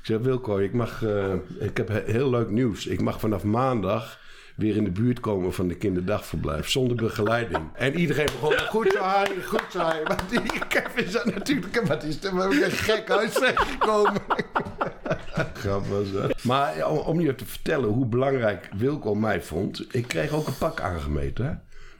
Ik 0.00 0.08
zeg, 0.08 0.18
Wilco, 0.18 0.58
ik, 0.58 0.72
mag, 0.72 1.02
eh, 1.04 1.32
ik 1.58 1.76
heb 1.76 1.88
he- 1.88 2.02
heel 2.12 2.30
leuk 2.30 2.50
nieuws. 2.50 2.86
Ik 2.86 3.00
mag 3.00 3.20
vanaf 3.20 3.44
maandag 3.44 4.18
weer 4.54 4.76
in 4.76 4.84
de 4.84 4.90
buurt 4.90 5.20
komen 5.20 5.52
van 5.52 5.68
de 5.68 5.74
kinderdagverblijf. 5.74 6.70
Zonder 6.70 6.96
begeleiding. 6.96 7.62
En 7.74 7.94
iedereen 7.94 8.26
begon, 8.26 8.58
goed 8.58 8.92
zo 8.92 8.98
Harry, 8.98 9.42
goed 9.42 9.64
zo 9.70 9.78
Harry. 9.78 10.02
Maar 10.02 10.24
die 10.30 10.40
Kevin 10.68 11.10
zei 11.10 11.30
natuurlijk, 11.34 11.86
wat 11.86 12.02
is 12.02 12.24
er 12.24 12.34
maar 12.34 12.50
een 12.50 12.70
gek 12.70 13.08
huis 13.08 13.38
gekomen. 13.54 14.22
Grap 15.62 15.86
was 15.86 16.12
dat. 16.12 16.44
Maar 16.44 16.88
om, 16.88 16.98
om 16.98 17.20
je 17.20 17.34
te 17.34 17.44
vertellen 17.44 17.88
hoe 17.88 18.06
belangrijk 18.06 18.68
Wilco 18.76 19.14
mij 19.14 19.42
vond. 19.42 19.94
Ik 19.94 20.08
kreeg 20.08 20.30
ook 20.30 20.46
een 20.46 20.58
pak 20.58 20.80
aangemeten. 20.80 21.46
Hè? 21.46 21.52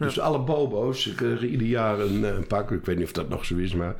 Dus 0.04 0.20
alle 0.20 0.38
bobo's, 0.38 1.14
kreeg 1.14 1.42
ieder 1.42 1.66
jaar 1.66 1.98
een, 1.98 2.24
eh, 2.24 2.34
een 2.34 2.46
pak. 2.46 2.70
Ik 2.70 2.84
weet 2.84 2.96
niet 2.96 3.06
of 3.06 3.12
dat 3.12 3.28
nog 3.28 3.44
zo 3.44 3.56
is, 3.56 3.74
maar... 3.74 3.94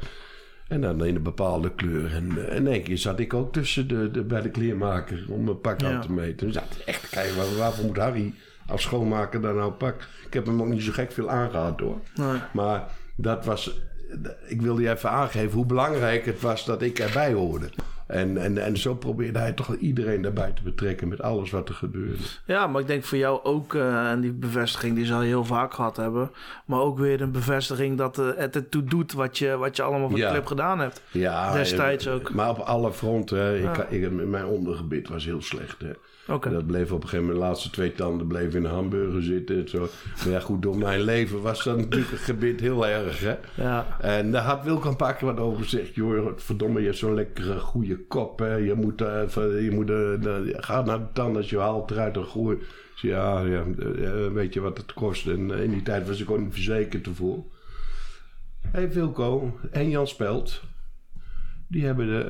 En 0.73 0.81
dan 0.81 1.05
in 1.05 1.15
een 1.17 1.23
bepaalde 1.23 1.75
kleur. 1.75 2.15
En 2.15 2.49
eh, 2.49 2.57
in 2.57 2.67
één 2.67 2.83
keer 2.83 2.99
zat 2.99 3.19
ik 3.19 3.35
ook 3.35 3.53
tussen 3.53 3.89
de, 3.89 4.11
de, 4.11 4.23
bij 4.23 4.41
de 4.43 4.51
kleermaker 4.51 5.25
om 5.29 5.49
een 5.49 5.61
pak 5.61 5.81
Ja. 5.81 5.91
aan 5.95 6.01
te 6.01 6.13
meten. 6.13 6.47
Dus 6.47 6.57
is 6.57 6.85
echt 6.85 7.09
kijken, 7.09 7.37
waar, 7.37 7.57
waarvoor 7.57 7.85
moet 7.85 7.97
Harry 7.97 8.35
als 8.67 8.83
schoonmaker 8.83 9.41
dan 9.41 9.55
nou 9.57 9.71
een 9.71 9.77
pak? 9.77 10.09
Ik 10.27 10.35
heb 10.35 10.47
hem 10.47 10.61
ook 10.63 10.69
niet 10.69 10.83
zo 10.83 10.93
gek 10.93 11.13
veel 11.13 11.31
aangehad 11.31 11.81
hoor. 11.81 12.01
Nee. 12.15 12.41
Maar 12.53 12.91
dat 13.17 13.45
was. 13.45 13.81
Ik 14.47 14.63
wilde 14.63 14.83
je 14.83 14.91
even 14.91 15.11
aangeven 15.11 15.53
hoe 15.53 15.67
belangrijk 15.67 16.27
het 16.27 16.41
was 16.41 16.65
dat 16.65 16.83
ik 16.83 16.99
erbij 16.99 17.33
hoorde. 17.33 17.69
En, 18.07 18.37
en, 18.39 18.59
en 18.59 18.77
zo 18.77 18.95
probeerde 18.95 19.39
hij 19.39 19.53
toch 19.53 19.77
iedereen 19.77 20.23
daarbij 20.23 20.53
te 20.53 20.63
betrekken 20.63 21.09
met 21.09 21.23
alles 21.23 21.51
wat 21.51 21.69
er 21.69 21.75
gebeurde. 21.75 22.23
Ja, 22.45 22.67
maar 22.67 22.81
ik 22.81 22.87
denk 22.87 23.05
voor 23.05 23.19
jou 23.19 23.45
ook, 23.45 23.75
eh, 23.75 24.11
en 24.11 24.21
die 24.21 24.33
bevestiging 24.33 24.95
die 24.95 25.07
zal 25.07 25.21
je 25.23 25.27
heel 25.29 25.45
vaak 25.45 25.75
gehad 25.75 25.97
hebben. 25.97 26.31
Maar 26.65 26.81
ook 26.81 26.99
weer 26.99 27.21
een 27.21 27.33
bevestiging 27.33 27.99
dat 27.99 28.19
eh, 28.19 28.27
het 28.37 28.55
ertoe 28.57 28.85
doet 28.85 29.13
wat 29.13 29.39
je, 29.39 29.57
wat 29.57 29.77
je 29.77 29.83
allemaal 29.83 30.09
voor 30.09 30.19
de 30.19 30.25
Ja. 30.25 30.31
club 30.31 30.47
gedaan 30.47 30.79
hebt. 30.79 31.03
Ja, 31.11 31.53
Destijds 31.53 32.07
eh, 32.07 32.15
ook. 32.15 32.33
Maar 32.33 32.51
op 32.51 32.59
alle 32.59 32.93
fronten. 32.93 33.57
Ik, 33.57 33.77
Ja. 33.77 33.85
ik, 33.87 34.11
mijn 34.11 34.45
ondergebit 34.47 35.09
was 35.09 35.25
heel 35.25 35.43
slecht. 35.43 35.81
Hè. 35.81 35.91
Dat 36.27 36.67
bleef 36.67 36.93
op 36.93 37.03
een 37.03 37.09
gegeven 37.09 37.21
moment, 37.25 37.41
de 37.41 37.47
laatste 37.47 37.71
twee 37.71 37.93
tanden 37.93 38.27
bleven 38.27 38.53
in 38.57 38.63
de 38.63 38.69
hamburger 38.69 39.23
zitten. 39.23 39.57
En 39.61 39.69
zo. 39.69 39.89
Maar 40.25 40.29
ja, 40.33 40.41
goed, 40.41 40.63
door 40.63 40.79
mijn 40.79 41.01
leven 41.01 41.43
was 41.43 41.65
dat 41.65 41.77
natuurlijk 41.77 42.13
een 42.13 42.19
gebit 42.19 42.61
heel 42.61 42.87
erg. 42.87 43.21
Hè. 43.21 43.35
Ja. 43.55 43.97
En 44.01 44.31
daar 44.33 44.43
had 44.43 44.65
Wilco 44.65 44.89
een 44.89 44.97
paar 44.97 45.17
keer 45.17 45.29
wat 45.29 45.39
over 45.39 45.63
gezegd. 45.63 45.95
Joh, 45.95 46.33
verdomme, 46.37 46.81
je 46.81 46.87
hebt 46.87 46.99
zo'n 46.99 47.15
lekkere 47.15 47.59
goede 47.59 47.99
kop. 47.99 48.39
Hè. 48.39 48.55
Je 48.55 48.75
moet, 48.75 49.01
even- 49.01 49.63
je 49.63 49.71
moet 49.71 49.91
eh, 49.91 50.61
ga 50.63 50.83
naar 50.83 50.99
de 50.99 51.07
tandarts, 51.13 51.51
je 51.51 51.59
haalt 51.59 51.91
eruit 51.91 52.17
een 52.17 52.25
goeie. 52.25 52.59
Ja, 52.97 53.41
ja, 53.41 53.65
eh, 54.03 54.27
weet 54.33 54.55
je 54.55 54.61
wat 54.61 54.77
het 54.77 54.93
kost? 54.93 55.27
En 55.27 55.51
in 55.51 55.71
die 55.71 55.83
tijd 55.83 56.09
was 56.09 56.21
ik 56.21 56.31
ook 56.31 56.39
niet 56.39 56.53
verzekerd 56.53 57.07
ervoor. 57.07 57.45
Hé 58.61 58.69
hey, 58.81 58.93
Wilco 58.93 59.59
en 59.71 59.91
Jan 59.91 60.07
Spelt. 60.07 60.63
Die 61.73 61.85
hebben 61.85 62.07
de, 62.07 62.21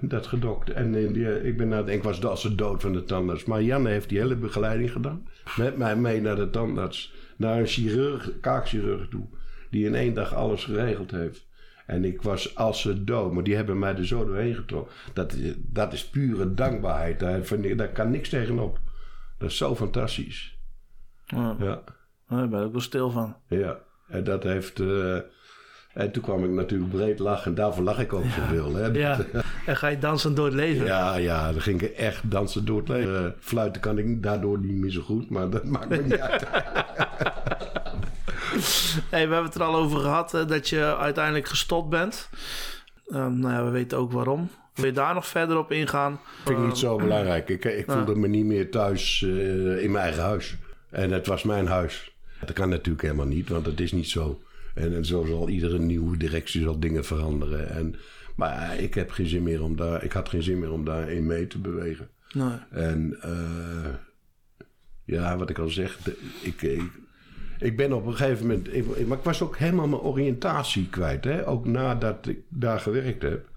eh, 0.00 0.08
dat 0.08 0.26
gedokt. 0.26 0.70
En 0.70 0.94
eh, 0.94 1.12
die, 1.12 1.42
ik 1.44 1.56
ben 1.56 1.68
nou, 1.68 1.90
ik 1.90 2.02
was 2.02 2.24
als 2.24 2.40
ze 2.40 2.54
dood 2.54 2.80
van 2.82 2.92
de 2.92 3.04
tandarts. 3.04 3.44
Maar 3.44 3.62
Janne 3.62 3.88
heeft 3.88 4.08
die 4.08 4.18
hele 4.18 4.36
begeleiding 4.36 4.90
gedaan. 4.92 5.28
Met 5.56 5.76
mij 5.76 5.96
mee 5.96 6.20
naar 6.20 6.36
de 6.36 6.50
tandarts. 6.50 7.12
Naar 7.36 7.58
een 7.58 7.66
chirurg, 7.66 8.30
kaakchirurg 8.40 9.08
toe. 9.08 9.26
Die 9.70 9.86
in 9.86 9.94
één 9.94 10.14
dag 10.14 10.34
alles 10.34 10.64
geregeld 10.64 11.10
heeft. 11.10 11.46
En 11.86 12.04
ik 12.04 12.22
was 12.22 12.56
als 12.56 12.80
ze 12.80 13.04
dood. 13.04 13.32
Maar 13.32 13.42
die 13.44 13.54
hebben 13.56 13.78
mij 13.78 13.96
er 13.96 14.06
zo 14.06 14.24
doorheen 14.26 14.54
getrokken. 14.54 14.94
Dat, 15.12 15.32
is- 15.32 15.54
dat 15.58 15.92
is 15.92 16.08
pure 16.08 16.54
dankbaarheid. 16.54 17.20
Daar, 17.20 17.40
daar 17.76 17.92
kan 17.92 18.10
niks 18.10 18.28
tegenop. 18.28 18.80
Dat 19.38 19.50
is 19.50 19.56
zo 19.56 19.74
fantastisch. 19.74 20.58
Ja. 21.26 21.56
Ja. 21.58 21.82
Daar 22.28 22.48
ben 22.48 22.60
ik 22.60 22.66
ook 22.66 22.72
wel 22.72 22.80
stil 22.80 23.10
van. 23.10 23.36
Ja, 23.48 23.78
en 24.08 24.24
dat 24.24 24.42
heeft. 24.42 24.80
eh, 24.80 25.18
en 25.96 26.10
toen 26.10 26.22
kwam 26.22 26.44
ik 26.44 26.50
natuurlijk 26.50 26.90
breed 26.90 27.18
lachen. 27.18 27.50
En 27.50 27.54
daarvoor 27.54 27.84
lach 27.84 27.98
ik 27.98 28.12
ook 28.12 28.24
zoveel. 28.24 28.74
Hè? 28.74 28.86
Ja. 28.86 29.18
En 29.66 29.76
ga 29.76 29.88
je 29.88 29.98
dansen 29.98 30.34
door 30.34 30.44
het 30.44 30.54
leven. 30.54 30.86
ja, 30.86 31.16
ja, 31.16 31.52
dan 31.52 31.60
ging 31.60 31.82
ik 31.82 31.90
echt 31.90 32.30
dansen 32.30 32.64
door 32.64 32.78
het 32.78 32.88
leven. 32.88 33.24
Eh, 33.24 33.30
fluiten 33.40 33.80
kan 33.80 33.98
ik 33.98 34.22
daardoor 34.22 34.58
niet 34.58 34.76
meer 34.76 34.90
zo 34.90 35.00
goed, 35.00 35.30
maar 35.30 35.50
dat 35.50 35.64
maakt 35.64 35.88
me 35.88 35.96
niet 35.96 36.20
uit. 36.20 36.46
Hey, 39.10 39.28
we 39.28 39.34
hebben 39.34 39.44
het 39.44 39.54
er 39.54 39.62
al 39.62 39.74
over 39.76 40.00
gehad 40.00 40.32
hè, 40.32 40.44
dat 40.44 40.68
je 40.68 40.96
uiteindelijk 40.96 41.48
gestopt 41.48 41.90
bent. 41.90 42.28
Ehm, 43.08 43.38
nou 43.38 43.54
ja, 43.54 43.64
we 43.64 43.70
weten 43.70 43.98
ook 43.98 44.12
waarom. 44.12 44.50
Wil 44.74 44.84
je 44.84 44.92
daar 44.92 45.14
nog 45.14 45.26
verder 45.26 45.58
op 45.58 45.72
ingaan? 45.72 46.20
vind 46.44 46.58
ik 46.58 46.64
niet 46.64 46.78
zo 46.78 46.96
belangrijk. 46.96 47.48
Ik, 47.48 47.64
ik 47.64 47.84
voelde 47.88 48.14
me 48.14 48.28
niet 48.28 48.44
meer 48.44 48.70
thuis 48.70 49.22
eh, 49.22 49.82
in 49.82 49.90
mijn 49.90 50.04
eigen 50.04 50.22
huis. 50.22 50.56
En 50.90 51.10
het 51.10 51.26
was 51.26 51.42
mijn 51.42 51.66
huis. 51.66 52.16
Dat 52.40 52.52
kan 52.52 52.68
natuurlijk 52.68 53.02
helemaal 53.02 53.26
niet, 53.26 53.48
want 53.48 53.66
het 53.66 53.80
is 53.80 53.92
niet 53.92 54.08
zo. 54.08 54.40
En, 54.76 54.94
en 54.94 55.04
zo 55.04 55.24
zal 55.24 55.48
iedere 55.48 55.78
nieuwe 55.78 56.16
directie 56.16 56.62
zal 56.62 56.80
dingen 56.80 57.04
veranderen. 57.04 57.68
En, 57.70 57.94
maar 58.36 58.78
ik 58.78 58.94
heb 58.94 59.10
geen 59.10 59.26
zin 59.26 59.42
meer 59.42 59.62
om 59.62 59.76
daar. 59.76 60.04
Ik 60.04 60.12
had 60.12 60.28
geen 60.28 60.42
zin 60.42 60.58
meer 60.58 60.72
om 60.72 60.84
daarin 60.84 61.26
mee 61.26 61.46
te 61.46 61.58
bewegen. 61.58 62.08
Nee. 62.32 62.56
En 62.70 63.16
eh, 63.20 63.94
ja, 65.04 65.36
wat 65.36 65.50
ik 65.50 65.58
al 65.58 65.68
zeg, 65.68 65.96
de- 65.96 66.18
ik, 66.42 66.62
ik, 66.62 66.82
ik 67.58 67.76
ben 67.76 67.92
op 67.92 68.06
een 68.06 68.16
gegeven 68.16 68.46
moment. 68.46 68.74
Ik, 68.74 69.06
maar 69.06 69.18
ik 69.18 69.24
was 69.24 69.42
ook 69.42 69.56
helemaal 69.56 69.88
mijn 69.88 70.00
oriëntatie 70.02 70.88
kwijt. 70.88 71.24
Hè? 71.24 71.46
Ook 71.48 71.66
nadat 71.66 72.26
ik 72.28 72.38
daar 72.48 72.80
gewerkt 72.80 73.22
heb. 73.22 73.48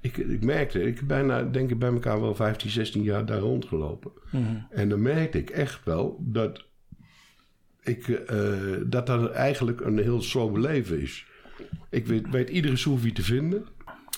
Ik, 0.00 0.16
ik 0.16 0.44
merkte, 0.44 0.82
ik 0.82 1.06
bijna, 1.06 1.42
denk 1.42 1.70
ik 1.70 1.78
bij 1.78 1.92
elkaar 1.92 2.20
wel 2.20 2.34
15, 2.34 2.70
16 2.70 3.02
jaar 3.02 3.26
daar 3.26 3.38
rondgelopen. 3.38 4.10
En 4.70 4.88
dan 4.88 5.02
merkte 5.02 5.38
ik 5.38 5.50
echt 5.50 5.84
wel 5.84 6.16
dat 6.20 6.64
ik, 7.88 8.08
eh, 8.08 8.38
dat 8.86 9.06
dat 9.06 9.30
eigenlijk 9.30 9.80
een 9.80 9.98
heel 9.98 10.22
sober 10.22 10.60
leven 10.60 11.00
is. 11.00 11.26
Ik 11.90 12.06
weet, 12.06 12.30
weet 12.30 12.48
iedere 12.50 12.76
soefie 12.76 13.12
te 13.12 13.22
vinden. 13.22 13.66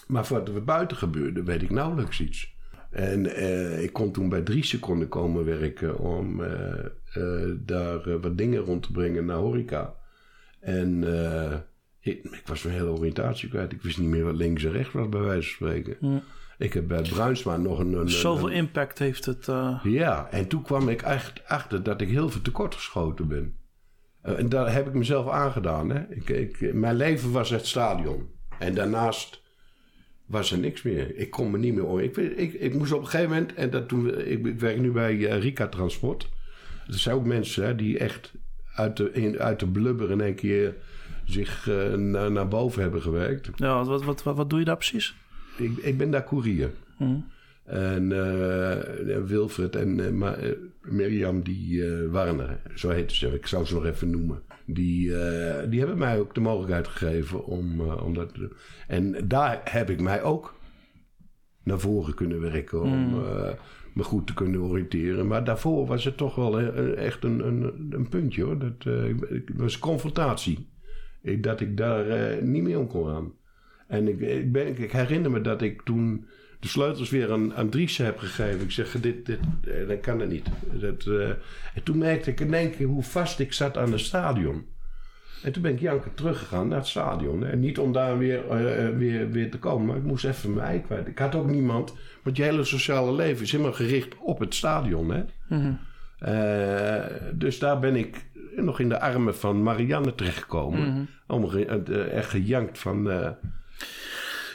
Maar 0.07 0.27
wat 0.29 0.49
er 0.49 0.65
buiten 0.65 0.97
gebeurde, 0.97 1.43
weet 1.43 1.63
ik 1.63 1.71
nauwelijks 1.71 2.21
iets. 2.21 2.55
En 2.91 3.35
eh, 3.35 3.83
ik 3.83 3.93
kon 3.93 4.13
toen 4.13 4.29
bij 4.29 4.41
drie 4.41 4.65
seconden 4.65 5.09
komen 5.09 5.45
werken 5.45 5.99
om 5.99 6.43
eh, 6.45 7.51
daar 7.59 8.21
wat 8.21 8.39
dingen 8.39 8.61
rond 8.61 8.83
te 8.83 8.93
brengen 8.93 9.25
naar 9.25 9.37
horeca. 9.37 9.95
En 10.61 11.03
ik, 12.01 12.25
ik 12.25 12.43
was 12.47 12.63
mijn 12.63 12.75
hele 12.77 12.91
oriëntatie 12.91 13.49
kwijt. 13.49 13.73
Ik 13.73 13.83
wist 13.83 13.99
niet 13.99 14.09
meer 14.09 14.25
wat 14.25 14.35
links 14.37 14.65
en 14.65 14.73
rechts 14.73 14.93
was, 14.93 15.09
bij 15.09 15.21
wijze 15.21 15.49
van 15.49 15.69
spreken. 15.69 16.23
Ik 16.59 16.73
heb 16.73 16.89
bij 16.89 17.03
Bruinsma 17.03 17.57
nog 17.57 17.79
een... 17.79 17.93
een 17.93 18.09
Zoveel 18.11 18.51
een- 18.51 18.57
impact 18.57 18.99
heeft 18.99 19.25
het. 19.25 19.47
ja, 19.83 20.29
en 20.31 20.47
toen 20.49 20.63
kwam 20.63 20.89
ik 20.89 21.03
echt 21.03 21.43
achter 21.47 21.83
dat 21.83 22.01
ik 22.01 22.09
heel 22.09 22.29
veel 22.31 22.43
tekortgeschoten 22.43 23.29
ben. 23.29 23.55
Eh, 24.23 24.39
en 24.39 24.49
daar 24.49 24.73
heb 24.73 24.87
ik 24.87 24.95
mezelf 24.95 25.29
aangedaan. 25.29 25.91
Hè? 25.91 26.01
Ik, 26.09 26.29
ik, 26.29 26.75
mijn 26.75 26.97
leven 26.97 27.33
was 27.33 27.51
het 27.51 27.67
stadion. 27.67 28.29
En 28.59 28.75
daarnaast 28.75 29.43
was 30.27 30.53
er 30.53 30.59
niks 30.59 30.83
meer. 30.83 31.17
Ik 31.17 31.31
kon 31.31 31.51
me 31.51 31.59
niet 31.59 31.75
meer 31.75 31.85
horen. 31.85 32.05
Ik, 32.05 32.17
ik, 32.17 32.53
ik 32.53 32.75
moest 32.75 32.93
op 32.93 33.01
een 33.01 33.07
gegeven 33.07 33.31
moment, 33.31 33.55
en 33.55 33.71
dat 33.71 33.89
toen, 33.89 34.19
ik, 34.19 34.47
ik 34.47 34.61
werk 34.61 34.79
nu 34.79 34.91
bij 34.91 35.27
eh, 35.27 35.41
Rika 35.41 35.69
Transport. 35.69 36.29
Er 36.87 36.99
zijn 36.99 37.17
ook 37.17 37.25
mensen 37.25 37.65
hè, 37.65 37.75
die 37.75 37.99
echt 37.99 38.33
uit 38.75 38.97
de, 38.97 39.13
in, 39.13 39.39
uit 39.39 39.61
de 39.61 39.69
blubber 39.69 40.11
in 40.11 40.21
één 40.21 40.35
keer 40.35 40.75
zich 41.25 41.69
eh, 41.69 41.93
naar, 41.93 42.33
naar 42.33 42.49
boven 42.49 42.83
hebben 42.83 43.03
gewerkt. 43.03 43.51
Ja, 43.57 43.85
wat, 43.85 44.05
wat, 44.05 44.23
wat, 44.23 44.37
wat 44.37 44.51
doe 44.51 44.59
je 44.59 44.65
daar 44.65 44.77
precies? 44.77 45.15
Ik, 45.57 45.77
ik 45.77 45.99
ben 45.99 46.11
daar 46.11 46.25
koerier. 46.25 46.71
En 47.65 48.13
eh, 48.13 49.23
Wilfred 49.25 49.77
en 49.77 50.01
eh, 50.07 50.13
Ma- 50.13 50.35
eh, 50.35 50.51
Mirjam, 50.83 51.43
die 51.43 51.85
eh, 51.87 52.11
waren 52.11 52.41
er. 52.41 52.61
Zo 52.75 52.89
heette 52.91 53.15
ze. 53.17 53.27
Ik 53.35 53.47
zou 53.47 53.65
ze 53.65 53.75
nog 53.75 53.85
even 53.87 54.11
noemen. 54.11 54.43
Die, 54.67 55.09
die 55.69 55.79
hebben 55.79 55.99
mij 55.99 56.19
ook 56.19 56.35
de 56.35 56.41
mogelijkheid 56.41 56.89
gegeven 56.89 57.45
om, 57.45 57.81
om 57.81 58.15
dat 58.15 58.35
te 58.35 58.41
doen. 58.41 58.53
En 58.89 59.29
daar 59.29 59.61
heb 59.65 59.91
ik 59.91 60.01
mij 60.01 60.23
ook 60.23 60.55
naar 61.65 61.81
voren 61.81 62.15
kunnen 62.15 62.41
werken. 62.41 62.81
Om 62.83 63.15
eh, 63.25 63.51
me 63.95 64.03
goed 64.03 64.27
te 64.27 64.35
kunnen 64.35 64.61
oriënteren. 64.61 65.27
Maar 65.27 65.45
daarvoor 65.45 65.87
was 65.87 66.05
het 66.05 66.17
toch 66.17 66.35
wel 66.35 66.61
echt 66.97 67.25
een, 67.25 67.47
een, 67.47 67.87
een 67.91 68.09
puntje 68.09 68.43
hoor. 68.43 68.59
Dat 68.59 68.85
ik- 69.31 69.51
was 69.57 69.79
confrontatie. 69.79 70.69
Ik, 71.23 71.43
dat 71.43 71.61
ik 71.61 71.77
daar 71.77 72.43
niet 72.43 72.63
meer 72.63 72.79
om 72.79 72.87
kon 72.87 73.07
gaan. 73.07 73.33
En 73.89 74.09
ik, 74.09 74.21
ik, 74.21 74.53
ben, 74.53 74.67
ik 74.83 74.93
herinner 74.93 75.31
me 75.31 75.41
dat 75.41 75.63
ik 75.63 75.83
toen 75.83 76.27
de 76.61 76.69
sleutels 76.69 77.11
weer 77.11 77.33
aan, 77.33 77.55
aan 77.55 77.69
Dries 77.69 77.97
heb 77.97 78.19
gegeven. 78.19 78.61
Ik 78.61 78.71
zeg, 78.71 78.91
dit, 79.01 79.27
dit, 79.27 79.39
eh, 79.65 79.89
dat 79.89 80.01
kan 80.01 80.19
dat 80.19 80.29
niet. 80.29 80.47
Dat, 80.73 81.07
eh, 81.07 81.29
en 81.75 81.83
toen 81.85 81.99
merkte 81.99 82.31
ik 82.31 82.41
in 82.41 82.55
één 82.55 82.77
keer 82.77 82.87
hoe 82.87 83.03
vast 83.03 83.39
ik 83.39 83.53
zat 83.53 83.77
aan 83.79 83.93
het 83.93 84.01
stadion. 84.01 84.67
En 85.43 85.53
toen 85.53 85.63
ben 85.63 85.73
ik 85.73 85.81
Janke 85.81 86.15
teruggegaan 86.15 86.69
naar 86.69 86.79
het 86.79 86.87
stadion. 86.87 87.45
En 87.47 87.61
niet 87.61 87.79
om 87.79 87.93
daar 87.93 88.19
weer, 88.19 88.49
eh, 88.51 88.89
weer, 88.97 89.31
weer 89.31 89.51
te 89.51 89.59
komen, 89.59 89.87
maar 89.87 89.97
ik 89.97 90.03
moest 90.03 90.25
even 90.25 90.55
mijn 90.55 90.67
ei 90.67 90.81
kwijt. 90.83 91.07
Ik 91.07 91.19
had 91.19 91.35
ook 91.35 91.51
niemand, 91.51 91.95
want 92.23 92.37
je 92.37 92.43
hele 92.43 92.65
sociale 92.65 93.13
leven 93.15 93.43
is 93.43 93.53
helemaal 93.53 93.73
gericht 93.73 94.15
op 94.19 94.39
het 94.39 94.55
stadion. 94.55 95.11
Hè? 95.11 95.23
Eh, 96.19 97.05
dus 97.35 97.59
daar 97.59 97.79
ben 97.79 97.97
ik 97.97 98.25
nog 98.57 98.81
in 98.81 98.89
de 98.89 99.01
armen 99.01 99.37
van 99.37 99.63
Marianne 99.63 100.15
terechtgekomen. 100.15 101.09
Om 101.27 101.49
ge- 101.49 101.65
eh, 101.67 102.13
echt 102.17 102.31
gejankt 102.31 102.79
van... 102.79 103.11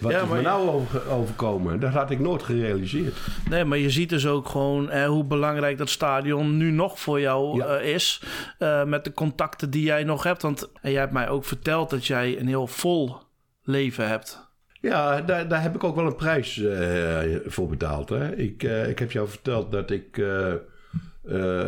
wat 0.02 0.12
Ja, 0.12 0.22
is 0.22 0.28
maar 0.28 0.38
me 0.38 0.44
nou 0.44 0.70
over, 0.70 1.10
overkomen? 1.10 1.80
Dat 1.80 1.92
had 1.92 2.12
ik 2.12 2.20
nooit 2.20 2.44
gerealiseerd. 2.44 3.16
Nee, 3.50 3.64
maar 3.66 3.78
je 3.78 3.90
ziet 3.90 4.10
dus 4.10 4.28
ook 4.28 4.50
gewoon 4.50 4.90
eh, 4.90 5.06
hoe 5.08 5.24
belangrijk 5.24 5.78
dat 5.78 5.90
stadion 5.90 6.58
nu 6.58 6.72
nog 6.72 7.00
voor 7.00 7.20
jou 7.20 7.58
Ja. 7.58 7.66
eh, 7.66 7.94
is. 7.94 8.22
eh, 8.60 8.84
met 8.84 9.04
de 9.04 9.12
contacten 9.14 9.70
die 9.70 9.84
jij 9.84 10.04
nog 10.04 10.24
hebt. 10.24 10.42
Want 10.42 10.70
en 10.82 10.92
jij 10.92 11.00
hebt 11.00 11.14
mij 11.14 11.30
ook 11.30 11.46
verteld 11.46 11.90
dat 11.90 12.06
jij 12.06 12.40
een 12.40 12.48
heel 12.48 12.68
vol 12.68 13.16
leven 13.64 14.08
hebt. 14.08 14.44
Ja, 14.82 15.22
daar, 15.22 15.48
daar 15.48 15.62
heb 15.62 15.76
ik 15.76 15.84
ook 15.84 15.96
wel 15.96 16.06
een 16.06 16.16
prijs 16.16 16.58
eh, 16.64 17.20
voor 17.46 17.68
betaald. 17.70 18.10
Hè? 18.10 18.36
Ik, 18.36 18.64
ik 18.64 19.00
heb 19.00 19.12
jou 19.12 19.28
verteld 19.28 19.72
dat 19.72 19.92
ik 19.92 20.22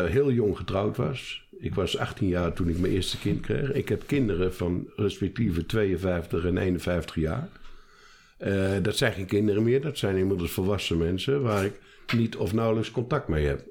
heel 0.08 0.32
jong 0.32 0.58
getrouwd 0.58 0.98
was. 0.98 1.46
Ik 1.60 1.76
was 1.76 1.98
18 1.98 2.28
jaar 2.28 2.54
toen 2.54 2.70
ik 2.70 2.78
mijn 2.80 2.94
eerste 2.94 3.20
kind 3.20 3.42
kreeg. 3.42 3.72
Ik 3.72 3.90
heb 3.90 4.04
kinderen 4.06 4.54
van 4.56 4.88
respectieve 4.96 5.66
52 5.66 6.46
en 6.46 6.58
51 6.58 7.16
jaar. 7.16 7.48
Eh, 8.38 8.72
dat 8.82 8.98
zijn 8.98 9.14
geen 9.14 9.26
kinderen 9.26 9.64
meer, 9.64 9.82
dat 9.82 9.98
zijn 9.98 10.16
inmiddels 10.18 10.52
volwassen 10.52 10.98
mensen 10.98 11.42
waar 11.42 11.66
ik 11.66 11.80
niet 12.16 12.36
of 12.36 12.54
nauwelijks 12.54 12.92
contact 12.92 13.28
mee 13.28 13.46
heb. 13.46 13.62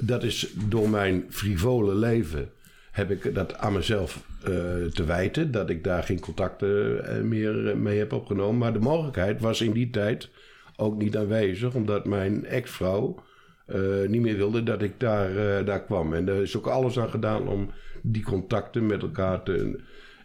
Dat 0.00 0.22
is 0.22 0.54
door 0.68 0.88
mijn 0.88 1.24
frivole 1.28 1.94
leven 1.94 2.50
heb 2.90 3.10
ik 3.10 3.34
dat 3.34 3.58
aan 3.58 3.72
mezelf 3.72 4.24
eh, 4.42 4.50
te 4.92 5.04
wijten. 5.06 5.50
Dat 5.50 5.70
ik 5.70 5.84
daar 5.84 6.02
geen 6.02 6.20
contacten 6.20 7.04
eh, 7.04 7.22
meer 7.22 7.78
mee 7.78 7.98
heb 7.98 8.12
opgenomen. 8.12 8.58
Maar 8.58 8.72
de 8.72 8.78
mogelijkheid 8.78 9.40
was 9.40 9.60
in 9.60 9.72
die 9.72 9.90
tijd 9.90 10.28
ook 10.76 10.98
niet 10.98 11.16
aanwezig. 11.16 11.74
Omdat 11.74 12.04
mijn 12.04 12.46
ex-vrouw 12.46 13.22
niet 14.06 14.20
meer 14.20 14.36
wilde 14.36 14.62
dat 14.62 14.82
ik 14.82 15.00
daar, 15.00 15.64
daar 15.64 15.84
kwam. 15.84 16.14
En 16.14 16.28
er 16.28 16.42
is 16.42 16.56
ook 16.56 16.66
alles 16.66 16.98
aan 16.98 17.10
gedaan 17.10 17.48
om 17.48 17.70
die 18.02 18.22
contacten 18.22 18.86
met 18.86 19.02
elkaar 19.02 19.42
te... 19.42 19.80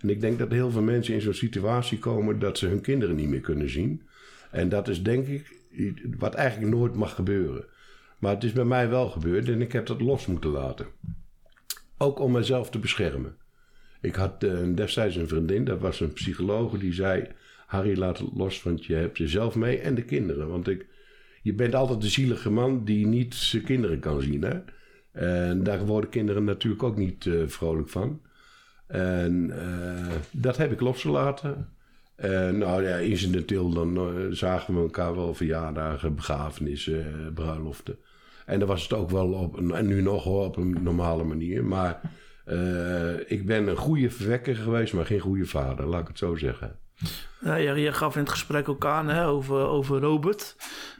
En 0.05 0.11
ik 0.11 0.21
denk 0.21 0.39
dat 0.39 0.51
heel 0.51 0.71
veel 0.71 0.81
mensen 0.81 1.13
in 1.13 1.21
zo'n 1.21 1.33
situatie 1.33 1.99
komen 1.99 2.39
dat 2.39 2.57
ze 2.57 2.67
hun 2.67 2.81
kinderen 2.81 3.15
niet 3.15 3.29
meer 3.29 3.41
kunnen 3.41 3.69
zien. 3.69 4.01
En 4.51 4.69
dat 4.69 4.87
is 4.87 5.03
denk 5.03 5.27
ik 5.27 5.59
wat 6.17 6.33
eigenlijk 6.33 6.75
nooit 6.75 6.95
mag 6.95 7.15
gebeuren. 7.15 7.65
Maar 8.19 8.33
het 8.33 8.43
is 8.43 8.51
bij 8.51 8.65
mij 8.65 8.89
wel 8.89 9.09
gebeurd 9.09 9.49
en 9.49 9.61
ik 9.61 9.71
heb 9.71 9.85
dat 9.85 10.01
los 10.01 10.25
moeten 10.25 10.49
laten. 10.49 10.85
Ook 11.97 12.19
om 12.19 12.31
mezelf 12.31 12.69
te 12.69 12.79
beschermen. 12.79 13.35
Ik 14.01 14.15
had 14.15 14.43
eh, 14.43 14.57
destijds 14.75 15.15
een 15.15 15.27
vriendin, 15.27 15.63
dat 15.63 15.79
was 15.79 15.99
een 15.99 16.13
psycholoog, 16.13 16.79
die 16.79 16.93
zei: 16.93 17.27
Harry, 17.65 17.97
laat 17.97 18.17
het 18.17 18.29
los, 18.33 18.63
want 18.63 18.85
je 18.85 18.93
hebt 18.93 19.17
jezelf 19.17 19.55
mee 19.55 19.77
en 19.77 19.95
de 19.95 20.03
kinderen. 20.03 20.47
Want 20.47 20.67
ik, 20.67 20.85
je 21.41 21.53
bent 21.53 21.75
altijd 21.75 22.01
de 22.01 22.09
zielige 22.09 22.49
man 22.49 22.83
die 22.83 23.07
niet 23.07 23.35
zijn 23.35 23.63
kinderen 23.63 23.99
kan 23.99 24.21
zien. 24.21 24.43
Hè? 24.43 24.59
En 25.11 25.63
daar 25.63 25.85
worden 25.85 26.09
kinderen 26.09 26.43
natuurlijk 26.43 26.83
ook 26.83 26.97
niet 26.97 27.25
eh, 27.25 27.33
vrolijk 27.45 27.89
van. 27.89 28.21
En 28.87 29.51
eh, 29.51 30.15
dat 30.31 30.57
heb 30.57 30.71
ik 30.71 30.81
losgelaten. 30.81 31.69
En 32.15 32.57
nou 32.57 32.83
ja, 32.83 32.95
incidenteel 32.95 33.69
dan 33.69 33.97
eh, 33.97 34.25
zagen 34.29 34.73
we 34.73 34.79
elkaar 34.79 35.15
wel 35.15 35.33
verjaardagen, 35.33 36.15
begrafenissen, 36.15 36.99
eh, 36.99 37.33
bruiloften. 37.33 37.97
En 38.45 38.59
dan 38.59 38.67
was 38.67 38.83
het 38.83 38.93
ook 38.93 39.09
wel 39.09 39.31
op 39.33 39.57
een, 39.57 39.71
en 39.71 39.87
nu 39.87 40.01
nog 40.01 40.23
hoor, 40.23 40.45
op 40.45 40.57
een 40.57 40.77
normale 40.83 41.23
manier. 41.23 41.63
Maar 41.63 42.01
ik 43.27 43.45
ben 43.45 43.67
een 43.67 43.75
goede 43.75 44.09
verwekker 44.09 44.55
geweest, 44.55 44.93
maar 44.93 45.05
geen 45.05 45.19
goede 45.19 45.45
vader, 45.45 45.85
laat 45.85 46.01
ik 46.01 46.07
het 46.07 46.17
zo 46.17 46.35
zeggen. 46.35 46.79
Ja, 47.39 47.55
je, 47.55 47.73
je 47.73 47.93
gaf 47.93 48.13
in 48.15 48.21
het 48.21 48.29
gesprek 48.29 48.69
ook 48.69 48.85
aan 48.85 49.07
hè, 49.09 49.27
over, 49.27 49.55
over 49.55 49.99
Robert. 50.01 50.55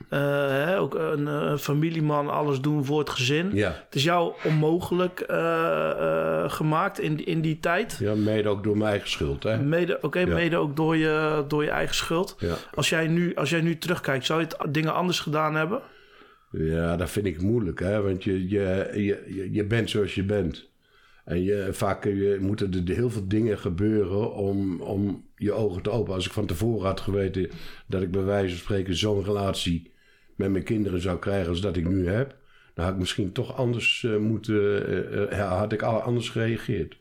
Eh, 0.10 0.20
hè, 0.48 0.80
ook 0.80 0.96
een, 0.96 1.28
eh, 1.28 1.58
familieman, 1.58 2.30
alles 2.30 2.62
doen 2.62 2.86
voor 2.86 3.00
het 3.00 3.10
gezin. 3.10 3.50
Ja, 3.54 3.70
Het 3.86 3.96
is 3.96 4.04
jou 4.04 4.34
onmogelijk 4.44 5.20
eh, 5.20 5.90
eh, 5.92 6.52
gemaakt 6.52 7.00
in, 7.00 7.26
in 7.26 7.42
die 7.42 7.60
tijd. 7.60 7.98
ja 8.00 8.16
mede 8.16 8.50
ook 8.50 8.64
door 8.64 8.78
mijn 8.78 8.90
eigen 8.90 9.10
schuld. 9.10 9.44
Hè? 9.44 9.58
Mede, 9.58 9.98
oké, 10.02 10.20
Ja. 10.20 10.26
mede 10.34 10.58
ook 10.58 10.76
door 10.76 10.96
je, 10.98 11.44
door 11.48 11.64
je 11.64 11.70
eigen 11.70 11.96
schuld. 11.96 12.36
Ja. 12.40 12.56
Als, 12.76 12.90
jij 12.90 13.08
nu, 13.08 13.36
als 13.36 13.50
jij 13.50 13.62
nu 13.62 13.78
terugkijkt, 13.78 14.26
zou 14.26 14.40
je 14.42 14.48
het 14.58 14.74
dingen 14.74 14.94
anders 14.94 15.20
gedaan 15.20 15.56
hebben? 15.56 15.82
Ja, 16.52 16.96
dat 16.98 17.10
vind 17.10 17.26
ik 17.26 17.42
moeilijk, 17.42 17.80
hè? 17.80 18.02
want 18.02 18.24
je, 18.24 18.50
je, 18.50 18.90
je- 18.94 19.50
je 19.52 19.64
bent 19.66 19.90
zoals 19.90 20.16
je 20.16 20.24
bent. 20.24 20.70
En 21.26 21.76
vaak 21.76 22.04
je, 22.04 22.38
moeten 22.42 22.74
er 22.88 22.96
heel 22.96 23.10
veel 23.10 23.28
dingen 23.28 23.60
gebeuren 23.60 24.34
om, 24.34 24.82
om 24.82 25.26
je 25.36 25.52
ogen 25.52 25.82
te 25.82 25.90
openen. 25.90 26.16
Als 26.16 26.26
ik 26.26 26.32
van 26.32 26.46
tevoren 26.46 26.88
had 26.88 27.00
geweten 27.00 27.50
dat 27.88 28.02
ik 28.02 28.12
bij 28.12 28.24
wijze 28.24 28.50
van 28.50 28.64
spreken 28.64 28.96
zo'n 28.96 29.24
relatie 29.24 29.92
met 30.36 30.52
mijn 30.52 30.64
kinderen 30.64 31.02
zou 31.02 31.20
krijgen 31.20 31.50
als 31.50 31.62
dat 31.62 31.78
ik 31.78 31.88
nu 31.88 32.08
heb, 32.08 32.36
dan 32.74 32.86
had 32.86 32.94
ik 32.94 33.00
misschien 33.00 33.32
toch 33.32 33.56
anders 33.56 34.04
eh, 34.04 34.18
moeten, 34.18 34.88
eh, 34.88 35.40
eh, 35.40 35.58
had 35.60 35.72
ik 35.72 35.82
anders 35.82 36.30
gereageerd. 36.30 36.98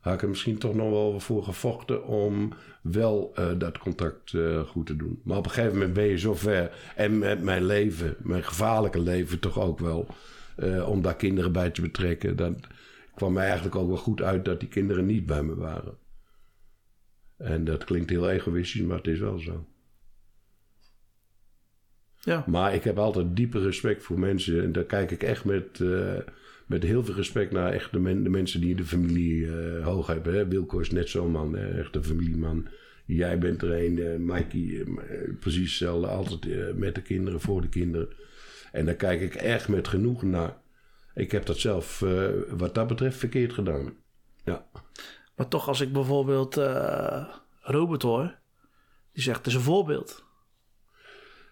Had 0.00 0.14
ik 0.14 0.22
er 0.22 0.28
misschien 0.28 0.58
toch 0.58 0.74
nog 0.74 0.90
wel 0.90 1.20
voor 1.20 1.44
gevochten 1.44 2.06
om 2.06 2.52
wel 2.82 3.34
dat 3.58 3.78
contact 3.78 4.34
goed 4.66 4.86
te 4.86 4.96
doen. 4.96 5.20
Maar 5.24 5.36
op 5.36 5.44
een 5.44 5.50
gegeven 5.50 5.72
moment 5.72 5.92
ben 5.92 6.04
je 6.04 6.18
zo 6.18 6.34
ver. 6.34 6.70
En 6.96 7.18
met 7.18 7.42
mijn 7.42 7.64
leven, 7.64 8.16
mijn 8.18 8.44
gevaarlijke 8.44 9.00
leven 9.00 9.38
toch 9.38 9.60
ook 9.60 9.78
wel. 9.78 10.06
om 10.86 11.02
daar 11.02 11.16
kinderen 11.16 11.52
bij 11.52 11.70
te 11.70 11.80
betrekken. 11.80 12.36
Kwam 13.18 13.32
mij 13.32 13.44
eigenlijk 13.46 13.76
ook 13.76 13.88
wel 13.88 13.96
goed 13.96 14.22
uit 14.22 14.44
dat 14.44 14.60
die 14.60 14.68
kinderen 14.68 15.06
niet 15.06 15.26
bij 15.26 15.42
me 15.42 15.54
waren. 15.54 15.96
En 17.36 17.64
dat 17.64 17.84
klinkt 17.84 18.10
heel 18.10 18.30
egoïstisch, 18.30 18.82
maar 18.82 18.96
het 18.96 19.06
is 19.06 19.18
wel 19.18 19.38
zo. 19.38 19.66
Ja. 22.20 22.44
Maar 22.46 22.74
ik 22.74 22.84
heb 22.84 22.98
altijd 22.98 23.36
diepe 23.36 23.58
respect 23.60 24.02
voor 24.02 24.18
mensen. 24.18 24.62
En 24.62 24.72
daar 24.72 24.84
kijk 24.84 25.10
ik 25.10 25.22
echt 25.22 25.44
met, 25.44 25.80
eh, 25.80 26.16
met 26.66 26.82
heel 26.82 27.04
veel 27.04 27.14
respect 27.14 27.52
naar 27.52 27.72
echt 27.72 27.92
de, 27.92 27.98
men- 27.98 28.22
de 28.22 28.28
mensen 28.30 28.60
die 28.60 28.74
de 28.74 28.84
familie 28.84 29.46
eh, 29.58 29.84
hoog 29.84 30.06
hebben. 30.06 30.34
Hè. 30.34 30.48
Wilco 30.48 30.78
is 30.78 30.90
net 30.90 31.08
zo'n 31.08 31.30
man, 31.30 31.54
hè. 31.56 31.78
echt 31.80 31.96
een 31.96 32.04
familieman. 32.04 32.68
Jij 33.06 33.38
bent 33.38 33.62
er 33.62 33.84
een, 33.84 33.98
eh, 33.98 34.16
Mikey, 34.18 34.84
precies 35.40 35.68
hetzelfde. 35.68 36.06
Altijd 36.06 36.76
met 36.76 36.94
de 36.94 37.02
kinderen, 37.02 37.40
voor 37.40 37.60
de 37.60 37.68
kinderen. 37.68 38.08
En 38.72 38.84
daar 38.86 38.94
kijk 38.94 39.20
ik 39.20 39.34
echt 39.34 39.68
met 39.68 39.88
genoegen 39.88 40.30
naar. 40.30 40.56
Ik 41.18 41.30
heb 41.32 41.46
dat 41.46 41.58
zelf, 41.58 42.02
eh, 42.02 42.26
wat 42.48 42.74
dat 42.74 42.86
betreft, 42.86 43.16
verkeerd 43.18 43.52
gedaan. 43.52 43.92
Ja. 44.44 44.66
Maar 45.36 45.48
toch, 45.48 45.68
als 45.68 45.80
ik 45.80 45.92
bijvoorbeeld 45.92 46.56
eh, 46.56 47.24
Robert 47.60 48.02
hoor, 48.02 48.34
die 49.12 49.22
zegt 49.22 49.38
het 49.38 49.46
is 49.46 49.54
een 49.54 49.60
voorbeeld. 49.60 50.24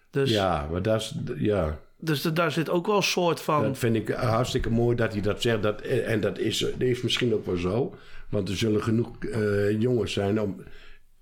Dus, 0.09 0.29
Ja, 0.29 0.67
maar 0.71 0.81
dat 0.81 1.01
is, 1.01 1.15
ja, 1.35 1.79
dus 1.99 2.21
da- 2.21 2.29
daar 2.29 2.51
zit 2.51 2.69
ook 2.69 2.85
wel 2.85 2.95
een 2.95 3.03
soort 3.03 3.41
van. 3.41 3.63
Dat 3.63 3.77
vind 3.77 3.95
ik 3.95 4.09
hartstikke 4.09 4.69
mooi 4.69 4.95
dat 4.95 5.13
hij 5.13 5.21
dat 5.21 5.41
zegt. 5.41 5.63
Dat, 5.63 5.81
en 5.81 6.21
dat 6.21 6.37
is, 6.37 6.57
dat 6.59 6.81
is 6.81 7.01
misschien 7.01 7.33
ook 7.33 7.45
wel 7.45 7.57
zo. 7.57 7.95
Want 8.29 8.49
er 8.49 8.57
zullen 8.57 8.83
genoeg 8.83 9.17
eh, 9.19 9.81
jongens 9.81 10.13
zijn 10.13 10.41
om, 10.41 10.63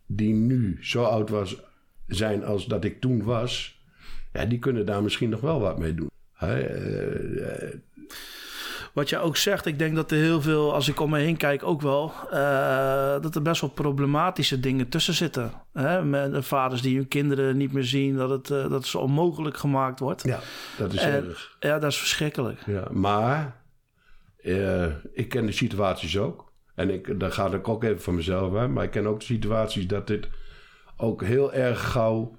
die 0.08 0.34
nu 0.34 0.78
zo 0.82 1.04
oud 1.04 1.30
was, 1.30 1.62
zijn 2.08 2.44
als 2.44 2.66
dat 2.66 2.84
ik 2.84 3.02
toen 3.02 3.24
was. 3.24 3.84
Ja, 4.34 4.46
die 4.46 4.60
kunnen 4.60 4.86
daar 4.86 5.04
misschien 5.04 5.30
nog 5.30 5.42
wel 5.42 5.60
wat 5.60 5.80
mee 5.80 5.94
doen. 5.96 6.10
Hè, 6.34 6.60
eh, 6.62 7.64
eh, 7.68 7.74
wat 8.94 9.10
je 9.10 9.20
ook 9.20 9.38
zegt, 9.38 9.66
ik 9.66 9.80
denk 9.80 9.96
dat 9.96 10.12
er 10.12 10.18
heel 10.18 10.42
veel, 10.42 10.74
als 10.74 10.88
ik 10.88 11.00
om 11.00 11.10
me 11.10 11.20
heen 11.20 11.38
kijk 11.38 11.64
ook 11.64 11.82
wel, 11.82 12.12
eh, 12.32 13.22
dat 13.22 13.36
er 13.36 13.42
best 13.42 13.62
wel 13.62 13.70
problematische 13.70 14.60
dingen 14.60 14.90
tussen 14.90 15.14
zitten. 15.14 15.52
Hè? 15.74 16.04
Met 16.04 16.32
de 16.34 16.42
vaders 16.42 16.82
die 16.82 16.96
hun 16.98 17.08
kinderen 17.08 17.58
niet 17.58 17.74
meer 17.74 17.84
zien, 17.84 18.16
dat 18.16 18.30
het, 18.30 18.50
eh, 18.50 18.62
dat 18.62 18.72
het 18.72 18.86
zo 18.86 18.98
onmogelijk 18.98 19.58
gemaakt 19.58 20.00
wordt. 20.00 20.24
Ja, 20.24 20.40
dat 20.78 20.94
is 20.94 21.02
En- 21.02 21.28
erg. 21.28 21.56
Ja, 21.60 21.80
dat 21.80 21.92
is 21.92 21.98
verschrikkelijk. 21.98 22.60
Ja, 22.66 22.88
maar 22.92 23.64
eh, 24.38 24.86
ik 25.14 25.30
ken 25.30 25.46
de 25.46 25.52
situaties 25.52 26.18
ook. 26.18 26.52
En 26.76 26.90
ik, 26.90 27.20
daar 27.20 27.32
ga 27.32 27.52
ik 27.54 27.68
ook 27.68 27.84
even 27.84 28.02
van 28.02 28.16
mezelf 28.16 28.56
uit. 28.56 28.70
Maar 28.70 28.84
ik 28.84 28.92
ken 28.92 29.08
ook 29.08 29.20
de 29.20 29.26
situaties 29.26 29.88
dat 29.88 30.08
dit 30.08 30.28
ook 30.98 31.24
heel 31.24 31.54
erg 31.54 31.92
gauw... 31.92 32.38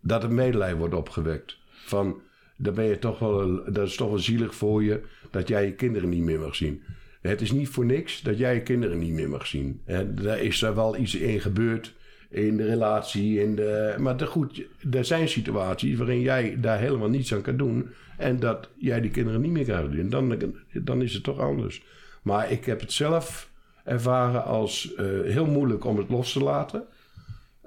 dat 0.00 0.22
er 0.22 0.32
medelijden 0.32 0.78
wordt 0.78 0.94
opgewekt. 0.94 1.56
Van, 1.70 2.20
dan 2.56 2.74
ben 2.74 2.84
je 2.84 2.98
toch 2.98 3.18
wel, 3.18 3.64
dat 3.72 3.86
is 3.86 3.96
toch 3.96 4.08
wel 4.08 4.18
zielig 4.18 4.54
voor 4.54 4.82
je... 4.82 5.00
dat 5.30 5.48
jij 5.48 5.64
je 5.64 5.72
kinderen 5.72 6.08
niet 6.08 6.22
meer 6.22 6.40
mag 6.40 6.54
zien. 6.54 6.82
Het 7.20 7.40
is 7.40 7.52
niet 7.52 7.68
voor 7.68 7.84
niks 7.84 8.22
dat 8.22 8.38
jij 8.38 8.54
je 8.54 8.62
kinderen 8.62 8.98
niet 8.98 9.12
meer 9.12 9.28
mag 9.28 9.46
zien. 9.46 9.80
En 9.84 10.14
daar 10.14 10.40
is 10.40 10.62
er 10.62 10.74
wel 10.74 10.96
iets 10.96 11.14
in 11.14 11.40
gebeurd 11.40 11.94
in 12.28 12.56
de 12.56 12.64
relatie. 12.64 13.40
In 13.40 13.54
de, 13.54 13.94
maar 13.98 14.20
goed, 14.20 14.62
er 14.90 15.04
zijn 15.04 15.28
situaties 15.28 15.98
waarin 15.98 16.20
jij 16.20 16.56
daar 16.60 16.78
helemaal 16.78 17.08
niets 17.08 17.34
aan 17.34 17.42
kan 17.42 17.56
doen. 17.56 17.88
En 18.18 18.40
dat 18.40 18.68
jij 18.76 19.00
die 19.00 19.10
kinderen 19.10 19.40
niet 19.40 19.50
meer 19.50 19.64
kan 19.64 19.90
doen. 19.90 20.08
Dan, 20.08 20.38
dan 20.72 21.02
is 21.02 21.14
het 21.14 21.22
toch 21.22 21.38
anders. 21.38 21.82
Maar 22.22 22.50
ik 22.50 22.64
heb 22.64 22.80
het 22.80 22.92
zelf 22.92 23.50
ervaren 23.84 24.44
als 24.44 24.94
eh, 24.94 25.04
heel 25.24 25.46
moeilijk 25.46 25.84
om 25.84 25.98
het 25.98 26.08
los 26.08 26.32
te 26.32 26.42
laten. 26.42 26.84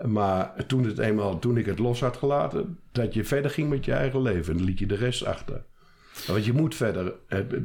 Maar 0.05 0.65
toen, 0.67 0.83
het 0.83 0.97
eenmaal, 0.97 1.39
toen 1.39 1.57
ik 1.57 1.65
het 1.65 1.79
los 1.79 1.99
had 1.99 2.17
gelaten, 2.17 2.79
dat 2.91 3.13
je 3.13 3.23
verder 3.23 3.51
ging 3.51 3.69
met 3.69 3.85
je 3.85 3.93
eigen 3.93 4.21
leven. 4.21 4.51
En 4.51 4.57
dan 4.57 4.67
liet 4.67 4.79
je 4.79 4.85
de 4.85 4.95
rest 4.95 5.25
achter. 5.25 5.63
Want 6.27 6.45
je 6.45 6.53
moet 6.53 6.75
verder. 6.75 7.13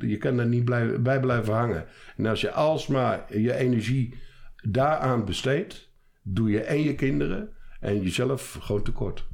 Je 0.00 0.16
kan 0.16 0.38
er 0.38 0.46
niet 0.46 0.64
bij 1.02 1.20
blijven 1.20 1.54
hangen. 1.54 1.86
En 2.16 2.26
als 2.26 2.40
je 2.40 2.50
alsmaar 2.50 3.38
je 3.38 3.54
energie 3.54 4.14
daaraan 4.62 5.24
besteedt, 5.24 5.88
doe 6.22 6.50
je 6.50 6.60
en 6.60 6.82
je 6.82 6.94
kinderen 6.94 7.52
en 7.80 8.02
jezelf 8.02 8.58
gewoon 8.60 8.82
tekort. 8.82 9.26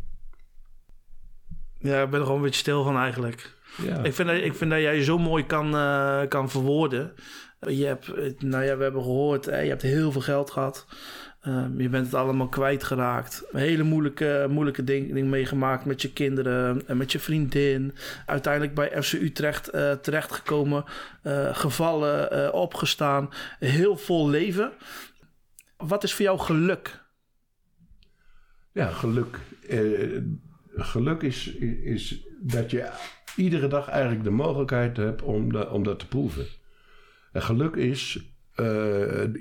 Ja, 1.79 2.03
ik 2.03 2.11
ben 2.11 2.19
er 2.19 2.25
gewoon 2.25 2.41
een 2.41 2.45
beetje 2.45 2.61
stil 2.61 2.85
van 2.85 2.97
eigenlijk. 2.97 3.59
Ja. 3.83 4.03
Ik, 4.03 4.15
vind 4.15 4.29
dat, 4.29 4.37
ik 4.37 4.55
vind 4.55 4.71
dat 4.71 4.81
jij 4.81 5.03
zo 5.03 5.19
mooi 5.19 5.47
kan, 5.47 5.75
eh, 5.77 6.23
kan 6.29 6.51
verwoorden. 6.51 7.13
Je 7.61 7.85
hebt, 7.85 8.13
nou 8.43 8.65
ja, 8.65 8.77
we 8.77 8.83
hebben 8.83 9.03
gehoord, 9.03 9.45
hè, 9.45 9.61
je 9.61 9.69
hebt 9.69 9.83
heel 9.83 10.13
veel 10.13 10.21
geld 10.21 10.51
gehad. 10.51 10.87
Ehm, 11.41 11.81
je 11.81 11.89
bent 11.89 12.05
het 12.07 12.15
allemaal 12.15 12.49
kwijtgeraakt. 12.49 13.45
Hele 13.53 13.83
moeilijke, 13.83 14.47
moeilijke 14.51 14.85
ding, 14.85 15.25
meegemaakt 15.25 15.85
met 15.85 16.03
je 16.03 16.13
kinderen 16.13 16.87
en 16.89 16.97
met 16.97 17.13
je 17.13 17.19
vriendin. 17.19 17.95
Uiteindelijk 18.27 18.75
bij 18.75 19.03
FC 19.03 19.13
Utrecht 19.13 19.69
eh, 19.69 19.93
terechtgekomen. 19.93 20.85
eh, 21.23 21.55
gevallen, 21.55 22.31
eh, 22.31 22.55
opgestaan. 22.55 23.29
Heel 23.59 23.97
vol 23.97 24.29
leven. 24.29 24.73
Wat 25.77 26.03
is 26.03 26.15
voor 26.15 26.25
jou 26.25 26.39
geluk? 26.39 27.03
Ja, 28.73 28.89
geluk. 28.91 29.39
Eh, 29.69 30.19
geluk 30.75 31.23
is, 31.23 31.47
is 31.83 32.27
dat 32.41 32.71
je 32.71 32.91
iedere 33.37 33.67
dag 33.69 33.89
eigenlijk 33.89 34.25
de 34.25 34.31
mogelijkheid 34.31 34.97
hebt 34.97 35.23
om, 35.23 35.57
om 35.57 35.83
dat 35.83 35.99
te 35.99 36.07
proeven. 36.09 36.47
En 37.33 37.43
geluk 37.43 37.77
is 37.77 38.19
eh, 38.55 38.65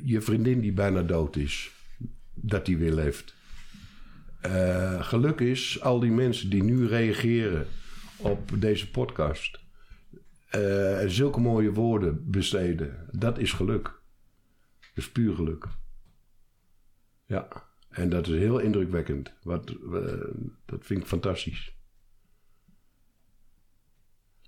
je 0.04 0.22
vriendin 0.22 0.60
die 0.60 0.74
bijna 0.74 1.02
dood 1.02 1.36
is, 1.36 1.72
dat 2.42 2.66
die 2.66 2.78
weer 2.78 2.94
leeft. 2.94 3.36
Eh, 4.42 5.04
geluk 5.04 5.40
is 5.40 5.82
al 5.82 6.00
die 6.00 6.12
mensen 6.12 6.50
die 6.50 6.64
nu 6.64 6.88
reageren 6.88 7.68
op 8.18 8.52
deze 8.62 8.92
podcast. 8.92 9.60
en 10.50 11.12
zulke 11.12 11.40
mooie 11.40 11.72
woorden 11.72 12.32
besteden. 12.32 13.08
Dat 13.12 13.38
is 13.38 13.52
geluk. 13.52 13.84
Dat 13.84 14.92
is 14.94 15.12
puur 15.12 15.36
geluk. 15.36 15.66
Ja. 17.26 17.48
En 17.90 18.10
dat 18.10 18.28
is 18.28 18.38
heel 18.38 18.60
indrukwekkend. 18.60 19.34
Wat, 19.44 19.70
eh, 19.70 19.76
dat 20.66 20.86
vind 20.86 21.02
ik 21.02 21.08
fantastisch. 21.08 21.74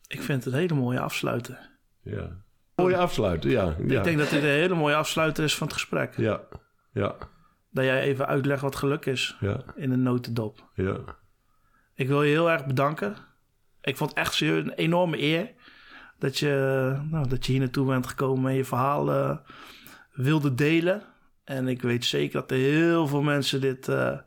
Ik 0.07 0.22
vind 0.22 0.43
het 0.43 0.53
een 0.53 0.59
hele 0.59 0.73
mooie 0.73 0.99
afsluiter. 0.99 1.69
Ja. 2.01 2.43
Mooie 2.76 2.97
afsluiten, 2.97 3.49
ja. 3.49 3.76
ja. 3.88 3.97
Ik 3.97 4.03
denk 4.03 4.18
dat 4.18 4.30
dit 4.30 4.43
een 4.43 4.49
hele 4.49 4.76
mooie 4.76 4.95
afsluiter 4.95 5.43
is 5.43 5.55
van 5.55 5.68
het 5.68 5.76
gesprek. 5.76 6.18
Ja, 6.18 6.41
ja, 6.93 7.15
Dat 7.72 7.84
jij 7.84 8.02
even 8.02 8.27
uitlegt 8.27 8.61
wat 8.61 8.76
geluk 8.76 9.06
is 9.06 9.38
ja, 9.39 9.64
in 9.76 9.91
een 9.91 10.03
notendop. 10.03 10.69
ja. 10.76 10.98
Ik 11.95 12.07
wil 12.07 12.23
je 12.23 12.30
heel 12.30 12.52
erg 12.52 12.65
bedanken. 12.65 13.15
Ik 13.81 13.98
vond 13.98 14.10
het 14.10 14.19
echt 14.19 14.41
een 14.41 14.72
enorme 14.72 15.22
eer 15.22 15.52
dat 16.19 16.38
je, 16.38 16.95
nou, 17.10 17.27
dat 17.27 17.45
je 17.45 17.52
hier 17.52 17.61
naartoe 17.61 17.88
bent 17.88 18.07
gekomen 18.07 18.52
en 18.52 18.57
je 18.57 18.65
verhaal 18.65 19.11
eh, 19.11 19.38
wilde 20.14 20.53
delen. 20.56 21.02
En 21.43 21.68
ik 21.68 21.81
weet 21.81 22.06
zeker 22.06 22.39
dat 22.39 22.52
er 22.52 22.57
heel 22.57 23.07
veel 23.07 23.22
mensen 23.22 23.61
dit, 23.61 23.88
eh, 23.88 24.18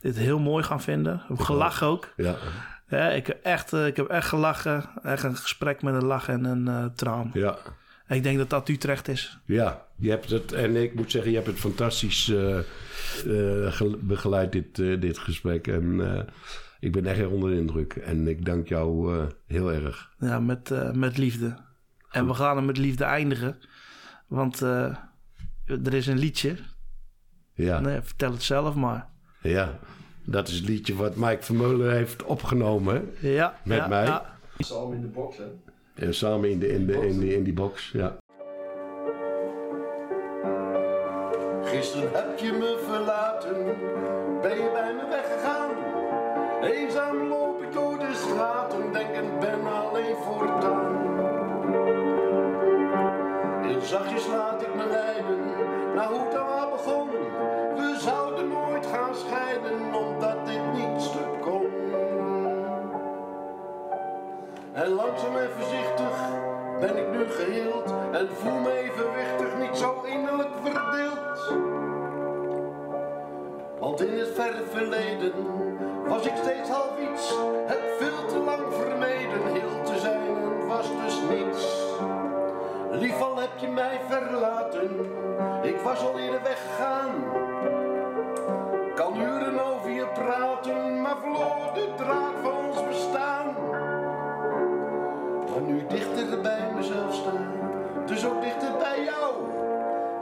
dit 0.00 0.16
heel 0.16 0.38
mooi 0.38 0.64
gaan 0.64 0.80
vinden. 0.80 1.22
Gelachen 1.34 1.86
ook. 1.86 2.12
ja. 2.16 2.36
Ja, 2.88 3.08
ik, 3.08 3.26
heb 3.26 3.42
echt, 3.42 3.72
eh, 3.72 3.86
ik 3.86 3.96
heb 3.96 4.06
echt 4.06 4.28
gelachen. 4.28 4.84
Echt 5.02 5.22
een 5.22 5.36
gesprek 5.36 5.82
met 5.82 5.94
een 5.94 6.04
lach 6.04 6.28
en 6.28 6.44
een 6.44 6.94
traan. 6.94 7.30
ja. 7.32 7.56
Ik 8.08 8.22
denk 8.22 8.38
dat 8.38 8.50
dat 8.50 8.68
Utrecht 8.68 9.08
is. 9.08 9.38
Ja, 9.44 9.86
je 9.96 10.10
hebt 10.10 10.30
het, 10.30 10.52
en 10.52 10.76
ik 10.82 10.94
moet 10.94 11.10
zeggen, 11.10 11.30
je 11.30 11.36
hebt 11.36 11.48
het 11.50 11.58
fantastisch 11.58 12.28
eh, 12.28 12.58
eh, 12.58 12.64
ge- 13.72 13.98
begeleid, 14.00 14.52
dit, 14.52 14.78
eh, 14.78 15.00
dit 15.00 15.18
gesprek. 15.18 15.66
En 15.66 16.14
eh, 16.16 16.22
ik 16.80 16.92
ben 16.92 17.06
echt 17.06 17.26
onder 17.26 17.50
de 17.50 17.56
indruk. 17.56 17.92
En 17.96 18.28
ik 18.28 18.44
dank 18.44 18.68
jou 18.68 19.18
eh, 19.18 19.24
heel 19.46 19.72
erg. 19.72 20.10
Ja, 20.18 20.40
met, 20.40 20.70
eh, 20.70 20.90
met 20.92 21.18
liefde. 21.18 21.56
En 22.10 22.26
we 22.26 22.34
gaan 22.34 22.56
er 22.56 22.62
met 22.62 22.76
liefde 22.78 23.04
eindigen. 23.04 23.58
Want 24.26 24.62
eh, 24.62 24.96
er 25.66 25.94
is 25.94 26.06
een 26.06 26.18
liedje. 26.18 26.56
Ja, 27.54 27.80
Nee, 27.80 28.00
vertel 28.00 28.32
het 28.32 28.42
zelf 28.42 28.74
maar. 28.74 29.08
ja. 29.42 29.78
Dat 30.26 30.48
is 30.48 30.54
het 30.54 30.68
liedje 30.68 30.94
wat 30.94 31.16
Mike 31.16 31.42
Vermeulen 31.42 31.92
heeft 31.92 32.22
opgenomen. 32.22 33.10
Ja, 33.20 33.60
Met 33.64 33.76
ja, 33.78 33.88
mij? 33.88 34.04
ja. 34.04 34.36
Samen 34.58 34.96
in 34.96 35.00
de 35.02 35.06
box, 35.08 35.36
hè? 35.36 35.44
En 35.94 36.14
samen 36.14 36.50
in, 36.50 36.58
de, 36.58 36.68
in, 36.68 36.86
de, 36.86 37.34
in, 37.34 37.42
die 37.42 37.52
box, 37.52 37.90
ja. 37.92 38.16
Gisteren 41.62 42.10
heb 42.12 42.38
je 42.38 42.52
me 42.52 42.82
verlaten, 42.86 43.64
ben 44.42 44.56
je 44.56 44.70
bij 44.72 44.94
me 44.94 45.08
weggegaan. 45.08 45.70
Eenzaam 46.62 47.28
loop 47.28 47.62
ik 47.62 47.72
door 47.72 47.98
de 47.98 48.14
straten, 48.14 48.92
denkend 48.92 49.40
ben 49.40 49.66
alleen 49.66 50.16
voortaan. 50.16 51.02
Heel 53.62 53.80
zachtjes 53.80 54.26
laat 54.26 54.62
ik 54.62 54.74
me 54.74 54.86
leiden, 54.86 55.38
naar 55.94 56.08
hoe 56.08 56.24
het 56.24 56.34
allemaal 56.34 56.70
begon. 56.70 57.08
En 64.74 64.88
langzaam 64.88 65.36
en 65.36 65.50
voorzichtig 65.50 66.16
ben 66.80 66.96
ik 66.96 67.10
nu 67.10 67.24
geheeld 67.30 67.94
en 68.12 68.28
voel 68.28 68.58
me 68.60 68.78
evenwichtig, 68.78 69.58
niet 69.58 69.76
zo 69.76 70.02
innerlijk 70.02 70.48
verdeeld. 70.62 71.52
Want 73.78 74.00
in 74.00 74.18
het 74.18 74.28
verre 74.34 74.64
verleden 74.70 75.32
was 76.08 76.26
ik 76.26 76.32
steeds 76.42 76.68
half 76.68 76.98
iets, 77.12 77.34
heb 77.66 77.82
veel 77.98 78.26
te 78.26 78.38
lang 78.38 78.62
vermeden, 78.70 79.46
heel 79.52 79.82
te 79.84 79.98
zijn 79.98 80.66
was 80.66 80.86
dus 81.04 81.20
niets. 81.30 81.92
Lief 82.90 83.20
al 83.20 83.36
heb 83.36 83.58
je 83.58 83.68
mij 83.68 84.00
verlaten, 84.08 84.90
ik 85.62 85.76
was 85.80 86.00
al 86.00 86.18
eerder 86.18 86.42
weggegaan. 86.42 87.43
Nu 95.74 95.86
dichter 95.86 96.40
bij 96.40 96.72
mezelf 96.74 97.14
staan, 97.14 97.46
dus 98.06 98.26
ook 98.26 98.42
dichter 98.42 98.72
bij 98.78 99.04
jou. 99.04 99.34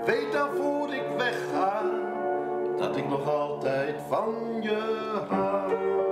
Weet 0.05 0.33
dan 0.33 0.51
voor 0.51 0.95
ik 0.95 1.05
wegga, 1.17 1.83
dat 2.79 2.97
ik 2.97 3.09
nog 3.09 3.29
altijd 3.29 3.95
van 4.09 4.35
je 4.61 4.79
hou. 5.29 6.12